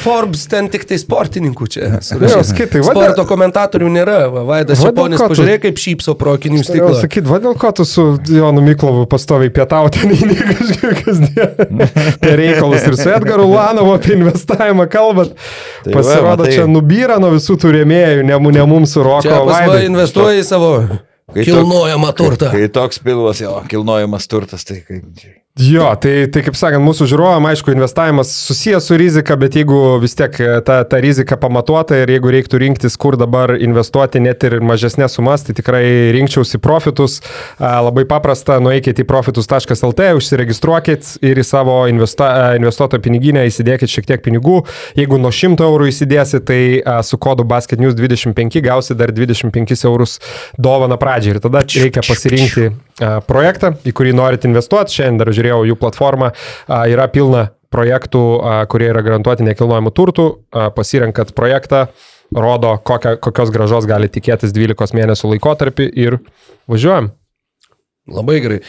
Forbes, 0.03 0.43
ten 0.51 0.67
tik 0.73 0.83
tai 0.89 0.97
sportininkų 0.99 1.67
čia. 1.71 1.89
Jo, 2.19 2.41
skitai, 2.45 2.81
va, 2.83 2.91
Sporto 2.91 3.23
komentatorių 3.29 3.89
nėra. 3.95 4.17
Va, 4.33 4.43
Vaidas 4.47 4.81
dėl 4.83 4.91
ko 4.97 5.07
tu- 5.13 5.21
pažiūrėk, 5.31 5.61
kaip 5.69 5.79
šypso 5.81 6.15
pro 6.19 6.35
akinių 6.37 6.59
Jau 6.61 6.67
stiklą. 6.67 6.91
sakyt, 6.99 7.27
va 7.31 7.39
dėl 7.43 7.55
ko 7.59 7.71
tu 7.79 7.85
su 7.87 8.05
Jonu 8.27 8.63
Miklovu 8.65 9.05
pastoviai 9.11 9.51
pietauti, 9.55 10.03
nei 10.11 10.35
kažkaip 10.35 11.01
kasdien. 11.05 11.81
Apie 12.11 12.35
reikalus 12.43 12.83
ir 12.91 12.99
su 12.99 13.07
Edgaru 13.15 13.47
Lanovu 13.53 13.95
apie 13.95 14.17
investavimą 14.19 14.87
kalbant. 14.91 15.31
Tai 15.37 15.87
Tai 15.87 15.95
va, 15.95 16.01
Pasirodo, 16.01 16.43
matai. 16.43 16.53
čia 16.57 16.67
nubyra 16.67 17.19
nuo 17.23 17.31
visų 17.37 17.55
tų 17.63 17.71
rėmėjų, 17.79 18.27
ne, 18.27 18.39
mu- 18.43 18.51
ne 18.55 18.65
mums 18.67 18.96
su 18.97 19.05
Roko 19.05 19.43
Vaidai. 19.49 19.85
investuoji 19.87 20.41
į 20.41 20.47
savo 20.47 20.71
Kai 21.33 21.43
kilnojamą 21.43 22.13
turtą. 22.15 22.51
Kai 22.53 22.69
toks 22.71 23.01
pilvas, 23.03 23.41
jo, 23.43 23.57
kilnojamas 23.69 24.29
turtas, 24.31 24.63
tai 24.67 24.79
kaip... 24.87 25.03
Jo, 25.57 25.87
tai, 25.97 26.27
tai 26.29 26.43
kaip 26.45 26.53
sakant, 26.53 26.83
mūsų 26.85 27.07
žiūrovam, 27.09 27.47
aišku, 27.49 27.71
investavimas 27.73 28.29
susijęs 28.45 28.85
su 28.91 28.97
rizika, 28.99 29.33
bet 29.41 29.55
jeigu 29.57 29.97
vis 29.97 30.13
tiek 30.13 30.35
e, 30.37 30.49
ta, 30.61 30.83
ta 30.85 30.99
rizika 31.01 31.33
pamatuota 31.41 31.97
ir 31.97 32.11
jeigu 32.13 32.29
reiktų 32.35 32.59
rinktis, 32.61 32.93
kur 33.01 33.17
dabar 33.17 33.55
investuoti 33.55 34.21
net 34.21 34.45
ir 34.45 34.59
mažesnės 34.61 35.17
sumas, 35.17 35.47
tai 35.47 35.55
tikrai 35.57 35.81
rinkčiausi 36.13 36.61
profitus. 36.61 37.17
Labai 37.57 38.05
paprasta, 38.05 38.59
nueikit 38.61 39.01
į 39.01 39.07
profitus.lt, 39.09 40.11
užsiregistruokit 40.19 41.15
ir 41.25 41.41
į 41.41 41.45
savo 41.47 41.79
investa, 41.89 42.53
investuoto 42.59 42.99
piniginę 43.01 43.47
įsidėkit 43.49 43.89
šiek 43.89 44.11
tiek 44.11 44.21
pinigų. 44.27 44.59
Jeigu 44.99 45.17
nuo 45.17 45.33
100 45.33 45.65
eurų 45.65 45.89
įsidėsit, 45.89 46.45
tai 46.51 46.61
su 47.07 47.17
kodu 47.17 47.47
BasketNews25 47.49 48.61
gausi 48.67 48.97
dar 48.99 49.09
25 49.09 49.73
eurus 49.89 50.19
dovaną 50.53 51.01
pradžiai. 51.01 51.39
Ir 51.39 51.41
tada 51.47 51.65
reikia 51.65 52.05
pasirinkti 52.05 52.69
projektą, 52.97 53.75
į 53.85 53.93
kurį 53.93 54.15
norit 54.17 54.47
investuoti. 54.49 54.97
Šiandien 54.97 55.21
dar 55.21 55.31
žiūrėjau 55.35 55.61
jų 55.69 55.77
platformą, 55.79 56.31
a, 56.67 56.81
yra 56.89 57.07
pilna 57.13 57.47
projektų, 57.73 58.23
a, 58.39 58.57
kurie 58.71 58.89
yra 58.91 59.03
garantuoti 59.05 59.45
nekilnojamų 59.47 59.93
turtų. 59.93 60.27
A, 60.51 60.69
Pasirenkat 60.73 61.35
projektą, 61.37 61.87
rodo, 62.35 62.73
kokią, 62.83 63.17
kokios 63.21 63.53
gražos 63.53 63.87
gali 63.89 64.09
tikėtis 64.11 64.55
12 64.55 64.97
mėnesių 64.97 65.35
laikotarpį 65.35 65.87
ir 65.93 66.19
važiuojam. 66.71 67.13
Labai 68.07 68.41
gerai. 68.43 68.59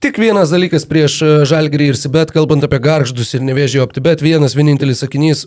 Tik 0.00 0.18
vienas 0.20 0.50
dalykas 0.52 0.84
prieš 0.88 1.14
e, 1.24 1.28
Žalgirį 1.48 1.92
ir 1.92 1.96
Sibet, 1.96 2.32
kalbant 2.34 2.64
apie 2.66 2.80
garždus 2.84 3.32
ir 3.36 3.44
nevėžį 3.46 3.80
optibet, 3.84 4.20
vienas 4.24 4.56
vienintelis 4.56 5.00
sakinys. 5.00 5.46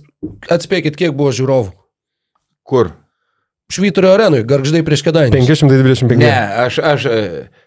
Atspėkit, 0.50 0.98
kiek 0.98 1.14
buvo 1.18 1.30
žiūrovų. 1.36 1.76
Kur? 2.66 2.96
Švyturio 3.70 4.16
arenui, 4.16 4.42
garždai 4.50 4.82
prieš 4.86 5.04
kedainį. 5.06 5.44
525. 5.46 6.18
Ne, 6.18 6.34
aš... 6.66 6.80
aš 6.82 7.06
e, 7.06 7.20
e, 7.20 7.59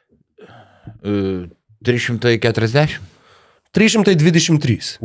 340. 1.03 3.01
323. 3.73 4.99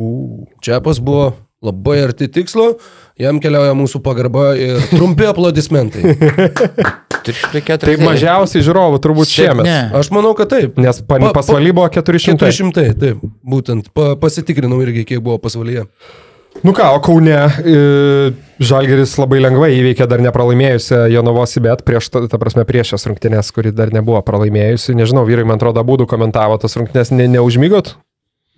Čiapas 0.62 1.00
buvo 1.00 1.32
labai 1.64 1.96
arti 2.04 2.28
tikslo, 2.30 2.76
jam 3.18 3.40
keliauja 3.42 3.72
mūsų 3.74 3.98
pagarba 4.04 4.52
ir 4.60 4.78
trumpi 4.92 5.26
aplodismentai. 5.26 6.04
340. 7.28 7.82
Tai 7.82 7.96
mažiausiai 8.06 8.62
žiūrovų 8.64 9.00
turbūt 9.04 9.28
šiemet. 9.32 9.66
Ne. 9.66 9.78
Aš 9.98 10.08
manau, 10.14 10.30
kad 10.38 10.48
taip. 10.52 10.78
Nes 10.80 11.00
pa, 11.02 11.18
Pa- 11.18 11.26
pa- 11.26 11.40
pasvaly 11.40 11.74
buvo 11.76 11.88
400. 11.92 12.38
400, 12.38 12.94
taip, 13.02 13.24
būtent. 13.44 13.90
Pa, 13.96 14.12
pasitikrinau 14.20 14.78
irgi, 14.84 15.02
kiek 15.10 15.20
buvo 15.24 15.36
pasvalyje. 15.42 15.82
Nu 16.64 16.72
ką, 16.74 16.88
o 16.96 17.00
Kaune 17.04 17.36
e, 17.38 18.30
Žalgeris 18.58 19.14
labai 19.20 19.38
lengvai 19.44 19.70
įveikė 19.76 20.08
dar 20.10 20.22
nepralaimėjusią 20.24 21.04
Jonavos 21.12 21.54
įbet 21.60 21.84
prieš, 21.86 22.08
ta, 22.10 22.24
ta 22.30 22.40
prasme, 22.40 22.64
prieš 22.66 22.94
šias 22.94 23.06
rungtynės, 23.10 23.52
kuri 23.54 23.70
dar 23.70 23.92
nebuvo 23.94 24.18
pralaimėjusi. 24.26 24.96
Nežinau, 24.98 25.22
vyrai, 25.28 25.46
man 25.46 25.60
atrodo, 25.60 25.84
būdų 25.86 26.08
komentavo 26.10 26.58
tas 26.58 26.74
rungtynės, 26.80 27.12
ne, 27.14 27.28
neužmygot. 27.36 27.94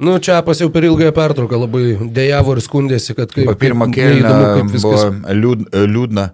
Nu, 0.01 0.17
čia 0.17 0.39
pas 0.47 0.57
jau 0.57 0.71
per 0.73 0.87
ilgąją 0.89 1.13
pertrauką 1.13 1.61
labai 1.61 1.85
dėjavo 2.17 2.57
ir 2.57 2.63
skundėsi, 2.65 3.13
kad 3.19 3.35
kaip, 3.37 3.53
kėlinio 3.53 4.31
kaip 4.33 4.71
viskas. 4.73 5.05
buvo 5.11 5.35
liūd, 5.37 5.67
liūdna. 5.93 6.31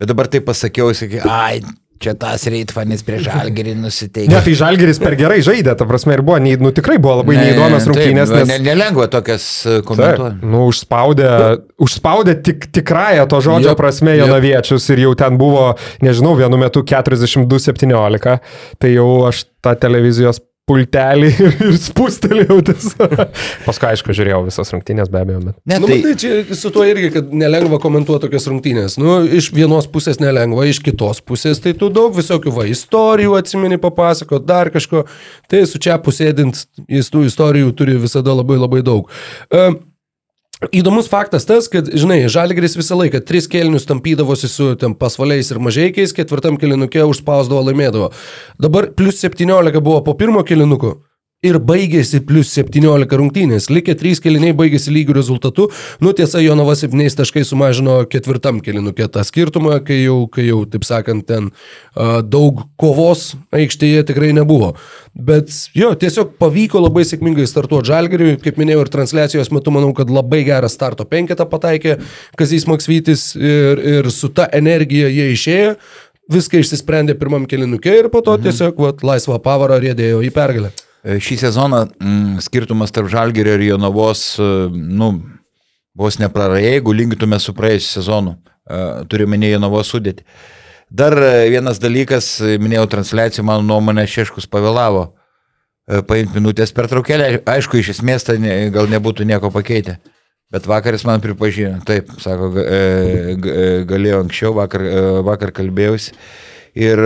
Bet 0.00 0.08
dabar 0.08 0.30
tai 0.32 0.40
pasakiau, 0.46 0.88
sakai, 0.96 1.20
ai, 1.28 1.60
čia 2.02 2.14
tas 2.18 2.42
reitfanis 2.50 3.02
prieš 3.06 3.26
žalgerį 3.28 3.74
Ne, 3.74 3.82
nusiteikė. 3.86 4.40
tai 4.44 4.54
Žalgeris 4.58 4.98
per 5.02 5.16
gerai 5.18 5.40
žaidė, 5.44 5.74
ta 5.78 5.86
prasme, 5.88 6.14
ir 6.16 6.22
buvo, 6.26 6.38
nei, 6.42 6.56
nu, 6.60 6.72
tikrai 6.74 6.96
buvo 7.02 7.20
labai 7.22 7.36
Ne, 7.38 7.44
neįdomios 7.50 7.84
taip, 7.86 7.92
rungtynės, 7.92 8.32
ne, 8.34 8.42
nes... 8.50 8.62
nelengva 8.66 9.06
tokias 9.12 9.46
Taip, 9.64 9.84
komentuoti. 9.88 10.46
nu, 10.54 10.64
užspaudė, 10.70 11.28
užspaudė 11.86 12.36
tik, 12.46 12.66
tikrąją 12.74 13.26
to 13.30 13.40
žodžio 13.44 13.72
Jep, 13.72 13.78
prasme 13.80 14.16
jonaviečius 14.18 14.88
ir 14.94 15.04
jau 15.06 15.14
ten 15.18 15.38
buvo, 15.40 15.70
nežinau, 16.04 16.34
vienu 16.38 16.58
metu 16.60 16.84
42-17, 16.86 18.38
tai 18.78 18.94
jau 18.94 19.08
aš 19.28 19.44
tą 19.64 19.74
televizijos 19.80 20.40
pultelį 20.68 21.28
ir, 21.28 21.56
ir 21.68 21.76
spustelėjau 21.80 22.58
tiesiog. 22.70 23.14
Paskui, 23.66 23.88
aišku, 23.90 24.14
žiūrėjau 24.16 24.40
visas 24.46 24.72
rungtynės 24.72 25.10
be 25.12 25.20
abejo, 25.20 25.40
bet... 25.48 25.58
Ne, 25.68 25.80
Nu, 25.82 25.90
tai, 25.90 25.98
tai 26.04 26.14
čia 26.20 26.56
su 26.56 26.72
tuo 26.72 26.86
irgi, 26.88 27.10
kad 27.18 27.32
nelengva 27.36 27.78
komentuoti 27.82 28.24
tokias 28.26 28.48
rungtynės. 28.48 28.96
Nu, 29.00 29.18
iš 29.26 29.50
vienos 29.54 29.88
pusės 29.92 30.20
nelengva, 30.22 30.64
iš 30.70 30.80
kitos 30.84 31.20
pusės 31.24 31.60
tai 31.64 31.74
tu 31.76 31.90
daug 31.92 32.14
visokių 32.16 32.54
va, 32.56 32.68
istorijų 32.70 33.36
atsimeni 33.36 33.80
papasako, 33.82 34.40
dar 34.40 34.72
kažko. 34.74 35.04
Tai 35.52 35.64
su 35.68 35.80
čia 35.82 35.98
pusėdint, 36.02 36.64
jis 36.88 37.12
tų 37.12 37.26
istorijų 37.28 37.74
turi 37.76 37.98
visada 38.00 38.32
labai 38.36 38.56
labai 38.60 38.80
daug. 38.86 39.12
Um, 39.52 39.82
Įdomus 40.72 41.08
faktas 41.10 41.44
tas, 41.48 41.68
kad, 41.72 41.88
žinai, 41.90 42.22
Žalgris 42.30 42.76
visą 42.78 42.96
laiką 43.00 43.20
tris 43.26 43.48
kelnius 43.50 43.88
tampydavosi 43.88 44.48
su 44.50 44.70
ten 44.80 44.94
pasvaliais 44.98 45.50
ir 45.52 45.60
mažiekiais, 45.62 46.14
ketvirtam 46.16 46.58
kelinukė 46.60 47.04
užspausdavo 47.10 47.64
laimėdavo. 47.68 48.12
Dabar 48.62 48.92
plus 48.96 49.20
17 49.24 49.82
buvo 49.84 50.00
po 50.06 50.16
pirmo 50.18 50.44
kelinuko. 50.46 50.98
Ir 51.44 51.58
baigėsi 51.60 52.22
plus 52.24 52.48
17 52.56 53.18
rungtynės. 53.20 53.68
Likę 53.68 53.92
3 54.00 54.22
keliniai 54.24 54.54
baigėsi 54.56 54.92
lygių 54.94 55.16
rezultatų. 55.18 55.66
Nu 56.00 56.14
tiesa, 56.16 56.40
Jonava 56.40 56.72
7 56.78 57.04
taškai 57.18 57.42
sumažino 57.44 57.98
ketvirtam 58.08 58.62
kelinukė 58.64 59.10
tą 59.12 59.20
skirtumą, 59.28 59.76
kai 59.84 59.98
jau, 60.06 60.22
kai 60.32 60.46
jau 60.46 60.62
taip 60.64 60.86
sakant, 60.88 61.26
ten 61.28 61.50
a, 61.50 62.22
daug 62.24 62.62
kovos 62.80 63.34
aikštėje 63.52 64.06
tikrai 64.08 64.30
nebuvo. 64.36 64.72
Bet 65.14 65.52
jo, 65.76 65.92
tiesiog 66.00 66.32
pavyko 66.40 66.80
labai 66.86 67.04
sėkmingai 67.04 67.44
startuoti 67.50 67.92
Žalgiriui. 67.92 68.38
Kaip 68.44 68.56
minėjau, 68.60 68.86
ir 68.86 68.92
transliacijos 68.96 69.52
metu 69.52 69.74
manau, 69.74 69.92
kad 69.96 70.08
labai 70.08 70.40
gerą 70.48 70.72
starto 70.72 71.04
penketą 71.08 71.44
pataikė 71.50 71.98
Kazys 72.40 72.64
Maksvytis 72.70 73.34
ir, 73.36 73.84
ir 73.98 74.10
su 74.14 74.32
ta 74.32 74.48
energija 74.48 75.12
jie 75.12 75.28
išėjo. 75.36 75.76
Viską 76.32 76.64
išsisprendė 76.64 77.18
pirmam 77.20 77.44
kelinukė 77.44 77.98
ir 78.00 78.08
po 78.08 78.24
to 78.24 78.38
tiesiog 78.40 78.80
vat, 78.80 79.04
laisvą 79.04 79.36
pavarą 79.44 79.76
rėdėjo 79.84 80.24
į 80.24 80.32
pergalę. 80.32 80.72
E, 81.04 81.18
šį 81.22 81.38
sezoną 81.44 81.84
mm, 81.92 82.40
skirtumas 82.44 82.92
tarp 82.94 83.10
žalgerio 83.12 83.58
ir 83.58 83.66
jonavos, 83.68 84.24
e, 84.40 84.48
nu, 84.72 85.10
vos 85.94 86.18
neprarajai, 86.18 86.74
jeigu 86.76 86.94
lygintume 86.96 87.38
su 87.40 87.54
praėjusiu 87.56 87.90
sezonu. 88.00 88.36
E, 88.64 88.78
Turime 89.10 89.38
ne 89.40 89.52
jonavos 89.52 89.92
sudėti. 89.92 90.26
Dar 90.94 91.16
vienas 91.50 91.80
dalykas, 91.82 92.26
minėjau 92.62 92.84
transliaciją, 92.92 93.42
mano 93.46 93.64
nuomonė, 93.66 94.04
Šeškus 94.06 94.44
pavėlavo 94.46 95.08
paimti 96.06 96.36
minutės 96.36 96.70
per 96.76 96.86
traukėlę. 96.92 97.40
Aišku, 97.50 97.80
iš 97.80 97.96
esmės 97.96 98.26
tai 98.28 98.36
ne, 98.38 98.52
gal 98.70 98.86
nebūtų 98.92 99.26
nieko 99.26 99.50
pakeitę. 99.50 99.96
Bet 100.54 100.68
vakaris 100.70 101.02
man 101.08 101.24
pripažino, 101.24 101.80
taip, 101.88 102.12
sako, 102.22 102.52
galėjau 103.90 104.20
anksčiau, 104.22 104.52
vakar, 104.54 104.84
vakar 105.26 105.50
kalbėjausi. 105.56 106.14
Ir, 106.78 107.02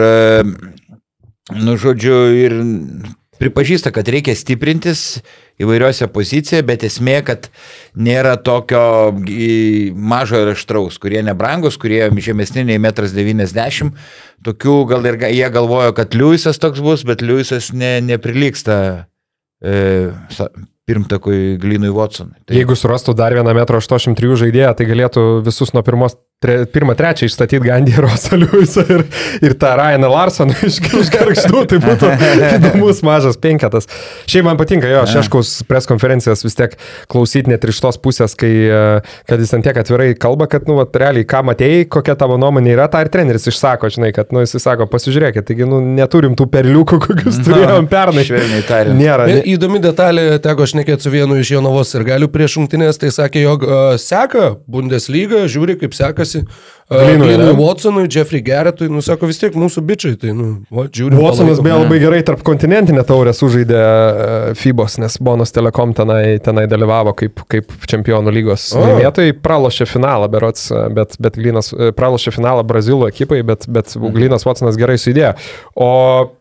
nu, 1.57 1.79
žodžiu, 1.81 2.19
ir 2.45 2.59
pripažįsta, 3.40 3.93
kad 3.94 4.09
reikia 4.10 4.35
stiprintis 4.36 5.20
įvairiose 5.62 6.06
pozicijose, 6.15 6.62
bet 6.66 6.85
esmė, 6.86 7.19
kad 7.27 7.48
nėra 7.98 8.36
tokio 8.44 9.10
mažo 9.94 10.43
ir 10.44 10.52
aštraus, 10.55 11.01
kurie 11.02 11.23
nebrangus, 11.27 11.78
kurie 11.81 12.05
žemesni 12.23 12.66
nei 12.69 12.78
1,90 12.82 13.89
m. 13.89 13.93
Tokių 14.47 14.77
gal 14.90 15.06
ir 15.10 15.19
jie 15.35 15.51
galvojo, 15.55 15.94
kad 15.97 16.15
Liujisas 16.15 16.60
toks 16.62 16.82
bus, 16.85 17.02
bet 17.06 17.24
Liujisas 17.24 17.73
ne, 17.74 17.97
neprilyksta 18.06 18.78
e, 19.59 20.06
pirmtakui 20.89 21.59
Glinui 21.60 21.90
Watsonui. 21.94 22.39
Tai, 22.47 22.56
Jeigu 22.56 22.78
surastų 22.78 23.16
dar 23.19 23.35
vieną 23.36 23.56
1,83 23.65 24.31
m 24.31 24.39
žaidėją, 24.44 24.73
tai 24.78 24.86
galėtų 24.89 25.27
visus 25.47 25.74
nuo 25.74 25.82
pirmos 25.86 26.16
tre, 26.39 26.66
pirmą, 26.70 26.94
trečią 26.94 27.27
išstatyti 27.27 27.66
Gandį 27.66 27.97
ir 27.97 28.05
Rosaliusą 28.06 28.85
ir, 28.94 29.02
ir 29.43 29.55
tą 29.59 29.73
Ryaną 29.78 30.10
Larsoną 30.12 30.55
iš, 30.69 30.78
iš 30.78 31.10
gargždų, 31.10 31.65
tai 31.73 31.81
būtų 31.82 32.10
įdomus 32.59 33.02
mažas 33.06 33.39
penketas. 33.43 33.89
Šiaip 34.31 34.47
man 34.47 34.60
patinka 34.60 34.86
jo, 34.90 35.02
Šeškaus 35.10 35.65
pres 35.66 35.89
konferencijas 35.90 36.44
vis 36.47 36.55
tiek 36.59 36.77
klausyti 37.10 37.51
net 37.51 37.66
iš 37.66 37.81
tos 37.82 37.98
pusės, 37.98 38.36
kai, 38.39 38.52
e, 38.70 38.82
kad 39.27 39.43
jis 39.43 39.55
ant 39.59 39.66
tiek 39.66 39.81
atvirai 39.82 40.12
kalba, 40.15 40.47
kad, 40.51 40.69
nu, 40.70 40.77
vat, 40.78 40.94
realiai, 41.02 41.27
ką 41.27 41.43
matėjai, 41.48 41.89
kokia 41.90 42.15
tavo 42.20 42.39
nuomonė 42.39 42.77
yra, 42.77 42.86
tą 42.93 43.02
ir 43.02 43.10
treneris 43.10 43.51
išsako, 43.51 43.90
žinai, 43.97 44.12
kad, 44.15 44.31
nu, 44.35 44.44
jis 44.47 44.55
sako, 44.62 44.86
pasižiūrėkit, 44.94 45.48
taigi, 45.51 45.66
nu, 45.66 45.82
neturim 45.98 46.39
tų 46.39 46.47
perliukų, 46.55 47.01
kokius 47.09 47.43
turėjom 47.48 47.90
pernai. 47.90 48.23
Švelniai 48.28 48.62
tariant. 48.69 48.98
Nėra. 48.98 49.27
Ne, 49.27 49.43
Įdomi 49.56 49.82
detalė, 49.82 50.28
teko 50.44 50.70
šnekėti 50.70 51.09
su 51.09 51.15
vienu 51.15 51.40
iš 51.43 51.56
Jonavos 51.56 51.97
ir 51.98 52.06
galių 52.06 52.31
prieš 52.31 52.59
šimtinės, 52.60 53.02
tai 53.02 53.10
sakė, 53.15 53.43
jog 53.43 53.66
uh, 53.66 53.77
seka 53.98 54.52
Bundesliga, 54.70 55.47
žiūri 55.51 55.78
kaip 55.82 55.98
sekasi. 55.98 56.28
Uh, 56.37 56.43
Glynui 56.89 57.35
ne? 57.36 57.51
Watsonui, 57.52 58.06
Jeffrey 58.09 58.40
Garrettui, 58.40 58.89
nu 58.89 59.02
sako 59.05 59.28
vis 59.28 59.36
tiek 59.43 59.52
mūsų 59.60 59.82
bičiai, 59.85 60.16
tai, 60.20 60.31
nu, 60.32 60.47
va, 60.73 60.86
žiūri. 60.89 61.19
Watsonas 61.20 61.60
beje 61.60 61.77
labai 61.82 61.98
gerai 62.01 62.23
tarp 62.24 62.40
kontinentinę 62.47 63.05
taurę 63.05 63.35
sužaidė 63.36 63.77
e, 63.82 64.55
FIBOS, 64.56 64.97
nes 65.05 65.19
Bonus 65.20 65.52
Telekom 65.52 65.93
tenai, 65.98 66.39
tenai 66.40 66.65
dalyvavo 66.70 67.12
kaip, 67.19 67.44
kaip 67.52 67.74
čempionų 67.93 68.32
lygos 68.39 68.70
O. 68.73 68.81
laimėtojai, 68.86 69.36
pralošė 69.44 69.85
finalą, 69.90 70.31
berots, 70.32 70.70
bet, 70.97 71.19
bet 71.20 71.36
Glynas 71.36 71.74
e, 71.77 71.90
pralošė 71.93 72.32
finalą 72.39 72.65
Brazilų 72.69 73.10
ekipai, 73.12 73.43
bet, 73.44 73.69
bet 73.69 73.93
Glynas 74.01 74.48
Watsonas 74.48 74.81
gerai 74.81 74.97
sudėjo. 75.02 75.35
O 75.77 75.90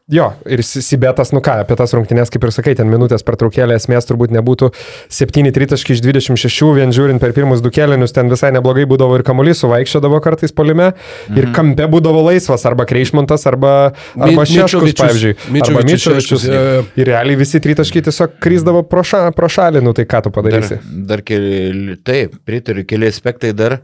jo, 0.08 0.30
ir 0.48 0.64
Si- 0.64 0.82
Sibetas, 0.82 1.34
nu 1.36 1.42
ką, 1.44 1.58
apie 1.66 1.76
tas 1.76 1.92
rungtynės, 1.92 2.32
kaip 2.32 2.48
ir 2.48 2.56
sakai, 2.56 2.76
ten 2.80 2.88
minutės 2.88 3.26
pertraukėlė 3.28 3.76
esmės 3.76 4.08
turbūt 4.08 4.32
nebūtų 4.32 4.72
7-3 5.12 5.76
iš 5.92 6.02
26, 6.04 6.72
vien 6.78 6.94
žiūrint 6.96 7.20
per 7.20 7.34
pirmus 7.36 7.60
du 7.64 7.72
kėlinius, 7.74 8.16
ten 8.16 8.32
visai 8.32 8.54
neblogai 8.56 8.88
būdavo 8.88 9.20
ir 9.20 9.26
kamuolys 9.28 9.60
suvaikščiodavo 9.66 10.22
kartais 10.38 10.54
polime, 10.54 10.92
ir 11.34 11.50
kampe 11.58 11.90
būdavo 11.90 12.22
laisvas 12.30 12.64
arba 12.70 12.86
Kreišmontas, 12.86 13.44
arba, 13.50 13.74
arba 14.14 14.46
Mi- 14.46 14.50
Šeškus, 14.54 14.94
pavyzdžiui. 15.02 15.36
Arba. 15.66 15.84
Šeškus, 15.98 16.46
jo, 16.46 16.62
jo. 16.78 16.86
Ir 17.02 17.10
realiai 17.10 17.36
visi 17.42 17.60
tritaškiai 17.64 18.06
tiesiog 18.06 18.38
kryzdavo 18.44 18.84
pro, 18.88 19.02
ša, 19.02 19.32
pro 19.36 19.50
šalį, 19.50 19.82
nu 19.82 19.94
tai 19.98 20.06
ką 20.06 20.22
tu 20.28 20.30
Dar, 20.30 20.38
padarysi. 20.38 20.78
dar 21.10 21.22
keli, 21.26 21.98
taip, 22.06 22.38
pritariu, 22.46 22.86
keli 22.86 23.10
aspektai 23.10 23.52
dar. 23.58 23.80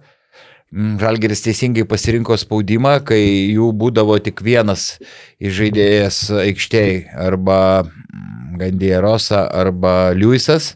Mm, 0.73 0.95
Žalgeris 1.01 1.43
teisingai 1.45 1.83
pasirinko 1.85 2.33
spaudimą, 2.39 2.95
kai 3.05 3.19
jų 3.53 3.67
būdavo 3.77 4.15
tik 4.25 4.41
vienas 4.45 4.95
žaidėjas 5.41 6.31
aikštėje, 6.47 7.11
arba 7.13 7.83
mm, 7.83 8.57
Gandierosa, 8.61 9.43
arba 9.53 10.13
Liujisas. 10.17 10.75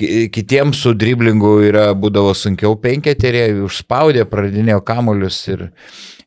Ki- 0.00 0.28
Kitiems 0.32 0.80
su 0.80 0.94
driblingu 0.96 1.58
yra 1.68 1.90
būdavo 1.92 2.32
sunkiau 2.36 2.72
penketerė, 2.80 3.46
užspaudė, 3.66 4.24
pradinėjo 4.30 4.80
kamuolius. 4.88 5.42
Ir, 5.52 5.66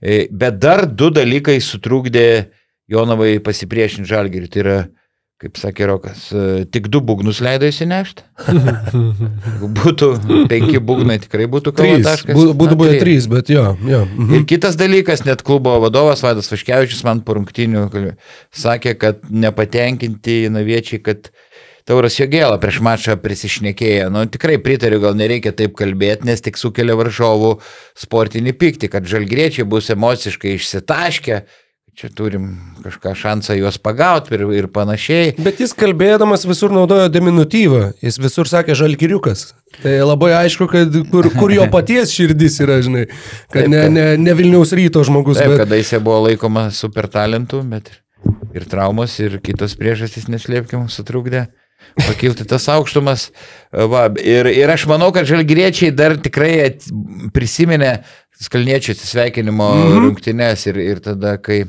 e, 0.01 0.27
bet 0.31 0.59
dar 0.61 0.85
du 0.85 1.09
dalykai 1.09 1.57
sutrūkdė 1.57 2.27
Jonavai 2.93 3.39
pasipriešinti 3.41 4.09
Žalgerį. 4.11 4.49
Tai 4.53 4.61
yra, 4.61 4.75
kaip 5.43 5.57
sakė 5.59 5.87
Rokas, 5.89 6.27
e, 6.35 6.65
tik 6.71 6.85
du 6.93 7.01
būgnus 7.03 7.41
leido 7.43 7.65
įsinešti. 7.67 8.21
Būtų 9.79 10.09
penki 10.51 10.79
būgnai, 10.83 11.17
tikrai 11.23 11.47
būtų 11.51 11.73
bū- 12.37 12.53
būtų 12.61 12.77
buvę 12.79 12.93
trys, 13.01 13.27
bet 13.31 13.49
jo, 13.51 13.65
jo. 13.87 14.03
Mhm. 14.05 14.33
Ir 14.37 14.45
kitas 14.49 14.77
dalykas, 14.79 15.25
net 15.27 15.41
klubo 15.43 15.73
vadovas 15.83 16.21
Vaidas 16.23 16.51
Vaškevičius 16.53 17.03
man 17.07 17.21
po 17.25 17.35
rungtinių 17.39 17.87
sakė, 18.53 18.93
kad 18.99 19.23
nepatenkinti 19.29 20.43
naviečiai, 20.53 21.01
kad 21.03 21.31
Tauras 21.83 22.15
Jogėlą 22.15 22.55
prieš 22.63 22.77
mačą 22.85 23.17
prisišnekėjo. 23.19 24.07
Nu, 24.13 24.23
tikrai 24.31 24.55
pritariu, 24.63 25.01
gal 25.03 25.17
nereikia 25.19 25.51
taip 25.51 25.73
kalbėti, 25.75 26.23
nes 26.29 26.39
tik 26.43 26.55
sukelia 26.59 26.95
varžovų 26.95 27.57
sportinį 27.99 28.53
pyktį, 28.55 28.87
kad 28.93 29.09
žalgriečiai 29.09 29.65
bus 29.67 29.89
emociškai 29.91 30.53
išsitaškę, 30.55 31.41
čia 31.93 32.07
turim 32.15 32.45
kažką 32.85 33.11
šansą 33.19 33.57
juos 33.59 33.75
pagauti 33.83 34.31
ir, 34.33 34.45
ir 34.63 34.67
panašiai. 34.73 35.33
Bet 35.43 35.59
jis 35.61 35.75
kalbėdamas 35.77 36.47
visur 36.49 36.71
naudojo 36.73 37.09
diminutyvą, 37.13 37.81
jis 38.01 38.17
visur 38.23 38.47
sakė 38.49 38.73
žalgiriukas. 38.79 39.51
Tai 39.83 39.93
labai 40.07 40.31
aišku, 40.39 40.65
kad 40.71 40.95
kur, 41.11 41.27
kur 41.35 41.53
jo 41.53 41.67
paties 41.73 42.13
širdis 42.15 42.57
yra, 42.63 42.79
žinai, 42.85 43.03
kad 43.51 43.59
Taip, 43.67 43.69
ne, 43.75 43.81
kad- 43.83 43.91
ne, 43.93 44.05
ne 44.23 44.37
Vilniaus 44.39 44.71
ryto 44.73 45.03
žmogus, 45.05 45.37
Taip, 45.41 45.51
bet 45.53 45.65
kada 45.65 45.77
jis 45.81 45.91
buvo 45.99 46.23
laikoma 46.29 46.69
super 46.73 47.11
talentų, 47.11 47.59
bet 47.75 47.91
ir, 47.91 47.99
ir 48.61 48.65
traumos, 48.71 49.19
ir 49.21 49.37
kitos 49.43 49.75
priežastys 49.77 50.25
neslėpkim 50.31 50.87
sutrukdė 50.89 51.49
pakilti 52.07 52.47
tas 52.49 52.67
aukštumas. 52.73 53.29
Va, 53.71 54.07
ir, 54.21 54.49
ir 54.51 54.73
aš 54.73 54.87
manau, 54.91 55.11
kad 55.15 55.29
žalgyriečiai 55.29 55.93
dar 55.95 56.17
tikrai 56.21 56.79
prisiminė 57.33 57.99
skalniečių 58.43 58.95
atsisveikinimo 58.95 59.69
mm 59.69 59.87
-hmm. 59.87 60.03
rungtynes 60.07 60.67
ir, 60.67 60.81
ir 60.81 60.99
tada, 61.03 61.37
kai 61.37 61.63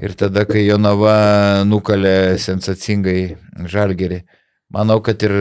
Ir 0.00 0.14
tada, 0.16 0.46
kai 0.48 0.62
Jonava 0.64 1.64
nukalė 1.68 2.38
sensacingai 2.40 3.36
žalgerį, 3.68 4.22
manau, 4.72 5.02
kad 5.04 5.20
ir 5.26 5.34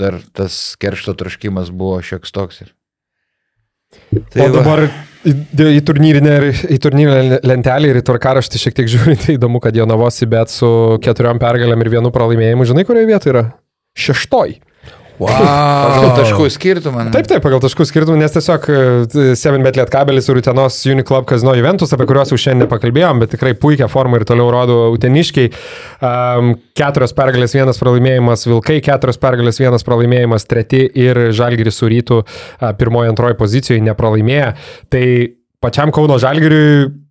dar 0.00 0.16
tas 0.32 0.76
keršto 0.80 1.12
traškimas 1.12 1.68
buvo 1.68 1.98
šioks 2.00 2.32
toks. 2.32 2.62
Ir... 2.64 2.72
Tai 4.32 4.46
o 4.46 4.52
dabar 4.54 4.86
į, 5.28 5.34
į, 5.78 5.80
turnyrinę, 5.86 6.34
į 6.72 6.78
turnyrinę 6.82 7.40
lentelę 7.46 7.92
ir 7.92 8.00
į 8.00 8.04
tvarkaraštį 8.08 8.62
šiek 8.64 8.76
tiek 8.80 8.90
žiūrint, 8.92 9.22
tai 9.26 9.36
įdomu, 9.38 9.62
kad 9.62 9.76
Jonavosi 9.78 10.28
bet 10.30 10.52
su 10.52 10.72
keturiom 11.04 11.40
pergalėm 11.42 11.84
ir 11.84 11.94
vienu 11.98 12.12
pralaimėjimu, 12.14 12.68
žinai, 12.68 12.86
kurioje 12.88 13.10
vietoje 13.12 13.34
yra? 13.36 13.46
Šeštoj. 15.28 15.48
Pagal 15.48 16.06
wow. 16.06 16.14
taškų 16.18 16.46
skirtumą. 16.54 17.04
Taip, 17.14 17.28
taip, 17.30 17.42
pagal 17.44 17.62
taškų 17.64 17.86
skirtumą, 17.88 18.18
nes 18.20 18.34
tiesiog 18.34 18.68
7bet 19.38 19.78
lietkabelis 19.80 20.30
ir 20.30 20.40
Utenos 20.40 20.78
Uniclub 20.92 21.26
Kazino 21.28 21.54
Juventus, 21.58 21.92
apie 21.96 22.06
kuriuos 22.10 22.32
jau 22.32 22.40
šiandien 22.40 22.66
nepakalbėjom, 22.66 23.22
bet 23.22 23.34
tikrai 23.36 23.52
puikia 23.58 23.90
forma 23.92 24.20
ir 24.20 24.26
toliau 24.28 24.48
rodo 24.54 24.78
Uteniškiai. 24.94 25.52
Um, 26.02 26.54
keturios 26.78 27.14
pergalės, 27.16 27.56
vienas 27.58 27.80
pralaimėjimas 27.82 28.46
Vilkai, 28.48 28.80
keturios 28.84 29.20
pergalės, 29.22 29.60
vienas 29.62 29.86
pralaimėjimas 29.86 30.48
Treti 30.50 30.86
ir 31.04 31.28
Žalgiris 31.36 31.82
su 31.82 31.90
Rytų 31.92 32.22
uh, 32.22 32.72
pirmoji, 32.78 33.12
antroji 33.12 33.38
pozicijoje 33.40 33.84
nepralaimėję. 33.90 34.50
Tai 34.92 35.06
pačiam 35.62 35.94
Kauno 35.94 36.18
Žalgiriui 36.22 37.01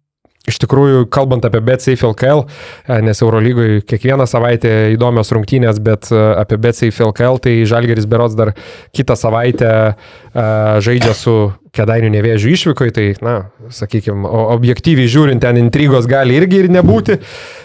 Iš 0.52 0.60
tikrųjų, 0.66 1.06
kalbant 1.14 1.46
apie 1.48 1.62
BetSafe 1.64 2.06
LKL, 2.12 2.44
e, 2.44 3.00
nes 3.08 3.24
Eurolygoje 3.24 3.82
kiekvieną 3.88 4.28
savaitę 4.30 4.92
įdomios 4.96 5.32
rungtynės, 5.36 5.80
bet 5.84 6.12
e, 6.12 6.20
apie 6.42 6.60
BetSafe 6.62 7.08
LKL, 7.08 7.40
tai 7.44 7.56
Žalgeris 7.70 8.10
Berots 8.12 8.36
dar 8.38 8.54
kitą 8.96 9.16
savaitę 9.18 9.72
uh, 9.92 10.80
žaidžia 10.84 11.14
su 11.18 11.36
Kedainių 11.76 12.10
nevėžių 12.12 12.52
išvykoje, 12.52 12.94
tai, 12.96 13.06
na, 13.24 13.36
sakykime, 13.72 14.28
objektyviai 14.28 15.08
žiūrint, 15.12 15.44
ten 15.44 15.60
intrigos 15.62 16.10
gali 16.10 16.36
irgi 16.36 16.66
ir 16.66 16.70
nebūti, 16.74 17.22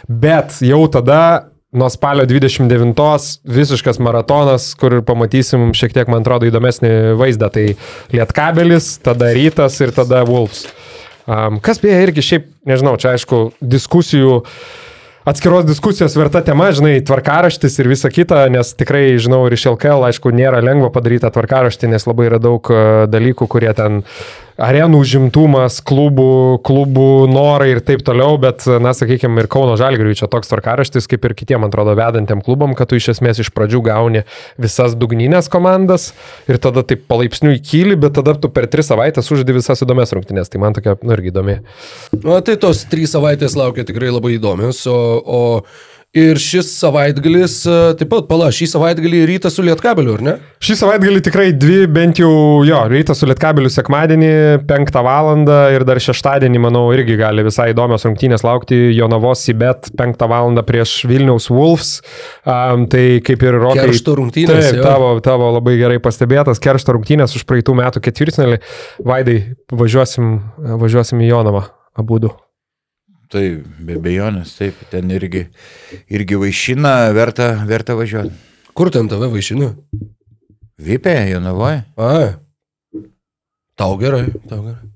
bet 0.07 0.61
jau 0.63 0.85
tada 0.93 1.21
nuo 1.77 1.89
spalio 1.91 2.25
29 2.25 3.41
visiškas 3.45 3.99
maratonas, 3.99 4.71
kur 4.79 5.01
pamatysim 5.07 5.73
šiek 5.77 5.93
tiek, 5.97 6.09
man 6.09 6.25
atrodo, 6.25 6.49
įdomesnį 6.49 6.93
vaizdą. 7.21 7.51
Tai 7.53 7.67
Lietkabelis, 8.15 8.97
tada 9.05 9.33
Rytas 9.37 9.81
ir 9.85 9.93
tada 9.97 10.23
Wolves. 10.29 10.65
Um, 11.27 11.59
kas 11.59 11.81
beje 11.83 12.03
irgi 12.07 12.23
šiaip, 12.23 12.51
nežinau, 12.71 12.95
čia 13.03 13.17
aišku, 13.17 13.41
diskusijų, 13.59 14.37
atskiros 15.27 15.67
diskusijos 15.67 16.15
verta 16.15 16.45
tema, 16.47 16.69
žinai, 16.71 17.01
tvarkaraštis 17.07 17.81
ir 17.83 17.91
visa 17.91 18.13
kita, 18.15 18.45
nes 18.55 18.71
tikrai, 18.79 19.09
žinau, 19.19 19.41
ir 19.49 19.57
iš 19.57 19.67
LKL, 19.73 20.07
aišku, 20.07 20.31
nėra 20.31 20.63
lengva 20.63 20.93
padaryti 20.95 21.25
tą 21.27 21.33
tvarkaraštį, 21.35 21.91
nes 21.97 22.07
labai 22.07 22.29
yra 22.31 22.39
daug 22.43 22.71
uh, 22.71 23.05
dalykų, 23.11 23.51
kurie 23.51 23.75
ten 23.75 24.05
arenų 24.61 25.01
užimtumas, 25.05 25.79
klubų, 25.85 26.59
klubų 26.67 27.27
norai 27.31 27.71
ir 27.75 27.81
taip 27.85 28.03
toliau, 28.07 28.39
bet, 28.41 28.65
na, 28.83 28.93
sakykime, 28.97 29.43
ir 29.43 29.49
Kauno 29.53 29.77
Žalgiriui 29.81 30.17
čia 30.19 30.29
toks 30.33 30.51
tvarkaraštis, 30.51 31.09
kaip 31.11 31.27
ir 31.29 31.35
kitiem, 31.37 31.63
man 31.65 31.73
atrodo, 31.73 31.97
vedantiem 31.99 32.43
klubam, 32.45 32.75
kad 32.77 32.91
tu 32.91 32.99
iš 32.99 33.11
esmės 33.17 33.41
iš 33.43 33.53
pradžių 33.57 33.83
gauni 33.87 34.25
visas 34.61 34.97
dugninės 34.99 35.51
komandas 35.53 36.11
ir 36.49 36.61
tada 36.63 36.85
taip 36.87 37.05
palaipsniui 37.11 37.61
kyli, 37.65 37.99
bet 38.01 38.17
tada 38.17 38.37
tu 38.41 38.51
per 38.53 38.69
tris 38.73 38.89
savaitės 38.91 39.29
uždedi 39.33 39.59
visas 39.59 39.85
įdomias 39.85 40.15
rungtynės. 40.17 40.53
Tai 40.53 40.63
man 40.63 40.77
tokia, 40.77 40.97
nu, 41.03 41.17
irgi 41.17 41.33
įdomi. 41.35 41.59
Na, 42.23 42.41
tai 42.45 42.57
tos 42.61 42.87
trys 42.91 43.13
savaitės 43.17 43.59
laukia 43.59 43.85
tikrai 43.89 44.09
labai 44.15 44.37
įdomios, 44.39 44.83
o, 44.89 44.97
o 45.21 45.43
ir 46.17 46.39
šis 46.41 46.69
savaitgalis, 46.79 47.59
e, 47.69 47.77
taip 48.01 48.11
pat, 48.13 48.27
pala, 48.31 48.49
šį 48.55 48.69
savaitgalį 48.73 49.23
rytą 49.29 49.51
su 49.53 49.65
Lietkabeliu, 49.67 50.15
ar 50.17 50.23
ne? 50.25 50.35
Šį 50.65 50.77
savaitgalį 50.81 51.23
tikrai 51.27 51.47
dvi, 51.57 51.83
bent 51.93 52.21
jau 52.23 52.31
jo, 52.67 52.79
rytas 52.91 53.21
su 53.21 53.29
Lietkabeliu 53.29 53.71
sekmadienį, 53.73 54.31
penktą 54.69 55.03
valandą 55.07 55.59
ir 55.75 55.85
dar 55.89 56.01
šeštadienį, 56.03 56.63
manau, 56.67 56.87
irgi 56.97 57.19
gali 57.21 57.45
visai 57.47 57.69
įdomios 57.75 58.07
rungtynės 58.09 58.47
laukti 58.47 58.79
Jonavos 58.97 59.45
į 59.53 59.57
bet 59.61 59.91
penktą 59.99 60.31
valandą 60.33 60.65
prieš 60.67 60.99
Vilniaus 61.11 61.51
Wolves. 61.53 61.99
Um, 62.47 62.87
tai 62.93 63.21
kaip 63.27 63.45
ir 63.45 63.61
Rokai. 63.61 63.89
Keršto 63.91 64.17
rungtynės, 64.21 64.73
Taip, 64.73 64.83
tavo, 64.87 65.13
tavo 65.25 65.53
labai 65.59 65.77
gerai 65.81 66.01
pastebėtas, 66.03 66.63
keršto 66.63 66.97
rungtynės 66.97 67.37
už 67.37 67.45
praeitų 67.49 67.77
metų 67.83 68.03
ketvirtinėlį. 68.09 68.63
Vaidai, 69.07 69.39
važiuosim, 69.85 70.35
važiuosim 70.81 71.23
į 71.25 71.33
Jonavą, 71.35 71.67
abu 71.99 72.23
du. 72.25 72.35
Tai 73.33 73.43
be 73.83 73.97
bejonės, 74.03 74.53
taip, 74.59 74.83
ten 74.93 75.11
irgi, 75.11 75.47
irgi 76.15 76.39
vaišina, 76.39 76.93
verta, 77.17 77.49
verta 77.67 77.97
važiuoti. 77.99 78.35
Kur 78.77 78.93
ten 78.95 79.09
tave 79.11 79.31
vaišinu? 79.33 79.73
Vipė, 80.87 81.17
Jonavoje. 81.33 81.81
A. 81.97 82.13
Tau 83.77 83.97
gerai, 84.01 84.29
tau 84.47 84.61
gerai. 84.63 84.96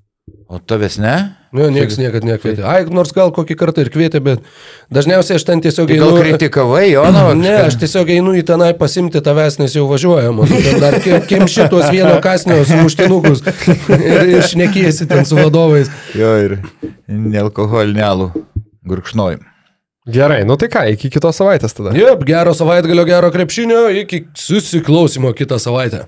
O 0.51 0.57
tavęs 0.59 0.97
ne? 0.99 1.13
Nu, 1.55 1.69
niekas 1.71 1.95
niekada 1.99 2.27
nekvietė. 2.27 2.63
Ai, 2.67 2.81
nors 2.91 3.13
gal 3.15 3.29
kokį 3.31 3.55
kartą 3.59 3.85
ir 3.85 3.89
kvietė, 3.91 4.19
bet 4.23 4.43
dažniausiai 4.91 5.37
aš 5.39 5.45
ten 5.47 5.61
tiesiog 5.63 5.87
Tai 5.87 5.99
gal 5.99 6.09
einu. 6.11 6.23
kritikavai, 6.25 6.81
Jono? 6.91 7.21
Ne, 7.39 7.53
aš 7.69 7.77
tiesiog 7.79 8.11
einu 8.11 8.33
į 8.35 8.43
tenai 8.49 8.73
pasimti 8.75 9.21
tavęs, 9.23 9.61
nes 9.61 9.75
jau 9.77 9.85
važiuojama. 9.87 10.47
Ten 10.51 10.83
Dar 10.83 10.97
kim, 11.29 11.47
šitos 11.47 11.87
vieno 11.91 12.17
kasnio 12.23 12.59
sumuštinukus 12.67 13.45
ir, 13.95 14.41
šnekėsi 14.51 15.07
ten 15.11 15.23
su 15.27 15.39
vadovais. 15.39 15.91
Jo, 16.19 16.33
ir 16.43 16.57
nealkoholinį 17.07 18.03
alų 18.11 18.29
gurkšnojim. 18.91 19.47
Gerai, 20.11 20.41
nu 20.49 20.55
tai 20.59 20.67
ką, 20.73 20.87
iki 20.97 21.11
kitos 21.13 21.37
savaitės 21.39 21.75
tada. 21.77 21.91
Jep, 21.95 22.23
gero 22.27 22.51
savaitgalio, 22.57 23.07
gero 23.07 23.29
krepšinio, 23.31 23.85
iki 24.03 24.25
susiklausimo 24.35 25.31
kitą 25.37 25.59
savaitę. 25.61 26.07